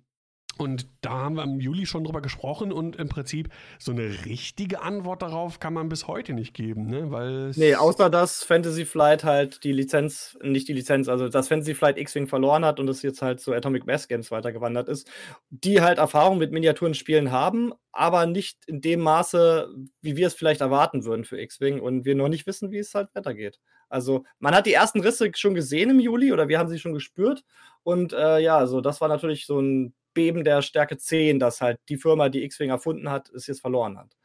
und 0.59 0.87
da 0.99 1.11
haben 1.11 1.35
wir 1.35 1.43
im 1.43 1.61
Juli 1.61 1.85
schon 1.85 2.03
drüber 2.03 2.21
gesprochen 2.21 2.73
und 2.73 2.97
im 2.97 3.07
Prinzip 3.07 3.47
so 3.79 3.93
eine 3.93 4.25
richtige 4.25 4.81
Antwort 4.81 5.21
darauf 5.21 5.61
kann 5.61 5.73
man 5.73 5.87
bis 5.87 6.05
heute 6.05 6.33
nicht 6.33 6.53
geben, 6.53 6.87
ne? 6.87 7.11
Weil 7.11 7.51
nee, 7.55 7.75
außer 7.75 8.09
dass 8.09 8.43
Fantasy 8.43 8.83
Flight 8.85 9.23
halt 9.23 9.63
die 9.63 9.71
Lizenz, 9.71 10.37
nicht 10.43 10.67
die 10.67 10.73
Lizenz, 10.73 11.07
also 11.07 11.29
dass 11.29 11.47
Fantasy 11.47 11.75
Flight 11.75 11.97
X-Wing 11.97 12.27
verloren 12.27 12.65
hat 12.65 12.81
und 12.81 12.89
es 12.89 13.01
jetzt 13.03 13.21
halt 13.21 13.39
zu 13.39 13.53
Atomic 13.53 13.87
Mass 13.87 14.09
Games 14.09 14.31
weitergewandert 14.31 14.89
ist, 14.89 15.09
die 15.49 15.79
halt 15.79 15.97
Erfahrung 15.97 16.37
mit 16.37 16.51
Miniaturenspielen 16.51 17.31
haben, 17.31 17.71
aber 17.93 18.25
nicht 18.25 18.65
in 18.67 18.81
dem 18.81 18.99
Maße, 18.99 19.73
wie 20.01 20.17
wir 20.17 20.27
es 20.27 20.33
vielleicht 20.33 20.59
erwarten 20.59 21.05
würden 21.05 21.23
für 21.23 21.39
X-Wing 21.39 21.79
und 21.79 22.03
wir 22.03 22.15
noch 22.15 22.27
nicht 22.27 22.47
wissen, 22.47 22.71
wie 22.71 22.79
es 22.79 22.93
halt 22.93 23.07
weitergeht. 23.13 23.59
Also 23.87 24.25
man 24.39 24.53
hat 24.53 24.65
die 24.65 24.73
ersten 24.73 24.99
Risse 24.99 25.31
schon 25.35 25.55
gesehen 25.55 25.89
im 25.89 26.01
Juli 26.01 26.33
oder 26.33 26.49
wir 26.49 26.59
haben 26.59 26.69
sie 26.69 26.79
schon 26.79 26.93
gespürt 26.93 27.45
und 27.83 28.11
äh, 28.11 28.39
ja, 28.39 28.57
also 28.57 28.81
das 28.81 28.99
war 28.99 29.07
natürlich 29.07 29.45
so 29.45 29.59
ein 29.61 29.93
Beben 30.19 30.43
der 30.43 30.61
Stärke 30.61 30.97
10, 30.97 31.39
dass 31.39 31.61
halt 31.61 31.79
die 31.87 31.95
Firma, 31.95 32.27
die 32.27 32.43
X-Wing 32.43 32.71
erfunden 32.71 33.09
hat, 33.09 33.29
es 33.29 33.47
jetzt 33.47 33.61
verloren 33.61 33.97
hat. 33.97 34.17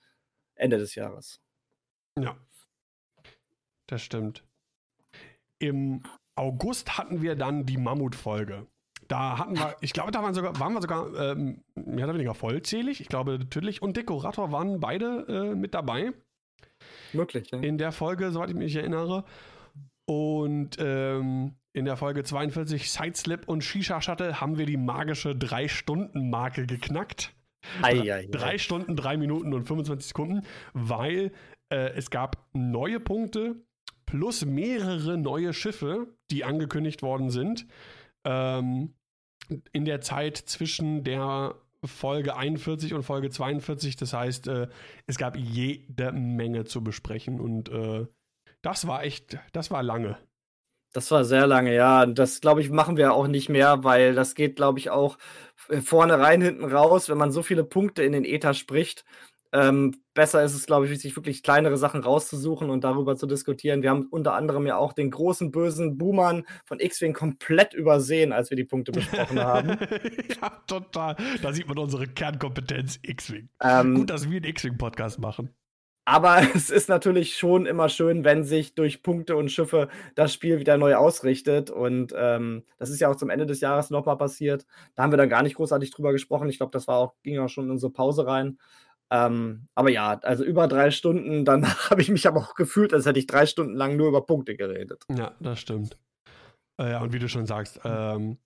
Ende 0.57 0.77
des 0.77 0.97
Jahres. 0.97 1.41
Ja. 2.19 2.37
Das 3.87 4.03
stimmt. 4.03 4.43
Im 5.61 6.03
August 6.35 6.99
hatten 6.99 7.23
wir 7.23 7.37
dann 7.37 7.65
die 7.65 7.77
Mammut-Folge. 7.77 8.67
Da 9.07 9.39
hatten 9.39 9.57
wir, 9.57 9.77
ich 9.83 9.93
glaube, 9.93 10.11
da 10.11 10.21
waren, 10.21 10.35
sogar, 10.35 10.59
waren 10.59 10.73
wir 10.73 10.83
sogar 10.83 11.15
ähm, 11.15 11.63
mehr 11.77 12.07
oder 12.07 12.15
weniger 12.15 12.35
vollzählig. 12.35 13.01
Ich 13.01 13.07
glaube, 13.07 13.39
natürlich. 13.39 13.81
Und 13.81 13.97
Dekorator 13.97 14.51
waren 14.51 14.81
beide 14.81 15.27
äh, 15.29 15.55
mit 15.55 15.75
dabei. 15.75 16.11
Möglich, 17.13 17.53
ja. 17.53 17.61
In 17.61 17.79
der 17.79 17.93
Folge, 17.93 18.33
soweit 18.33 18.51
ich 18.51 18.57
mich 18.57 18.75
erinnere. 18.75 19.25
Und 20.07 20.77
ähm, 20.81 21.55
in 21.75 21.85
der 21.85 21.97
Folge 21.97 22.23
42 22.23 22.91
Sideslip 22.91 23.49
und 23.49 23.63
Shisha 23.63 24.01
Shuttle 24.01 24.41
haben 24.41 24.59
wir 24.59 24.65
die 24.65 24.77
magische 24.77 25.31
3-Stunden-Marke 25.31 26.67
geknackt. 26.67 27.35
Ei, 27.83 28.01
ei, 28.01 28.15
ei. 28.15 28.27
Drei 28.31 28.59
Stunden, 28.59 28.95
drei 28.95 29.17
Minuten 29.17 29.53
und 29.53 29.65
25 29.65 30.09
Sekunden, 30.09 30.43
weil 30.73 31.33
äh, 31.71 31.91
es 31.95 32.11
gab 32.11 32.47
neue 32.53 33.01
Punkte 33.01 33.57
plus 34.07 34.45
mehrere 34.45 35.19
neue 35.19 35.53
Schiffe, 35.53 36.07
die 36.31 36.45
angekündigt 36.45 37.03
worden 37.03 37.31
sind. 37.31 37.67
Ähm, 38.25 38.95
in 39.73 39.85
der 39.85 40.01
Zeit 40.01 40.37
zwischen 40.37 41.03
der 41.03 41.57
Folge 41.85 42.37
41 42.37 42.95
und 42.95 43.03
Folge 43.03 43.31
42. 43.31 43.97
Das 43.97 44.13
heißt, 44.13 44.47
äh, 44.47 44.69
es 45.07 45.19
gab 45.19 45.37
jede 45.37 46.13
Menge 46.13 46.65
zu 46.65 46.85
besprechen 46.85 47.41
und 47.41 47.69
äh, 47.69 48.07
das 48.63 48.87
war 48.87 49.03
echt, 49.03 49.39
das 49.53 49.71
war 49.71 49.83
lange. 49.83 50.17
Das 50.95 51.11
war 51.11 51.25
sehr 51.25 51.49
lange, 51.49 51.75
ja. 51.75 52.07
Das, 52.07 52.41
glaube 52.41 52.61
ich, 52.61 52.71
machen 52.71 52.97
wir 52.97 53.13
auch 53.13 53.27
nicht 53.27 53.49
mehr, 53.49 53.83
weil 53.83 54.15
das 54.15 54.37
geht, 54.37 54.55
glaube 54.55 54.79
ich, 54.79 54.91
auch 54.91 55.19
äh, 55.69 55.81
vorne 55.81 56.21
rein, 56.21 56.41
hinten 56.41 56.65
raus, 56.65 57.09
wenn 57.09 57.19
man 57.19 57.33
so 57.33 57.43
viele 57.43 57.65
Punkte 57.65 58.05
in 58.05 58.13
den 58.13 58.25
Ether 58.25 58.55
spricht. 58.55 59.05
Ähm, 59.53 59.97
besser 60.15 60.45
ist 60.45 60.55
es, 60.55 60.67
glaube 60.67 60.87
ich, 60.87 61.01
sich 61.01 61.17
wirklich 61.17 61.43
kleinere 61.43 61.77
Sachen 61.79 62.01
rauszusuchen 62.01 62.71
und 62.71 62.85
darüber 62.85 63.17
zu 63.17 63.27
diskutieren. 63.27 63.83
Wir 63.83 63.91
haben 63.91 64.07
unter 64.07 64.35
anderem 64.35 64.69
ja 64.69 64.77
auch 64.77 64.93
den 64.93 65.11
großen 65.11 65.51
bösen 65.51 65.99
Boomern 65.99 66.45
von 66.65 66.79
X-Wing 66.79 67.13
komplett 67.13 67.75
übersehen, 67.75 68.33
als 68.33 68.51
wir 68.51 68.57
die 68.57 68.65
Punkte 68.65 68.93
besprochen 68.93 69.41
haben. 69.41 69.71
ja, 70.41 70.51
total. 70.69 71.17
Da 71.43 71.53
sieht 71.53 71.67
man 71.67 71.79
unsere 71.79 72.07
Kernkompetenz 72.07 73.01
X-Wing. 73.03 73.49
Ähm, 73.61 73.97
Gut, 73.97 74.11
dass 74.11 74.31
wir 74.31 74.37
einen 74.37 74.45
X-Wing-Podcast 74.45 75.19
machen. 75.19 75.51
Aber 76.05 76.39
es 76.55 76.71
ist 76.71 76.89
natürlich 76.89 77.37
schon 77.37 77.67
immer 77.67 77.89
schön, 77.89 78.25
wenn 78.25 78.45
sich 78.45 78.75
durch 78.75 79.03
Punkte 79.03 79.37
und 79.37 79.51
Schiffe 79.51 79.89
das 80.15 80.33
Spiel 80.33 80.59
wieder 80.59 80.77
neu 80.77 80.97
ausrichtet. 80.97 81.71
Und 81.71 82.15
ähm, 82.17 82.65
das 82.79 82.91
ist 82.91 83.01
ja 83.01 83.09
auch 83.11 83.17
zum 83.17 83.31
Ende 83.31 83.47
des 83.47 83.61
Jahres 83.61 83.91
nochmal 83.91 84.17
passiert. 84.17 84.67
Da 84.95 85.03
haben 85.03 85.13
wir 85.13 85.17
dann 85.17 85.29
gar 85.29 85.43
nicht 85.43 85.57
großartig 85.57 85.91
drüber 85.91 86.13
gesprochen. 86.13 86.49
Ich 86.49 86.59
glaube, 86.59 86.73
das 86.73 86.89
war 86.89 86.97
auch, 86.97 87.15
ging 87.23 87.39
auch 87.39 87.49
schon 87.49 87.65
in 87.65 87.71
unsere 87.71 87.93
Pause 87.93 88.27
rein. 88.27 88.59
Ähm, 89.11 89.69
aber 89.75 89.91
ja, 89.91 90.19
also 90.23 90.45
über 90.45 90.67
drei 90.69 90.91
Stunden, 90.91 91.45
danach 91.45 91.91
habe 91.91 92.03
ich 92.03 92.11
mich 92.11 92.27
aber 92.27 92.41
auch 92.41 92.55
gefühlt, 92.55 92.93
als 92.93 93.07
hätte 93.07 93.19
ich 93.19 93.27
drei 93.27 93.47
Stunden 93.47 93.75
lang 93.75 93.97
nur 93.97 94.09
über 94.09 94.27
Punkte 94.27 94.57
geredet. 94.57 95.05
Ja, 95.15 95.33
das 95.41 95.61
stimmt. 95.61 95.97
Äh, 96.79 96.91
ja, 96.91 97.01
und 97.03 97.13
wie 97.13 97.19
du 97.19 97.29
schon 97.29 97.47
sagst, 97.47 97.81
ähm, 97.85 98.39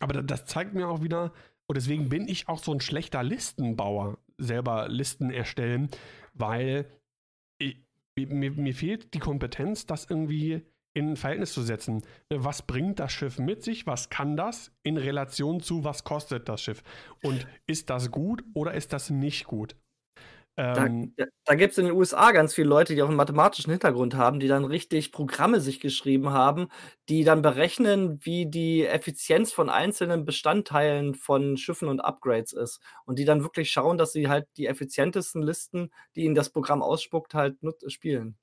aber 0.00 0.22
das 0.22 0.44
zeigt 0.46 0.74
mir 0.74 0.88
auch 0.88 1.02
wieder, 1.02 1.32
und 1.66 1.76
deswegen 1.76 2.08
bin 2.08 2.28
ich 2.28 2.48
auch 2.48 2.58
so 2.58 2.72
ein 2.72 2.80
schlechter 2.80 3.22
Listenbauer, 3.22 4.18
selber 4.36 4.88
Listen 4.88 5.30
erstellen, 5.30 5.88
weil 6.34 6.86
ich, 7.58 7.78
mir, 8.16 8.50
mir 8.50 8.74
fehlt 8.74 9.14
die 9.14 9.18
Kompetenz, 9.18 9.86
das 9.86 10.08
irgendwie 10.08 10.62
in 10.94 11.10
ein 11.10 11.16
Verhältnis 11.16 11.52
zu 11.52 11.62
setzen. 11.62 12.02
Was 12.30 12.62
bringt 12.62 13.00
das 13.00 13.12
Schiff 13.12 13.38
mit 13.38 13.62
sich? 13.64 13.86
Was 13.86 14.10
kann 14.10 14.36
das 14.36 14.72
in 14.84 14.96
Relation 14.96 15.60
zu, 15.60 15.82
was 15.82 16.04
kostet 16.04 16.48
das 16.48 16.62
Schiff? 16.62 16.82
Und 17.22 17.46
ist 17.66 17.90
das 17.90 18.10
gut 18.10 18.44
oder 18.54 18.74
ist 18.74 18.92
das 18.92 19.10
nicht 19.10 19.44
gut? 19.44 19.76
Ähm, 20.56 21.14
da, 21.16 21.24
da 21.44 21.54
gibt 21.56 21.72
es 21.72 21.78
in 21.78 21.86
den 21.86 21.94
USA 21.96 22.30
ganz 22.30 22.54
viele 22.54 22.68
Leute, 22.68 22.94
die 22.94 23.02
auch 23.02 23.08
einen 23.08 23.16
mathematischen 23.16 23.72
Hintergrund 23.72 24.14
haben, 24.14 24.38
die 24.38 24.46
dann 24.46 24.64
richtig 24.64 25.10
Programme 25.10 25.60
sich 25.60 25.80
geschrieben 25.80 26.30
haben, 26.30 26.68
die 27.08 27.24
dann 27.24 27.42
berechnen, 27.42 28.24
wie 28.24 28.46
die 28.46 28.86
Effizienz 28.86 29.52
von 29.52 29.68
einzelnen 29.68 30.24
Bestandteilen 30.24 31.16
von 31.16 31.56
Schiffen 31.56 31.88
und 31.88 32.00
Upgrades 32.00 32.52
ist. 32.52 32.80
Und 33.04 33.18
die 33.18 33.24
dann 33.24 33.42
wirklich 33.42 33.70
schauen, 33.72 33.98
dass 33.98 34.12
sie 34.12 34.28
halt 34.28 34.46
die 34.56 34.66
effizientesten 34.66 35.42
Listen, 35.42 35.90
die 36.14 36.24
ihnen 36.24 36.36
das 36.36 36.50
Programm 36.50 36.82
ausspuckt, 36.82 37.34
halt 37.34 37.56
spielen. 37.88 38.36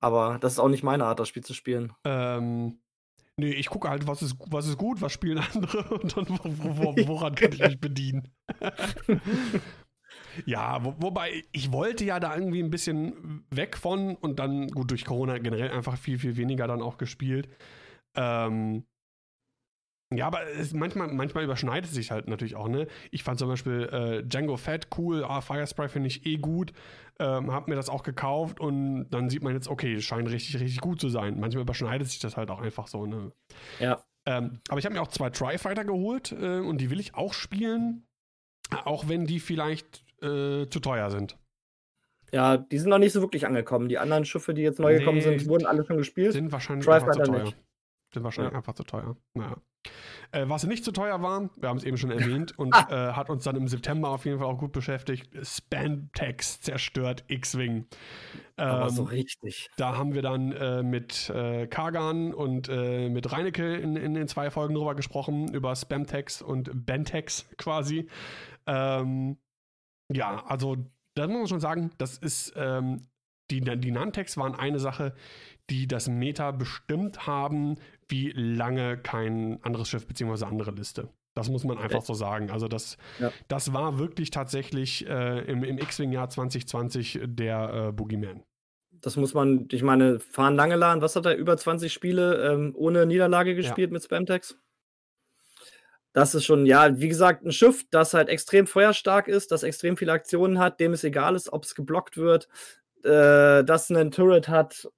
Aber 0.00 0.38
das 0.38 0.54
ist 0.54 0.58
auch 0.58 0.68
nicht 0.68 0.82
meine 0.82 1.06
Art, 1.06 1.18
das 1.18 1.28
Spiel 1.28 1.44
zu 1.44 1.54
spielen. 1.54 1.94
Ähm, 2.04 2.80
Nee, 3.36 3.50
ich 3.50 3.68
gucke 3.68 3.88
halt, 3.88 4.06
was 4.06 4.22
ist, 4.22 4.36
was 4.46 4.68
ist 4.68 4.78
gut, 4.78 5.00
was 5.00 5.12
spielen 5.12 5.38
andere 5.38 5.82
und 5.98 6.16
dann 6.16 6.26
wo, 6.28 6.76
wo, 6.76 6.94
woran 7.08 7.34
kann 7.34 7.52
ich 7.52 7.60
mich 7.60 7.80
bedienen. 7.80 8.32
ja, 10.46 10.84
wo, 10.84 10.94
wobei 10.98 11.42
ich 11.52 11.72
wollte 11.72 12.04
ja 12.04 12.20
da 12.20 12.36
irgendwie 12.36 12.62
ein 12.62 12.70
bisschen 12.70 13.44
weg 13.50 13.76
von 13.76 14.14
und 14.14 14.38
dann, 14.38 14.68
gut, 14.68 14.90
durch 14.90 15.04
Corona 15.04 15.38
generell 15.38 15.70
einfach 15.70 15.98
viel, 15.98 16.18
viel 16.18 16.36
weniger 16.36 16.68
dann 16.68 16.82
auch 16.82 16.96
gespielt. 16.96 17.48
Ähm, 18.14 18.84
ja, 20.12 20.26
aber 20.26 20.46
es, 20.46 20.72
manchmal, 20.72 21.08
manchmal 21.08 21.44
überschneidet 21.44 21.90
es 21.90 21.94
sich 21.94 22.10
halt 22.10 22.28
natürlich 22.28 22.56
auch, 22.56 22.68
ne? 22.68 22.86
Ich 23.10 23.22
fand 23.22 23.38
zum 23.38 23.48
Beispiel 23.48 23.88
äh, 23.90 24.22
Django 24.22 24.56
Fett 24.56 24.88
cool, 24.98 25.24
ah, 25.24 25.40
Firespray 25.40 25.88
finde 25.88 26.08
ich 26.08 26.26
eh 26.26 26.36
gut, 26.36 26.72
ähm, 27.18 27.52
hab 27.52 27.68
mir 27.68 27.74
das 27.74 27.88
auch 27.88 28.02
gekauft 28.02 28.60
und 28.60 29.08
dann 29.10 29.30
sieht 29.30 29.42
man 29.42 29.54
jetzt, 29.54 29.68
okay, 29.68 29.94
es 29.94 30.04
scheint 30.04 30.28
richtig, 30.28 30.60
richtig 30.60 30.80
gut 30.80 31.00
zu 31.00 31.08
sein. 31.08 31.40
Manchmal 31.40 31.62
überschneidet 31.62 32.08
sich 32.08 32.18
das 32.18 32.36
halt 32.36 32.50
auch 32.50 32.60
einfach 32.60 32.86
so, 32.86 33.06
ne? 33.06 33.32
Ja. 33.80 34.04
Ähm, 34.26 34.60
aber 34.68 34.78
ich 34.78 34.84
habe 34.84 34.94
mir 34.94 35.02
auch 35.02 35.08
zwei 35.08 35.30
Tri-Fighter 35.30 35.84
geholt 35.84 36.32
äh, 36.32 36.60
und 36.60 36.78
die 36.78 36.90
will 36.90 37.00
ich 37.00 37.14
auch 37.14 37.34
spielen, 37.34 38.06
auch 38.84 39.08
wenn 39.08 39.26
die 39.26 39.40
vielleicht 39.40 40.04
äh, 40.22 40.68
zu 40.68 40.80
teuer 40.80 41.10
sind. 41.10 41.38
Ja, 42.32 42.56
die 42.56 42.78
sind 42.78 42.90
noch 42.90 42.98
nicht 42.98 43.12
so 43.12 43.20
wirklich 43.20 43.46
angekommen. 43.46 43.88
Die 43.88 43.98
anderen 43.98 44.24
Schiffe, 44.24 44.54
die 44.54 44.62
jetzt 44.62 44.80
neu 44.80 44.92
nee, 44.92 44.98
gekommen 44.98 45.20
sind, 45.20 45.46
wurden 45.46 45.66
alle 45.66 45.84
schon 45.86 45.98
gespielt. 45.98 46.32
Sind 46.32 46.50
wahrscheinlich 46.50 46.88
einfach 46.88 47.12
zu 47.12 47.22
teuer. 47.22 47.44
Nicht. 47.44 47.56
Sind 48.12 48.24
wahrscheinlich 48.24 48.52
ja. 48.52 48.58
einfach 48.58 48.74
zu 48.74 48.82
teuer. 48.84 49.16
Naja. 49.34 49.56
Äh, 50.32 50.48
was 50.48 50.64
nicht 50.64 50.84
zu 50.84 50.92
teuer 50.92 51.22
war, 51.22 51.50
wir 51.56 51.68
haben 51.68 51.76
es 51.76 51.84
eben 51.84 51.96
schon 51.96 52.10
erwähnt 52.10 52.52
und 52.58 52.74
äh, 52.74 53.12
hat 53.12 53.30
uns 53.30 53.44
dann 53.44 53.56
im 53.56 53.68
September 53.68 54.08
auf 54.08 54.24
jeden 54.24 54.38
Fall 54.38 54.48
auch 54.48 54.58
gut 54.58 54.72
beschäftigt. 54.72 55.30
Spantex 55.42 56.60
zerstört 56.60 57.24
X-Wing. 57.28 57.86
Aber 58.56 58.90
so 58.90 59.04
richtig. 59.04 59.70
Da 59.76 59.96
haben 59.96 60.14
wir 60.14 60.22
dann 60.22 60.52
äh, 60.52 60.82
mit 60.82 61.30
äh, 61.30 61.66
Kagan 61.66 62.34
und 62.34 62.68
äh, 62.68 63.08
mit 63.08 63.30
Reinecke 63.32 63.76
in, 63.76 63.96
in 63.96 64.14
den 64.14 64.28
zwei 64.28 64.50
Folgen 64.50 64.74
drüber 64.74 64.94
gesprochen, 64.94 65.52
über 65.52 65.74
Spamtex 65.74 66.42
und 66.42 66.86
Bentex 66.86 67.48
quasi. 67.56 68.08
Ähm, 68.66 69.38
ja, 70.12 70.44
also 70.46 70.76
da 71.14 71.26
muss 71.26 71.38
man 71.38 71.46
schon 71.48 71.60
sagen, 71.60 71.90
das 71.98 72.18
ist 72.18 72.52
ähm, 72.56 73.06
die, 73.50 73.60
die 73.60 73.90
Nantex 73.90 74.36
waren 74.36 74.54
eine 74.54 74.78
Sache, 74.78 75.14
die 75.70 75.86
das 75.86 76.08
Meta 76.08 76.50
bestimmt 76.50 77.26
haben, 77.26 77.76
wie 78.08 78.30
lange 78.32 78.98
kein 78.98 79.58
anderes 79.62 79.88
Schiff 79.88 80.06
bzw. 80.06 80.44
andere 80.44 80.70
Liste. 80.72 81.08
Das 81.34 81.48
muss 81.48 81.64
man 81.64 81.78
einfach 81.78 82.02
so 82.02 82.14
sagen. 82.14 82.50
Also 82.50 82.68
das, 82.68 82.96
ja. 83.18 83.32
das 83.48 83.72
war 83.72 83.98
wirklich 83.98 84.30
tatsächlich 84.30 85.06
äh, 85.08 85.40
im, 85.50 85.64
im 85.64 85.78
X-Wing-Jahr 85.78 86.30
2020 86.30 87.20
der 87.24 87.88
äh, 87.88 87.92
Boogeyman. 87.92 88.44
Das 88.92 89.16
muss 89.16 89.34
man, 89.34 89.66
ich 89.70 89.82
meine, 89.82 90.20
Fahren 90.20 90.54
Langelan, 90.54 91.02
was 91.02 91.16
hat 91.16 91.26
er, 91.26 91.36
über 91.36 91.56
20 91.56 91.92
Spiele 91.92 92.52
ähm, 92.52 92.72
ohne 92.76 93.04
Niederlage 93.04 93.54
gespielt 93.54 93.90
ja. 93.90 93.92
mit 93.92 94.04
Spamtex? 94.04 94.56
Das 96.12 96.36
ist 96.36 96.44
schon, 96.44 96.64
ja, 96.64 97.00
wie 97.00 97.08
gesagt, 97.08 97.44
ein 97.44 97.50
Schiff, 97.50 97.84
das 97.90 98.14
halt 98.14 98.28
extrem 98.28 98.68
feuerstark 98.68 99.26
ist, 99.26 99.50
das 99.50 99.64
extrem 99.64 99.96
viele 99.96 100.12
Aktionen 100.12 100.60
hat, 100.60 100.78
dem 100.78 100.92
es 100.92 101.02
egal 101.02 101.34
ist, 101.34 101.52
ob 101.52 101.64
es 101.64 101.74
geblockt 101.74 102.16
wird, 102.16 102.48
äh, 103.02 103.64
das 103.64 103.90
einen 103.90 104.12
Turret 104.12 104.48
hat, 104.48 104.88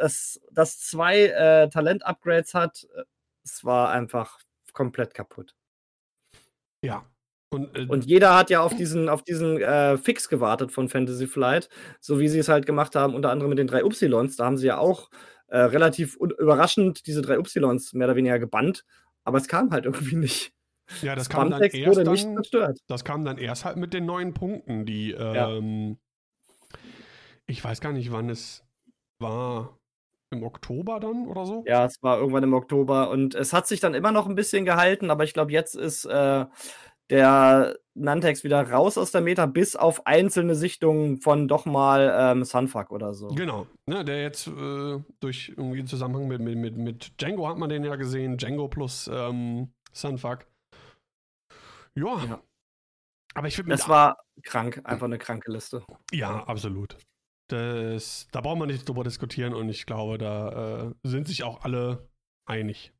es, 0.00 0.40
das 0.50 0.80
zwei 0.80 1.26
äh, 1.26 1.68
Talent-Upgrades 1.68 2.54
hat. 2.54 2.86
Es 3.44 3.64
war 3.64 3.90
einfach 3.90 4.38
komplett 4.72 5.14
kaputt. 5.14 5.54
Ja. 6.82 7.04
Und, 7.52 7.76
äh, 7.76 7.86
und 7.86 8.06
jeder 8.06 8.36
hat 8.36 8.50
ja 8.50 8.60
auf 8.60 8.76
diesen, 8.76 9.08
auf 9.08 9.22
diesen 9.22 9.60
äh, 9.60 9.98
Fix 9.98 10.28
gewartet 10.28 10.70
von 10.72 10.88
Fantasy 10.88 11.26
Flight, 11.26 11.68
so 12.00 12.18
wie 12.20 12.28
sie 12.28 12.38
es 12.38 12.48
halt 12.48 12.64
gemacht 12.64 12.94
haben, 12.94 13.14
unter 13.14 13.30
anderem 13.30 13.50
mit 13.50 13.58
den 13.58 13.66
drei 13.66 13.84
Upsilons. 13.84 14.36
Da 14.36 14.44
haben 14.44 14.56
sie 14.56 14.68
ja 14.68 14.78
auch 14.78 15.10
äh, 15.48 15.58
relativ 15.58 16.16
überraschend 16.16 17.06
diese 17.06 17.22
drei 17.22 17.38
Upsilons 17.38 17.92
mehr 17.92 18.06
oder 18.06 18.16
weniger 18.16 18.38
gebannt, 18.38 18.84
aber 19.24 19.38
es 19.38 19.48
kam 19.48 19.70
halt 19.72 19.84
irgendwie 19.86 20.16
nicht. 20.16 20.52
Ja, 21.02 21.14
das 21.14 21.28
kam 21.28 21.50
dann 21.50 21.62
erst 21.62 21.86
wurde 21.86 22.10
nicht 22.10 22.28
zerstört. 22.34 22.78
Das 22.88 23.04
kam 23.04 23.24
dann 23.24 23.38
erst 23.38 23.64
halt 23.64 23.76
mit 23.76 23.94
den 23.94 24.06
neuen 24.06 24.34
Punkten, 24.34 24.86
die 24.86 25.12
ähm, 25.12 25.98
ja. 26.72 26.78
ich 27.46 27.62
weiß 27.62 27.80
gar 27.80 27.92
nicht, 27.92 28.10
wann 28.10 28.28
es 28.28 28.64
war. 29.20 29.79
Im 30.30 30.44
Oktober 30.44 31.00
dann 31.00 31.26
oder 31.26 31.44
so? 31.44 31.64
Ja, 31.66 31.84
es 31.84 32.02
war 32.02 32.18
irgendwann 32.18 32.44
im 32.44 32.54
Oktober 32.54 33.10
und 33.10 33.34
es 33.34 33.52
hat 33.52 33.66
sich 33.66 33.80
dann 33.80 33.94
immer 33.94 34.12
noch 34.12 34.28
ein 34.28 34.36
bisschen 34.36 34.64
gehalten, 34.64 35.10
aber 35.10 35.24
ich 35.24 35.32
glaube, 35.32 35.50
jetzt 35.50 35.74
ist 35.74 36.04
äh, 36.04 36.46
der 37.10 37.76
Nantex 37.94 38.44
wieder 38.44 38.70
raus 38.70 38.96
aus 38.96 39.10
der 39.10 39.20
Meta, 39.20 39.46
bis 39.46 39.74
auf 39.74 40.06
einzelne 40.06 40.54
Sichtungen 40.54 41.20
von 41.20 41.48
doch 41.48 41.66
mal 41.66 42.14
ähm, 42.16 42.44
Sunfuck 42.44 42.92
oder 42.92 43.12
so. 43.12 43.28
Genau, 43.28 43.66
ne, 43.86 44.04
der 44.04 44.22
jetzt 44.22 44.46
äh, 44.46 44.98
durch 45.18 45.52
irgendwie 45.56 45.84
Zusammenhang 45.84 46.28
mit, 46.28 46.40
mit, 46.40 46.76
mit 46.76 47.20
Django 47.20 47.48
hat 47.48 47.58
man 47.58 47.68
den 47.68 47.84
ja 47.84 47.96
gesehen, 47.96 48.38
Django 48.38 48.68
plus 48.68 49.10
ähm, 49.12 49.72
Sunfuck. 49.92 50.46
Ja. 51.94 52.24
ja. 52.24 52.40
Aber 53.34 53.48
ich 53.48 53.56
finde. 53.56 53.74
Es 53.74 53.88
war 53.88 54.18
krank, 54.42 54.80
einfach 54.84 55.06
eine 55.06 55.18
kranke 55.18 55.50
Liste. 55.50 55.84
Ja, 56.12 56.44
absolut. 56.44 56.96
Das, 57.52 58.28
da 58.32 58.40
brauchen 58.40 58.60
wir 58.60 58.66
nicht 58.66 58.88
drüber 58.88 59.04
diskutieren 59.04 59.54
und 59.54 59.68
ich 59.68 59.86
glaube, 59.86 60.18
da 60.18 60.88
äh, 60.88 60.94
sind 61.02 61.26
sich 61.26 61.42
auch 61.42 61.64
alle 61.64 62.08
einig. 62.46 62.92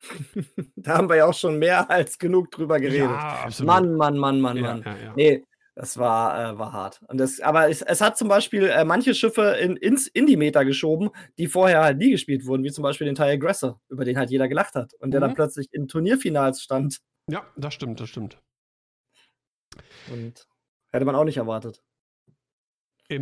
da 0.76 0.98
haben 0.98 1.08
wir 1.08 1.16
ja 1.16 1.26
auch 1.26 1.34
schon 1.34 1.58
mehr 1.58 1.90
als 1.90 2.18
genug 2.18 2.50
drüber 2.50 2.78
geredet. 2.78 3.10
Ja, 3.10 3.44
absolut. 3.44 3.66
Mann, 3.66 3.94
Mann, 3.94 4.18
Mann, 4.18 4.40
Mann, 4.40 4.60
Mann. 4.60 4.82
Ja, 4.84 4.96
ja, 4.96 5.12
nee, 5.16 5.44
das 5.74 5.96
war, 5.96 6.54
äh, 6.54 6.58
war 6.58 6.72
hart. 6.72 7.00
Und 7.06 7.18
das, 7.18 7.40
aber 7.40 7.70
es, 7.70 7.82
es 7.82 8.00
hat 8.00 8.18
zum 8.18 8.28
Beispiel 8.28 8.64
äh, 8.64 8.84
manche 8.84 9.14
Schiffe 9.14 9.56
in, 9.60 9.76
ins 9.76 10.08
Indie-Meter 10.08 10.64
geschoben, 10.64 11.10
die 11.38 11.46
vorher 11.46 11.82
halt 11.82 11.98
nie 11.98 12.10
gespielt 12.10 12.46
wurden, 12.46 12.64
wie 12.64 12.72
zum 12.72 12.82
Beispiel 12.82 13.06
den 13.06 13.14
TIE 13.14 13.22
Aggressor, 13.22 13.80
über 13.88 14.04
den 14.04 14.18
halt 14.18 14.30
jeder 14.30 14.48
gelacht 14.48 14.74
hat 14.74 14.94
und 14.94 15.12
der 15.12 15.20
dann 15.20 15.30
mhm. 15.30 15.36
plötzlich 15.36 15.68
in 15.72 15.86
Turnierfinals 15.86 16.62
stand. 16.62 16.98
Ja, 17.30 17.46
das 17.56 17.74
stimmt, 17.74 18.00
das 18.00 18.08
stimmt. 18.08 18.40
Und 20.10 20.48
hätte 20.90 21.04
man 21.04 21.14
auch 21.14 21.24
nicht 21.24 21.36
erwartet. 21.36 21.80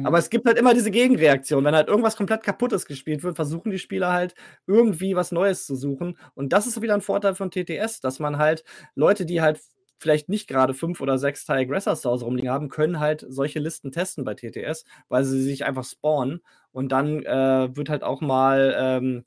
Aber 0.05 0.19
es 0.19 0.31
gibt 0.31 0.47
halt 0.47 0.59
immer 0.59 0.75
diese 0.75 0.91
Gegenreaktion. 0.91 1.65
Wenn 1.65 1.75
halt 1.75 1.89
irgendwas 1.89 2.17
komplett 2.17 2.43
kaputtes 2.43 2.87
gespielt 2.87 3.23
wird, 3.23 3.37
versuchen 3.37 3.71
die 3.71 3.79
Spieler 3.79 4.13
halt 4.13 4.35
irgendwie 4.67 5.15
was 5.15 5.31
Neues 5.31 5.65
zu 5.65 5.77
suchen. 5.77 6.19
Und 6.35 6.53
das 6.53 6.67
ist 6.67 6.81
wieder 6.83 6.95
ein 6.95 7.03
Vorteil 7.03 7.35
von 7.35 7.51
TTS, 7.51 8.01
dass 8.01 8.19
man 8.19 8.39
halt 8.39 8.65
Leute, 8.95 9.27
die 9.27 9.41
halt 9.41 9.61
vielleicht 9.99 10.29
nicht 10.29 10.49
gerade 10.49 10.75
fünf 10.75 11.01
oder 11.01 11.19
sechs 11.19 11.47
TIE 11.47 11.53
Aggressors 11.53 12.03
zu 12.03 12.11
Hause 12.11 12.25
rumliegen 12.25 12.51
haben, 12.51 12.69
können 12.69 13.01
halt 13.01 13.25
solche 13.29 13.61
Listen 13.61 13.93
testen 13.93 14.25
bei 14.25 14.35
TTS, 14.35 14.85
weil 15.09 15.25
sie 15.25 15.43
sich 15.43 15.65
einfach 15.65 15.85
spawnen. 15.85 16.43
Und 16.73 16.91
dann 16.91 17.25
äh, 17.25 17.75
wird 17.75 17.89
halt 17.89 18.03
auch 18.03 18.21
mal 18.21 18.75
ähm, 18.79 19.25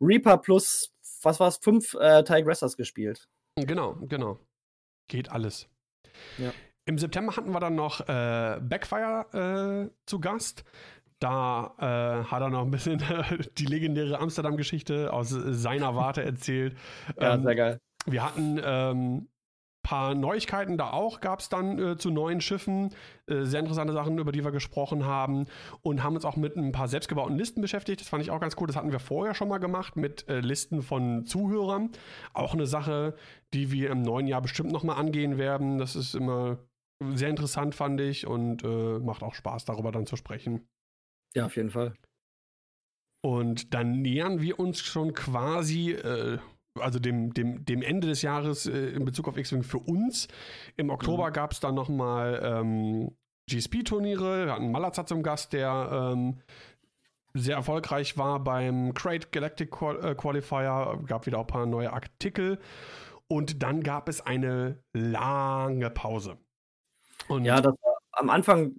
Reaper 0.00 0.38
plus, 0.38 0.92
was 1.22 1.40
war 1.40 1.48
es, 1.48 1.58
fünf 1.58 1.94
äh, 1.94 2.22
TIE 2.22 2.34
Aggressors 2.34 2.76
gespielt. 2.76 3.28
Genau, 3.56 3.96
genau. 4.02 4.38
Geht 5.08 5.30
alles. 5.30 5.68
Ja. 6.38 6.52
Im 6.86 6.98
September 6.98 7.36
hatten 7.36 7.50
wir 7.50 7.60
dann 7.60 7.74
noch 7.74 8.00
äh, 8.00 8.60
Backfire 8.60 9.90
äh, 9.90 9.90
zu 10.06 10.20
Gast. 10.20 10.64
Da 11.18 11.74
äh, 11.78 12.24
hat 12.30 12.42
er 12.42 12.50
noch 12.50 12.62
ein 12.62 12.70
bisschen 12.70 13.02
die 13.58 13.66
legendäre 13.66 14.20
Amsterdam-Geschichte 14.20 15.12
aus 15.12 15.30
seiner 15.30 15.96
Warte 15.96 16.22
erzählt. 16.22 16.76
ja, 17.20 17.34
ähm, 17.34 17.42
sehr 17.42 17.54
geil. 17.56 17.80
Wir 18.06 18.24
hatten 18.24 18.60
ähm, 18.62 19.28
paar 19.86 20.16
Neuigkeiten 20.16 20.76
da 20.76 20.90
auch, 20.90 21.20
gab 21.20 21.38
es 21.38 21.48
dann 21.48 21.78
äh, 21.78 21.96
zu 21.96 22.10
neuen 22.10 22.40
Schiffen. 22.40 22.92
Äh, 23.28 23.44
sehr 23.44 23.60
interessante 23.60 23.92
Sachen, 23.92 24.18
über 24.18 24.32
die 24.32 24.42
wir 24.42 24.50
gesprochen 24.50 25.06
haben. 25.06 25.46
Und 25.82 26.02
haben 26.02 26.16
uns 26.16 26.24
auch 26.24 26.34
mit 26.34 26.56
ein 26.56 26.72
paar 26.72 26.88
selbstgebauten 26.88 27.36
Listen 27.36 27.60
beschäftigt. 27.60 28.00
Das 28.00 28.08
fand 28.08 28.22
ich 28.22 28.32
auch 28.32 28.40
ganz 28.40 28.56
cool. 28.58 28.66
Das 28.66 28.74
hatten 28.74 28.90
wir 28.90 28.98
vorher 28.98 29.34
schon 29.34 29.48
mal 29.48 29.58
gemacht 29.58 29.94
mit 29.94 30.28
äh, 30.28 30.40
Listen 30.40 30.82
von 30.82 31.24
Zuhörern. 31.24 31.90
Auch 32.32 32.52
eine 32.52 32.66
Sache, 32.66 33.14
die 33.54 33.70
wir 33.70 33.90
im 33.90 34.02
neuen 34.02 34.26
Jahr 34.26 34.42
bestimmt 34.42 34.72
nochmal 34.72 34.96
angehen 34.98 35.38
werden. 35.38 35.78
Das 35.78 35.94
ist 35.94 36.16
immer 36.16 36.58
sehr 37.00 37.30
interessant, 37.30 37.74
fand 37.74 38.00
ich, 38.00 38.26
und 38.26 38.64
äh, 38.64 38.98
macht 38.98 39.22
auch 39.22 39.34
Spaß, 39.34 39.64
darüber 39.64 39.92
dann 39.92 40.06
zu 40.06 40.16
sprechen. 40.16 40.66
Ja, 41.34 41.46
auf 41.46 41.56
jeden 41.56 41.70
Fall. 41.70 41.94
Und 43.22 43.74
dann 43.74 44.02
nähern 44.02 44.40
wir 44.40 44.58
uns 44.58 44.80
schon 44.80 45.12
quasi, 45.12 45.92
äh, 45.92 46.38
also 46.78 46.98
dem, 46.98 47.34
dem, 47.34 47.64
dem 47.64 47.82
Ende 47.82 48.06
des 48.06 48.22
Jahres 48.22 48.66
äh, 48.66 48.90
in 48.90 49.04
Bezug 49.04 49.28
auf 49.28 49.36
X-Wing 49.36 49.62
für 49.62 49.78
uns. 49.78 50.28
Im 50.76 50.90
Oktober 50.90 51.28
mhm. 51.28 51.32
gab 51.32 51.52
es 51.52 51.60
dann 51.60 51.74
nochmal 51.74 52.40
ähm, 52.42 53.16
GSP-Turniere. 53.50 54.46
Wir 54.46 54.52
hatten 54.52 54.70
Malazat 54.70 55.08
zum 55.08 55.22
Gast, 55.22 55.52
der 55.52 56.12
ähm, 56.14 56.40
sehr 57.34 57.56
erfolgreich 57.56 58.16
war 58.16 58.42
beim 58.42 58.94
Crate 58.94 59.28
Galactic 59.30 59.70
Qual 59.70 60.02
äh, 60.04 60.14
Qualifier. 60.14 60.98
Gab 61.06 61.26
wieder 61.26 61.38
auch 61.38 61.44
ein 61.44 61.48
paar 61.48 61.66
neue 61.66 61.92
Artikel. 61.92 62.58
Und 63.28 63.62
dann 63.62 63.82
gab 63.82 64.08
es 64.08 64.20
eine 64.20 64.82
lange 64.92 65.90
Pause. 65.90 66.38
Und 67.28 67.44
ja, 67.44 67.60
das 67.60 67.74
war 67.82 67.96
am 68.12 68.30
Anfang 68.30 68.74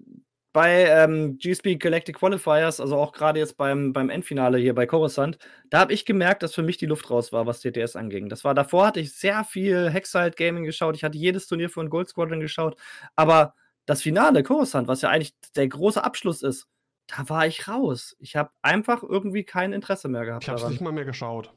bei 0.53 0.85
ähm, 0.85 1.37
GSP 1.37 1.75
Galactic 1.77 2.17
Qualifiers, 2.17 2.79
also 2.79 2.97
auch 2.97 3.11
gerade 3.11 3.39
jetzt 3.39 3.57
beim, 3.57 3.93
beim 3.93 4.09
Endfinale 4.09 4.57
hier 4.57 4.73
bei 4.73 4.87
Coruscant, 4.87 5.37
da 5.69 5.81
habe 5.81 5.93
ich 5.93 6.03
gemerkt, 6.03 6.41
dass 6.41 6.55
für 6.55 6.63
mich 6.63 6.77
die 6.77 6.87
Luft 6.87 7.11
raus 7.11 7.31
war, 7.31 7.45
was 7.45 7.61
TTS 7.61 7.95
anging. 7.95 8.27
Das 8.27 8.43
war 8.43 8.55
davor 8.55 8.87
hatte 8.87 8.99
ich 8.99 9.13
sehr 9.13 9.43
viel 9.43 9.89
Hexite 9.91 10.31
Gaming 10.31 10.63
geschaut, 10.63 10.95
ich 10.95 11.03
hatte 11.03 11.17
jedes 11.17 11.45
Turnier 11.45 11.69
von 11.69 11.91
Gold 11.91 12.09
Squadron 12.09 12.39
geschaut, 12.39 12.75
aber 13.15 13.53
das 13.85 14.01
Finale 14.01 14.41
Coruscant, 14.41 14.87
was 14.87 15.01
ja 15.01 15.09
eigentlich 15.09 15.35
der 15.55 15.67
große 15.67 16.03
Abschluss 16.03 16.41
ist, 16.41 16.67
da 17.07 17.29
war 17.29 17.45
ich 17.47 17.67
raus. 17.67 18.15
Ich 18.19 18.35
habe 18.35 18.49
einfach 18.61 19.03
irgendwie 19.03 19.43
kein 19.43 19.73
Interesse 19.73 20.09
mehr 20.09 20.25
gehabt. 20.25 20.43
Ich 20.43 20.49
habe 20.49 20.59
es 20.59 20.67
nicht 20.69 20.81
mal 20.81 20.91
mehr 20.91 21.05
geschaut. 21.05 21.53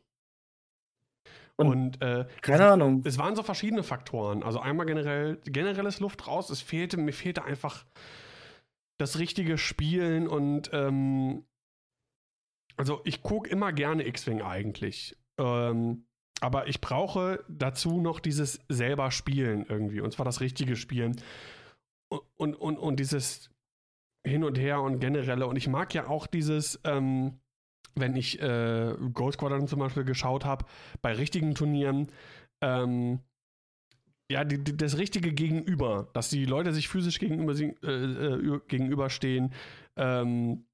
Und, 1.60 2.00
und 2.00 2.02
äh, 2.02 2.26
keine 2.40 2.64
es, 2.64 2.70
Ahnung. 2.70 3.02
Es 3.04 3.18
waren 3.18 3.36
so 3.36 3.42
verschiedene 3.42 3.82
Faktoren. 3.82 4.42
Also 4.42 4.60
einmal 4.60 4.86
generell, 4.86 5.38
generelles 5.44 6.00
Luft 6.00 6.26
raus. 6.26 6.50
Es 6.50 6.62
fehlte, 6.62 6.96
mir 6.96 7.12
fehlte 7.12 7.44
einfach 7.44 7.84
das 8.98 9.18
richtige 9.18 9.58
Spielen 9.58 10.28
und 10.28 10.70
ähm, 10.72 11.44
also 12.76 13.00
ich 13.04 13.22
gucke 13.22 13.48
immer 13.48 13.72
gerne 13.72 14.06
X-Wing 14.06 14.42
eigentlich. 14.42 15.16
Ähm, 15.38 16.06
aber 16.40 16.68
ich 16.68 16.80
brauche 16.80 17.44
dazu 17.48 18.00
noch 18.00 18.20
dieses 18.20 18.60
selber 18.68 19.10
Spielen 19.10 19.66
irgendwie. 19.68 20.00
Und 20.00 20.12
zwar 20.12 20.24
das 20.24 20.40
richtige 20.40 20.76
Spielen. 20.76 21.20
Und, 22.08 22.22
und, 22.36 22.54
und, 22.54 22.78
und 22.78 23.00
dieses 23.00 23.50
Hin 24.26 24.44
und 24.44 24.58
Her 24.58 24.80
und 24.80 24.98
generelle. 24.98 25.46
Und 25.46 25.56
ich 25.56 25.68
mag 25.68 25.92
ja 25.92 26.06
auch 26.06 26.26
dieses, 26.26 26.80
ähm, 26.84 27.38
wenn 27.94 28.16
ich 28.16 28.40
äh, 28.40 28.94
Gold 29.12 29.34
Squadron 29.34 29.68
zum 29.68 29.80
Beispiel 29.80 30.04
geschaut 30.04 30.44
habe, 30.44 30.64
bei 31.02 31.12
richtigen 31.12 31.54
Turnieren, 31.54 32.08
ähm, 32.60 33.20
ja, 34.30 34.44
die, 34.44 34.62
die, 34.62 34.76
das 34.76 34.96
richtige 34.96 35.32
Gegenüber, 35.32 36.08
dass 36.12 36.30
die 36.30 36.44
Leute 36.44 36.72
sich 36.72 36.88
physisch 36.88 37.18
gegenüber, 37.18 37.52
äh, 37.52 37.86
äh, 37.86 38.60
gegenüberstehen 38.68 39.52
ähm, 39.96 40.66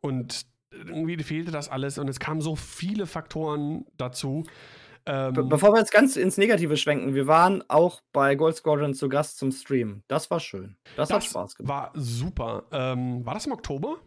und 0.00 0.46
irgendwie 0.72 1.20
fehlte 1.22 1.50
das 1.50 1.68
alles 1.68 1.98
und 1.98 2.08
es 2.08 2.20
kamen 2.20 2.40
so 2.40 2.56
viele 2.56 3.06
Faktoren 3.06 3.86
dazu. 3.96 4.44
Ähm, 5.06 5.32
Be 5.32 5.44
bevor 5.44 5.72
wir 5.72 5.78
jetzt 5.78 5.92
ganz 5.92 6.16
ins 6.16 6.36
Negative 6.36 6.76
schwenken, 6.76 7.14
wir 7.14 7.26
waren 7.26 7.64
auch 7.68 8.02
bei 8.12 8.34
Gold 8.34 8.56
Squadron 8.56 8.94
zu 8.94 9.08
Gast 9.08 9.38
zum 9.38 9.50
Stream. 9.50 10.02
Das 10.08 10.30
war 10.30 10.40
schön. 10.40 10.76
Das, 10.96 11.08
das 11.08 11.16
hat 11.16 11.24
Spaß 11.24 11.54
gemacht. 11.56 11.68
War 11.68 11.92
super. 11.94 12.64
Ähm, 12.70 13.24
war 13.24 13.34
das 13.34 13.46
im 13.46 13.52
Oktober? 13.52 13.98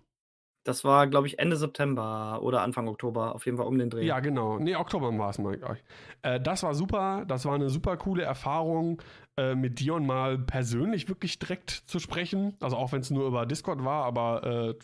Das 0.63 0.85
war, 0.85 1.07
glaube 1.07 1.27
ich, 1.27 1.39
Ende 1.39 1.57
September 1.57 2.39
oder 2.41 2.61
Anfang 2.61 2.87
Oktober, 2.87 3.35
auf 3.35 3.45
jeden 3.45 3.57
Fall 3.57 3.67
um 3.67 3.77
den 3.77 3.89
Dreh. 3.89 4.05
Ja, 4.05 4.21
genau. 4.21 4.59
Nee, 4.59 4.75
Oktober 4.75 5.17
war 5.17 5.29
es 5.29 5.37
mal. 5.37 5.59
Äh, 6.21 6.39
das 6.39 6.63
war 6.63 6.73
super. 6.73 7.25
Das 7.27 7.45
war 7.45 7.55
eine 7.55 7.69
super 7.69 7.97
coole 7.97 8.23
Erfahrung, 8.23 9.01
äh, 9.37 9.55
mit 9.55 9.79
Dion 9.79 10.05
mal 10.05 10.37
persönlich 10.37 11.09
wirklich 11.09 11.37
direkt 11.37 11.69
zu 11.71 11.99
sprechen. 11.99 12.55
Also 12.61 12.77
auch 12.77 12.93
wenn 12.93 13.01
es 13.01 13.11
nur 13.11 13.27
über 13.27 13.45
Discord 13.45 13.83
war, 13.83 14.05
aber 14.05 14.43
äh, 14.43 14.75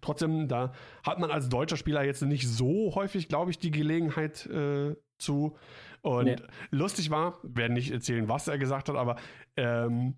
trotzdem, 0.00 0.48
da 0.48 0.72
hat 1.04 1.18
man 1.18 1.30
als 1.30 1.48
deutscher 1.48 1.76
Spieler 1.76 2.04
jetzt 2.04 2.22
nicht 2.22 2.48
so 2.48 2.94
häufig, 2.94 3.28
glaube 3.28 3.50
ich, 3.50 3.58
die 3.58 3.70
Gelegenheit 3.70 4.46
äh, 4.46 4.96
zu. 5.18 5.56
Und 6.00 6.24
nee. 6.24 6.36
lustig 6.70 7.10
war, 7.10 7.38
werde 7.42 7.74
nicht 7.74 7.92
erzählen, 7.92 8.28
was 8.28 8.48
er 8.48 8.58
gesagt 8.58 8.88
hat, 8.88 8.96
aber 8.96 9.16
ähm, 9.56 10.16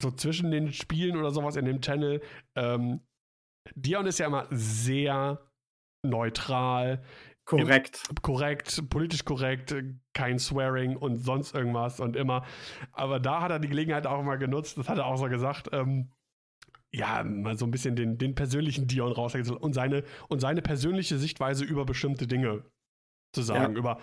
so 0.00 0.10
zwischen 0.10 0.50
den 0.50 0.72
Spielen 0.72 1.16
oder 1.16 1.30
sowas 1.30 1.56
in 1.56 1.64
dem 1.64 1.80
Channel, 1.80 2.20
ähm, 2.54 3.00
Dion 3.74 4.06
ist 4.06 4.18
ja 4.18 4.26
immer 4.26 4.46
sehr 4.50 5.40
neutral. 6.02 7.02
Korrekt. 7.44 8.02
Im, 8.08 8.16
korrekt, 8.22 8.90
politisch 8.90 9.24
korrekt, 9.24 9.74
kein 10.14 10.38
Swearing 10.38 10.96
und 10.96 11.18
sonst 11.18 11.54
irgendwas 11.54 12.00
und 12.00 12.16
immer. 12.16 12.44
Aber 12.92 13.20
da 13.20 13.40
hat 13.40 13.52
er 13.52 13.60
die 13.60 13.68
Gelegenheit 13.68 14.06
auch 14.06 14.22
mal 14.22 14.36
genutzt, 14.36 14.78
das 14.78 14.88
hat 14.88 14.98
er 14.98 15.06
auch 15.06 15.16
so 15.16 15.28
gesagt, 15.28 15.68
ähm, 15.72 16.10
ja, 16.92 17.22
mal 17.22 17.56
so 17.56 17.64
ein 17.64 17.70
bisschen 17.70 17.94
den, 17.94 18.18
den 18.18 18.34
persönlichen 18.34 18.88
Dion 18.88 19.12
raushängen 19.12 19.56
und 19.56 19.74
seine, 19.74 20.02
und 20.28 20.40
seine 20.40 20.62
persönliche 20.62 21.18
Sichtweise 21.18 21.64
über 21.64 21.84
bestimmte 21.84 22.26
Dinge 22.26 22.64
zu 23.32 23.42
sagen, 23.42 23.74
ja. 23.74 23.78
über 23.78 24.00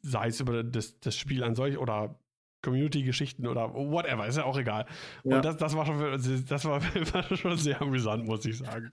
sei 0.00 0.28
es 0.28 0.40
über 0.40 0.62
das, 0.62 1.00
das 1.00 1.16
Spiel 1.16 1.42
an 1.42 1.54
solch 1.54 1.78
oder 1.78 2.18
Community-Geschichten 2.62 3.46
oder 3.46 3.72
whatever, 3.74 4.26
ist 4.26 4.36
ja 4.36 4.44
auch 4.44 4.58
egal. 4.58 4.86
Ja. 5.24 5.36
Und 5.36 5.44
das, 5.44 5.56
das, 5.56 5.76
war 5.76 5.86
schon, 5.86 6.00
das 6.48 6.64
war, 6.64 6.82
war 7.12 7.36
schon 7.36 7.56
sehr 7.56 7.80
amüsant, 7.80 8.26
muss 8.26 8.44
ich 8.44 8.58
sagen. 8.58 8.92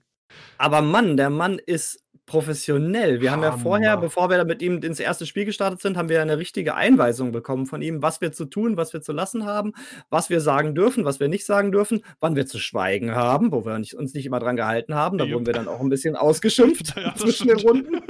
Aber 0.58 0.82
Mann, 0.82 1.16
der 1.16 1.30
Mann 1.30 1.58
ist 1.64 2.02
professionell. 2.26 3.20
Wir 3.20 3.30
Hammer. 3.30 3.46
haben 3.46 3.58
ja 3.58 3.62
vorher, 3.62 3.96
bevor 3.96 4.28
wir 4.30 4.44
mit 4.44 4.60
ihm 4.60 4.78
ins 4.82 4.98
erste 4.98 5.26
Spiel 5.26 5.44
gestartet 5.44 5.80
sind, 5.80 5.96
haben 5.96 6.08
wir 6.08 6.20
eine 6.20 6.38
richtige 6.38 6.74
Einweisung 6.74 7.30
bekommen 7.30 7.66
von 7.66 7.82
ihm, 7.82 8.02
was 8.02 8.20
wir 8.20 8.32
zu 8.32 8.46
tun, 8.46 8.76
was 8.76 8.92
wir 8.92 9.00
zu 9.00 9.12
lassen 9.12 9.46
haben, 9.46 9.72
was 10.10 10.28
wir 10.28 10.40
sagen 10.40 10.74
dürfen, 10.74 11.04
was 11.04 11.20
wir 11.20 11.28
nicht 11.28 11.46
sagen 11.46 11.70
dürfen, 11.70 12.02
wann 12.18 12.34
wir 12.34 12.46
zu 12.46 12.58
schweigen 12.58 13.14
haben, 13.14 13.52
wo 13.52 13.64
wir 13.64 13.74
uns 13.74 14.14
nicht 14.14 14.26
immer 14.26 14.40
dran 14.40 14.56
gehalten 14.56 14.94
haben. 14.94 15.18
Da 15.18 15.24
Jupp. 15.24 15.34
wurden 15.34 15.46
wir 15.46 15.52
dann 15.52 15.68
auch 15.68 15.80
ein 15.80 15.88
bisschen 15.88 16.16
ausgeschimpft 16.16 16.96
ja, 16.96 17.14
zwischen 17.14 17.46
den 17.46 17.60
Runden. 17.60 18.00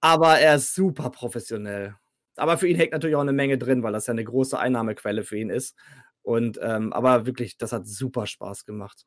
Aber 0.00 0.38
er 0.38 0.56
ist 0.56 0.74
super 0.74 1.10
professionell. 1.10 1.94
Aber 2.38 2.58
für 2.58 2.68
ihn 2.68 2.76
hängt 2.76 2.92
natürlich 2.92 3.16
auch 3.16 3.20
eine 3.20 3.32
Menge 3.32 3.58
drin, 3.58 3.82
weil 3.82 3.92
das 3.92 4.06
ja 4.06 4.12
eine 4.12 4.24
große 4.24 4.58
Einnahmequelle 4.58 5.22
für 5.22 5.38
ihn 5.38 5.50
ist. 5.50 5.76
Und 6.22 6.58
ähm, 6.62 6.92
aber 6.92 7.26
wirklich, 7.26 7.56
das 7.56 7.72
hat 7.72 7.86
super 7.86 8.26
Spaß 8.26 8.64
gemacht. 8.64 9.06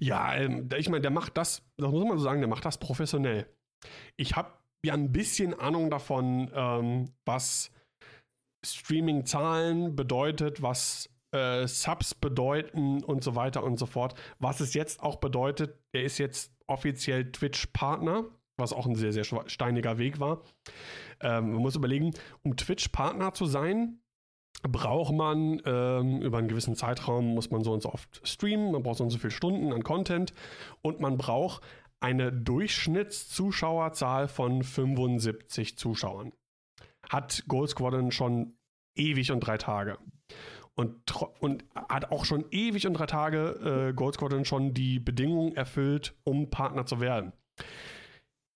Ja, 0.00 0.34
ähm, 0.34 0.68
ich 0.76 0.88
meine, 0.88 1.02
der 1.02 1.10
macht 1.10 1.36
das, 1.36 1.62
das 1.76 1.90
muss 1.90 2.04
man 2.04 2.18
so 2.18 2.24
sagen, 2.24 2.40
der 2.40 2.48
macht 2.48 2.64
das 2.64 2.78
professionell. 2.78 3.46
Ich 4.16 4.36
habe 4.36 4.52
ja 4.84 4.94
ein 4.94 5.12
bisschen 5.12 5.54
Ahnung 5.54 5.90
davon, 5.90 6.50
ähm, 6.54 7.12
was 7.24 7.72
Streaming-Zahlen 8.64 9.94
bedeutet, 9.96 10.62
was 10.62 11.10
äh, 11.32 11.66
Subs 11.66 12.14
bedeuten 12.14 13.02
und 13.04 13.22
so 13.22 13.34
weiter 13.34 13.62
und 13.62 13.78
so 13.78 13.86
fort. 13.86 14.14
Was 14.38 14.60
es 14.60 14.74
jetzt 14.74 15.02
auch 15.02 15.16
bedeutet, 15.16 15.78
er 15.92 16.04
ist 16.04 16.18
jetzt 16.18 16.52
offiziell 16.66 17.30
Twitch-Partner, 17.30 18.24
was 18.56 18.72
auch 18.72 18.86
ein 18.86 18.94
sehr, 18.94 19.12
sehr 19.12 19.24
steiniger 19.24 19.98
Weg 19.98 20.20
war. 20.20 20.42
Ähm, 21.20 21.52
man 21.52 21.62
muss 21.62 21.76
überlegen, 21.76 22.14
um 22.42 22.56
Twitch-Partner 22.56 23.34
zu 23.34 23.46
sein, 23.46 24.00
braucht 24.62 25.14
man 25.14 25.60
ähm, 25.64 26.22
über 26.22 26.38
einen 26.38 26.48
gewissen 26.48 26.74
Zeitraum, 26.76 27.34
muss 27.34 27.50
man 27.50 27.62
so 27.62 27.72
und 27.72 27.82
so 27.82 27.92
oft 27.92 28.26
streamen, 28.26 28.72
man 28.72 28.82
braucht 28.82 28.98
so 28.98 29.04
und 29.04 29.10
so 29.10 29.18
viele 29.18 29.30
Stunden 29.30 29.72
an 29.72 29.84
Content 29.84 30.32
und 30.82 30.98
man 31.00 31.18
braucht 31.18 31.62
eine 32.00 32.32
Durchschnittszuschauerzahl 32.32 34.28
von 34.28 34.62
75 34.62 35.76
Zuschauern. 35.78 36.32
Hat 37.08 37.44
Gold 37.48 37.70
Squadron 37.70 38.10
schon 38.10 38.56
ewig 38.96 39.32
und 39.32 39.40
drei 39.40 39.58
Tage. 39.58 39.98
Und, 40.74 41.00
und 41.40 41.64
hat 41.74 42.10
auch 42.10 42.26
schon 42.26 42.44
ewig 42.50 42.86
und 42.86 42.94
drei 42.94 43.06
Tage 43.06 43.88
äh, 43.90 43.94
Gold 43.94 44.14
Squadron 44.16 44.44
schon 44.44 44.74
die 44.74 44.98
Bedingungen 45.00 45.56
erfüllt, 45.56 46.14
um 46.24 46.50
Partner 46.50 46.84
zu 46.84 47.00
werden. 47.00 47.32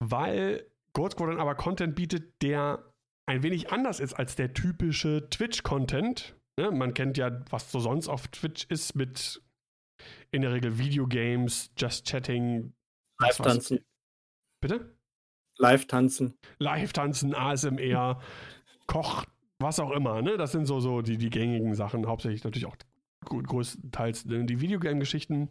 Weil 0.01 0.67
Gold 0.93 1.13
Squadron 1.13 1.39
aber 1.39 1.55
Content 1.55 1.95
bietet, 1.95 2.43
der 2.43 2.85
ein 3.27 3.43
wenig 3.43 3.71
anders 3.71 4.01
ist 4.01 4.15
als 4.15 4.35
der 4.35 4.53
typische 4.53 5.29
Twitch-Content. 5.31 6.35
Ne? 6.59 6.71
Man 6.73 6.95
kennt 6.95 7.17
ja, 7.17 7.45
was 7.51 7.71
so 7.71 7.79
sonst 7.79 8.09
auf 8.09 8.29
Twitch 8.29 8.65
ist, 8.69 8.95
mit 8.97 9.43
in 10.33 10.43
der 10.43 10.53
Regel 10.53 10.79
Videogames, 10.79 11.71
Just 11.77 12.07
Chatting. 12.07 12.73
Live-Tanzen. 13.21 13.85
Bitte? 14.61 14.97
Live-Tanzen. 15.59 16.35
Live-Tanzen, 16.59 17.35
ASMR, 17.35 18.21
Koch, 18.87 19.27
was 19.59 19.79
auch 19.79 19.91
immer. 19.91 20.23
Ne? 20.23 20.37
Das 20.37 20.53
sind 20.53 20.67
so, 20.67 20.81
so 20.81 21.03
die, 21.03 21.19
die 21.19 21.31
gängigen 21.31 21.75
Sachen. 21.75 22.07
Hauptsächlich 22.07 22.45
natürlich 22.45 22.67
auch 22.67 22.77
größtenteils 23.25 24.25
die 24.25 24.61
Videogame-Geschichten. 24.61 25.51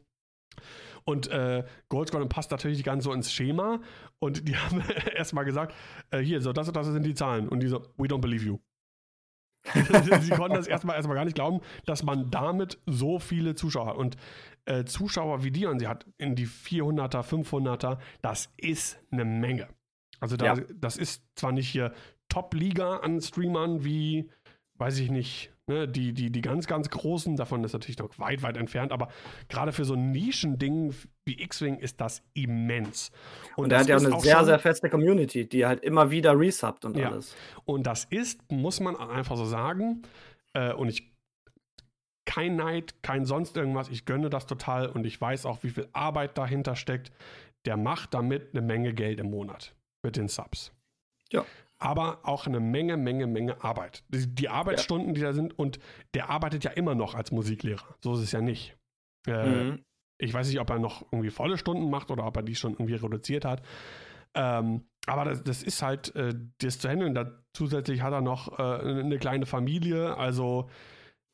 Und 1.10 1.28
äh, 1.30 1.64
Gold 1.90 2.10
Squadron 2.10 2.30
passt 2.30 2.52
natürlich 2.52 2.84
ganz 2.84 3.04
so 3.04 3.12
ins 3.14 3.34
Schema. 3.34 3.82
Und 4.20 4.48
die 4.48 4.56
haben 4.58 4.84
erstmal 5.16 5.44
gesagt: 5.44 5.74
äh, 6.12 6.20
Hier, 6.20 6.40
so, 6.40 6.54
das 6.54 6.68
und 6.68 6.78
das 6.78 6.86
sind 6.86 7.04
die 7.04 7.16
Zahlen. 7.16 7.50
Und 7.50 7.62
die 7.62 7.68
so: 7.68 7.82
We 7.98 8.06
don't 8.06 8.22
believe 8.22 8.46
you. 8.46 8.60
Sie 10.22 10.30
konnten 10.30 10.56
das 10.56 10.68
erstmal 10.68 10.96
erstmal 10.96 11.16
gar 11.16 11.26
nicht 11.26 11.36
glauben, 11.36 11.62
dass 11.86 12.04
man 12.04 12.30
damit 12.30 12.80
so 12.86 13.18
viele 13.18 13.56
Zuschauer 13.56 13.88
hat. 13.88 13.98
Und 13.98 14.18
äh, 14.66 14.86
Zuschauer 14.86 15.44
wie 15.44 15.52
Dion 15.52 15.80
sie 15.80 15.88
hat 15.88 16.06
in 16.18 16.36
die 16.36 16.48
400er, 16.48 17.24
500er, 17.24 17.98
das 18.22 18.54
ist 18.56 19.00
eine 19.12 19.26
Menge. 19.26 19.68
Also 20.20 20.38
da, 20.38 20.46
ja. 20.46 20.64
das 20.76 20.96
ist 20.96 21.24
zwar 21.36 21.52
nicht 21.52 21.70
hier 21.70 21.94
Top-Liga 22.30 22.98
an 22.98 23.20
Streamern 23.20 23.84
wie, 23.84 24.30
weiß 24.76 25.00
ich 25.00 25.10
nicht, 25.12 25.52
Ne, 25.70 25.88
die, 25.88 26.14
die, 26.14 26.32
die 26.32 26.42
ganz, 26.42 26.66
ganz 26.66 26.90
großen, 26.90 27.36
davon 27.36 27.64
ist 27.64 27.74
natürlich 27.74 28.00
noch 28.00 28.18
weit, 28.18 28.42
weit 28.42 28.58
entfernt, 28.58 28.92
aber 28.92 29.10
gerade 29.50 29.72
für 29.72 29.86
so 29.86 29.94
ein 29.94 30.10
Nischending 30.10 30.96
wie 31.26 31.40
X-Wing 31.40 31.78
ist 31.78 32.02
das 32.02 32.24
immens. 32.34 33.12
Und, 33.56 33.66
und 33.66 33.72
er 33.72 33.82
hat 33.82 33.88
ja 33.88 33.98
eine 33.98 34.20
sehr, 34.20 34.44
sehr 34.46 34.58
feste 34.58 34.90
Community, 34.90 35.48
die 35.48 35.68
halt 35.68 35.84
immer 35.84 36.10
wieder 36.10 36.36
resubbt 36.36 36.86
und 36.86 36.98
ja. 36.98 37.12
alles. 37.12 37.36
Und 37.66 37.86
das 37.86 38.06
ist, 38.06 38.52
muss 38.52 38.80
man 38.80 38.96
einfach 38.96 39.38
so 39.38 39.46
sagen, 39.46 40.02
äh, 40.54 40.74
und 40.74 40.90
ich 40.90 41.14
kein 42.26 42.56
Neid, 42.56 43.04
kein 43.04 43.26
sonst 43.26 43.56
irgendwas. 43.56 43.90
Ich 43.90 44.06
gönne 44.06 44.32
das 44.32 44.48
total 44.48 44.88
und 44.88 45.06
ich 45.06 45.22
weiß 45.22 45.46
auch, 45.46 45.62
wie 45.62 45.70
viel 45.70 45.88
Arbeit 45.94 46.36
dahinter 46.40 46.76
steckt. 46.76 47.12
Der 47.66 47.78
macht 47.78 48.16
damit 48.16 48.56
eine 48.56 48.66
Menge 48.66 48.96
Geld 48.96 49.20
im 49.20 49.30
Monat 49.30 49.76
mit 50.02 50.16
den 50.16 50.30
Subs. 50.30 50.72
Ja 51.32 51.46
aber 51.80 52.20
auch 52.24 52.46
eine 52.46 52.60
Menge, 52.60 52.98
Menge, 52.98 53.26
Menge 53.26 53.64
Arbeit. 53.64 54.04
Die, 54.10 54.28
die 54.28 54.50
Arbeitsstunden, 54.50 55.10
ja. 55.10 55.14
die 55.14 55.22
da 55.22 55.34
sind, 55.34 55.58
und 55.58 55.80
der 56.14 56.30
arbeitet 56.30 56.64
ja 56.66 56.72
immer 56.72 56.94
noch 56.94 57.16
als 57.16 57.32
Musiklehrer. 57.32 57.96
So 58.02 58.14
ist 58.14 58.22
es 58.22 58.32
ja 58.34 58.42
nicht. 58.42 58.78
Äh, 59.28 59.48
mhm. 59.48 59.86
Ich 60.18 60.34
weiß 60.34 60.50
nicht, 60.50 60.60
ob 60.60 60.70
er 60.70 60.80
noch 60.80 61.06
irgendwie 61.12 61.30
volle 61.30 61.58
Stunden 61.58 61.90
macht 61.90 62.12
oder 62.12 62.26
ob 62.26 62.36
er 62.36 62.44
die 62.44 62.56
schon 62.56 62.74
irgendwie 62.74 62.96
reduziert 62.96 63.46
hat. 63.46 63.62
Ähm, 64.36 64.84
aber 65.08 65.26
das, 65.26 65.44
das, 65.44 65.64
ist 65.64 65.82
halt, 65.82 66.14
äh, 66.16 66.36
das 66.60 66.80
zu 66.80 66.90
handeln. 66.90 67.16
Da, 67.16 67.32
zusätzlich 67.54 68.02
hat 68.02 68.12
er 68.12 68.22
noch 68.22 68.60
äh, 68.60 68.62
eine 68.62 69.18
kleine 69.18 69.46
Familie. 69.46 70.18
Also 70.18 70.70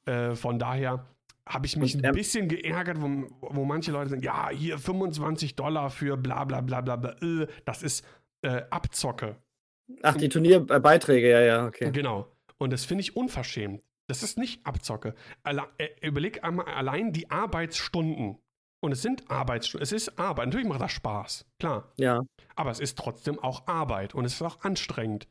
äh, 0.05 0.35
von 0.35 0.59
daher 0.59 1.07
habe 1.47 1.65
ich 1.65 1.75
mich 1.75 1.95
und, 1.95 2.05
ein 2.05 2.13
bisschen 2.13 2.47
geärgert, 2.47 3.01
wo, 3.01 3.27
wo, 3.41 3.65
manche 3.65 3.91
Leute 3.91 4.11
sagen, 4.11 4.21
ja, 4.21 4.49
hier 4.49 4.77
25 4.77 5.55
Dollar 5.55 5.89
für 5.89 6.17
bla 6.17 6.43
bla 6.45 6.61
bla 6.61 6.81
bla 6.81 6.95
bla. 6.95 7.15
Äh, 7.21 7.47
das 7.65 7.81
ist 7.81 8.05
äh, 8.43 8.61
Abzocke. 8.69 9.37
Ach, 10.01 10.15
die 10.15 10.29
Turnierbeiträge, 10.29 11.29
ja, 11.29 11.41
ja, 11.41 11.65
okay. 11.67 11.91
Genau. 11.91 12.27
Und 12.57 12.73
das 12.73 12.85
finde 12.85 13.01
ich 13.01 13.15
unverschämt. 13.15 13.81
Das 14.07 14.23
ist 14.23 14.37
nicht 14.37 14.65
Abzocke. 14.65 15.15
Alle, 15.43 15.63
äh, 15.77 15.89
überleg 16.01 16.43
einmal 16.43 16.65
allein 16.65 17.11
die 17.11 17.29
Arbeitsstunden. 17.29 18.37
Und 18.81 18.91
es 18.91 19.01
sind 19.01 19.29
Arbeitsstunden. 19.31 19.83
Es 19.83 19.91
ist 19.91 20.19
Arbeit. 20.19 20.47
Natürlich 20.47 20.67
macht 20.67 20.81
das 20.81 20.91
Spaß. 20.91 21.45
Klar. 21.59 21.91
Ja. 21.97 22.21
Aber 22.55 22.71
es 22.71 22.79
ist 22.79 22.97
trotzdem 22.97 23.39
auch 23.39 23.67
Arbeit. 23.67 24.13
Und 24.13 24.25
es 24.25 24.33
ist 24.33 24.41
auch 24.43 24.61
anstrengend. 24.61 25.27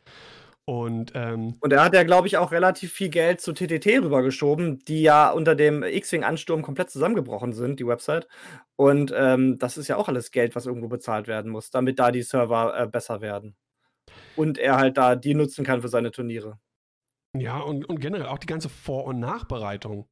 Und, 0.66 1.12
ähm, 1.14 1.56
und 1.60 1.72
er 1.72 1.84
hat 1.84 1.94
ja, 1.94 2.04
glaube 2.04 2.26
ich, 2.26 2.38
auch 2.38 2.50
relativ 2.50 2.90
viel 2.92 3.10
Geld 3.10 3.40
zu 3.40 3.52
TTT 3.52 4.02
rübergeschoben, 4.02 4.78
die 4.86 5.02
ja 5.02 5.30
unter 5.30 5.54
dem 5.54 5.82
X-Wing-Ansturm 5.82 6.62
komplett 6.62 6.90
zusammengebrochen 6.90 7.52
sind, 7.52 7.80
die 7.80 7.86
Website. 7.86 8.26
Und 8.74 9.12
ähm, 9.14 9.58
das 9.58 9.76
ist 9.76 9.88
ja 9.88 9.96
auch 9.96 10.08
alles 10.08 10.30
Geld, 10.30 10.56
was 10.56 10.64
irgendwo 10.64 10.88
bezahlt 10.88 11.28
werden 11.28 11.52
muss, 11.52 11.70
damit 11.70 11.98
da 11.98 12.10
die 12.10 12.22
Server 12.22 12.74
äh, 12.76 12.86
besser 12.86 13.20
werden 13.20 13.56
und 14.36 14.58
er 14.58 14.76
halt 14.76 14.96
da 14.96 15.16
die 15.16 15.34
nutzen 15.34 15.64
kann 15.64 15.82
für 15.82 15.88
seine 15.88 16.10
Turniere. 16.10 16.58
Ja, 17.36 17.60
und, 17.60 17.84
und 17.88 18.00
generell 18.00 18.26
auch 18.26 18.38
die 18.38 18.46
ganze 18.48 18.68
Vor- 18.68 19.04
und 19.04 19.18
Nachbereitung. 19.20 20.08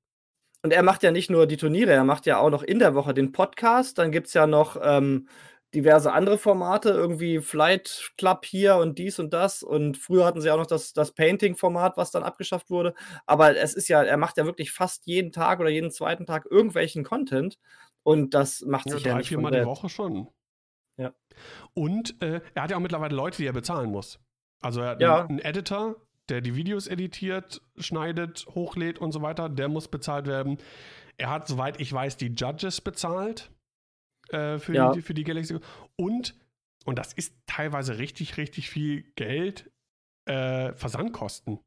Und 0.65 0.73
er 0.73 0.83
macht 0.83 1.03
ja 1.03 1.11
nicht 1.11 1.31
nur 1.31 1.47
die 1.47 1.57
Turniere, 1.57 1.93
er 1.93 2.05
macht 2.05 2.27
ja 2.27 2.39
auch 2.39 2.51
noch 2.51 2.63
in 2.63 2.79
der 2.79 2.95
Woche 2.95 3.15
den 3.15 3.33
Podcast. 3.33 3.99
Dann 3.99 4.13
gibt 4.13 4.29
es 4.29 4.35
ja 4.35 4.47
noch 4.47 4.77
ähm, 4.81 5.29
diverse 5.75 6.13
andere 6.13 6.39
Formate, 6.39 6.91
irgendwie 6.91 7.41
Flight 7.41 8.13
Club 8.17 8.45
hier 8.45 8.77
und 8.77 8.99
dies 8.99 9.19
und 9.19 9.33
das. 9.33 9.63
Und 9.65 9.97
früher 9.99 10.25
hatten 10.25 10.41
sie 10.41 10.51
auch 10.51 10.59
noch 10.59 10.67
das, 10.67 10.93
das 10.93 11.13
Painting-Format, 11.15 11.97
was 11.97 12.13
dann 12.13 12.23
abgeschafft 12.23 12.71
wurde. 12.71 12.95
Aber 13.27 13.57
es 13.57 13.75
ist 13.75 13.89
ja, 13.89 14.03
er 14.05 14.17
macht 14.19 14.37
ja 14.37 14.45
wirklich 14.47 14.71
fast 14.71 15.07
jeden 15.07 15.33
Tag 15.33 15.59
oder 15.59 15.71
jeden 15.71 15.91
zweiten 15.91 16.27
Tag 16.27 16.47
irgendwelchen 16.49 17.03
Content. 17.03 17.59
Und 18.05 18.35
das 18.35 18.61
macht 18.63 18.91
Ja, 18.91 18.93
sich 18.93 19.05
ja 19.05 19.15
drei, 19.15 19.19
nicht 19.19 19.29
vier 19.29 19.39
von 19.39 19.45
Mal 19.45 19.51
die. 19.51 19.65
Woche 19.65 19.89
schon. 19.89 20.29
Ja. 20.99 21.13
Und 21.75 22.21
äh, 22.23 22.41
er 22.55 22.63
hat 22.63 22.71
ja 22.71 22.77
auch 22.77 22.81
mittlerweile 22.81 23.15
Leute, 23.17 23.39
die 23.39 23.47
er 23.47 23.53
bezahlen 23.53 23.91
muss. 23.91 24.19
Also 24.63 24.81
er 24.81 24.91
hat 24.91 25.01
Ja. 25.01 25.21
einen, 25.21 25.29
einen 25.31 25.39
Editor, 25.41 25.97
der 26.29 26.41
die 26.41 26.55
Videos 26.55 26.87
editiert, 26.87 27.63
schneidet, 27.79 28.47
hochlädt 28.51 28.99
und 28.99 29.13
so 29.13 29.23
weiter. 29.23 29.49
Der 29.49 29.69
muss 29.69 29.89
bezahlt 29.89 30.27
werden. 30.27 30.59
Er 31.17 31.31
hat, 31.31 31.49
soweit 31.49 31.81
ich 31.81 31.93
weiß, 31.93 32.17
die 32.17 32.29
Judges 32.29 32.81
bezahlt 32.81 33.51
äh, 34.29 34.59
für, 34.59 34.75
Ja. 34.75 34.93
die, 34.93 35.03
für 35.03 35.15
die 35.15 35.25
Galaxy. 35.25 35.59
Und, 35.97 36.35
und 36.85 36.99
das 36.99 37.13
ist 37.13 37.35
teilweise 37.47 37.99
richtig, 37.99 38.37
richtig 38.37 38.71
viel 38.71 39.03
Geld, 39.17 39.71
äh, 40.27 40.73
Versandkosten. 40.75 41.59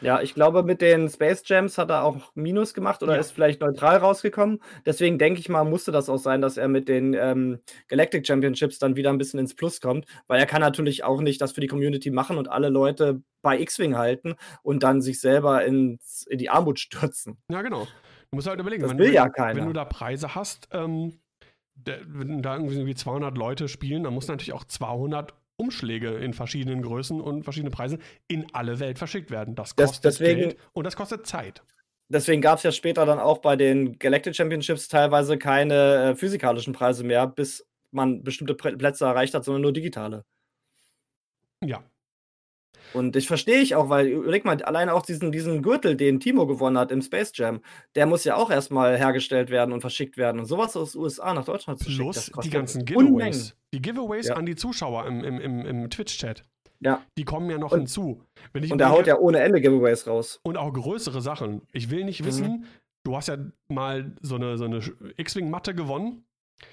Ja, 0.00 0.22
ich 0.22 0.34
glaube, 0.34 0.62
mit 0.62 0.80
den 0.80 1.08
Space 1.08 1.42
Jams 1.44 1.76
hat 1.78 1.90
er 1.90 2.02
auch 2.04 2.32
Minus 2.34 2.72
gemacht 2.74 3.02
oder 3.02 3.14
Ja. 3.14 3.20
ist 3.20 3.32
vielleicht 3.32 3.60
neutral 3.60 3.98
rausgekommen. 3.98 4.60
Deswegen 4.86 5.18
denke 5.18 5.40
ich 5.40 5.48
mal, 5.48 5.64
musste 5.64 5.92
das 5.92 6.08
auch 6.08 6.18
sein, 6.18 6.40
dass 6.40 6.56
er 6.56 6.68
mit 6.68 6.88
den 6.88 7.14
ähm, 7.14 7.60
Galactic 7.88 8.26
Championships 8.26 8.78
dann 8.78 8.96
wieder 8.96 9.10
ein 9.10 9.18
bisschen 9.18 9.38
ins 9.40 9.54
Plus 9.54 9.80
kommt, 9.80 10.06
weil 10.28 10.40
er 10.40 10.46
kann 10.46 10.60
natürlich 10.60 11.04
auch 11.04 11.20
nicht 11.20 11.40
das 11.40 11.52
für 11.52 11.60
die 11.60 11.66
Community 11.66 12.10
machen 12.10 12.38
und 12.38 12.48
alle 12.48 12.68
Leute 12.70 13.22
bei 13.42 13.58
X-Wing 13.60 13.96
halten 13.96 14.34
und 14.62 14.82
dann 14.82 15.02
sich 15.02 15.20
selber 15.20 15.64
ins, 15.64 16.26
in 16.28 16.38
die 16.38 16.48
Armut 16.50 16.78
stürzen. 16.80 17.38
Ja, 17.50 17.62
genau. 17.62 17.84
Du 17.84 18.36
musst 18.36 18.48
halt 18.48 18.58
überlegen, 18.60 18.82
Das 18.82 18.92
wenn, 18.92 18.98
will 18.98 19.06
wenn, 19.08 19.14
ja 19.14 19.28
keiner. 19.28 19.60
wenn 19.60 19.66
du 19.66 19.72
da 19.72 19.84
Preise 19.84 20.34
hast, 20.34 20.68
ähm, 20.72 21.20
der, 21.74 22.00
wenn 22.06 22.42
da 22.42 22.56
irgendwie 22.56 22.94
200 22.94 23.36
Leute 23.36 23.68
spielen, 23.68 24.02
dann 24.04 24.14
muss 24.14 24.26
natürlich 24.28 24.54
auch 24.54 24.64
200 24.64 25.34
Umschläge 25.56 26.10
in 26.16 26.32
verschiedenen 26.34 26.82
Größen 26.82 27.20
und 27.20 27.44
verschiedene 27.44 27.70
Preise 27.70 27.98
in 28.28 28.46
alle 28.52 28.78
Welt 28.80 28.98
verschickt 28.98 29.30
werden. 29.30 29.54
Das 29.54 29.74
Das- 29.74 29.88
kostet 29.90 30.04
deswegen- 30.04 30.40
Geld 30.40 30.56
und 30.72 30.84
das 30.84 30.96
kostet 30.96 31.26
Zeit. 31.26 31.62
Deswegen 32.08 32.40
gab 32.40 32.58
es 32.58 32.62
ja 32.62 32.70
später 32.72 33.04
dann 33.04 33.18
auch 33.18 33.38
bei 33.38 33.56
den 33.56 33.98
Galactic 33.98 34.36
Championships 34.36 34.86
teilweise 34.88 35.38
keine 35.38 36.10
äh, 36.10 36.14
physikalischen 36.14 36.72
Preise 36.72 37.02
mehr, 37.02 37.26
bis 37.26 37.66
man 37.90 38.22
bestimmte 38.22 38.54
Plätze 38.54 39.04
erreicht 39.06 39.34
hat, 39.34 39.44
sondern 39.44 39.62
nur 39.62 39.72
digitale. 39.72 40.24
Ja, 41.64 41.82
Und 42.94 43.16
ich 43.16 43.26
verstehe 43.26 43.58
ich 43.60 43.74
auch, 43.74 43.88
weil 43.88 44.06
überleg 44.08 44.44
mal, 44.44 44.62
alleine 44.62 44.94
auch 44.94 45.02
diesen, 45.02 45.32
diesen 45.32 45.62
Gürtel, 45.62 45.96
den 45.96 46.20
Timo 46.20 46.46
gewonnen 46.46 46.78
hat 46.78 46.90
im 46.92 47.02
Space 47.02 47.32
Jam, 47.34 47.60
der 47.94 48.06
muss 48.06 48.24
ja 48.24 48.36
auch 48.36 48.50
erstmal 48.50 48.96
hergestellt 48.96 49.50
werden 49.50 49.72
und 49.72 49.80
verschickt 49.80 50.16
werden. 50.16 50.38
Und 50.40 50.46
sowas 50.46 50.76
aus 50.76 50.92
den 50.92 51.02
USA 51.02 51.34
nach 51.34 51.44
Deutschland 51.44 51.78
zu 51.78 51.90
schicken, 51.90 52.10
plus 52.10 52.30
die 52.44 52.50
ganzen 52.50 52.80
Unmengen. 52.82 53.16
Giveaways. 53.32 53.56
Die 53.74 53.82
Giveaways 53.82 54.28
Ja. 54.28 54.36
an 54.36 54.46
die 54.46 54.56
Zuschauer 54.56 55.06
im, 55.06 55.22
im, 55.24 55.40
im, 55.40 55.66
im 55.66 55.90
Twitch-Chat, 55.90 56.44
Ja, 56.80 57.02
die 57.18 57.24
kommen 57.24 57.50
ja 57.50 57.58
noch 57.58 57.72
Und- 57.72 57.80
hinzu. 57.80 58.22
Wenn 58.52 58.62
ich 58.62 58.72
und 58.72 58.80
er 58.80 58.86
überlege- 58.88 58.98
haut 59.00 59.06
ja 59.06 59.18
ohne 59.18 59.40
Ende 59.40 59.60
Giveaways 59.60 60.06
raus. 60.06 60.40
und 60.42 60.56
auch 60.56 60.72
größere 60.72 61.20
Sachen. 61.20 61.62
Ich 61.72 61.90
will 61.90 62.04
nicht 62.04 62.22
Mhm. 62.22 62.26
wissen, 62.26 62.64
du 63.04 63.16
hast 63.16 63.28
ja 63.28 63.36
mal 63.68 64.12
so 64.22 64.36
eine, 64.36 64.56
so 64.58 64.64
eine 64.64 64.80
X-Wing-Matte 65.16 65.74
gewonnen. 65.74 66.24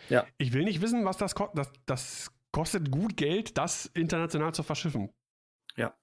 Ja. 0.10 0.26
Ich 0.38 0.54
will 0.54 0.64
nicht 0.64 0.82
wissen, 0.82 1.04
was 1.06 1.18
das 1.18 1.36
kostet. 1.36 1.58
Das, 1.58 1.72
das 1.86 2.32
kostet 2.52 2.92
gut 2.92 3.18
Geld, 3.18 3.58
das 3.58 3.88
international 3.94 4.54
zu 4.54 4.64
verschiffen. 4.64 5.10
Ja. 5.76 5.94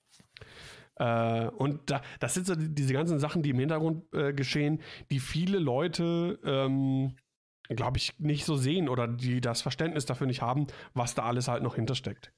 Äh, 1.01 1.49
und 1.57 1.91
da, 1.91 2.03
das 2.21 2.35
sind 2.35 2.47
so 2.47 2.55
die, 2.55 2.69
diese 2.75 2.93
ganzen 2.93 3.19
Sachen, 3.19 3.43
die 3.43 3.51
im 3.51 3.59
Hintergrund 3.59 4.05
äh, 4.13 4.35
geschehen, 4.35 4.83
die 5.11 5.19
viele 5.19 5.59
Leute, 5.59 6.39
ähm, 6.45 7.17
glaube 7.71 7.97
ich, 7.97 8.19
nicht 8.19 8.45
so 8.45 8.57
sehen 8.57 8.89
oder 8.89 9.09
die 9.09 9.41
das 9.41 9.63
Verständnis 9.63 10.05
dafür 10.05 10.27
nicht 10.27 10.43
haben, 10.43 10.67
was 10.93 11.15
da 11.15 11.23
alles 11.23 11.49
halt 11.49 11.63
noch 11.63 11.77
hintersteckt. 11.77 12.33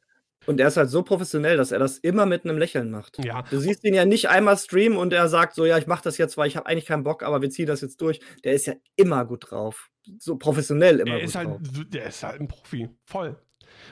Und 0.47 0.61
er 0.61 0.69
ist 0.69 0.77
halt 0.77 0.91
so 0.91 1.03
professionell, 1.03 1.57
dass 1.57 1.73
er 1.73 1.79
das 1.79 1.99
immer 1.99 2.27
mit 2.27 2.45
einem 2.45 2.59
Lächeln 2.59 2.91
macht. 2.91 3.25
Ja, 3.25 3.43
Du 3.43 3.59
siehst 3.59 3.85
ihn 3.85 3.95
ja 3.95 4.05
nicht 4.05 4.29
einmal 4.29 4.57
streamen 4.57 4.99
und 4.99 5.13
er 5.13 5.29
sagt 5.29 5.55
so, 5.55 5.65
ja, 5.65 5.79
ich 5.79 5.87
mache 5.87 6.03
das 6.05 6.19
jetzt, 6.19 6.37
weil 6.37 6.49
ich 6.49 6.57
habe 6.57 6.67
eigentlich 6.67 6.87
keinen 6.87 7.05
Bock, 7.05 7.23
aber 7.23 7.43
wir 7.43 7.51
ziehen 7.51 7.67
das 7.67 7.81
jetzt 7.81 8.01
durch. 8.01 8.21
Der 8.45 8.53
ist 8.53 8.67
ja 8.67 8.75
immer 8.97 9.25
gut 9.25 9.51
drauf. 9.51 9.91
So 10.19 10.37
professionell 10.37 11.01
immer 11.01 11.15
er 11.15 11.21
gut 11.21 11.29
ist 11.29 11.35
halt, 11.37 11.49
drauf. 11.49 11.59
der 11.89 12.07
ist 12.07 12.23
halt 12.25 12.41
ein 12.41 12.49
Profi, 12.49 12.89
voll. 13.07 13.37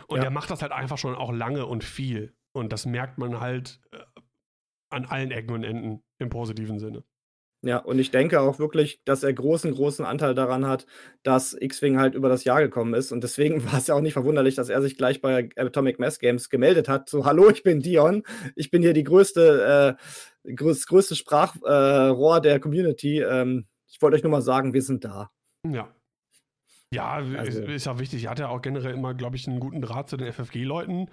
Und 0.09 0.19
Ja. 0.19 0.25
er 0.25 0.31
macht 0.31 0.51
das 0.51 0.61
halt 0.63 0.73
einfach 0.73 0.99
schon 0.99 1.15
auch 1.15 1.33
lange 1.33 1.67
und 1.67 1.85
viel. 1.85 2.35
Und 2.53 2.73
das 2.73 2.85
merkt 2.85 3.17
man 3.19 3.39
halt 3.41 3.81
äh, 3.93 3.99
an 4.91 5.07
allen 5.07 5.31
Ecken 5.31 5.55
und 5.55 5.65
Enden 5.65 6.03
im 6.19 6.29
positiven 6.29 6.79
Sinne. 6.79 7.05
Ja, 7.63 7.77
und 7.77 7.99
ich 7.99 8.11
denke 8.11 8.41
auch 8.41 8.59
wirklich, 8.59 9.03
dass 9.05 9.23
er 9.23 9.35
großen, 9.35 9.73
großen 9.75 10.05
Anteil 10.07 10.35
daran 10.35 10.67
hat, 10.67 10.87
dass 11.23 11.53
X-Wing 11.53 11.99
halt 11.99 12.15
über 12.15 12.31
das 12.31 12.45
Jahr 12.45 12.63
gekommen 12.63 12.95
ist. 12.95 13.13
Und 13.13 13.23
deswegen 13.23 13.63
war 13.71 13.79
es 13.79 13.87
ja 13.87 13.95
auch 13.95 14.01
nicht 14.01 14.15
verwunderlich, 14.15 14.55
dass 14.55 14.71
er 14.71 14.81
sich 14.81 14.97
gleich 14.97 15.21
bei 15.21 15.51
Atomic 15.57 15.99
Mass 15.99 16.19
Games 16.19 16.49
gemeldet 16.49 16.89
hat. 16.89 17.11
So, 17.11 17.27
hallo, 17.27 17.51
ich 17.51 17.63
bin 17.63 17.81
Dion. 17.81 18.23
Ich 18.57 18.71
bin 18.71 18.81
hier 18.81 18.95
die 18.95 19.05
größte, 19.05 19.97
äh, 20.47 20.55
größ, 20.55 20.87
größte 20.87 21.17
Sprachrohr 21.17 22.39
äh, 22.39 22.41
der 22.41 22.61
Community. 22.61 23.21
Ähm, 23.21 23.67
ich 23.89 24.01
wollte 24.01 24.17
euch 24.17 24.23
nur 24.23 24.33
mal 24.33 24.43
sagen, 24.43 24.73
wir 24.73 24.83
sind 24.83 25.05
da. 25.05 25.31
Ja. 25.67 25.95
Ja, 26.95 27.11
Also- 27.13 27.61
ist, 27.61 27.69
ist 27.69 27.87
ja 27.87 27.99
wichtig. 27.99 28.25
Er 28.25 28.31
hat 28.31 28.39
ja 28.39 28.49
auch 28.49 28.63
generell 28.63 28.95
immer, 28.95 29.13
glaube 29.13 29.37
ich, 29.37 29.47
einen 29.47 29.61
guten 29.61 29.83
Draht 29.83 30.09
zu 30.09 30.17
den 30.17 30.33
FFG-Leuten 30.33 31.11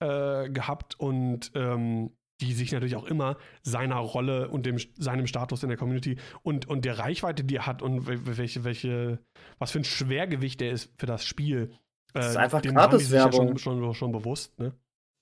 äh, 0.00 0.50
gehabt 0.50 1.00
und 1.00 1.50
ähm, 1.54 2.12
die 2.40 2.52
sich 2.52 2.72
natürlich 2.72 2.96
auch 2.96 3.04
immer 3.04 3.36
seiner 3.62 3.96
Rolle 3.96 4.48
und 4.48 4.66
dem, 4.66 4.78
seinem 4.94 5.26
Status 5.26 5.62
in 5.62 5.68
der 5.68 5.78
Community 5.78 6.18
und, 6.42 6.68
und 6.68 6.84
der 6.84 6.98
Reichweite, 6.98 7.44
die 7.44 7.56
er 7.56 7.66
hat 7.66 7.82
und 7.82 8.08
wel- 8.08 8.36
welche, 8.38 8.64
welche, 8.64 9.18
was 9.58 9.72
für 9.72 9.80
ein 9.80 9.84
Schwergewicht 9.84 10.62
er 10.62 10.72
ist 10.72 10.92
für 10.98 11.06
das 11.06 11.24
Spiel. 11.24 11.72
Das 12.12 12.30
ist 12.30 12.36
äh, 12.36 12.38
einfach 12.38 12.62
sich 12.62 12.72
ja 12.72 12.76
Gratiswerbung. 12.76 13.58
schon, 13.58 13.82
schon, 13.82 13.94
schon 13.94 14.12
bewusst, 14.12 14.58
ne? 14.58 14.72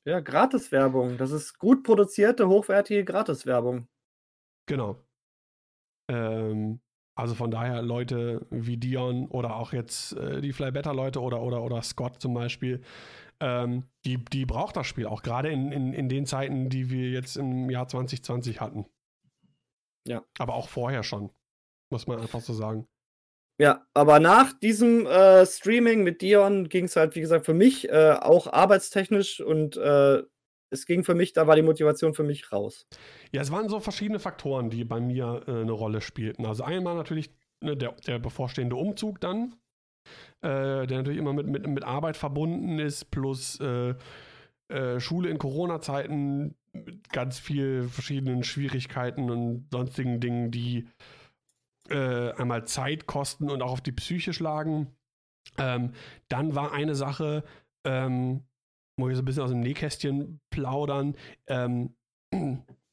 Ja, 0.07 0.21
Gratiswerbung. 0.21 1.19
Das 1.19 1.33
ist 1.33 1.59
gut 1.59 1.83
produzierte, 1.83 2.49
hochwertige 2.49 3.05
Gratiswerbung. 3.05 3.89
Genau. 4.67 4.97
Ähm, 6.11 6.81
also 7.15 7.35
von 7.35 7.51
daher 7.51 7.83
Leute 7.83 8.47
wie 8.51 8.79
Dion 8.79 9.27
oder 9.27 9.57
auch 9.57 9.73
jetzt 9.73 10.13
äh, 10.17 10.41
die 10.41 10.53
Fly 10.53 10.71
Better 10.71 10.95
Leute 10.95 11.21
oder, 11.21 11.43
oder, 11.43 11.63
oder 11.63 11.83
Scott 11.83 12.23
zum 12.23 12.33
Beispiel, 12.33 12.81
ähm, 13.41 13.89
die, 14.05 14.25
die 14.25 14.47
braucht 14.47 14.77
das 14.77 14.87
Spiel 14.87 15.07
auch, 15.07 15.23
gerade 15.23 15.51
in, 15.51 15.73
in, 15.73 15.93
in 15.93 16.09
den 16.09 16.27
Zeiten, 16.27 16.69
die 16.71 16.91
wir 16.91 17.11
jetzt 17.11 17.37
im 17.37 17.71
Jahr 17.71 17.89
2020 17.89 18.61
hatten. 18.61 18.87
Ja. 20.07 20.25
Aber 20.39 20.55
auch 20.55 20.69
vorher 20.69 21.03
schon, 21.03 21.31
muss 21.91 22.07
man 22.07 22.21
einfach 22.21 22.41
so 22.41 22.53
sagen. 22.53 22.89
Ja, 23.61 23.87
aber 23.93 24.21
nach 24.21 24.53
diesem 24.53 25.05
äh, 25.07 25.45
Streaming 25.45 26.05
mit 26.05 26.23
Dion 26.23 26.69
ging 26.69 26.85
es 26.85 26.95
halt, 26.95 27.17
wie 27.17 27.21
gesagt, 27.21 27.45
für 27.45 27.55
mich 27.55 27.89
äh, 27.89 28.13
auch 28.21 28.47
arbeitstechnisch 28.47 29.41
und 29.41 29.77
äh, 29.77 30.23
es 30.71 30.87
ging 30.87 31.03
für 31.03 31.15
mich, 31.15 31.33
da 31.33 31.47
war 31.47 31.57
die 31.57 31.63
Motivation 31.63 32.15
für 32.15 32.23
mich 32.23 32.53
raus. 32.53 32.87
Ja, 33.33 33.41
es 33.41 33.51
waren 33.51 33.69
so 33.69 33.81
verschiedene 33.81 34.21
Faktoren, 34.21 34.71
die 34.71 34.85
bei 34.85 35.01
mir 35.01 35.43
äh, 35.47 35.63
eine 35.63 35.73
Rolle 35.73 36.01
spielten. 36.01 36.47
Also 36.47 36.63
einmal 36.63 36.95
natürlich 36.95 37.35
ne, 37.61 37.77
der, 37.77 37.93
der 38.07 38.19
bevorstehende 38.19 38.77
Umzug 38.77 39.21
dann, 39.21 39.57
äh, 40.43 40.87
der 40.87 40.99
natürlich 40.99 41.19
immer 41.19 41.33
mit, 41.33 41.47
mit, 41.47 41.67
mit 41.67 41.85
Arbeit 41.85 42.17
verbunden 42.17 42.79
ist, 42.79 43.11
plus 43.11 43.61
äh, 43.61 43.95
äh, 44.69 45.01
Schule 45.01 45.31
in 45.31 45.39
Corona-Zeiten 45.39 46.55
mit 46.73 47.09
ganz 47.11 47.39
viel 47.39 47.89
verschiedenen 47.89 48.45
Schwierigkeiten 48.45 49.31
und 49.31 49.67
sonstigen 49.73 50.21
Dingen, 50.21 50.51
die 50.51 50.87
äh, 51.89 52.33
einmal 52.33 52.67
Zeit 52.67 53.07
kosten 53.07 53.51
und 53.51 53.63
auch 53.63 53.73
auf 53.73 53.81
die 53.81 53.93
Psyche 53.93 54.33
schlagen. 54.33 54.89
Ähm, 55.57 55.93
dann 56.29 56.55
war 56.55 56.73
eine 56.73 56.95
Sache, 56.95 57.45
ähm, 57.85 58.45
muss 58.97 59.11
ich 59.11 59.17
so 59.17 59.23
ein 59.23 59.25
bisschen 59.25 59.43
aus 59.43 59.51
dem 59.51 59.61
Nähkästchen 59.61 60.41
plaudern, 60.51 61.17
ähm, 61.47 61.95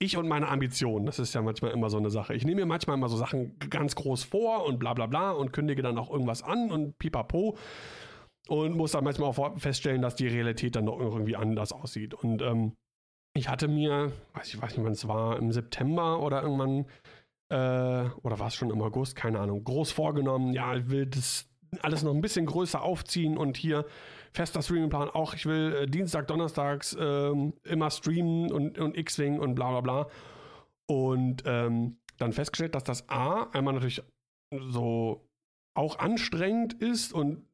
ich 0.05 0.17
und 0.17 0.27
meine 0.27 0.47
Ambitionen, 0.47 1.05
das 1.05 1.19
ist 1.19 1.33
ja 1.33 1.41
manchmal 1.41 1.71
immer 1.71 1.89
so 1.89 1.97
eine 1.97 2.09
Sache. 2.09 2.33
Ich 2.33 2.45
nehme 2.45 2.61
mir 2.61 2.65
manchmal 2.65 2.97
immer 2.97 3.09
so 3.09 3.17
Sachen 3.17 3.57
ganz 3.69 3.95
groß 3.95 4.23
vor 4.23 4.65
und 4.65 4.79
bla 4.79 4.93
bla 4.93 5.07
bla 5.07 5.31
und 5.31 5.51
kündige 5.51 5.81
dann 5.81 5.97
auch 5.97 6.09
irgendwas 6.09 6.43
an 6.43 6.71
und 6.71 6.97
pipapo 6.97 7.57
und 8.47 8.77
muss 8.77 8.91
dann 8.91 9.03
manchmal 9.03 9.29
auch 9.29 9.59
feststellen, 9.59 10.01
dass 10.01 10.15
die 10.15 10.27
Realität 10.27 10.75
dann 10.75 10.85
noch 10.85 10.99
irgendwie 10.99 11.35
anders 11.35 11.71
aussieht. 11.71 12.13
Und 12.13 12.41
ähm, 12.41 12.73
ich 13.33 13.49
hatte 13.49 13.67
mir, 13.67 14.11
weiß 14.33 14.53
ich 14.53 14.61
weiß 14.61 14.77
nicht, 14.77 14.85
wann 14.85 14.93
es 14.93 15.07
war, 15.07 15.37
im 15.37 15.51
September 15.51 16.21
oder 16.21 16.43
irgendwann, 16.43 16.85
äh, 17.49 18.09
oder 18.21 18.39
war 18.39 18.47
es 18.47 18.55
schon 18.55 18.69
im 18.69 18.81
August, 18.81 19.15
keine 19.15 19.39
Ahnung, 19.39 19.63
groß 19.63 19.91
vorgenommen, 19.91 20.53
ja, 20.53 20.75
ich 20.75 20.89
will 20.89 21.05
das 21.05 21.49
alles 21.81 22.03
noch 22.03 22.13
ein 22.13 22.21
bisschen 22.21 22.45
größer 22.45 22.81
aufziehen 22.81 23.37
und 23.37 23.57
hier 23.57 23.85
fester 24.35 24.61
Streamingplan 24.61 25.09
auch, 25.09 25.33
ich 25.33 25.45
will 25.45 25.73
äh, 25.73 25.85
Dienstag, 25.87 26.27
Donnerstags 26.27 26.95
ähm, 26.99 27.53
immer 27.63 27.89
streamen 27.89 28.51
und, 28.51 28.77
und 28.77 28.97
X-Wing 28.97 29.39
und 29.39 29.55
bla 29.55 29.69
bla 29.71 29.81
bla. 29.81 30.07
Und 30.87 31.43
ähm, 31.45 31.97
dann 32.17 32.33
festgestellt, 32.33 32.75
dass 32.75 32.83
das 32.83 33.09
A 33.09 33.49
einmal 33.51 33.73
natürlich 33.73 34.03
so 34.69 35.27
auch 35.73 35.99
anstrengend 35.99 36.73
ist 36.73 37.13
und 37.13 37.45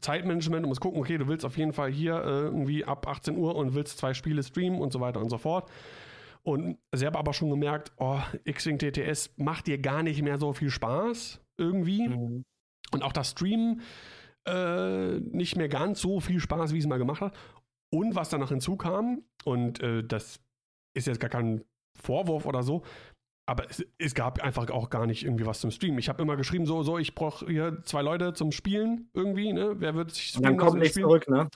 Zeitmanagement, 0.00 0.64
du 0.64 0.68
musst 0.68 0.82
gucken, 0.82 1.00
okay, 1.00 1.16
du 1.16 1.28
willst 1.28 1.46
auf 1.46 1.56
jeden 1.56 1.72
Fall 1.72 1.90
hier 1.90 2.16
äh, 2.16 2.42
irgendwie 2.42 2.84
ab 2.84 3.08
18 3.08 3.38
Uhr 3.38 3.56
und 3.56 3.74
willst 3.74 3.96
zwei 3.96 4.12
Spiele 4.12 4.42
streamen 4.42 4.80
und 4.80 4.92
so 4.92 5.00
weiter 5.00 5.20
und 5.20 5.30
so 5.30 5.38
fort. 5.38 5.70
Und 6.42 6.78
selber 6.92 7.20
aber 7.20 7.32
schon 7.32 7.48
gemerkt, 7.48 7.92
oh, 7.96 8.18
X-Wing 8.44 8.78
TTS 8.78 9.32
macht 9.36 9.68
dir 9.68 9.78
gar 9.78 10.02
nicht 10.02 10.20
mehr 10.20 10.38
so 10.38 10.52
viel 10.52 10.70
Spaß 10.70 11.40
irgendwie. 11.56 12.08
Mhm. 12.08 12.44
Und 12.90 13.02
auch 13.02 13.12
das 13.12 13.30
Streamen 13.30 13.80
äh, 14.46 15.20
nicht 15.20 15.56
mehr 15.56 15.68
ganz 15.68 16.00
so 16.00 16.20
viel 16.20 16.40
Spaß, 16.40 16.72
wie 16.72 16.78
es 16.78 16.86
mal 16.86 16.98
gemacht 16.98 17.20
hat. 17.20 17.34
Und 17.90 18.14
was 18.14 18.30
danach 18.30 18.48
hinzukam, 18.48 19.22
und 19.44 19.80
äh, 19.80 20.02
das 20.02 20.40
ist 20.94 21.06
jetzt 21.06 21.20
gar 21.20 21.30
kein 21.30 21.62
Vorwurf 22.00 22.46
oder 22.46 22.62
so, 22.62 22.82
aber 23.46 23.68
es, 23.68 23.84
es, 23.98 24.14
gab 24.14 24.40
einfach 24.42 24.70
auch 24.70 24.88
gar 24.88 25.06
nicht 25.06 25.24
irgendwie 25.24 25.46
was 25.46 25.60
zum 25.60 25.70
Streamen. 25.70 25.98
Ich 25.98 26.08
habe 26.08 26.22
immer 26.22 26.36
geschrieben, 26.36 26.64
so, 26.64 26.82
so, 26.82 26.96
ich 26.98 27.14
brauche 27.14 27.46
hier 27.46 27.82
zwei 27.82 28.02
Leute 28.02 28.32
zum 28.34 28.52
Spielen 28.52 29.10
irgendwie, 29.14 29.52
ne? 29.52 29.74
Wer 29.78 29.94
wird 29.94 30.12
sich 30.12 30.28
streamen? 30.28 30.52
Und 30.52 30.58
dann 30.58 30.66
kommt 30.68 30.80
nichts 30.80 30.96
zurück, 30.96 31.28
ne? 31.28 31.48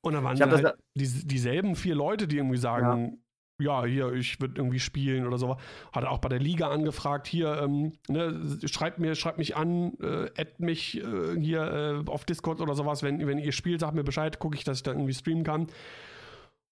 Und 0.00 0.14
dann 0.14 0.24
waren 0.24 0.40
halt 0.40 0.76
die, 0.94 1.26
dieselben 1.26 1.74
vier 1.74 1.96
Leute, 1.96 2.28
die 2.28 2.36
irgendwie 2.36 2.56
sagen, 2.56 3.20
ja, 3.58 3.84
ja 3.84 3.84
hier, 3.84 4.12
ich 4.12 4.40
würde 4.40 4.54
irgendwie 4.56 4.80
spielen 4.80 5.26
oder 5.26 5.38
so. 5.38 5.56
Hat 5.92 6.04
er 6.04 6.10
auch 6.10 6.18
bei 6.18 6.28
der 6.28 6.38
Liga 6.38 6.68
angefragt, 6.68 7.26
hier, 7.26 7.60
ähm, 7.62 7.92
ne, 8.08 8.58
schreibt 8.66 8.98
mir, 8.98 9.14
schreibt 9.14 9.38
mich 9.38 9.56
an, 9.56 9.94
äh, 10.00 10.30
add 10.36 10.52
mich 10.58 10.98
äh, 10.98 11.40
hier 11.40 12.04
äh, 12.06 12.10
auf 12.10 12.24
Discord 12.24 12.60
oder 12.60 12.74
sowas, 12.74 13.02
wenn, 13.02 13.26
wenn 13.26 13.38
ihr 13.38 13.52
spielt, 13.52 13.80
sagt 13.80 13.94
mir 13.94 14.04
Bescheid, 14.04 14.38
gucke 14.38 14.56
ich, 14.56 14.64
dass 14.64 14.78
ich 14.78 14.82
da 14.82 14.92
irgendwie 14.92 15.14
streamen 15.14 15.44
kann. 15.44 15.66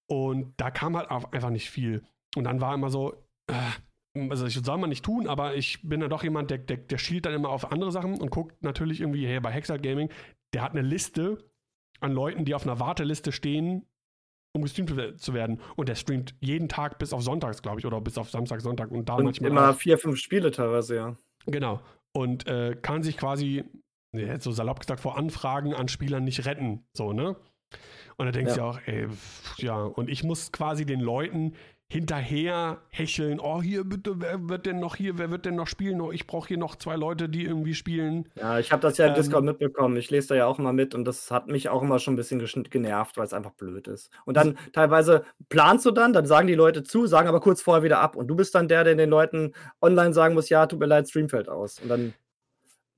Und 0.08 0.54
da 0.56 0.70
kam 0.70 0.96
halt 0.96 1.10
einfach 1.10 1.50
nicht 1.50 1.70
viel. 1.70 2.02
Und 2.36 2.44
dann 2.44 2.60
war 2.60 2.74
immer 2.74 2.90
so, 2.90 3.14
äh, 3.48 4.28
also 4.30 4.46
ich 4.46 4.54
soll 4.54 4.78
man 4.78 4.88
nicht 4.88 5.04
tun, 5.04 5.26
aber 5.26 5.56
ich 5.56 5.80
bin 5.82 6.00
dann 6.00 6.10
doch 6.10 6.22
jemand, 6.22 6.50
der, 6.50 6.58
der, 6.58 6.78
der 6.78 6.98
schielt 6.98 7.26
dann 7.26 7.34
immer 7.34 7.50
auf 7.50 7.70
andere 7.70 7.92
Sachen 7.92 8.20
und 8.20 8.30
guckt 8.30 8.62
natürlich 8.62 9.00
irgendwie, 9.00 9.26
hey, 9.26 9.40
bei 9.40 9.50
Hexer 9.50 9.78
Gaming, 9.78 10.10
der 10.54 10.62
hat 10.62 10.72
eine 10.72 10.82
Liste 10.82 11.50
an 12.00 12.12
Leuten, 12.12 12.44
die 12.44 12.54
auf 12.54 12.64
einer 12.64 12.78
Warteliste 12.78 13.32
stehen, 13.32 13.86
um 14.56 14.62
gestreamt 14.62 15.20
zu 15.20 15.34
werden. 15.34 15.60
Und 15.76 15.88
der 15.88 15.94
streamt 15.94 16.34
jeden 16.40 16.68
Tag 16.68 16.98
bis 16.98 17.12
auf 17.12 17.22
Sonntags, 17.22 17.62
glaube 17.62 17.78
ich, 17.78 17.86
oder 17.86 18.00
bis 18.00 18.18
auf 18.18 18.30
Samstag, 18.30 18.60
Sonntag 18.60 18.90
und 18.90 19.08
da 19.08 19.14
und 19.14 19.24
manchmal. 19.24 19.50
Immer 19.50 19.70
auch. 19.70 19.76
vier, 19.76 19.98
fünf 19.98 20.18
Spiele 20.18 20.50
teilweise, 20.50 20.96
ja. 20.96 21.16
Genau. 21.46 21.80
Und 22.12 22.46
äh, 22.46 22.76
kann 22.80 23.02
sich 23.02 23.16
quasi, 23.16 23.64
so 24.38 24.50
salopp 24.50 24.80
gesagt, 24.80 25.00
vor 25.00 25.16
Anfragen 25.18 25.74
an 25.74 25.88
Spielern 25.88 26.24
nicht 26.24 26.46
retten. 26.46 26.84
So, 26.94 27.12
ne? 27.12 27.36
Und 28.16 28.26
da 28.26 28.32
denkst 28.32 28.54
du 28.54 28.60
ja. 28.60 28.66
auch, 28.66 28.80
ey, 28.86 29.08
pff, 29.08 29.58
ja, 29.58 29.82
und 29.82 30.08
ich 30.08 30.24
muss 30.24 30.50
quasi 30.50 30.86
den 30.86 31.00
Leuten 31.00 31.52
hinterher 31.88 32.78
hecheln, 32.88 33.38
oh 33.38 33.62
hier 33.62 33.84
bitte, 33.84 34.20
wer 34.20 34.48
wird 34.48 34.66
denn 34.66 34.80
noch 34.80 34.96
hier, 34.96 35.18
wer 35.18 35.30
wird 35.30 35.46
denn 35.46 35.54
noch 35.54 35.68
spielen? 35.68 36.00
Oh, 36.00 36.10
ich 36.10 36.26
brauche 36.26 36.48
hier 36.48 36.58
noch 36.58 36.74
zwei 36.74 36.96
Leute, 36.96 37.28
die 37.28 37.44
irgendwie 37.44 37.74
spielen. 37.74 38.28
Ja, 38.34 38.58
ich 38.58 38.72
habe 38.72 38.82
das 38.82 38.98
ja 38.98 39.06
im 39.06 39.12
ähm, 39.12 39.16
Discord 39.16 39.44
mitbekommen. 39.44 39.96
Ich 39.96 40.10
lese 40.10 40.28
da 40.28 40.34
ja 40.34 40.46
auch 40.46 40.58
immer 40.58 40.72
mit 40.72 40.96
und 40.96 41.04
das 41.04 41.30
hat 41.30 41.46
mich 41.46 41.68
auch 41.68 41.82
immer 41.82 42.00
schon 42.00 42.14
ein 42.14 42.16
bisschen 42.16 42.64
genervt, 42.64 43.16
weil 43.16 43.24
es 43.24 43.32
einfach 43.32 43.52
blöd 43.52 43.86
ist. 43.86 44.10
Und 44.24 44.36
dann 44.36 44.58
teilweise 44.72 45.24
planst 45.48 45.86
du 45.86 45.92
dann, 45.92 46.12
dann 46.12 46.26
sagen 46.26 46.48
die 46.48 46.54
Leute 46.54 46.82
zu, 46.82 47.06
sagen 47.06 47.28
aber 47.28 47.40
kurz 47.40 47.62
vorher 47.62 47.84
wieder 47.84 48.00
ab 48.00 48.16
und 48.16 48.26
du 48.26 48.34
bist 48.34 48.56
dann 48.56 48.66
der, 48.66 48.82
der 48.82 48.96
den 48.96 49.10
Leuten 49.10 49.52
online 49.80 50.12
sagen 50.12 50.34
muss, 50.34 50.48
ja, 50.48 50.66
tut 50.66 50.80
mir 50.80 50.86
leid, 50.86 51.08
Stream 51.08 51.28
fällt 51.28 51.48
aus. 51.48 51.78
Und 51.78 51.88
dann 51.88 52.14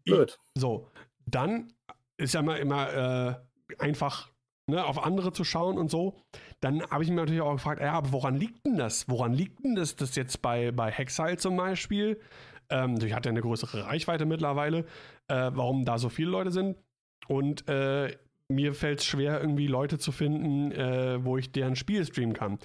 blöd. 0.07 0.39
so, 0.55 0.89
dann 1.27 1.75
ist 2.17 2.33
ja 2.33 2.41
immer, 2.41 2.59
immer 2.59 3.39
äh, 3.71 3.75
einfach 3.79 4.31
ne, 4.69 4.85
auf 4.85 5.05
andere 5.05 5.33
zu 5.33 5.45
schauen 5.45 5.79
und 5.79 5.91
so 5.91 6.17
dann 6.61 6.83
habe 6.91 7.05
ich 7.05 7.11
mir 7.11 7.17
natürlich 7.17 7.41
auch 7.41 7.53
gefragt, 7.53 7.81
ja, 7.81 7.93
aber 7.93 8.13
woran 8.13 8.35
liegt 8.35 8.67
denn 8.67 8.77
das? 8.77 9.09
Woran 9.09 9.33
liegt 9.33 9.65
denn 9.65 9.75
das, 9.75 9.97
das 9.97 10.17
jetzt 10.17 10.43
bei, 10.43 10.73
bei 10.73 10.91
Hexile 10.91 11.37
zum 11.37 11.57
Beispiel? 11.57 12.21
Ähm, 12.69 12.99
ich 13.03 13.15
hatte 13.15 13.29
ja 13.29 13.33
eine 13.33 13.41
größere 13.41 13.87
Reichweite 13.87 14.27
mittlerweile, 14.27 14.81
äh, 15.29 15.51
warum 15.55 15.85
da 15.85 15.99
so 15.99 16.09
viele 16.09 16.31
Leute 16.31 16.51
sind. 16.51 16.77
Und 17.29 17.69
äh, 17.69 18.17
mir 18.49 18.75
fällt 18.75 19.01
es 19.01 19.07
schwer, 19.07 19.41
irgendwie 19.41 19.67
Leute 19.67 19.99
zu 19.99 20.11
finden, 20.11 20.73
äh, 20.73 21.25
wo 21.25 21.37
ich 21.37 21.53
deren 21.53 21.77
Spiel 21.77 22.05
streamen 22.05 22.35
kann. 22.35 22.59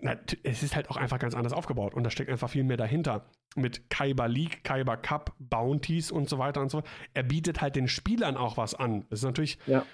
Na, 0.00 0.16
es 0.42 0.62
ist 0.62 0.74
halt 0.74 0.90
auch 0.90 0.96
einfach 0.96 1.18
ganz 1.18 1.34
anders 1.34 1.52
aufgebaut 1.52 1.94
und 1.94 2.04
da 2.04 2.10
steckt 2.10 2.30
einfach 2.30 2.50
viel 2.50 2.64
mehr 2.64 2.76
dahinter. 2.76 3.30
Mit 3.54 3.88
Kaiba 3.88 4.26
League, 4.26 4.62
Kaiba 4.64 4.96
Cup, 4.96 5.34
Bounties 5.38 6.10
und 6.10 6.28
so 6.28 6.38
weiter 6.38 6.60
und 6.60 6.70
so. 6.70 6.82
Er 7.14 7.22
bietet 7.22 7.62
halt 7.62 7.76
den 7.76 7.88
Spielern 7.88 8.36
auch 8.36 8.56
was 8.58 8.74
an. 8.74 9.06
Das 9.08 9.20
ist 9.20 9.24
natürlich, 9.24 9.58
ja. 9.66 9.86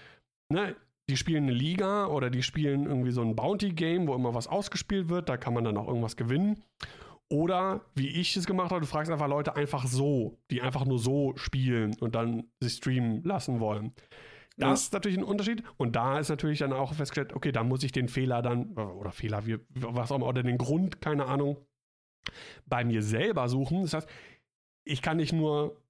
Ne, 0.53 0.77
die 1.09 1.17
spielen 1.17 1.45
eine 1.45 1.53
Liga 1.53 2.07
oder 2.07 2.31
die 2.31 2.43
spielen 2.43 2.87
irgendwie 2.87 3.11
so 3.11 3.23
ein 3.23 3.35
Bounty-Game, 3.37 4.07
wo 4.07 4.15
immer 4.15 4.35
was 4.35 4.47
ausgespielt 4.47 5.09
wird, 5.09 5.29
da 5.29 5.37
kann 5.37 5.55
man 5.55 5.65
dann 5.65 5.77
auch 5.77 5.89
irgendwas 5.89 6.17
gewinnen. 6.17 6.63
Oder 7.29 7.81
wie 7.95 8.09
ich 8.09 8.37
es 8.37 8.47
gemacht 8.47 8.71
habe, 8.71 8.83
du 8.83 8.87
fragst 8.87 9.11
einfach 9.11 9.29
Leute 9.29 9.57
einfach 9.57 9.87
so, 9.87 10.39
die 10.51 10.63
einfach 10.63 10.85
nur 10.85 10.99
so 10.99 11.33
spielen 11.37 11.97
und 11.99 12.15
dann 12.15 12.45
sich 12.61 12.75
streamen 12.75 13.25
lassen 13.25 13.59
wollen. 13.59 13.95
Das 14.59 14.69
ja. 14.69 14.73
ist 14.75 14.93
natürlich 14.93 15.19
ein 15.19 15.25
Unterschied. 15.25 15.65
Und 15.79 15.97
da 15.97 16.19
ist 16.19 16.29
natürlich 16.29 16.59
dann 16.59 16.73
auch 16.73 16.93
festgestellt, 16.93 17.33
okay, 17.33 17.51
da 17.51 17.65
muss 17.65 17.83
ich 17.85 17.93
den 17.93 18.09
Fehler 18.09 18.43
dann, 18.43 18.73
oder 18.75 19.13
Fehler, 19.13 19.47
wie, 19.47 19.59
was 19.71 20.13
auch 20.13 20.17
immer, 20.17 20.27
oder 20.27 20.43
den 20.43 20.59
Grund, 20.59 21.01
keine 21.01 21.27
Ahnung, 21.27 21.57
bei 22.67 22.85
mir 22.85 23.03
selber 23.03 23.49
suchen. 23.49 23.83
Das 23.83 23.95
heißt, 23.95 24.09
ich 24.85 25.01
kann 25.01 25.17
nicht 25.17 25.33
nur 25.33 25.81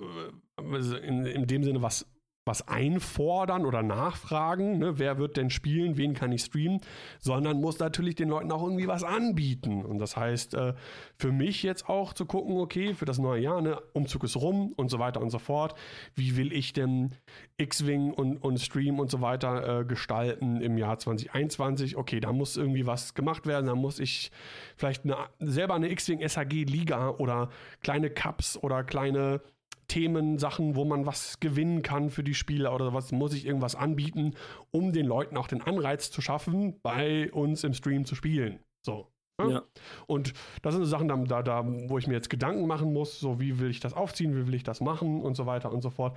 äh, 0.00 1.06
in, 1.06 1.26
in 1.26 1.46
dem 1.46 1.64
Sinne 1.64 1.82
was 1.82 2.10
was 2.46 2.68
einfordern 2.68 3.66
oder 3.66 3.82
nachfragen, 3.82 4.78
ne, 4.78 4.98
wer 4.98 5.18
wird 5.18 5.36
denn 5.36 5.50
spielen, 5.50 5.96
wen 5.96 6.14
kann 6.14 6.30
ich 6.30 6.42
streamen, 6.42 6.80
sondern 7.18 7.60
muss 7.60 7.80
natürlich 7.80 8.14
den 8.14 8.28
Leuten 8.28 8.52
auch 8.52 8.62
irgendwie 8.62 8.86
was 8.86 9.02
anbieten. 9.02 9.84
Und 9.84 9.98
das 9.98 10.16
heißt, 10.16 10.54
äh, 10.54 10.74
für 11.18 11.32
mich 11.32 11.64
jetzt 11.64 11.88
auch 11.88 12.12
zu 12.12 12.24
gucken, 12.24 12.56
okay, 12.58 12.94
für 12.94 13.04
das 13.04 13.18
neue 13.18 13.42
Jahr, 13.42 13.60
ne, 13.60 13.80
Umzug 13.92 14.22
ist 14.22 14.36
rum 14.36 14.72
und 14.76 14.90
so 14.90 15.00
weiter 15.00 15.20
und 15.20 15.30
so 15.30 15.40
fort. 15.40 15.74
Wie 16.14 16.36
will 16.36 16.52
ich 16.52 16.72
denn 16.72 17.10
X-Wing 17.56 18.12
und, 18.12 18.36
und 18.36 18.60
Stream 18.60 19.00
und 19.00 19.10
so 19.10 19.20
weiter 19.20 19.80
äh, 19.80 19.84
gestalten 19.84 20.60
im 20.60 20.78
Jahr 20.78 21.00
2021? 21.00 21.96
Okay, 21.96 22.20
da 22.20 22.32
muss 22.32 22.56
irgendwie 22.56 22.86
was 22.86 23.14
gemacht 23.14 23.46
werden, 23.46 23.66
da 23.66 23.74
muss 23.74 23.98
ich 23.98 24.30
vielleicht 24.76 25.04
eine, 25.04 25.16
selber 25.40 25.74
eine 25.74 25.90
X-Wing 25.90 26.20
SHG-Liga 26.20 27.10
oder 27.10 27.48
kleine 27.82 28.08
Cups 28.08 28.56
oder 28.56 28.84
kleine 28.84 29.40
Themen, 29.88 30.38
Sachen, 30.38 30.74
wo 30.76 30.84
man 30.84 31.06
was 31.06 31.40
gewinnen 31.40 31.82
kann 31.82 32.10
für 32.10 32.24
die 32.24 32.34
Spieler 32.34 32.74
oder 32.74 32.92
was, 32.92 33.12
muss 33.12 33.34
ich 33.34 33.46
irgendwas 33.46 33.74
anbieten, 33.74 34.34
um 34.70 34.92
den 34.92 35.06
Leuten 35.06 35.36
auch 35.36 35.48
den 35.48 35.62
Anreiz 35.62 36.10
zu 36.10 36.20
schaffen, 36.20 36.80
bei 36.82 37.32
uns 37.32 37.64
im 37.64 37.74
Stream 37.74 38.04
zu 38.04 38.14
spielen. 38.14 38.60
So. 38.84 39.08
Ne? 39.40 39.52
Ja. 39.52 39.62
Und 40.06 40.32
das 40.62 40.74
sind 40.74 40.84
so 40.84 40.90
Sachen, 40.90 41.08
da, 41.08 41.42
da, 41.42 41.64
wo 41.88 41.98
ich 41.98 42.06
mir 42.06 42.14
jetzt 42.14 42.30
Gedanken 42.30 42.66
machen 42.66 42.92
muss, 42.92 43.20
so 43.20 43.40
wie 43.40 43.58
will 43.58 43.70
ich 43.70 43.80
das 43.80 43.92
aufziehen, 43.92 44.34
wie 44.34 44.46
will 44.46 44.54
ich 44.54 44.64
das 44.64 44.80
machen 44.80 45.20
und 45.20 45.36
so 45.36 45.46
weiter 45.46 45.72
und 45.72 45.82
so 45.82 45.90
fort. 45.90 46.16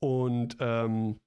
Und 0.00 0.56
ähm, 0.60 1.18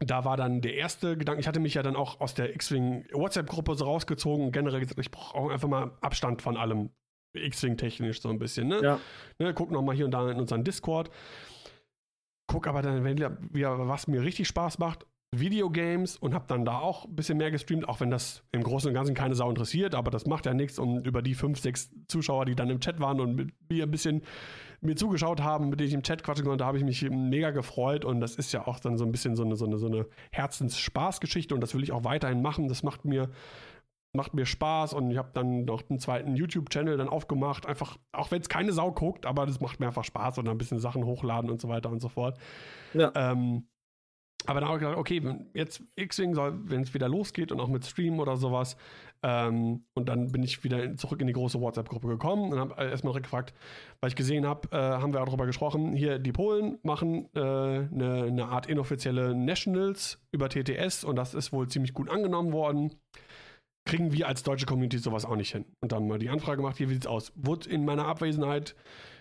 da 0.00 0.24
war 0.24 0.36
dann 0.36 0.60
der 0.60 0.74
erste 0.74 1.16
Gedanke, 1.16 1.40
ich 1.40 1.48
hatte 1.48 1.60
mich 1.60 1.74
ja 1.74 1.82
dann 1.82 1.96
auch 1.96 2.20
aus 2.20 2.34
der 2.34 2.54
X-Wing 2.54 3.06
WhatsApp-Gruppe 3.12 3.74
so 3.74 3.84
rausgezogen 3.84 4.46
und 4.46 4.52
generell 4.52 4.80
gesagt, 4.80 4.98
ich 4.98 5.10
brauche 5.10 5.36
auch 5.36 5.50
einfach 5.50 5.68
mal 5.68 5.96
Abstand 6.00 6.42
von 6.42 6.56
allem. 6.56 6.90
X-Wing-technisch 7.34 8.20
so 8.20 8.28
ein 8.28 8.38
bisschen, 8.38 8.68
ne? 8.68 8.80
Ja. 8.82 9.00
ne 9.38 9.54
guck 9.54 9.70
nochmal 9.70 9.94
hier 9.94 10.04
und 10.04 10.12
da 10.12 10.30
in 10.30 10.38
unseren 10.38 10.64
Discord. 10.64 11.10
Guck 12.46 12.66
aber 12.66 12.82
dann, 12.82 13.04
wenn 13.04 13.18
wieder, 13.18 13.88
was 13.88 14.06
mir 14.06 14.22
richtig 14.22 14.48
Spaß 14.48 14.78
macht, 14.78 15.06
Videogames 15.40 16.16
und 16.16 16.34
hab 16.34 16.48
dann 16.48 16.64
da 16.64 16.78
auch 16.78 17.06
ein 17.06 17.16
bisschen 17.16 17.38
mehr 17.38 17.50
gestreamt, 17.50 17.88
auch 17.88 18.00
wenn 18.00 18.10
das 18.10 18.42
im 18.52 18.62
Großen 18.62 18.88
und 18.88 18.94
Ganzen 18.94 19.14
keine 19.14 19.34
Sau 19.34 19.48
interessiert, 19.48 19.94
aber 19.94 20.10
das 20.10 20.26
macht 20.26 20.46
ja 20.46 20.54
nichts. 20.54 20.78
Und 20.78 21.06
über 21.06 21.22
die 21.22 21.34
fünf, 21.34 21.60
sechs 21.60 21.90
Zuschauer, 22.08 22.44
die 22.44 22.54
dann 22.54 22.70
im 22.70 22.80
Chat 22.80 23.00
waren 23.00 23.20
und 23.20 23.34
mit 23.34 23.50
mir 23.68 23.84
ein 23.84 23.90
bisschen 23.90 24.22
mir 24.80 24.96
zugeschaut 24.96 25.42
haben, 25.42 25.70
mit 25.70 25.80
denen 25.80 25.88
ich 25.88 25.94
im 25.94 26.02
Chat 26.02 26.22
quatschen 26.22 26.44
konnte, 26.44 26.64
habe 26.64 26.78
ich 26.78 26.84
mich 26.84 27.02
mega 27.10 27.50
gefreut. 27.50 28.04
Und 28.04 28.20
das 28.20 28.36
ist 28.36 28.52
ja 28.52 28.66
auch 28.66 28.80
dann 28.80 28.98
so 28.98 29.04
ein 29.04 29.12
bisschen 29.12 29.34
so 29.34 29.44
eine, 29.44 29.56
so 29.56 29.66
eine, 29.66 29.78
so 29.78 29.86
eine 29.86 30.06
Herzensspaßgeschichte 30.32 31.54
und 31.54 31.60
das 31.60 31.74
will 31.74 31.82
ich 31.82 31.92
auch 31.92 32.04
weiterhin 32.04 32.42
machen. 32.42 32.68
Das 32.68 32.82
macht 32.82 33.04
mir 33.04 33.30
macht 34.14 34.34
mir 34.34 34.46
Spaß 34.46 34.94
und 34.94 35.10
ich 35.10 35.18
habe 35.18 35.30
dann 35.34 35.64
noch 35.64 35.82
einen 35.88 35.98
zweiten 35.98 36.36
YouTube-Channel 36.36 36.96
dann 36.96 37.08
aufgemacht. 37.08 37.66
Einfach, 37.66 37.98
auch 38.12 38.30
wenn 38.30 38.40
es 38.40 38.48
keine 38.48 38.72
Sau 38.72 38.92
guckt, 38.92 39.26
aber 39.26 39.44
das 39.44 39.60
macht 39.60 39.80
mir 39.80 39.86
einfach 39.86 40.04
Spaß 40.04 40.38
und 40.38 40.48
ein 40.48 40.58
bisschen 40.58 40.78
Sachen 40.78 41.04
hochladen 41.04 41.50
und 41.50 41.60
so 41.60 41.68
weiter 41.68 41.90
und 41.90 42.00
so 42.00 42.08
fort. 42.08 42.38
Ja. 42.94 43.12
Ähm, 43.14 43.66
aber 44.46 44.60
dann 44.60 44.68
habe 44.68 44.78
ich 44.78 44.84
gedacht, 44.84 44.98
okay, 44.98 45.22
jetzt 45.54 45.82
X-Wing 45.96 46.34
soll, 46.34 46.52
wenn 46.68 46.82
es 46.82 46.92
wieder 46.92 47.08
losgeht 47.08 47.50
und 47.50 47.60
auch 47.60 47.68
mit 47.68 47.86
Stream 47.86 48.20
oder 48.20 48.36
sowas. 48.36 48.76
Ähm, 49.22 49.84
und 49.94 50.08
dann 50.08 50.32
bin 50.32 50.42
ich 50.42 50.62
wieder 50.64 50.96
zurück 50.96 51.20
in 51.22 51.26
die 51.26 51.32
große 51.32 51.60
WhatsApp-Gruppe 51.60 52.08
gekommen 52.08 52.52
und 52.52 52.58
habe 52.58 52.74
erstmal 52.84 53.20
gefragt, 53.20 53.54
weil 54.00 54.08
ich 54.08 54.16
gesehen 54.16 54.46
habe, 54.46 54.68
äh, 54.70 54.76
haben 54.76 55.14
wir 55.14 55.22
auch 55.22 55.26
darüber 55.26 55.46
gesprochen, 55.46 55.94
hier 55.94 56.18
die 56.18 56.32
Polen 56.32 56.78
machen 56.82 57.30
äh, 57.34 57.40
eine, 57.40 58.24
eine 58.24 58.46
Art 58.46 58.66
inoffizielle 58.66 59.34
Nationals 59.34 60.22
über 60.30 60.50
TTS 60.50 61.04
und 61.04 61.16
das 61.16 61.32
ist 61.32 61.52
wohl 61.52 61.68
ziemlich 61.68 61.94
gut 61.94 62.10
angenommen 62.10 62.52
worden 62.52 62.90
kriegen 63.84 64.12
wir 64.12 64.28
als 64.28 64.42
deutsche 64.42 64.66
Community 64.66 64.98
sowas 64.98 65.24
auch 65.24 65.36
nicht 65.36 65.52
hin. 65.52 65.66
Und 65.80 65.92
dann 65.92 66.08
mal 66.08 66.18
die 66.18 66.30
Anfrage 66.30 66.58
gemacht, 66.58 66.76
hier, 66.76 66.88
wie 66.88 66.94
sieht's 66.94 67.06
aus? 67.06 67.32
Wurde 67.36 67.68
in 67.68 67.84
meiner 67.84 68.06
Abwesenheit, 68.06 68.74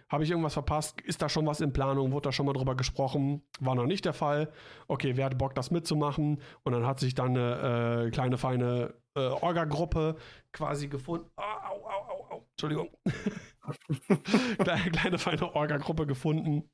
habe 0.10 0.24
ich 0.24 0.30
irgendwas 0.30 0.54
verpasst? 0.54 1.02
Ist 1.02 1.22
da 1.22 1.30
schon 1.30 1.46
was 1.48 1.60
in 1.60 1.74
Planung? 1.74 2.12
Wurde 2.12 2.30
da 2.30 2.32
schon 2.32 2.46
mal 2.46 2.54
drüber 2.54 2.76
gesprochen? 2.76 3.42
War 3.60 3.76
noch 3.76 3.86
nicht 3.86 4.06
der 4.06 4.14
Fall. 4.14 4.52
Okay, 4.88 5.18
wer 5.18 5.26
hat 5.26 5.38
Bock, 5.38 5.56
das 5.56 5.72
mitzumachen? 5.72 6.42
Und 6.64 6.74
dann 6.74 6.86
hat 6.86 7.00
sich 7.00 7.16
dann 7.16 7.36
eine 7.36 8.06
äh, 8.06 8.12
kleine, 8.12 8.38
feine 8.38 8.94
äh, 9.16 9.28
Orga-Gruppe 9.28 10.16
quasi 10.52 10.88
gefunden. 10.88 11.30
Au, 11.36 11.44
au, 11.44 11.86
au, 11.88 12.10
au, 12.10 12.34
au. 12.36 12.48
Entschuldigung. 12.52 12.90
kleine, 14.60 14.92
kleine, 14.92 15.18
feine 15.18 15.56
Orga-Gruppe 15.56 16.06
gefunden, 16.06 16.70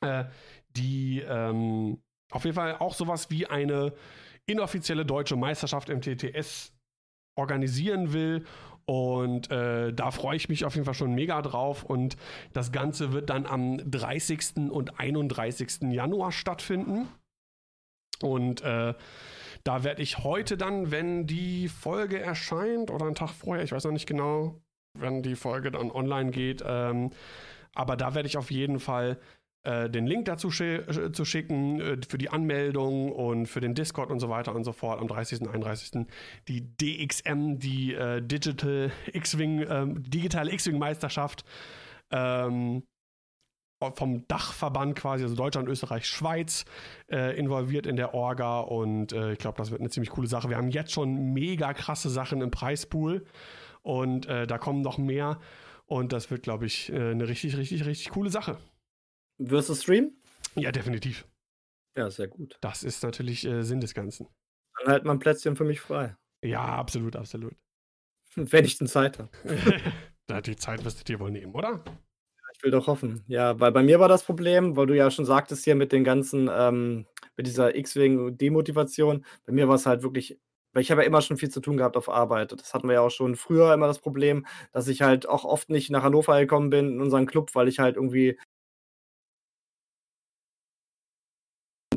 äh, 0.00 0.24
die 0.70 1.20
ähm, 1.20 2.02
auf 2.30 2.44
jeden 2.44 2.54
Fall 2.54 2.76
auch 2.78 2.94
sowas 2.94 3.30
wie 3.30 3.46
eine 3.46 3.92
inoffizielle 4.46 5.04
deutsche 5.04 5.36
Meisterschaft 5.36 5.90
im 5.90 6.00
TTS 6.00 6.72
organisieren 7.38 8.12
will 8.12 8.44
Und 8.88 9.50
äh, 9.50 9.92
da 9.92 10.10
freue 10.10 10.36
ich 10.36 10.48
mich 10.48 10.64
auf 10.64 10.74
jeden 10.74 10.86
Fall 10.86 10.94
schon 10.94 11.14
mega 11.14 11.42
drauf. 11.42 11.84
Und 11.84 12.16
das 12.54 12.72
Ganze 12.72 13.12
wird 13.12 13.28
dann 13.28 13.44
am 13.44 13.78
30. 13.90 14.70
und 14.70 14.98
31. 14.98 15.92
Januar 15.92 16.32
stattfinden. 16.32 17.06
Und 18.22 18.62
äh, 18.62 18.94
da 19.62 19.84
werde 19.84 20.00
ich 20.00 20.24
heute 20.24 20.56
dann, 20.56 20.90
wenn 20.90 21.26
die 21.26 21.68
Folge 21.68 22.18
erscheint 22.18 22.90
oder 22.90 23.04
einen 23.04 23.14
Tag 23.14 23.28
vorher, 23.28 23.62
ich 23.62 23.72
weiß 23.72 23.84
noch 23.84 23.92
nicht 23.92 24.08
genau, 24.08 24.58
wenn 24.98 25.22
die 25.22 25.36
Folge 25.36 25.70
dann 25.70 25.90
online 25.90 26.30
geht, 26.30 26.64
ähm, 26.66 27.10
aber 27.74 27.94
da 27.94 28.14
werde 28.14 28.26
ich 28.26 28.38
auf 28.38 28.50
jeden 28.50 28.80
Fall 28.80 29.18
äh, 29.64 29.90
den 29.90 30.06
Link 30.06 30.26
dazu 30.26 30.50
schi 30.50 30.76
äh, 30.76 31.12
zu 31.12 31.24
schicken 31.24 31.80
äh, 31.80 31.96
für 32.08 32.18
die 32.18 32.30
Anmeldung 32.30 33.10
und 33.12 33.46
für 33.46 33.60
den 33.60 33.74
Discord 33.74 34.10
und 34.10 34.20
so 34.20 34.28
weiter 34.28 34.54
und 34.54 34.64
so 34.64 34.72
fort 34.72 35.00
am 35.00 35.08
30. 35.08 35.40
und 35.42 35.48
31. 35.48 36.06
Die 36.46 36.76
DXM, 36.76 37.58
die 37.58 37.94
äh, 37.94 38.22
Digital 38.22 38.92
X-Wing, 39.12 39.66
ähm, 39.68 40.02
digitale 40.02 40.52
X-Wing 40.52 40.78
Meisterschaft. 40.78 41.44
Ähm, 42.10 42.84
vom 43.94 44.26
Dachverband 44.26 44.96
quasi, 44.96 45.22
also 45.22 45.36
Deutschland, 45.36 45.68
Österreich, 45.68 46.04
Schweiz, 46.06 46.64
äh, 47.12 47.38
involviert 47.38 47.86
in 47.86 47.94
der 47.94 48.12
Orga 48.12 48.58
und 48.60 49.12
äh, 49.12 49.34
ich 49.34 49.38
glaube, 49.38 49.56
das 49.58 49.70
wird 49.70 49.80
eine 49.80 49.90
ziemlich 49.90 50.10
coole 50.10 50.26
Sache. 50.26 50.48
Wir 50.48 50.56
haben 50.56 50.70
jetzt 50.70 50.90
schon 50.90 51.32
mega 51.32 51.72
krasse 51.74 52.10
Sachen 52.10 52.40
im 52.42 52.50
Preispool 52.50 53.24
und 53.82 54.26
äh, 54.26 54.48
da 54.48 54.58
kommen 54.58 54.82
noch 54.82 54.98
mehr 54.98 55.38
und 55.86 56.12
das 56.12 56.28
wird, 56.32 56.42
glaube 56.42 56.66
ich, 56.66 56.92
eine 56.92 57.28
richtig, 57.28 57.56
richtig, 57.56 57.86
richtig 57.86 58.10
coole 58.10 58.30
Sache. 58.30 58.58
Wirst 59.38 59.68
du 59.68 59.74
streamen? 59.74 60.20
Ja, 60.56 60.72
definitiv. 60.72 61.26
Ja, 61.96 62.10
sehr 62.10 62.28
gut. 62.28 62.58
Das 62.60 62.82
ist 62.82 63.02
natürlich 63.02 63.44
äh, 63.44 63.62
Sinn 63.62 63.80
des 63.80 63.94
Ganzen. 63.94 64.28
Dann 64.78 64.92
halt 64.92 65.04
mal 65.04 65.12
ein 65.12 65.18
Plätzchen 65.18 65.56
für 65.56 65.64
mich 65.64 65.80
frei. 65.80 66.16
Ja, 66.42 66.64
absolut, 66.64 67.16
absolut. 67.16 67.54
Wenn 68.34 68.64
ich 68.64 68.78
denn 68.78 68.86
Zeit 68.86 69.18
habe. 69.18 69.30
die 70.42 70.56
Zeit 70.56 70.84
wirst 70.84 71.00
du 71.00 71.04
dir 71.04 71.20
wohl 71.20 71.30
nehmen, 71.30 71.54
oder? 71.54 71.82
Ich 72.56 72.62
will 72.62 72.70
doch 72.70 72.88
hoffen. 72.88 73.24
Ja, 73.28 73.58
weil 73.60 73.72
bei 73.72 73.82
mir 73.82 74.00
war 74.00 74.08
das 74.08 74.24
Problem, 74.24 74.76
weil 74.76 74.86
du 74.86 74.96
ja 74.96 75.10
schon 75.10 75.24
sagtest 75.24 75.64
hier 75.64 75.76
mit 75.76 75.92
den 75.92 76.02
ganzen, 76.02 76.50
ähm, 76.52 77.06
mit 77.36 77.46
dieser 77.46 77.76
X-Wing-Demotivation. 77.76 79.24
Bei 79.46 79.52
mir 79.52 79.68
war 79.68 79.76
es 79.76 79.86
halt 79.86 80.02
wirklich, 80.02 80.40
weil 80.72 80.82
ich 80.82 80.90
habe 80.90 81.02
ja 81.02 81.06
immer 81.06 81.22
schon 81.22 81.36
viel 81.36 81.50
zu 81.50 81.60
tun 81.60 81.76
gehabt 81.76 81.96
auf 81.96 82.08
Arbeit. 82.08 82.52
Das 82.52 82.74
hatten 82.74 82.88
wir 82.88 82.94
ja 82.94 83.00
auch 83.00 83.10
schon 83.10 83.36
früher 83.36 83.72
immer 83.72 83.86
das 83.86 84.00
Problem, 84.00 84.46
dass 84.72 84.88
ich 84.88 85.02
halt 85.02 85.28
auch 85.28 85.44
oft 85.44 85.70
nicht 85.70 85.90
nach 85.90 86.02
Hannover 86.02 86.38
gekommen 86.40 86.70
bin 86.70 86.92
in 86.92 87.00
unseren 87.00 87.26
Club, 87.26 87.54
weil 87.54 87.68
ich 87.68 87.78
halt 87.78 87.96
irgendwie 87.96 88.38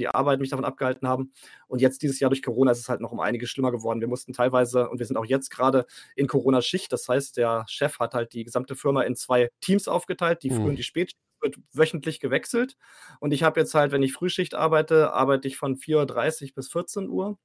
die 0.02 0.08
Arbeit 0.08 0.40
mich 0.40 0.50
davon 0.50 0.66
abgehalten 0.66 1.08
haben. 1.08 1.32
Und 1.68 1.82
jetzt 1.82 2.02
dieses 2.02 2.20
Jahr 2.20 2.30
durch 2.30 2.44
Corona 2.44 2.72
ist 2.72 2.80
es 2.80 2.90
halt 2.90 3.02
noch 3.02 3.12
um 3.12 3.20
einiges 3.20 3.50
schlimmer 3.50 3.72
geworden. 3.72 4.02
Wir 4.02 4.08
mussten 4.08 4.34
teilweise, 4.34 4.90
und 4.90 5.00
wir 5.00 5.06
sind 5.06 5.18
auch 5.18 5.26
jetzt 5.26 5.50
gerade 5.50 5.86
in 6.16 6.28
Corona-Schicht, 6.28 6.92
das 6.92 7.08
heißt, 7.08 7.38
der 7.38 7.66
Chef 7.68 8.00
hat 8.00 8.14
halt 8.14 8.34
die 8.34 8.44
gesamte 8.44 8.76
Firma 8.76 9.04
in 9.04 9.16
zwei 9.16 9.50
Teams 9.62 9.88
aufgeteilt, 9.88 10.44
die 10.44 10.50
Früh- 10.50 10.70
und 10.70 10.76
die 10.76 10.84
Spätschicht 10.84 11.20
wird 11.42 11.58
wöchentlich 11.74 12.20
gewechselt. 12.20 12.78
Und 13.20 13.32
ich 13.34 13.44
habe 13.44 13.60
jetzt 13.60 13.74
halt, 13.74 13.92
wenn 13.92 14.04
ich 14.04 14.14
Frühschicht 14.14 14.56
arbeite, 14.56 15.14
arbeite 15.14 15.48
ich 15.48 15.58
von 15.58 15.76
4.30 15.76 16.44
Uhr 16.44 16.50
bis 16.56 16.70
14 16.72 17.10
Uhr. 17.10 17.38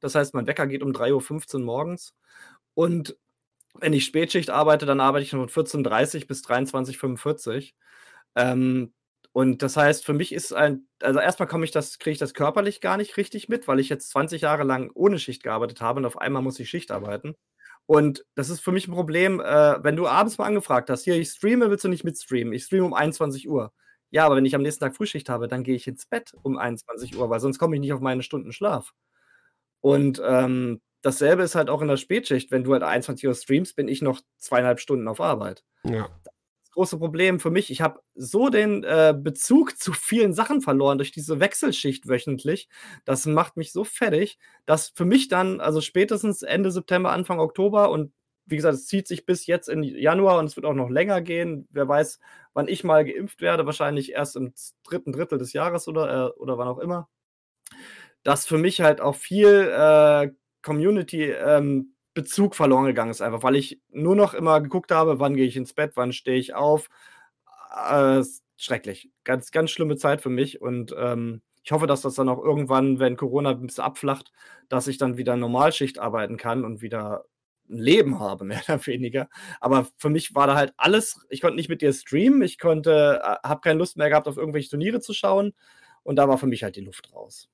Das 0.00 0.14
heißt, 0.14 0.34
mein 0.34 0.46
Wecker 0.46 0.66
geht 0.66 0.82
um 0.82 0.92
3.15 0.92 1.54
Uhr 1.54 1.60
morgens. 1.60 2.14
Und 2.74 3.16
wenn 3.74 3.92
ich 3.92 4.04
Spätschicht 4.04 4.50
arbeite, 4.50 4.86
dann 4.86 5.00
arbeite 5.00 5.24
ich 5.24 5.30
von 5.30 5.48
14.30 5.48 6.22
Uhr 6.22 6.26
bis 6.26 6.44
23.45 6.44 7.56
Uhr. 7.56 7.62
Ähm, 8.36 8.92
und 9.34 9.62
das 9.62 9.76
heißt, 9.76 10.04
für 10.04 10.12
mich 10.12 10.32
ist 10.32 10.52
ein, 10.52 10.86
also 11.02 11.18
erstmal 11.18 11.48
komme 11.48 11.64
ich 11.64 11.72
das, 11.72 11.98
kriege 11.98 12.12
ich 12.12 12.20
das 12.20 12.34
körperlich 12.34 12.80
gar 12.80 12.96
nicht 12.96 13.16
richtig 13.16 13.48
mit, 13.48 13.66
weil 13.66 13.80
ich 13.80 13.88
jetzt 13.88 14.10
20 14.10 14.42
Jahre 14.42 14.62
lang 14.62 14.92
ohne 14.94 15.18
Schicht 15.18 15.42
gearbeitet 15.42 15.80
habe 15.80 15.98
und 15.98 16.06
auf 16.06 16.18
einmal 16.18 16.40
muss 16.40 16.60
ich 16.60 16.70
Schicht 16.70 16.92
arbeiten. 16.92 17.34
Und 17.84 18.24
das 18.36 18.48
ist 18.48 18.60
für 18.60 18.70
mich 18.70 18.86
ein 18.86 18.94
Problem, 18.94 19.40
äh, 19.40 19.82
wenn 19.82 19.96
du 19.96 20.06
abends 20.06 20.38
mal 20.38 20.46
angefragt 20.46 20.88
hast, 20.88 21.02
hier, 21.02 21.16
ich 21.16 21.30
streame, 21.30 21.68
willst 21.68 21.82
du 21.82 21.88
nicht 21.88 22.04
mitstreamen? 22.04 22.52
Ich 22.52 22.62
streame 22.62 22.84
um 22.84 22.94
21 22.94 23.48
Uhr. 23.48 23.72
Ja, 24.10 24.24
aber 24.24 24.36
wenn 24.36 24.46
ich 24.46 24.54
am 24.54 24.62
nächsten 24.62 24.84
Tag 24.84 24.94
Frühschicht 24.94 25.28
habe, 25.28 25.48
dann 25.48 25.64
gehe 25.64 25.74
ich 25.74 25.88
ins 25.88 26.06
Bett 26.06 26.30
um 26.44 26.56
21 26.56 27.16
Uhr, 27.16 27.28
weil 27.28 27.40
sonst 27.40 27.58
komme 27.58 27.74
ich 27.74 27.80
nicht 27.80 27.92
auf 27.92 28.00
meine 28.00 28.22
Stunden 28.22 28.52
Schlaf. 28.52 28.92
Und 29.80 30.22
ähm, 30.24 30.80
dasselbe 31.02 31.42
ist 31.42 31.56
halt 31.56 31.70
auch 31.70 31.82
in 31.82 31.88
der 31.88 31.96
Spätschicht. 31.96 32.52
Wenn 32.52 32.62
du 32.62 32.72
halt 32.72 32.84
21 32.84 33.26
Uhr 33.26 33.34
streamst, 33.34 33.74
bin 33.74 33.88
ich 33.88 34.00
noch 34.00 34.20
zweieinhalb 34.38 34.78
Stunden 34.78 35.08
auf 35.08 35.20
Arbeit. 35.20 35.64
Ja 35.82 36.08
große 36.74 36.98
Problem 36.98 37.40
für 37.40 37.50
mich. 37.50 37.70
Ich 37.70 37.80
habe 37.80 38.00
so 38.14 38.48
den 38.50 38.84
äh, 38.84 39.14
Bezug 39.16 39.78
zu 39.78 39.92
vielen 39.92 40.34
Sachen 40.34 40.60
verloren 40.60 40.98
durch 40.98 41.12
diese 41.12 41.40
Wechselschicht 41.40 42.08
wöchentlich. 42.08 42.68
Das 43.04 43.26
macht 43.26 43.56
mich 43.56 43.72
so 43.72 43.84
fertig, 43.84 44.38
dass 44.66 44.90
für 44.94 45.04
mich 45.04 45.28
dann, 45.28 45.60
also 45.60 45.80
spätestens 45.80 46.42
Ende 46.42 46.70
September, 46.70 47.12
Anfang 47.12 47.40
Oktober 47.40 47.90
und 47.90 48.12
wie 48.46 48.56
gesagt, 48.56 48.74
es 48.74 48.86
zieht 48.86 49.08
sich 49.08 49.24
bis 49.24 49.46
jetzt 49.46 49.68
in 49.68 49.82
Januar 49.82 50.38
und 50.38 50.46
es 50.46 50.56
wird 50.56 50.66
auch 50.66 50.74
noch 50.74 50.90
länger 50.90 51.22
gehen. 51.22 51.66
Wer 51.70 51.88
weiß, 51.88 52.20
wann 52.52 52.68
ich 52.68 52.84
mal 52.84 53.04
geimpft 53.04 53.40
werde, 53.40 53.64
wahrscheinlich 53.64 54.12
erst 54.12 54.36
im 54.36 54.52
dritten 54.86 55.12
Drittel 55.12 55.38
des 55.38 55.52
Jahres 55.54 55.88
oder, 55.88 56.28
äh, 56.28 56.38
oder 56.38 56.58
wann 56.58 56.68
auch 56.68 56.78
immer. 56.78 57.08
Dass 58.22 58.46
für 58.46 58.58
mich 58.58 58.80
halt 58.80 59.00
auch 59.00 59.16
viel 59.16 59.70
äh, 59.72 60.30
Community 60.62 61.24
ähm, 61.30 61.93
Bezug 62.14 62.54
verloren 62.54 62.86
gegangen 62.86 63.10
ist, 63.10 63.20
einfach, 63.20 63.42
weil 63.42 63.56
ich 63.56 63.80
nur 63.90 64.16
noch 64.16 64.34
immer 64.34 64.60
geguckt 64.60 64.92
habe, 64.92 65.18
wann 65.18 65.34
gehe 65.34 65.46
ich 65.46 65.56
ins 65.56 65.74
Bett, 65.74 65.92
wann 65.96 66.12
stehe 66.12 66.38
ich 66.38 66.54
auf. 66.54 66.88
Äh, 67.90 68.22
schrecklich. 68.56 69.10
Ganz, 69.24 69.50
ganz 69.50 69.70
schlimme 69.70 69.96
Zeit 69.96 70.22
für 70.22 70.30
mich 70.30 70.60
und 70.60 70.94
ähm, 70.96 71.42
ich 71.64 71.72
hoffe, 71.72 71.86
dass 71.86 72.02
das 72.02 72.14
dann 72.14 72.28
auch 72.28 72.42
irgendwann, 72.42 72.98
wenn 72.98 73.16
Corona 73.16 73.50
ein 73.50 73.66
bisschen 73.66 73.84
abflacht, 73.84 74.32
dass 74.68 74.86
ich 74.86 74.98
dann 74.98 75.16
wieder 75.16 75.36
Normalschicht 75.36 75.98
arbeiten 75.98 76.36
kann 76.36 76.64
und 76.64 76.82
wieder 76.82 77.24
ein 77.70 77.78
Leben 77.78 78.20
habe, 78.20 78.44
mehr 78.44 78.62
oder 78.68 78.86
weniger. 78.86 79.28
Aber 79.60 79.88
für 79.96 80.10
mich 80.10 80.34
war 80.34 80.46
da 80.46 80.56
halt 80.56 80.74
alles, 80.76 81.26
ich 81.30 81.40
konnte 81.40 81.56
nicht 81.56 81.70
mit 81.70 81.80
dir 81.82 81.92
streamen, 81.92 82.42
ich 82.42 82.58
konnte, 82.58 83.20
äh, 83.22 83.48
habe 83.48 83.62
keine 83.62 83.78
Lust 83.78 83.96
mehr 83.96 84.10
gehabt, 84.10 84.28
auf 84.28 84.36
irgendwelche 84.36 84.70
Turniere 84.70 85.00
zu 85.00 85.14
schauen 85.14 85.54
und 86.02 86.16
da 86.16 86.28
war 86.28 86.38
für 86.38 86.46
mich 86.46 86.62
halt 86.62 86.76
die 86.76 86.82
Luft 86.82 87.12
raus. 87.12 87.48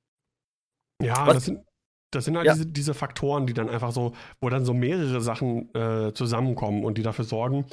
Ja, 1.00 1.26
Was, 1.26 1.34
das 1.34 1.44
sind, 1.46 1.64
das 2.10 2.24
sind 2.24 2.36
halt 2.36 2.46
ja. 2.46 2.54
diese, 2.54 2.66
diese, 2.66 2.94
Faktoren, 2.94 3.46
die 3.46 3.54
dann 3.54 3.68
einfach 3.68 3.92
so, 3.92 4.12
wo 4.40 4.48
dann 4.48 4.64
so 4.64 4.74
mehrere 4.74 5.20
Sachen 5.20 5.74
äh, 5.74 6.12
zusammenkommen 6.12 6.84
und 6.84 6.98
die 6.98 7.02
dafür 7.02 7.24
sorgen, 7.24 7.66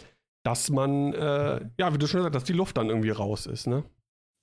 dass 0.44 0.70
man, 0.70 1.14
äh, 1.14 1.62
ja, 1.78 1.94
wie 1.94 1.98
du 1.98 2.08
schon 2.08 2.20
gesagt 2.20 2.36
hast, 2.36 2.44
dass 2.44 2.48
die 2.48 2.54
Luft 2.54 2.78
dann 2.78 2.90
irgendwie 2.90 3.10
raus 3.10 3.46
ist, 3.46 3.68
ne? 3.68 3.84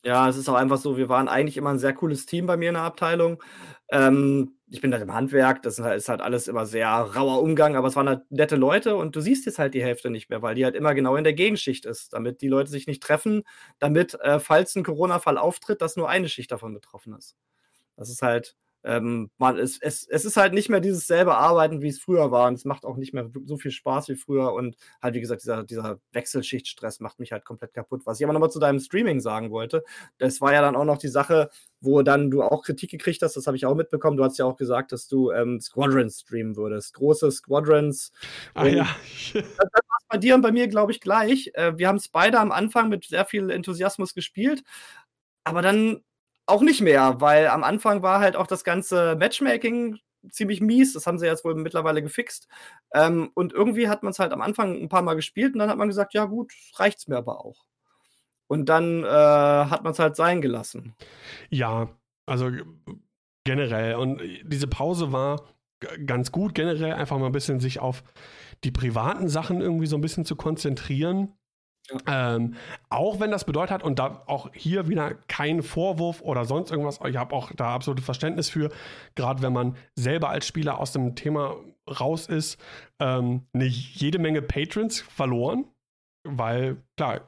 Ja, 0.05 0.29
es 0.29 0.37
ist 0.37 0.51
auch 0.51 0.55
einfach 0.55 0.77
so, 0.77 0.99
wir 0.99 1.09
waren 1.09 1.29
eigentlich 1.29 1.57
immer 1.57 1.71
ein 1.71 1.79
sehr 1.79 1.95
cooles 1.95 2.27
Team 2.27 2.45
bei 2.45 2.59
mir 2.59 2.69
in 2.69 2.75
der 2.75 2.83
Abteilung. 2.83 3.43
Ähm, 3.91 4.59
ich 4.69 4.83
bin 4.83 4.93
halt 4.93 5.03
im 5.03 5.15
Handwerk, 5.15 5.63
das 5.63 5.79
ist 5.79 6.09
halt 6.09 6.21
alles 6.21 6.47
immer 6.47 6.67
sehr 6.67 6.89
rauer 6.89 7.41
Umgang, 7.41 7.75
aber 7.75 7.89
es 7.89 7.97
waren 7.97 8.09
halt 8.09 8.31
nette 8.31 8.57
Leute 8.57 8.97
und 8.97 9.17
du 9.17 9.21
siehst 9.21 9.47
jetzt 9.47 9.59
halt 9.59 9.73
die 9.73 9.83
Hälfte 9.83 10.11
nicht 10.11 10.29
mehr, 10.29 10.43
weil 10.43 10.57
die 10.57 10.65
halt 10.65 10.75
immer 10.75 10.95
genau 10.95 11.17
in 11.17 11.25
der 11.25 11.33
Gegenschicht 11.33 11.87
ist, 11.87 12.13
damit 12.13 12.43
die 12.43 12.49
Leute 12.49 12.71
sich 12.71 12.87
nicht 12.87 13.03
treffen, 13.03 13.45
damit, 13.79 14.21
äh, 14.21 14.41
falls 14.41 14.75
ein 14.77 14.85
Corona-Fall 14.85 15.39
auftritt, 15.39 15.81
dass 15.81 15.97
nur 15.97 16.11
eine 16.11 16.29
Schicht 16.29 16.53
davon 16.53 16.75
betroffen 16.75 17.15
ist. 17.15 17.35
Das 17.97 18.11
ist 18.11 18.21
halt, 18.21 18.57
ähm, 18.85 19.31
man, 19.39 19.59
es, 19.59 19.79
es, 19.81 20.07
es 20.07 20.25
ist 20.27 20.37
halt 20.37 20.53
nicht 20.53 20.69
mehr 20.69 20.81
dieses 20.81 21.07
selbe 21.07 21.37
Arbeiten, 21.37 21.81
wie 21.81 21.89
es 21.89 21.99
früher 21.99 22.31
war. 22.31 22.49
Und 22.49 22.55
es 22.55 22.67
macht 22.67 22.85
auch 22.85 22.97
nicht 22.97 23.15
mehr 23.15 23.31
so 23.47 23.57
viel 23.57 23.71
Spaß 23.71 24.09
wie 24.11 24.15
früher. 24.15 24.53
Und 24.53 24.77
halt, 25.03 25.15
wie 25.15 25.21
gesagt, 25.21 25.43
dieser, 25.43 25.65
dieser 25.65 25.99
Wechselschichtstress 26.13 27.01
macht 27.01 27.19
mich 27.19 27.33
halt 27.33 27.47
komplett 27.47 27.73
kaputt. 27.73 28.03
Was 28.05 28.21
ich 28.21 28.27
aber 28.27 28.35
nochmal 28.35 28.51
zu 28.51 28.61
deinem 28.61 28.81
Streaming 28.81 29.21
sagen 29.21 29.51
wollte, 29.51 29.85
das 30.19 30.41
war 30.43 30.53
ja 30.53 30.61
dann 30.61 30.77
auch 30.77 30.85
noch 30.85 30.99
die 30.99 31.09
Sache, 31.09 31.49
wo 31.81 32.03
dann 32.03 32.31
du 32.31 32.43
auch 32.43 32.63
Kritik 32.63 32.91
gekriegt 32.91 33.23
hast, 33.23 33.37
das 33.37 33.47
habe 33.47 33.57
ich 33.57 33.65
auch 33.65 33.75
mitbekommen. 33.75 34.19
Du 34.19 34.25
hast 34.25 34.39
ja 34.39 34.45
auch 34.45 34.57
gesagt, 34.57 34.93
dass 34.93 35.09
du 35.09 35.31
ähm, 35.31 35.61
Squadrons 35.61 36.21
streamen 36.21 36.57
würdest. 36.57 36.93
Große 36.95 37.31
Squadrons. 37.31 38.13
Ah 38.53 38.67
ja. 38.67 38.87
das, 39.33 39.45
war 39.55 39.99
bei 40.09 40.19
dir 40.19 40.35
und 40.35 40.43
bei 40.43 40.53
mir, 40.53 40.69
glaube 40.69 40.93
ich, 40.93 41.01
gleich. 41.01 41.51
Äh, 41.55 41.79
wir 41.79 41.89
haben 41.89 41.97
es 41.97 42.09
beide 42.09 42.39
am 42.39 42.53
Anfang 42.53 42.91
mit 42.91 43.07
sehr 43.07 43.25
viel 43.25 43.49
Enthusiasmus 43.49 44.13
gespielt. 44.15 44.63
Aber 45.45 45.63
dann 45.63 46.03
auch 46.47 46.63
nicht 46.63 46.81
mehr, 46.81 47.21
weil 47.21 47.49
am 47.49 47.65
Anfang 47.65 48.03
war 48.03 48.21
halt 48.21 48.37
auch 48.37 48.47
das 48.47 48.65
ganze 48.65 49.17
Matchmaking 49.17 49.99
ziemlich 50.31 50.61
mies. 50.61 50.93
Das 50.93 51.07
haben 51.07 51.19
sie 51.19 51.27
jetzt 51.27 51.45
wohl 51.45 51.55
mittlerweile 51.55 52.03
gefixt. 52.03 52.49
Ähm, 52.93 53.31
und 53.35 53.53
irgendwie 53.53 53.89
hat 53.89 54.03
man 54.03 54.11
es 54.13 54.19
halt 54.19 54.33
am 54.33 54.43
Anfang 54.43 54.81
ein 54.81 54.89
paar 54.89 55.03
Mal 55.03 55.15
gespielt 55.15 55.55
und 55.55 55.61
dann 55.61 55.71
hat 55.71 55.79
man 55.79 55.89
gesagt, 55.89 56.15
ja 56.15 56.25
gut, 56.25 56.53
reicht's 56.77 57.09
mir 57.09 57.17
aber 57.17 57.45
auch. 57.45 57.65
Und 58.47 58.69
dann 58.69 59.05
äh, 59.05 59.07
hat 59.09 59.85
man 59.85 59.93
es 59.93 59.99
halt 59.99 60.17
sein 60.17 60.41
gelassen. 60.41 60.95
Ja, 61.51 61.89
also 62.27 62.51
generell. 63.45 63.95
Und 63.97 64.21
diese 64.43 64.67
Pause 64.67 65.13
war 65.13 65.43
ganz 66.07 66.33
gut, 66.33 66.55
generell 66.55 66.93
einfach 66.93 67.19
mal 67.19 67.27
ein 67.27 67.33
bisschen 67.33 67.61
sich 67.61 67.81
auf 67.81 68.03
die 68.65 68.71
privaten 68.71 69.29
Sachen 69.29 69.61
irgendwie 69.61 69.87
so 69.87 69.97
ein 69.97 70.01
bisschen 70.01 70.25
zu 70.25 70.37
konzentrieren. 70.37 71.33
Ähm, 72.07 72.55
auch 72.89 73.21
wenn 73.21 73.31
das 73.31 73.45
bedeutet 73.45 73.71
hat, 73.71 73.83
und 73.83 73.99
da 73.99 74.23
auch 74.27 74.51
hier 74.55 74.89
wieder 74.89 75.15
kein 75.29 75.63
Vorwurf 75.63 76.23
oder 76.23 76.47
sonst 76.47 76.71
irgendwas, 76.71 76.99
ich 77.07 77.17
habe 77.17 77.35
auch 77.35 77.53
da 77.55 77.75
absolutes 77.75 78.07
Verständnis 78.07 78.49
für, 78.49 78.71
gerade 79.15 79.43
wenn 79.43 79.53
man 79.53 79.77
selber 79.95 80.31
als 80.31 80.47
Spieler 80.47 80.81
aus 80.81 80.93
dem 80.93 81.15
Thema 81.15 81.57
raus 81.89 82.27
ist, 82.27 82.59
ähm, 83.01 83.43
eine 83.53 83.67
jede 83.67 84.19
Menge 84.19 84.41
Patrons 84.41 85.03
verloren, 85.03 85.67
weil 86.27 86.79
klar, 86.97 87.21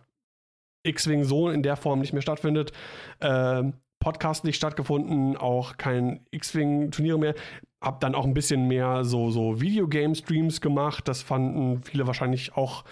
X-Wing 0.86 1.24
so 1.24 1.50
in 1.50 1.62
der 1.62 1.76
Form 1.76 2.00
nicht 2.00 2.12
mehr 2.12 2.22
stattfindet, 2.22 2.72
ähm, 3.20 3.74
Podcast 3.98 4.44
nicht 4.44 4.56
stattgefunden, 4.56 5.36
auch 5.36 5.76
kein 5.78 6.24
X-Wing-Turnier 6.30 7.18
mehr. 7.18 7.34
habe 7.82 7.98
dann 8.00 8.14
auch 8.14 8.24
ein 8.24 8.34
bisschen 8.34 8.68
mehr 8.68 9.04
so, 9.04 9.30
so 9.30 9.60
Videogame-Streams 9.60 10.60
gemacht. 10.60 11.08
Das 11.08 11.22
fanden 11.22 11.82
viele 11.82 12.06
wahrscheinlich 12.06 12.56
auch, 12.56 12.84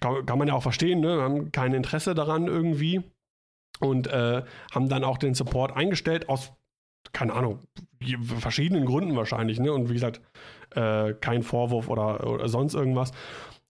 kann, 0.00 0.26
kann 0.26 0.38
man 0.38 0.48
ja 0.48 0.54
auch 0.54 0.62
verstehen, 0.62 1.00
ne? 1.00 1.20
haben 1.20 1.52
kein 1.52 1.74
Interesse 1.74 2.14
daran 2.14 2.46
irgendwie. 2.46 3.02
Und 3.80 4.08
äh, 4.08 4.42
haben 4.72 4.88
dann 4.88 5.04
auch 5.04 5.18
den 5.18 5.34
Support 5.34 5.76
eingestellt 5.76 6.28
aus, 6.28 6.52
keine 7.12 7.32
Ahnung, 7.32 7.60
verschiedenen 8.40 8.86
Gründen 8.86 9.14
wahrscheinlich. 9.14 9.60
Ne? 9.60 9.72
Und 9.72 9.88
wie 9.88 9.94
gesagt, 9.94 10.20
äh, 10.74 11.14
kein 11.14 11.44
Vorwurf 11.44 11.88
oder, 11.88 12.26
oder 12.26 12.48
sonst 12.48 12.74
irgendwas 12.74 13.12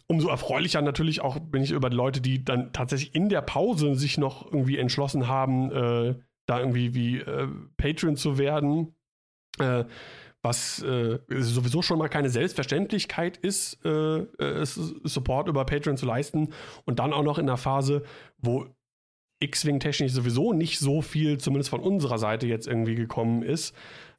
umso 0.08 0.28
erfreulicher 0.28 0.82
natürlich 0.82 1.20
auch 1.20 1.38
bin 1.38 1.62
ich 1.62 1.70
über 1.70 1.90
die 1.90 1.96
Leute, 1.96 2.20
die 2.20 2.44
dann 2.44 2.72
tatsächlich 2.72 3.14
in 3.14 3.28
der 3.28 3.42
Pause 3.42 3.94
sich 3.94 4.18
noch 4.18 4.46
irgendwie 4.46 4.78
entschlossen 4.78 5.28
haben, 5.28 5.70
äh, 5.70 6.14
da 6.46 6.60
irgendwie 6.60 6.94
wie 6.94 7.18
äh, 7.18 7.46
Patreon 7.76 8.16
zu 8.16 8.38
werden. 8.38 8.94
Äh, 9.60 9.84
was 10.42 10.82
äh, 10.82 11.18
sowieso 11.28 11.82
schon 11.82 11.98
mal 11.98 12.08
keine 12.08 12.30
Selbstverständlichkeit 12.30 13.36
ist, 13.38 13.84
äh, 13.84 14.18
äh, 14.20 14.64
Support 14.64 15.48
über 15.48 15.64
Patreon 15.64 15.96
zu 15.96 16.06
leisten 16.06 16.50
und 16.84 17.00
dann 17.00 17.12
auch 17.12 17.24
noch 17.24 17.38
in 17.38 17.48
einer 17.48 17.56
Phase, 17.56 18.04
wo 18.38 18.66
X-Wing 19.40 19.80
technisch 19.80 20.12
sowieso 20.12 20.52
nicht 20.52 20.78
so 20.78 21.02
viel, 21.02 21.38
zumindest 21.38 21.70
von 21.70 21.80
unserer 21.80 22.18
Seite 22.18 22.46
jetzt 22.46 22.66
irgendwie 22.66 22.94
gekommen 22.94 23.42
ist. 23.42 23.74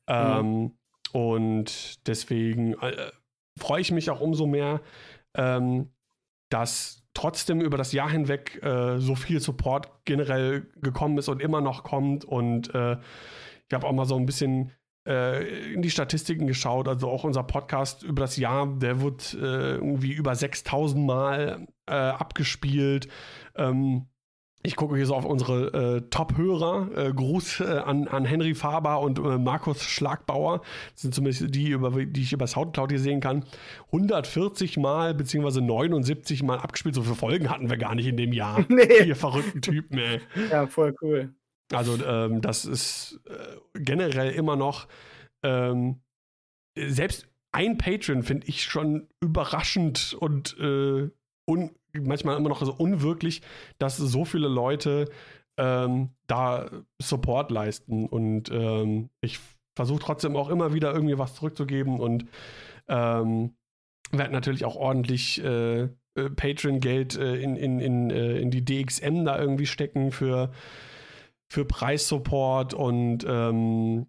Ähm, 0.07 0.61
mhm. 0.61 0.71
Und 1.11 2.07
deswegen 2.07 2.73
äh, 2.81 3.11
freue 3.57 3.81
ich 3.81 3.91
mich 3.91 4.09
auch 4.09 4.21
umso 4.21 4.45
mehr, 4.45 4.81
ähm, 5.35 5.89
dass 6.49 7.03
trotzdem 7.13 7.61
über 7.61 7.77
das 7.77 7.91
Jahr 7.91 8.09
hinweg 8.09 8.61
äh, 8.63 8.99
so 8.99 9.15
viel 9.15 9.39
Support 9.39 10.05
generell 10.05 10.67
gekommen 10.81 11.17
ist 11.17 11.27
und 11.27 11.41
immer 11.41 11.61
noch 11.61 11.83
kommt. 11.83 12.25
Und 12.25 12.73
äh, 12.73 12.93
ich 13.67 13.73
habe 13.73 13.87
auch 13.87 13.93
mal 13.93 14.05
so 14.05 14.15
ein 14.15 14.25
bisschen 14.25 14.71
äh, 15.10 15.73
in 15.73 15.81
die 15.81 15.90
Statistiken 15.90 16.48
geschaut. 16.48 16.88
Also 16.88 17.10
auch 17.10 17.23
unser 17.23 17.44
Podcast 17.44 18.03
über 18.03 18.22
das 18.22 18.38
Jahr, 18.38 18.68
der 18.68 19.02
wird 19.02 19.34
äh, 19.34 19.76
irgendwie 19.76 20.14
über 20.14 20.36
6000 20.36 21.06
Mal 21.06 21.68
äh, 21.88 21.94
abgespielt. 21.94 23.07
Ähm, 23.56 24.06
ich 24.61 24.76
gucke 24.76 24.98
hier 24.98 25.06
so 25.06 25.15
auf 25.15 25.23
unsere 25.23 25.98
äh, 25.98 26.02
Top-Hörer. 26.10 26.90
Äh, 26.95 27.14
Gruß 27.14 27.61
äh, 27.61 27.77
an, 27.80 28.10
an 28.10 28.26
Henry 28.26 28.53
Faber 28.53 28.99
und 28.99 29.18
äh, 29.18 29.38
Markus 29.38 29.81
Schlagbauer. 29.84 30.61
Das 30.94 31.02
sind 31.02 31.15
zumindest 31.15 31.56
die, 31.56 31.69
über, 31.69 31.91
die 31.91 32.22
ich 32.22 32.34
über 32.34 32.45
Soundcloud 32.45 32.91
hier 32.91 32.99
sehen 32.99 33.22
kann. 33.22 33.45
140 33.88 34.77
Mal 34.77 35.14
beziehungsweise 35.14 35.61
79 35.61 36.44
Mal 36.44 36.60
abgespielt. 36.60 36.94
So 36.94 37.03
viele 37.03 37.15
Folgen 37.15 37.49
hatten 37.49 37.69
wir 37.69 37.77
gar 37.77 37.95
nicht 37.95 38.07
in 38.07 38.18
dem 38.18 38.34
Jahr. 38.34 38.65
Nee. 38.69 39.03
Ihr 39.07 39.15
verrückten 39.15 39.61
Typen, 39.61 39.98
ey. 39.98 40.22
Ja, 40.52 40.68
voll 40.68 40.94
cool. 41.02 41.34
Also, 41.71 42.03
ähm, 42.03 42.41
das 42.41 42.65
ist 42.65 43.19
äh, 43.25 43.79
generell 43.79 44.31
immer 44.31 44.55
noch. 44.55 44.87
Ähm, 45.43 46.01
selbst 46.75 47.27
ein 47.51 47.77
Patron 47.77 48.23
finde 48.23 48.47
ich 48.47 48.63
schon 48.63 49.07
überraschend 49.21 50.15
und 50.19 50.57
äh, 50.59 51.09
un 51.45 51.71
manchmal 51.93 52.37
immer 52.37 52.49
noch 52.49 52.63
so 52.63 52.73
unwirklich, 52.73 53.41
dass 53.79 53.97
so 53.97 54.23
viele 54.23 54.47
Leute 54.47 55.09
ähm, 55.57 56.09
da 56.27 56.69
Support 57.01 57.51
leisten. 57.51 58.05
Und 58.05 58.51
ähm, 58.51 59.09
ich 59.21 59.39
versuche 59.75 59.99
trotzdem 59.99 60.35
auch 60.35 60.49
immer 60.49 60.73
wieder 60.73 60.93
irgendwie 60.93 61.17
was 61.17 61.35
zurückzugeben 61.35 61.99
und 61.99 62.25
ähm, 62.87 63.55
werde 64.11 64.33
natürlich 64.33 64.65
auch 64.65 64.75
ordentlich 64.75 65.43
äh, 65.43 65.83
äh 65.83 65.89
Patreon-Geld 66.35 67.17
äh, 67.17 67.35
in, 67.41 67.55
in, 67.55 67.79
in, 67.79 68.09
äh, 68.09 68.37
in 68.39 68.51
die 68.51 68.63
DXM 68.63 69.25
da 69.25 69.39
irgendwie 69.39 69.65
stecken 69.65 70.11
für, 70.11 70.51
für 71.49 71.65
Preissupport 71.65 72.73
und 72.73 73.26
ähm, 73.27 74.07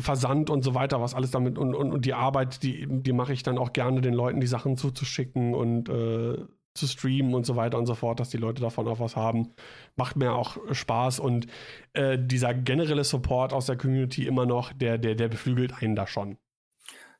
Versand 0.00 0.48
und 0.48 0.62
so 0.62 0.74
weiter, 0.74 1.00
was 1.00 1.14
alles 1.14 1.30
damit 1.30 1.58
und, 1.58 1.74
und, 1.74 1.92
und 1.92 2.04
die 2.06 2.14
Arbeit, 2.14 2.62
die, 2.62 2.86
die 2.88 3.12
mache 3.12 3.34
ich 3.34 3.42
dann 3.42 3.58
auch 3.58 3.72
gerne 3.72 4.00
den 4.00 4.14
Leuten, 4.14 4.40
die 4.40 4.46
Sachen 4.46 4.76
zuzuschicken 4.76 5.54
und 5.54 5.88
äh, 5.88 6.38
zu 6.76 6.86
streamen 6.86 7.34
und 7.34 7.44
so 7.44 7.56
weiter 7.56 7.78
und 7.78 7.86
so 7.86 7.94
fort, 7.94 8.20
dass 8.20 8.30
die 8.30 8.36
Leute 8.36 8.62
davon 8.62 8.86
auch 8.88 9.00
was 9.00 9.16
haben. 9.16 9.54
Macht 9.96 10.16
mir 10.16 10.34
auch 10.34 10.56
Spaß 10.70 11.20
und 11.20 11.46
äh, 11.94 12.18
dieser 12.18 12.54
generelle 12.54 13.04
Support 13.04 13.52
aus 13.52 13.66
der 13.66 13.76
Community 13.76 14.26
immer 14.26 14.46
noch, 14.46 14.72
der, 14.72 14.98
der, 14.98 15.14
der 15.14 15.28
beflügelt 15.28 15.82
einen 15.82 15.96
da 15.96 16.06
schon. 16.06 16.38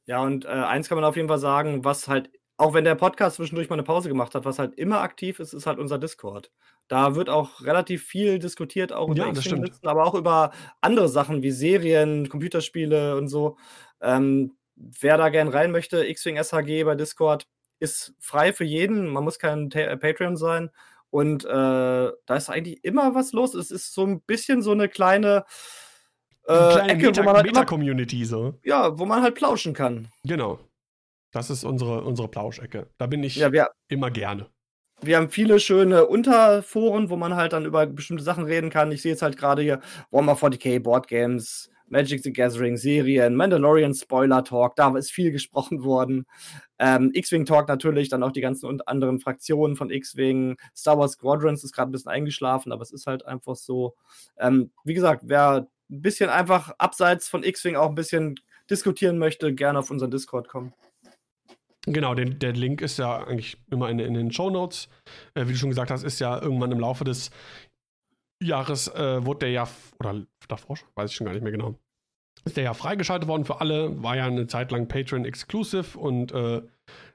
Ja, 0.04 0.22
und 0.22 0.44
äh, 0.44 0.48
eins 0.48 0.88
kann 0.88 0.96
man 0.96 1.04
auf 1.04 1.16
jeden 1.16 1.28
Fall 1.28 1.38
sagen, 1.38 1.84
was 1.84 2.06
halt, 2.06 2.30
auch 2.58 2.74
wenn 2.74 2.84
der 2.84 2.94
Podcast 2.94 3.36
zwischendurch 3.36 3.68
mal 3.68 3.74
eine 3.74 3.82
Pause 3.82 4.08
gemacht 4.08 4.34
hat, 4.34 4.44
was 4.44 4.58
halt 4.58 4.74
immer 4.78 5.00
aktiv 5.00 5.40
ist, 5.40 5.52
ist 5.52 5.66
halt 5.66 5.78
unser 5.78 5.98
Discord. 5.98 6.52
Da 6.88 7.16
wird 7.16 7.28
auch 7.28 7.62
relativ 7.62 8.04
viel 8.04 8.38
diskutiert, 8.38 8.92
auch 8.92 9.08
über 9.08 9.26
ja, 9.26 9.34
stimmt. 9.34 9.72
aber 9.82 10.04
auch 10.04 10.14
über 10.14 10.52
andere 10.80 11.08
Sachen 11.08 11.42
wie 11.42 11.50
Serien, 11.50 12.28
Computerspiele 12.28 13.16
und 13.16 13.28
so. 13.28 13.56
Ähm, 14.00 14.56
wer 14.76 15.16
da 15.16 15.28
gern 15.30 15.48
rein 15.48 15.72
möchte, 15.72 16.06
X-Wing 16.06 16.36
SHG 16.42 16.84
bei 16.84 16.94
Discord, 16.94 17.48
ist 17.78 18.14
frei 18.20 18.52
für 18.52 18.64
jeden. 18.64 19.08
Man 19.08 19.24
muss 19.24 19.38
kein 19.38 19.70
Ta 19.70 19.80
äh, 19.80 19.96
Patreon 19.96 20.36
sein. 20.36 20.70
Und 21.10 21.44
äh, 21.44 21.48
da 21.48 22.36
ist 22.36 22.50
eigentlich 22.50 22.84
immer 22.84 23.14
was 23.14 23.32
los. 23.32 23.54
Es 23.54 23.70
ist 23.70 23.94
so 23.94 24.04
ein 24.04 24.20
bisschen 24.22 24.62
so 24.62 24.72
eine 24.72 24.88
kleine, 24.88 25.44
äh, 26.46 26.52
eine 26.52 26.72
kleine 26.72 26.92
Ecke, 26.92 27.06
Meta, 27.06 27.20
wo 27.20 27.24
man 27.24 27.36
halt 27.36 27.46
Meta-Community 27.46 28.24
so. 28.24 28.54
Ja, 28.64 28.98
wo 28.98 29.06
man 29.06 29.22
halt 29.22 29.34
plauschen 29.34 29.72
kann. 29.72 30.08
Genau. 30.24 30.58
Das 31.32 31.50
ist 31.50 31.64
unsere, 31.64 32.02
unsere 32.02 32.28
Plauschecke. 32.28 32.88
Da 32.98 33.06
bin 33.06 33.22
ich 33.22 33.36
ja, 33.36 33.52
wir, 33.52 33.70
immer 33.88 34.10
gerne. 34.10 34.48
Wir 35.02 35.18
haben 35.18 35.28
viele 35.28 35.60
schöne 35.60 36.06
Unterforen, 36.06 37.10
wo 37.10 37.16
man 37.16 37.36
halt 37.36 37.52
dann 37.52 37.66
über 37.66 37.86
bestimmte 37.86 38.24
Sachen 38.24 38.44
reden 38.44 38.70
kann. 38.70 38.90
Ich 38.92 39.02
sehe 39.02 39.12
jetzt 39.12 39.22
halt 39.22 39.36
gerade 39.36 39.62
hier 39.62 39.80
Warhammer 40.10 40.34
40k 40.34 40.80
Board 40.80 41.06
Games, 41.06 41.70
Magic 41.88 42.22
the 42.22 42.32
Gathering 42.32 42.76
Serien, 42.76 43.36
Mandalorian 43.36 43.94
Spoiler 43.94 44.42
Talk, 44.42 44.74
da 44.76 44.96
ist 44.96 45.12
viel 45.12 45.30
gesprochen 45.30 45.84
worden. 45.84 46.26
Ähm, 46.78 47.10
X-Wing 47.12 47.44
Talk 47.44 47.68
natürlich, 47.68 48.08
dann 48.08 48.22
auch 48.22 48.32
die 48.32 48.40
ganzen 48.40 48.66
und 48.66 48.88
anderen 48.88 49.20
Fraktionen 49.20 49.76
von 49.76 49.90
X-Wing. 49.90 50.56
Star 50.74 50.98
Wars 50.98 51.12
Squadrons 51.12 51.62
ist 51.62 51.72
gerade 51.72 51.90
ein 51.90 51.92
bisschen 51.92 52.10
eingeschlafen, 52.10 52.72
aber 52.72 52.82
es 52.82 52.92
ist 52.92 53.06
halt 53.06 53.24
einfach 53.26 53.56
so. 53.56 53.94
Ähm, 54.38 54.70
wie 54.84 54.94
gesagt, 54.94 55.22
wer 55.26 55.68
ein 55.90 56.02
bisschen 56.02 56.30
einfach 56.30 56.72
abseits 56.78 57.28
von 57.28 57.44
X-Wing 57.44 57.76
auch 57.76 57.90
ein 57.90 57.94
bisschen 57.94 58.40
diskutieren 58.70 59.18
möchte, 59.18 59.54
gerne 59.54 59.78
auf 59.78 59.90
unseren 59.90 60.10
Discord 60.10 60.48
kommen. 60.48 60.72
Genau, 61.86 62.14
den, 62.14 62.38
der 62.40 62.52
Link 62.52 62.80
ist 62.80 62.98
ja 62.98 63.24
eigentlich 63.24 63.58
immer 63.70 63.88
in, 63.88 64.00
in 64.00 64.14
den 64.14 64.32
Show 64.32 64.50
Notes. 64.50 64.88
Äh, 65.34 65.46
wie 65.46 65.52
du 65.52 65.58
schon 65.58 65.70
gesagt 65.70 65.90
hast, 65.90 66.02
ist 66.02 66.18
ja 66.18 66.40
irgendwann 66.40 66.72
im 66.72 66.80
Laufe 66.80 67.04
des 67.04 67.30
Jahres 68.42 68.88
äh, 68.88 69.24
wurde 69.24 69.40
der 69.40 69.50
ja, 69.50 69.68
oder 69.98 70.26
davor, 70.48 70.76
weiß 70.94 71.10
ich 71.10 71.16
schon 71.16 71.26
gar 71.26 71.32
nicht 71.32 71.42
mehr 71.42 71.52
genau, 71.52 71.78
ist 72.44 72.56
der 72.56 72.64
ja 72.64 72.74
freigeschaltet 72.74 73.28
worden 73.28 73.44
für 73.44 73.60
alle, 73.60 74.02
war 74.02 74.16
ja 74.16 74.26
eine 74.26 74.46
Zeit 74.46 74.70
lang 74.70 74.88
Patreon 74.88 75.24
Exclusive 75.24 75.98
und 75.98 76.32
äh, 76.32 76.62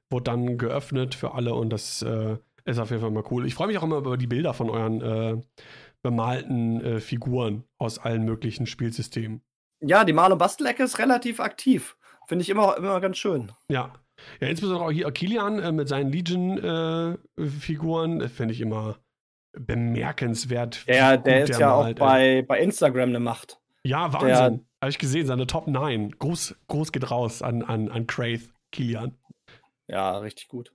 wurde 0.10 0.24
dann 0.24 0.58
geöffnet 0.58 1.16
für 1.16 1.34
alle 1.34 1.54
und 1.54 1.70
das 1.70 2.02
äh, 2.02 2.38
ist 2.66 2.80
auf 2.80 2.90
jeden 2.90 3.02
Fall 3.02 3.12
mal 3.12 3.24
cool. 3.32 3.46
Ich 3.46 3.56
freue 3.56 3.68
mich 3.68 3.78
auch 3.78 3.84
immer 3.84 3.98
über 3.98 4.18
die 4.18 4.28
Bilder 4.28 4.54
von 4.54 4.70
euren 4.70 5.02
äh, 5.02 5.42
bemalten 6.04 6.82
äh, 6.82 7.00
Figuren 7.00 7.64
aus 7.78 8.00
allen 8.00 8.26
möglichen 8.26 8.66
Spielsystemen. 8.66 9.42
Ja, 9.80 10.04
die 10.04 10.14
Mal- 10.14 10.32
und 10.32 10.38
Bastelecke 10.38 10.84
ist 10.84 11.00
relativ 11.00 11.40
aktiv. 11.40 11.98
Finde 12.28 12.44
ich 12.44 12.50
immer, 12.50 12.78
immer 12.78 13.00
ganz 13.00 13.18
schön. 13.18 13.52
Ja. 13.70 13.94
Ja, 14.40 14.48
insbesondere 14.48 14.86
auch 14.86 14.92
hier 14.92 15.12
Kilian 15.12 15.60
äh, 15.60 15.72
mit 15.72 15.88
seinen 15.88 16.12
Legion-Figuren, 16.12 18.30
finde 18.30 18.54
ich 18.54 18.62
immer 18.62 18.98
bemerkenswert. 19.54 20.84
Ja, 20.88 21.18
der 21.18 21.44
ist 21.44 21.50
der 21.50 21.60
ja 21.60 21.76
malt, 21.76 22.02
auch 22.02 22.08
bei, 22.08 22.44
bei 22.48 22.60
Instagram 22.60 23.10
eine 23.10 23.20
Macht. 23.20 23.60
Ja, 23.84 24.14
Wahnsinn. 24.14 24.66
Habe 24.82 24.90
ich 24.90 24.98
gesehen, 24.98 25.28
seine 25.28 25.48
Top 25.48 25.68
9. 25.68 26.18
Groß, 26.18 26.56
groß 26.68 26.92
geht 26.92 27.12
raus 27.12 27.42
an, 27.42 27.62
an, 27.62 27.90
an 27.90 28.08
Craith, 28.08 28.50
Kilian. 28.72 29.18
Ja, 29.88 30.18
richtig 30.18 30.48
gut. 30.48 30.74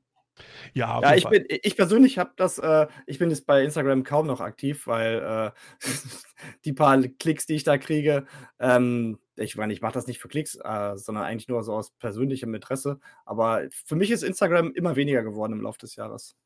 Ja, 0.74 1.00
ja 1.00 1.14
ich, 1.14 1.26
bin, 1.26 1.44
ich 1.48 1.76
persönlich 1.76 2.18
habe 2.18 2.32
das, 2.36 2.58
äh, 2.58 2.86
ich 3.06 3.18
bin 3.18 3.30
jetzt 3.30 3.46
bei 3.46 3.62
Instagram 3.62 4.04
kaum 4.04 4.26
noch 4.26 4.40
aktiv, 4.40 4.86
weil 4.86 5.52
äh, 5.52 5.80
die 6.64 6.72
paar 6.72 7.00
Klicks, 7.00 7.46
die 7.46 7.54
ich 7.54 7.64
da 7.64 7.78
kriege, 7.78 8.26
ähm, 8.60 9.18
ich 9.36 9.56
meine, 9.56 9.72
ich 9.72 9.80
mache 9.80 9.92
das 9.92 10.06
nicht 10.06 10.18
für 10.18 10.28
Klicks, 10.28 10.56
äh, 10.56 10.96
sondern 10.96 11.24
eigentlich 11.24 11.48
nur 11.48 11.62
so 11.62 11.74
aus 11.74 11.90
persönlichem 11.98 12.54
Interesse. 12.54 12.98
Aber 13.24 13.62
für 13.70 13.96
mich 13.96 14.10
ist 14.10 14.22
Instagram 14.22 14.72
immer 14.72 14.96
weniger 14.96 15.22
geworden 15.22 15.52
im 15.52 15.60
Laufe 15.60 15.78
des 15.78 15.96
Jahres. 15.96 16.36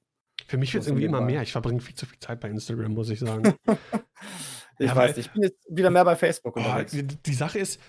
Für 0.46 0.56
mich 0.56 0.74
wird 0.74 0.82
es 0.82 0.88
irgendwie 0.88 1.04
immer 1.04 1.20
mehr. 1.20 1.42
Ich 1.42 1.52
verbringe 1.52 1.80
viel 1.80 1.94
zu 1.94 2.06
viel 2.06 2.18
Zeit 2.18 2.40
bei 2.40 2.48
Instagram, 2.48 2.92
muss 2.94 3.10
ich 3.10 3.20
sagen. 3.20 3.54
ich 4.78 4.86
ja, 4.86 4.96
weiß 4.96 5.16
nicht. 5.16 5.26
Ich 5.26 5.32
bin 5.32 5.42
jetzt 5.42 5.66
wieder 5.68 5.90
mehr 5.90 6.04
bei 6.04 6.16
Facebook 6.16 6.56
oh, 6.56 6.60
unterwegs. 6.60 6.96
Die, 7.26 7.34
Sache 7.34 7.58
ist, 7.58 7.80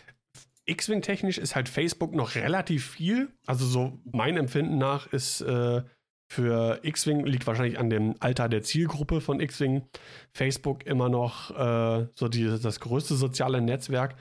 X-Wing-technisch 0.65 1.38
ist 1.38 1.56
halt 1.56 1.69
Facebook 1.69 2.14
noch 2.14 2.36
relativ 2.36 2.90
viel. 2.91 3.30
Also 3.45 3.65
so 3.65 3.99
mein 4.11 4.38
Empfinden 4.38 4.78
nach 4.78 5.11
ist 5.11 5.41
äh, 5.41 5.82
für 6.30 6.80
X-Wing, 6.84 7.26
liegt 7.26 7.48
wahrscheinlich 7.48 7.80
an 7.80 7.90
dem 7.90 8.15
Alter 8.19 8.48
der 8.48 8.61
Zielgruppe 8.61 9.22
von 9.22 9.40
X-Wing, 9.40 9.84
Facebook 10.32 10.86
immer 10.86 11.10
noch 11.10 11.52
äh, 11.52 12.07
so 12.15 12.28
die, 12.28 12.45
das 12.61 12.80
größte 12.80 13.15
soziale 13.15 13.61
Netzwerk. 13.61 14.15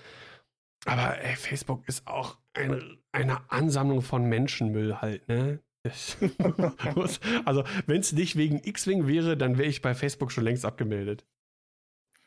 Aber 0.87 1.21
ey, 1.21 1.37
Facebook 1.37 1.87
ist 1.89 2.07
auch 2.07 2.39
ein, 2.55 2.99
eine 3.13 3.51
Ansammlung 3.51 4.03
von 4.03 4.25
Menschenmüll 4.25 4.97
halt, 5.01 5.29
ne? 5.29 5.61
also, 7.47 7.65
wenn 7.87 8.01
es 8.01 8.13
nicht 8.13 8.37
wegen 8.37 8.61
X-Wing 8.63 9.07
wäre, 9.07 9.37
dann 9.37 9.57
wäre 9.57 9.69
ich 9.69 9.81
bei 9.81 9.95
Facebook 9.95 10.31
schon 10.31 10.45
längst 10.45 10.67
abgemeldet. 10.67 11.25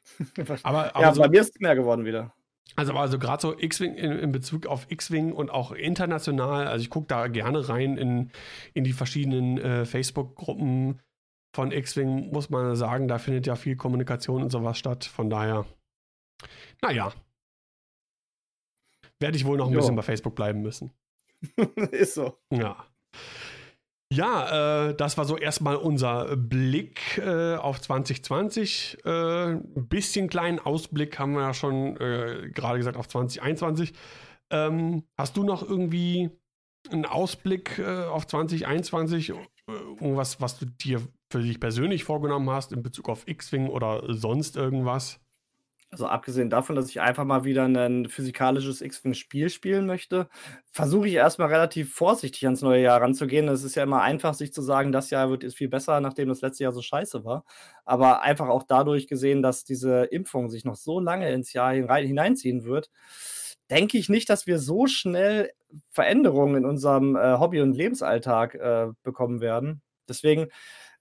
aber, 0.63 0.95
aber 0.95 1.01
ja, 1.01 1.13
so, 1.13 1.21
bei 1.21 1.30
mir 1.30 1.41
ist 1.41 1.55
es 1.55 1.59
mehr 1.59 1.75
geworden 1.75 2.05
wieder. 2.05 2.34
Also, 2.75 2.93
also 2.93 3.19
gerade 3.19 3.41
so 3.41 3.57
X-Wing 3.57 3.93
in, 3.95 4.11
in, 4.11 4.31
Bezug 4.31 4.65
auf 4.65 4.89
X-Wing 4.89 5.34
und 5.34 5.51
auch 5.51 5.71
international, 5.71 6.67
also 6.67 6.81
ich 6.81 6.89
gucke 6.89 7.07
da 7.07 7.27
gerne 7.27 7.69
rein 7.69 7.97
in, 7.97 8.31
in 8.73 8.84
die 8.84 8.93
verschiedenen 8.93 9.59
äh, 9.59 9.85
Facebook-Gruppen 9.85 10.99
von 11.55 11.71
X-Wing, 11.71 12.31
muss 12.31 12.49
man 12.49 12.75
sagen, 12.75 13.07
da 13.07 13.19
findet 13.19 13.45
ja 13.45 13.55
viel 13.55 13.75
Kommunikation 13.75 14.41
und 14.41 14.49
sowas 14.49 14.80
statt. 14.80 15.05
Von 15.05 15.30
daher, 15.30 15.65
naja, 16.81 17.13
werde 19.23 19.37
ich 19.37 19.45
wohl 19.45 19.57
noch 19.57 19.67
ein 19.67 19.73
jo. 19.73 19.79
bisschen 19.79 19.95
bei 19.95 20.01
Facebook 20.01 20.35
bleiben 20.35 20.61
müssen. 20.61 20.91
Ist 21.91 22.15
so. 22.15 22.37
Ja. 22.51 22.85
Ja, 24.11 24.89
äh, 24.89 24.95
das 24.95 25.17
war 25.17 25.23
so 25.23 25.37
erstmal 25.37 25.77
unser 25.77 26.35
Blick 26.35 27.17
äh, 27.17 27.55
auf 27.55 27.79
2020. 27.79 28.97
Äh, 29.05 29.09
ein 29.53 29.87
bisschen 29.87 30.27
kleinen 30.27 30.59
Ausblick 30.59 31.17
haben 31.17 31.33
wir 31.33 31.41
ja 31.41 31.53
schon 31.53 31.95
äh, 31.97 32.49
gerade 32.53 32.77
gesagt 32.77 32.97
auf 32.97 33.07
2021. 33.07 33.93
Ähm, 34.51 35.03
hast 35.17 35.37
du 35.37 35.43
noch 35.43 35.67
irgendwie 35.67 36.29
einen 36.91 37.05
Ausblick 37.05 37.79
äh, 37.79 38.03
auf 38.05 38.27
2021, 38.27 39.29
äh, 39.29 39.33
was, 39.99 40.41
was 40.41 40.59
du 40.59 40.65
dir 40.65 41.01
für 41.31 41.41
dich 41.41 41.61
persönlich 41.61 42.03
vorgenommen 42.03 42.49
hast 42.49 42.73
in 42.73 42.83
Bezug 42.83 43.07
auf 43.07 43.25
X-Wing 43.25 43.69
oder 43.69 44.03
sonst 44.13 44.57
irgendwas? 44.57 45.22
Also 45.93 46.07
abgesehen 46.07 46.49
davon, 46.49 46.75
dass 46.75 46.89
ich 46.89 47.01
einfach 47.01 47.23
mal 47.23 47.43
wieder 47.43 47.65
ein 47.65 48.09
physikalisches 48.09 48.81
X-Wing-Spiel 48.81 49.51
spielen 49.51 49.85
möchte, 49.85 50.27
versuche 50.71 51.07
ich 51.07 51.13
erstmal 51.13 51.49
relativ 51.49 51.93
vorsichtig 51.93 52.43
ans 52.45 52.63
neue 52.63 52.81
Jahr 52.81 52.99
ranzugehen. 52.99 53.47
Es 53.47 53.63
ist 53.63 53.75
ja 53.75 53.83
immer 53.83 54.01
einfach, 54.01 54.33
sich 54.33 54.51
zu 54.51 54.63
sagen, 54.63 54.91
das 54.91 55.11
Jahr 55.11 55.29
wird 55.29 55.43
ist 55.43 55.55
viel 55.55 55.69
besser, 55.69 56.01
nachdem 56.01 56.29
das 56.29 56.41
letzte 56.41 56.63
Jahr 56.63 56.73
so 56.73 56.81
scheiße 56.81 57.23
war. 57.25 57.45
Aber 57.85 58.23
einfach 58.23 58.47
auch 58.47 58.63
dadurch 58.63 59.05
gesehen, 59.05 59.43
dass 59.43 59.65
diese 59.65 60.05
Impfung 60.05 60.49
sich 60.49 60.65
noch 60.65 60.77
so 60.77 60.99
lange 60.99 61.31
ins 61.31 61.53
Jahr 61.53 61.73
hineinziehen 61.73 62.63
wird, 62.63 62.89
denke 63.69 63.99
ich 63.99 64.09
nicht, 64.09 64.31
dass 64.31 64.47
wir 64.47 64.57
so 64.57 64.87
schnell 64.87 65.51
Veränderungen 65.91 66.55
in 66.55 66.65
unserem 66.65 67.15
äh, 67.15 67.37
Hobby- 67.37 67.61
und 67.61 67.73
Lebensalltag 67.73 68.55
äh, 68.55 68.87
bekommen 69.03 69.41
werden. 69.41 69.83
Deswegen 70.09 70.47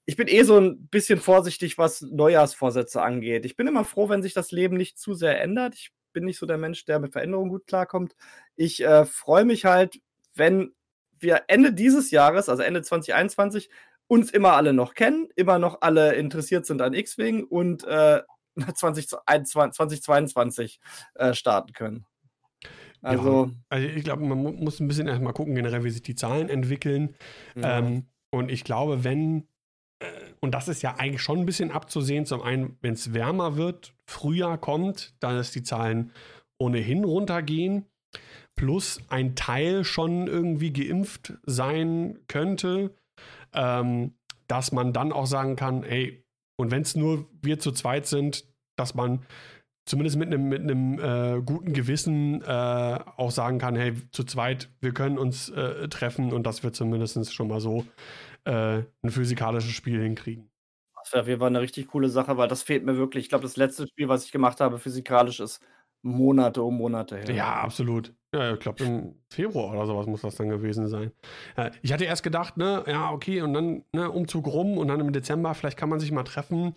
ich 0.04 0.16
bin 0.16 0.28
eh 0.28 0.42
so 0.42 0.58
ein 0.58 0.86
bisschen 0.88 1.20
vorsichtig, 1.20 1.78
was 1.78 2.02
Neujahrsvorsätze 2.02 3.02
angeht. 3.02 3.46
Ich 3.46 3.56
bin 3.56 3.66
immer 3.66 3.84
froh, 3.84 4.08
wenn 4.08 4.22
sich 4.22 4.34
das 4.34 4.50
Leben 4.50 4.76
nicht 4.76 4.98
zu 4.98 5.14
sehr 5.14 5.40
ändert. 5.40 5.74
Ich 5.74 5.92
bin 6.12 6.24
nicht 6.24 6.38
so 6.38 6.46
der 6.46 6.58
Mensch, 6.58 6.84
der 6.84 6.98
mit 6.98 7.12
Veränderungen 7.12 7.50
gut 7.50 7.66
klarkommt. 7.66 8.14
Ich 8.56 8.84
äh, 8.84 9.04
freue 9.04 9.44
mich 9.44 9.64
halt, 9.64 10.00
wenn 10.34 10.72
wir 11.18 11.44
Ende 11.46 11.72
dieses 11.72 12.10
Jahres, 12.10 12.48
also 12.48 12.62
Ende 12.62 12.82
2021, 12.82 13.70
uns 14.08 14.30
immer 14.30 14.54
alle 14.54 14.72
noch 14.72 14.94
kennen, 14.94 15.28
immer 15.36 15.58
noch 15.58 15.78
alle 15.80 16.14
interessiert 16.14 16.66
sind 16.66 16.82
an 16.82 16.94
X-Wing 16.94 17.44
und 17.44 17.84
äh, 17.84 18.22
2022 18.74 20.80
äh, 21.14 21.32
starten 21.32 21.72
können. 21.72 22.06
Also, 23.00 23.46
ja, 23.46 23.52
also 23.68 23.88
ich 23.88 24.04
glaube, 24.04 24.24
man 24.24 24.38
muss 24.38 24.80
ein 24.80 24.88
bisschen 24.88 25.08
erstmal 25.08 25.32
gucken, 25.32 25.54
generell, 25.54 25.84
wie 25.84 25.90
sich 25.90 26.02
die 26.02 26.14
Zahlen 26.14 26.48
entwickeln. 26.48 27.16
Ja. 27.56 27.78
Ähm, 27.78 28.06
und 28.30 28.50
ich 28.50 28.64
glaube, 28.64 29.04
wenn 29.04 29.48
und 30.40 30.52
das 30.52 30.68
ist 30.68 30.82
ja 30.82 30.96
eigentlich 30.96 31.22
schon 31.22 31.40
ein 31.40 31.46
bisschen 31.46 31.70
abzusehen. 31.70 32.26
Zum 32.26 32.42
einen, 32.42 32.76
wenn 32.80 32.94
es 32.94 33.14
wärmer 33.14 33.56
wird, 33.56 33.94
Frühjahr 34.06 34.58
kommt, 34.58 35.14
dann 35.20 35.38
ist 35.38 35.54
die 35.54 35.62
Zahlen 35.62 36.12
ohnehin 36.58 37.04
runtergehen. 37.04 37.86
Plus 38.54 39.00
ein 39.08 39.34
Teil 39.34 39.84
schon 39.84 40.26
irgendwie 40.26 40.72
geimpft 40.72 41.34
sein 41.44 42.18
könnte, 42.28 42.94
ähm, 43.54 44.14
dass 44.46 44.72
man 44.72 44.92
dann 44.92 45.12
auch 45.12 45.26
sagen 45.26 45.56
kann, 45.56 45.84
ey, 45.84 46.24
und 46.56 46.70
wenn 46.70 46.82
es 46.82 46.94
nur 46.94 47.28
wir 47.40 47.58
zu 47.58 47.72
zweit 47.72 48.06
sind, 48.06 48.44
dass 48.76 48.94
man 48.94 49.24
zumindest 49.86 50.16
mit 50.16 50.28
einem 50.28 50.48
mit 50.48 51.00
äh, 51.00 51.40
guten 51.44 51.72
Gewissen 51.72 52.42
äh, 52.42 52.98
auch 53.16 53.30
sagen 53.30 53.58
kann, 53.58 53.74
hey, 53.74 53.94
zu 54.12 54.24
zweit, 54.24 54.68
wir 54.80 54.92
können 54.92 55.18
uns 55.18 55.48
äh, 55.48 55.88
treffen 55.88 56.32
und 56.32 56.44
dass 56.46 56.62
wir 56.62 56.72
zumindest 56.72 57.34
schon 57.34 57.48
mal 57.48 57.60
so 57.60 57.84
äh, 58.44 58.82
ein 59.02 59.10
physikalisches 59.10 59.72
Spiel 59.72 60.02
hinkriegen. 60.02 60.50
Das 61.02 61.12
wäre 61.12 61.22
auf 61.22 61.28
jeden 61.28 61.40
Fall 61.40 61.48
eine 61.48 61.60
richtig 61.60 61.88
coole 61.88 62.08
Sache, 62.08 62.36
weil 62.36 62.48
das 62.48 62.62
fehlt 62.62 62.84
mir 62.84 62.96
wirklich. 62.96 63.24
Ich 63.24 63.28
glaube, 63.28 63.42
das 63.42 63.56
letzte 63.56 63.86
Spiel, 63.88 64.08
was 64.08 64.24
ich 64.24 64.32
gemacht 64.32 64.60
habe, 64.60 64.78
physikalisch, 64.78 65.40
ist 65.40 65.60
Monate 66.02 66.62
um 66.62 66.76
Monate 66.76 67.16
her. 67.16 67.34
Ja, 67.34 67.60
absolut. 67.60 68.12
Ja, 68.34 68.54
ich 68.54 68.60
glaube, 68.60 68.82
im 68.84 69.14
Februar 69.28 69.72
oder 69.72 69.86
sowas 69.86 70.06
muss 70.06 70.22
das 70.22 70.36
dann 70.36 70.48
gewesen 70.48 70.88
sein. 70.88 71.12
Ja, 71.56 71.70
ich 71.82 71.92
hatte 71.92 72.04
erst 72.04 72.22
gedacht, 72.22 72.56
ne, 72.56 72.84
ja, 72.86 73.12
okay, 73.12 73.42
und 73.42 73.52
dann 73.52 73.84
ne, 73.92 74.10
Umzug 74.10 74.46
rum 74.46 74.78
und 74.78 74.88
dann 74.88 75.00
im 75.00 75.12
Dezember, 75.12 75.54
vielleicht 75.54 75.76
kann 75.76 75.88
man 75.88 76.00
sich 76.00 76.12
mal 76.12 76.24
treffen. 76.24 76.74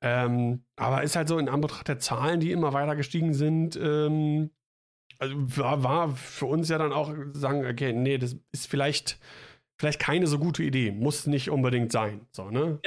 Ähm, 0.00 0.64
aber 0.76 1.02
ist 1.02 1.16
halt 1.16 1.28
so 1.28 1.38
in 1.38 1.48
Anbetracht 1.48 1.88
der 1.88 1.98
Zahlen, 1.98 2.40
die 2.40 2.52
immer 2.52 2.72
weiter 2.72 2.96
gestiegen 2.96 3.34
sind, 3.34 3.76
ähm, 3.76 4.50
also 5.18 5.34
war, 5.36 5.82
war, 5.82 6.10
für 6.10 6.46
uns 6.46 6.68
ja 6.68 6.78
dann 6.78 6.92
auch 6.92 7.12
sagen, 7.32 7.64
okay, 7.66 7.92
nee, 7.92 8.18
das 8.18 8.36
ist 8.52 8.66
vielleicht 8.66 9.18
vielleicht 9.78 10.00
keine 10.00 10.26
so 10.26 10.38
gute 10.38 10.62
Idee. 10.62 10.90
Muss 10.90 11.26
nicht 11.26 11.50
unbedingt 11.50 11.92
sein. 11.92 12.26
So, 12.32 12.50
ne? 12.50 12.80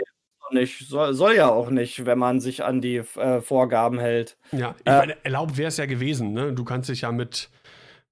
Nicht. 0.52 0.88
Soll, 0.88 1.14
soll 1.14 1.36
ja 1.36 1.50
auch 1.50 1.70
nicht, 1.70 2.06
wenn 2.06 2.18
man 2.18 2.40
sich 2.40 2.64
an 2.64 2.82
die 2.82 2.98
äh, 2.98 3.42
Vorgaben 3.42 4.00
hält. 4.00 4.38
Ja, 4.52 4.76
ich 4.80 4.88
äh, 4.88 4.98
meine, 4.98 5.24
erlaubt 5.24 5.58
wäre 5.58 5.68
es 5.68 5.78
ja 5.78 5.86
gewesen. 5.86 6.34
Ne? 6.34 6.54
Du 6.54 6.64
kannst 6.64 6.90
dich 6.90 7.02
ja 7.02 7.12
mit, 7.12 7.52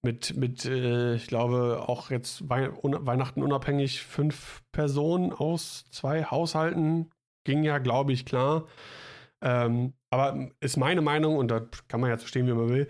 mit, 0.04 0.38
mit 0.38 0.66
äh, 0.66 1.16
ich 1.16 1.28
glaube, 1.28 1.84
auch 1.88 2.12
jetzt 2.12 2.48
Wei 2.48 2.70
un 2.70 3.06
Weihnachten 3.06 3.42
unabhängig 3.42 4.04
fünf 4.04 4.62
Personen 4.72 5.34
aus 5.34 5.86
zwei 5.90 6.26
Haushalten 6.26 7.10
ging 7.44 7.64
ja, 7.64 7.80
glaube 7.80 8.14
ich, 8.14 8.26
klar. 8.26 8.68
Ähm, 9.42 9.94
aber 10.10 10.50
ist 10.60 10.78
meine 10.78 11.02
Meinung, 11.02 11.38
und 11.38 11.50
da 11.50 11.62
kann 11.88 12.02
man 12.02 12.10
ja 12.10 12.18
zu 12.18 12.28
stehen, 12.28 12.48
wie 12.48 12.54
man 12.54 12.70
will, 12.70 12.88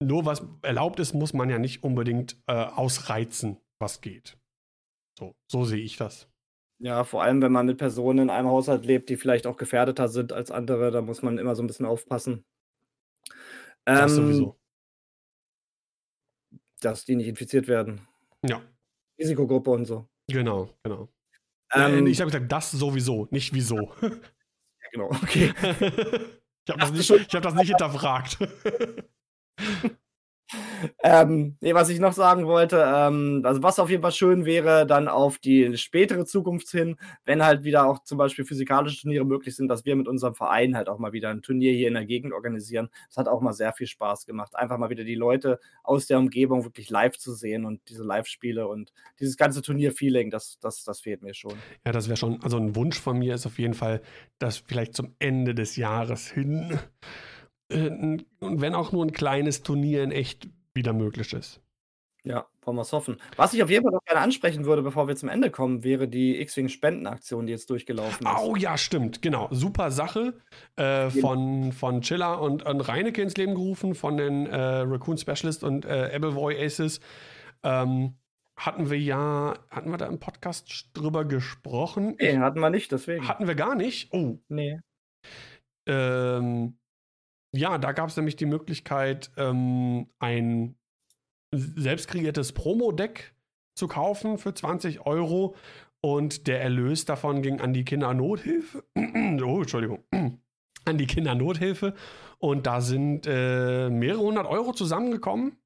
nur 0.00 0.24
was 0.24 0.42
erlaubt 0.62 1.00
ist, 1.00 1.14
muss 1.14 1.32
man 1.32 1.50
ja 1.50 1.58
nicht 1.58 1.82
unbedingt 1.82 2.36
äh, 2.46 2.52
ausreizen, 2.52 3.58
was 3.80 4.00
geht. 4.00 4.36
So, 5.18 5.34
so 5.50 5.64
sehe 5.64 5.82
ich 5.82 5.96
das. 5.96 6.28
Ja, 6.80 7.02
vor 7.02 7.24
allem, 7.24 7.42
wenn 7.42 7.50
man 7.50 7.66
mit 7.66 7.78
Personen 7.78 8.20
in 8.20 8.30
einem 8.30 8.46
Haushalt 8.46 8.84
lebt, 8.84 9.08
die 9.08 9.16
vielleicht 9.16 9.48
auch 9.48 9.56
gefährdeter 9.56 10.06
sind 10.06 10.32
als 10.32 10.52
andere, 10.52 10.92
da 10.92 11.02
muss 11.02 11.22
man 11.22 11.38
immer 11.38 11.56
so 11.56 11.62
ein 11.64 11.66
bisschen 11.66 11.86
aufpassen. 11.86 12.44
Das 13.84 14.12
ähm, 14.12 14.16
sowieso. 14.16 14.60
Dass 16.80 17.04
die 17.04 17.16
nicht 17.16 17.26
infiziert 17.26 17.66
werden. 17.66 18.06
Ja. 18.48 18.62
Risikogruppe 19.18 19.70
und 19.72 19.86
so. 19.86 20.08
Genau, 20.28 20.70
genau. 20.84 21.08
Ähm, 21.74 22.06
ich 22.06 22.20
habe 22.20 22.30
gesagt, 22.30 22.52
das 22.52 22.70
sowieso, 22.70 23.26
nicht 23.32 23.52
wieso. 23.52 23.92
Ja, 24.00 24.10
genau, 24.92 25.10
okay. 25.10 25.52
ich 26.64 26.74
habe 26.80 26.96
das, 26.96 27.10
hab 27.10 27.42
das 27.42 27.54
nicht 27.54 27.68
hinterfragt. 27.68 28.38
Ähm, 31.02 31.56
nee, 31.60 31.74
was 31.74 31.88
ich 31.88 32.00
noch 32.00 32.12
sagen 32.12 32.46
wollte, 32.46 32.84
ähm, 32.86 33.42
also 33.44 33.62
was 33.62 33.78
auf 33.78 33.90
jeden 33.90 34.02
Fall 34.02 34.12
schön 34.12 34.44
wäre, 34.44 34.86
dann 34.86 35.08
auf 35.08 35.38
die 35.38 35.76
spätere 35.76 36.24
Zukunft 36.24 36.70
hin, 36.70 36.96
wenn 37.24 37.44
halt 37.44 37.64
wieder 37.64 37.86
auch 37.86 38.02
zum 38.04 38.18
Beispiel 38.18 38.44
physikalische 38.44 39.02
Turniere 39.02 39.24
möglich 39.24 39.56
sind, 39.56 39.68
dass 39.68 39.84
wir 39.84 39.96
mit 39.96 40.08
unserem 40.08 40.34
Verein 40.34 40.76
halt 40.76 40.88
auch 40.88 40.98
mal 40.98 41.12
wieder 41.12 41.30
ein 41.30 41.42
Turnier 41.42 41.72
hier 41.72 41.88
in 41.88 41.94
der 41.94 42.04
Gegend 42.04 42.32
organisieren. 42.32 42.88
Das 43.08 43.16
hat 43.16 43.28
auch 43.28 43.40
mal 43.40 43.52
sehr 43.52 43.72
viel 43.72 43.86
Spaß 43.86 44.26
gemacht. 44.26 44.54
Einfach 44.54 44.78
mal 44.78 44.90
wieder 44.90 45.04
die 45.04 45.14
Leute 45.14 45.58
aus 45.82 46.06
der 46.06 46.18
Umgebung 46.18 46.64
wirklich 46.64 46.90
live 46.90 47.16
zu 47.16 47.32
sehen 47.32 47.64
und 47.64 47.80
diese 47.88 48.04
Live-Spiele 48.04 48.68
und 48.68 48.92
dieses 49.20 49.36
ganze 49.36 49.62
Turnier-Feeling, 49.62 50.30
das, 50.30 50.58
das, 50.60 50.84
das 50.84 51.00
fehlt 51.00 51.22
mir 51.22 51.34
schon. 51.34 51.54
Ja, 51.84 51.92
das 51.92 52.08
wäre 52.08 52.16
schon, 52.16 52.42
also 52.42 52.56
ein 52.56 52.74
Wunsch 52.76 53.00
von 53.00 53.18
mir 53.18 53.34
ist 53.34 53.46
auf 53.46 53.58
jeden 53.58 53.74
Fall, 53.74 54.00
dass 54.38 54.58
vielleicht 54.58 54.94
zum 54.94 55.14
Ende 55.18 55.54
des 55.54 55.76
Jahres 55.76 56.28
hin 56.28 56.78
äh, 57.68 57.90
und 58.40 58.60
wenn 58.60 58.74
auch 58.74 58.92
nur 58.92 59.04
ein 59.04 59.12
kleines 59.12 59.62
Turnier 59.62 60.02
in 60.02 60.10
echt 60.10 60.48
wieder 60.74 60.92
möglich 60.92 61.32
ist. 61.32 61.60
Ja, 62.24 62.46
wollen 62.62 62.76
wir 62.76 62.82
es 62.82 62.92
hoffen. 62.92 63.16
Was 63.36 63.54
ich 63.54 63.62
auf 63.62 63.70
jeden 63.70 63.84
Fall 63.84 63.92
noch 63.92 64.04
gerne 64.04 64.20
ansprechen 64.20 64.64
würde, 64.64 64.82
bevor 64.82 65.08
wir 65.08 65.16
zum 65.16 65.28
Ende 65.28 65.50
kommen, 65.50 65.84
wäre 65.84 66.08
die 66.08 66.40
X-Wing-Spendenaktion, 66.40 67.46
die 67.46 67.52
jetzt 67.52 67.70
durchgelaufen 67.70 68.26
ist. 68.26 68.42
Oh 68.42 68.56
ja, 68.56 68.76
stimmt, 68.76 69.22
genau. 69.22 69.48
Super 69.50 69.90
Sache. 69.90 70.34
Äh, 70.76 71.10
von, 71.10 71.72
von 71.72 72.02
Chiller 72.02 72.40
und, 72.42 72.64
und 72.64 72.80
Reineke 72.80 73.22
ins 73.22 73.36
Leben 73.36 73.54
gerufen, 73.54 73.94
von 73.94 74.16
den 74.16 74.46
äh, 74.46 74.56
Raccoon 74.56 75.16
Specialist 75.16 75.64
und 75.64 75.84
äh, 75.84 76.10
Appleboy 76.14 76.62
Aces. 76.62 77.00
Ähm, 77.62 78.18
hatten 78.56 78.90
wir 78.90 78.98
ja, 78.98 79.54
hatten 79.70 79.90
wir 79.90 79.98
da 79.98 80.06
im 80.06 80.18
Podcast 80.18 80.90
drüber 80.92 81.24
gesprochen? 81.24 82.16
Nee, 82.20 82.38
hatten 82.38 82.58
wir 82.58 82.70
nicht, 82.70 82.90
deswegen. 82.90 83.26
Hatten 83.28 83.46
wir 83.46 83.54
gar 83.54 83.76
nicht? 83.76 84.12
Oh. 84.12 84.38
Nee. 84.48 84.80
Ähm, 85.86 86.76
ja, 87.52 87.78
da 87.78 87.92
gab 87.92 88.08
es 88.08 88.16
nämlich 88.16 88.36
die 88.36 88.46
Möglichkeit, 88.46 89.30
ähm, 89.36 90.08
ein 90.18 90.76
selbst 91.52 92.08
kreiertes 92.08 92.52
Promo-Deck 92.52 93.34
zu 93.74 93.88
kaufen 93.88 94.38
für 94.38 94.52
20 94.52 95.06
Euro 95.06 95.54
und 96.00 96.46
der 96.46 96.62
Erlös 96.62 97.04
davon 97.04 97.42
ging 97.42 97.60
an 97.60 97.72
die 97.72 97.84
Kindernothilfe. 97.84 98.84
oh, 98.96 99.60
Entschuldigung. 99.60 100.04
an 100.84 100.98
die 100.98 101.06
Kindernothilfe. 101.06 101.94
Und 102.38 102.66
da 102.66 102.80
sind 102.80 103.26
äh, 103.26 103.90
mehrere 103.90 104.22
hundert 104.22 104.46
Euro 104.46 104.72
zusammengekommen. 104.72 105.56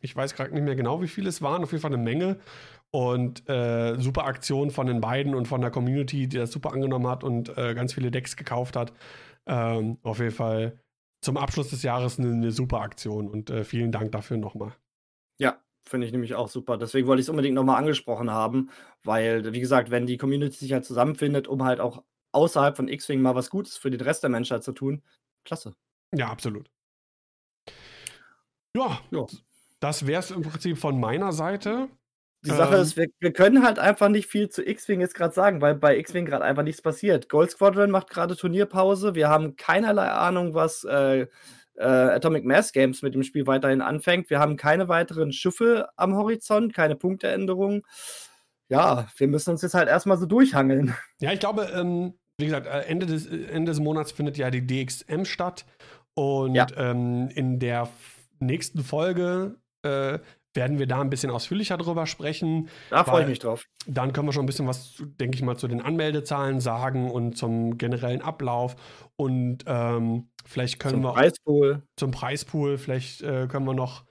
Ich 0.00 0.14
weiß 0.14 0.34
gerade 0.34 0.52
nicht 0.52 0.64
mehr 0.64 0.74
genau, 0.74 1.00
wie 1.02 1.08
viele 1.08 1.28
es 1.28 1.42
waren. 1.42 1.62
Auf 1.62 1.72
jeden 1.72 1.82
Fall 1.82 1.92
eine 1.92 2.02
Menge. 2.02 2.38
Und 2.90 3.48
äh, 3.48 3.96
super 3.98 4.24
Aktion 4.24 4.70
von 4.70 4.86
den 4.86 5.00
beiden 5.00 5.34
und 5.34 5.48
von 5.48 5.60
der 5.60 5.70
Community, 5.70 6.28
die 6.28 6.36
das 6.36 6.52
super 6.52 6.72
angenommen 6.72 7.08
hat 7.08 7.24
und 7.24 7.56
äh, 7.58 7.74
ganz 7.74 7.92
viele 7.94 8.10
Decks 8.10 8.36
gekauft 8.36 8.76
hat. 8.76 8.92
Ähm, 9.46 9.98
auf 10.02 10.18
jeden 10.18 10.30
Fall 10.30 10.78
zum 11.24 11.36
Abschluss 11.36 11.70
des 11.70 11.82
Jahres 11.82 12.18
eine, 12.18 12.30
eine 12.30 12.50
super 12.52 12.80
Aktion 12.80 13.28
und 13.28 13.50
äh, 13.50 13.64
vielen 13.64 13.92
Dank 13.92 14.12
dafür 14.12 14.36
nochmal. 14.36 14.76
Ja, 15.38 15.58
finde 15.84 16.06
ich 16.06 16.12
nämlich 16.12 16.34
auch 16.34 16.48
super. 16.48 16.76
Deswegen 16.76 17.06
wollte 17.06 17.20
ich 17.20 17.26
es 17.26 17.30
unbedingt 17.30 17.54
nochmal 17.54 17.78
angesprochen 17.78 18.30
haben, 18.30 18.70
weil, 19.02 19.52
wie 19.52 19.60
gesagt, 19.60 19.90
wenn 19.90 20.06
die 20.06 20.18
Community 20.18 20.56
sich 20.56 20.72
halt 20.72 20.84
zusammenfindet, 20.84 21.48
um 21.48 21.64
halt 21.64 21.80
auch 21.80 22.02
außerhalb 22.32 22.76
von 22.76 22.88
X-Wing 22.88 23.20
mal 23.20 23.34
was 23.34 23.50
Gutes 23.50 23.76
für 23.76 23.90
den 23.90 24.00
Rest 24.00 24.22
der 24.22 24.30
Menschheit 24.30 24.62
zu 24.62 24.72
tun, 24.72 25.02
klasse. 25.44 25.74
Ja, 26.14 26.28
absolut. 26.28 26.70
Ja, 28.76 29.00
ja. 29.10 29.26
das 29.80 30.06
wäre 30.06 30.20
es 30.20 30.30
im 30.30 30.42
Prinzip 30.42 30.78
von 30.78 30.98
meiner 30.98 31.32
Seite. 31.32 31.88
Die 32.44 32.50
Sache 32.50 32.74
ähm, 32.76 32.82
ist, 32.82 32.96
wir, 32.96 33.06
wir, 33.20 33.32
können 33.32 33.64
halt 33.64 33.78
einfach 33.78 34.08
nicht 34.08 34.28
viel 34.28 34.50
zu 34.50 34.62
X-Wing 34.66 35.00
jetzt 35.00 35.14
gerade 35.14 35.34
sagen, 35.34 35.60
weil 35.60 35.74
bei 35.74 35.96
X-Wing 35.96 36.26
gerade 36.26 36.44
einfach 36.44 36.62
nichts 36.62 36.82
passiert. 36.82 37.28
Gold 37.28 37.50
Squadron 37.50 37.90
macht 37.90 38.10
gerade 38.10 38.36
Turnierpause. 38.36 39.14
Wir 39.14 39.28
haben 39.28 39.56
keinerlei 39.56 40.08
Ahnung, 40.08 40.52
was 40.52 40.84
äh, 40.84 41.26
äh, 41.76 41.84
Atomic 41.84 42.44
Mass 42.44 42.72
Games 42.72 43.02
mit 43.02 43.14
dem 43.14 43.22
Spiel 43.22 43.46
weiterhin 43.46 43.80
anfängt. 43.80 44.30
Wir 44.30 44.40
haben 44.40 44.56
keine 44.56 44.88
weiteren 44.88 45.32
Schiffe 45.32 45.88
am 45.96 46.14
Horizont, 46.14 46.74
keine 46.74 46.96
Punkteänderungen. 46.96 47.82
Ja, 48.68 49.08
wir 49.16 49.28
müssen 49.28 49.50
uns 49.50 49.62
jetzt 49.62 49.74
halt 49.74 49.88
erstmal 49.88 50.18
so 50.18 50.26
durchhangeln. 50.26 50.94
Ja, 51.20 51.32
ich 51.32 51.40
glaube, 51.40 51.70
ähm, 51.74 52.14
wie 52.38 52.46
gesagt, 52.46 52.66
äh, 52.66 52.80
Ende 52.80 53.06
des, 53.06 53.26
Ende 53.26 53.70
des 53.70 53.80
Monats 53.80 54.12
findet 54.12 54.36
ja 54.36 54.50
die 54.50 54.66
DXM 54.66 55.24
statt. 55.24 55.64
Und 56.14 56.54
ja. 56.54 56.66
ähm, 56.76 57.28
in 57.34 57.58
der 57.58 57.88
nächsten 58.38 58.84
Folge 58.84 59.56
äh, 59.82 60.18
werden 60.54 60.78
wir 60.78 60.86
da 60.86 61.00
ein 61.00 61.10
bisschen 61.10 61.30
ausführlicher 61.30 61.76
drüber 61.76 62.06
sprechen. 62.06 62.68
Da 62.90 63.04
freue 63.04 63.22
ich 63.22 63.28
mich 63.28 63.38
drauf. 63.40 63.66
Dann 63.86 64.12
können 64.12 64.28
wir 64.28 64.32
schon 64.32 64.44
ein 64.44 64.46
bisschen 64.46 64.66
was, 64.66 65.02
denke 65.20 65.36
ich 65.36 65.42
mal, 65.42 65.56
zu 65.56 65.68
den 65.68 65.80
Anmeldezahlen 65.80 66.60
sagen 66.60 67.10
und 67.10 67.36
zum 67.36 67.76
generellen 67.76 68.22
Ablauf. 68.22 68.76
Und 69.16 69.64
ähm, 69.66 70.28
vielleicht 70.44 70.78
können 70.78 70.94
zum 70.94 71.02
wir. 71.02 71.12
Preispool. 71.12 71.82
Zum 71.96 72.10
Preispool. 72.10 72.78
Vielleicht 72.78 73.22
äh, 73.22 73.46
können 73.48 73.66
wir 73.66 73.74
noch 73.74 74.04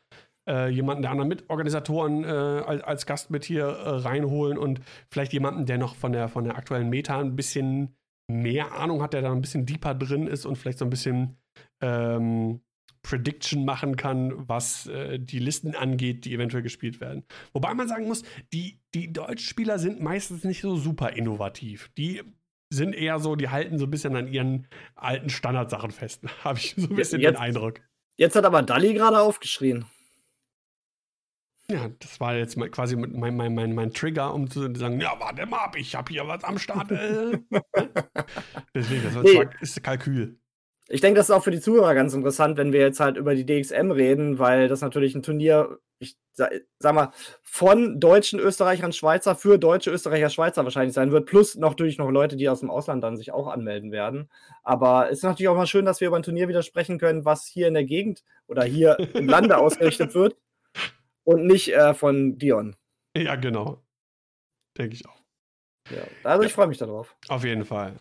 äh, 0.47 0.69
jemanden 0.69 1.01
der 1.01 1.11
anderen 1.11 1.29
Mitorganisatoren 1.29 2.23
äh, 2.23 2.27
als, 2.27 2.83
als, 2.83 3.05
Gast 3.05 3.31
mit 3.31 3.45
hier 3.45 3.65
äh, 3.65 3.89
reinholen 3.89 4.57
und 4.57 4.81
vielleicht 5.09 5.33
jemanden, 5.33 5.65
der 5.65 5.77
noch 5.77 5.95
von 5.95 6.11
der, 6.11 6.27
von 6.27 6.43
der 6.43 6.57
aktuellen 6.57 6.89
Meta 6.89 7.19
ein 7.19 7.35
bisschen 7.35 7.95
mehr 8.29 8.73
Ahnung 8.73 9.01
hat, 9.01 9.13
der 9.13 9.21
da 9.21 9.31
ein 9.31 9.41
bisschen 9.41 9.65
deeper 9.65 9.95
drin 9.95 10.27
ist 10.27 10.45
und 10.45 10.57
vielleicht 10.57 10.79
so 10.79 10.85
ein 10.85 10.89
bisschen 10.89 11.37
ähm, 11.81 12.61
Prediction 13.03 13.65
machen 13.65 13.97
kann, 13.97 14.47
was 14.47 14.87
äh, 14.87 15.19
die 15.19 15.39
Listen 15.39 15.75
angeht, 15.75 16.25
die 16.25 16.33
eventuell 16.33 16.63
gespielt 16.63 16.99
werden. 17.01 17.23
Wobei 17.51 17.73
man 17.73 17.87
sagen 17.87 18.07
muss, 18.07 18.23
die, 18.53 18.79
die 18.95 19.13
Deutschspieler 19.13 19.77
sind 19.77 20.01
meistens 20.01 20.43
nicht 20.43 20.61
so 20.61 20.77
super 20.77 21.11
innovativ. 21.11 21.91
Die 21.97 22.21
sind 22.69 22.95
eher 22.95 23.19
so, 23.19 23.35
die 23.35 23.49
halten 23.49 23.77
so 23.77 23.85
ein 23.85 23.91
bisschen 23.91 24.15
an 24.15 24.27
ihren 24.27 24.67
alten 24.95 25.29
Standardsachen 25.29 25.91
fest. 25.91 26.23
Habe 26.43 26.57
ich 26.57 26.73
so 26.77 26.87
ein 26.87 26.95
bisschen 26.95 27.21
jetzt, 27.21 27.35
den 27.35 27.41
Eindruck. 27.41 27.81
Jetzt 28.15 28.35
hat 28.35 28.45
aber 28.45 28.63
Dalli 28.63 28.93
gerade 28.93 29.19
aufgeschrien. 29.19 29.85
Ja, 31.69 31.89
das 31.99 32.19
war 32.19 32.35
jetzt 32.35 32.59
quasi 32.71 32.95
mein, 32.95 33.35
mein, 33.35 33.53
mein, 33.53 33.73
mein 33.73 33.93
Trigger, 33.93 34.33
um 34.33 34.49
zu 34.49 34.73
sagen, 34.75 34.99
ja, 34.99 35.17
warte 35.19 35.45
mal 35.45 35.63
ab, 35.63 35.75
ich 35.77 35.95
habe 35.95 36.11
hier 36.11 36.27
was 36.27 36.43
am 36.43 36.57
Start. 36.57 36.91
Äh. 36.91 37.39
Deswegen, 38.75 39.03
das 39.03 39.23
nee. 39.23 39.45
ist 39.61 39.81
Kalkül. 39.81 40.37
Ich 40.89 41.01
denke, 41.01 41.17
das 41.17 41.29
ist 41.29 41.35
auch 41.35 41.43
für 41.43 41.51
die 41.51 41.61
Zuhörer 41.61 41.95
ganz 41.95 42.13
interessant, 42.13 42.57
wenn 42.57 42.73
wir 42.73 42.81
jetzt 42.81 42.99
halt 42.99 43.15
über 43.17 43.35
die 43.35 43.45
DXM 43.45 43.91
reden, 43.91 44.37
weil 44.37 44.67
das 44.67 44.81
natürlich 44.81 45.15
ein 45.15 45.23
Turnier, 45.23 45.79
ich 45.99 46.17
sag 46.33 46.93
mal, 46.93 47.11
von 47.41 48.01
deutschen 48.01 48.39
Österreichern, 48.39 48.91
Schweizer 48.91 49.35
für 49.35 49.57
deutsche 49.57 49.91
Österreicher, 49.91 50.29
Schweizer 50.29 50.65
wahrscheinlich 50.65 50.93
sein 50.93 51.11
wird, 51.11 51.25
plus 51.25 51.55
noch 51.55 51.69
natürlich 51.69 51.97
noch 51.97 52.09
Leute, 52.09 52.35
die 52.35 52.49
aus 52.49 52.59
dem 52.59 52.69
Ausland 52.69 53.01
dann 53.03 53.15
sich 53.15 53.31
auch 53.31 53.47
anmelden 53.47 53.91
werden. 53.91 54.29
Aber 54.61 55.09
es 55.09 55.19
ist 55.19 55.23
natürlich 55.23 55.47
auch 55.47 55.55
mal 55.55 55.67
schön, 55.67 55.85
dass 55.85 56.01
wir 56.01 56.09
über 56.09 56.17
ein 56.17 56.23
Turnier 56.23 56.49
wieder 56.49 56.63
sprechen 56.63 56.99
können, 56.99 57.23
was 57.23 57.45
hier 57.45 57.69
in 57.69 57.75
der 57.75 57.85
Gegend 57.85 58.23
oder 58.47 58.63
hier 58.63 58.97
im 59.13 59.27
Lande 59.27 59.57
ausgerichtet 59.59 60.13
wird 60.15 60.35
und 61.23 61.45
nicht 61.45 61.73
äh, 61.73 61.93
von 61.93 62.37
Dion. 62.37 62.75
Ja, 63.15 63.35
genau. 63.35 63.81
Denke 64.77 64.95
ich 64.95 65.07
auch. 65.07 65.21
Ja, 65.89 66.03
also 66.23 66.43
ich 66.43 66.53
freue 66.53 66.67
mich 66.67 66.77
darauf. 66.77 67.15
Auf 67.29 67.43
jeden 67.45 67.65
Fall. 67.65 67.95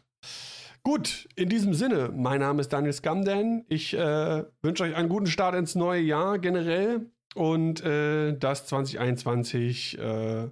Gut, 0.84 1.28
in 1.36 1.48
diesem 1.48 1.74
Sinne, 1.74 2.10
mein 2.12 2.40
Name 2.40 2.60
ist 2.60 2.72
Daniel 2.72 2.92
Skamden. 2.92 3.64
Ich 3.68 3.94
äh, 3.94 4.44
wünsche 4.62 4.82
euch 4.82 4.96
einen 4.96 5.08
guten 5.08 5.28
Start 5.28 5.54
ins 5.54 5.76
neue 5.76 6.00
Jahr 6.00 6.40
generell 6.40 7.08
und 7.36 7.84
äh, 7.84 8.36
dass 8.36 8.66
2021 8.66 9.98
äh, 9.98 10.48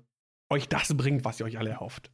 euch 0.48 0.68
das 0.68 0.96
bringt, 0.96 1.24
was 1.24 1.40
ihr 1.40 1.46
euch 1.46 1.58
alle 1.58 1.70
erhofft. 1.70 2.12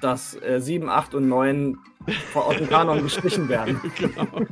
Dass 0.00 0.34
äh, 0.42 0.60
7, 0.60 0.88
8 0.88 1.14
und 1.14 1.28
9 1.28 1.76
vor 2.32 2.46
Ort 2.46 2.60
im 2.60 2.68
Kanon 2.68 3.02
gestrichen 3.04 3.48
werden. 3.48 3.80
genau. 3.96 4.26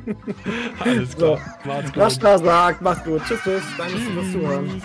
Alles 0.79 1.17
klar. 1.17 1.39
So. 1.65 1.69
Macht's 1.69 1.93
gut. 1.93 2.23
Da 2.23 2.39
sagt, 2.39 2.83
macht's 2.83 3.05
gut. 3.05 3.23
Tschüss, 3.25 3.41
tschüss. 3.43 3.65
Danke 3.77 3.97
fürs 3.99 4.33
Zuhören. 4.33 4.83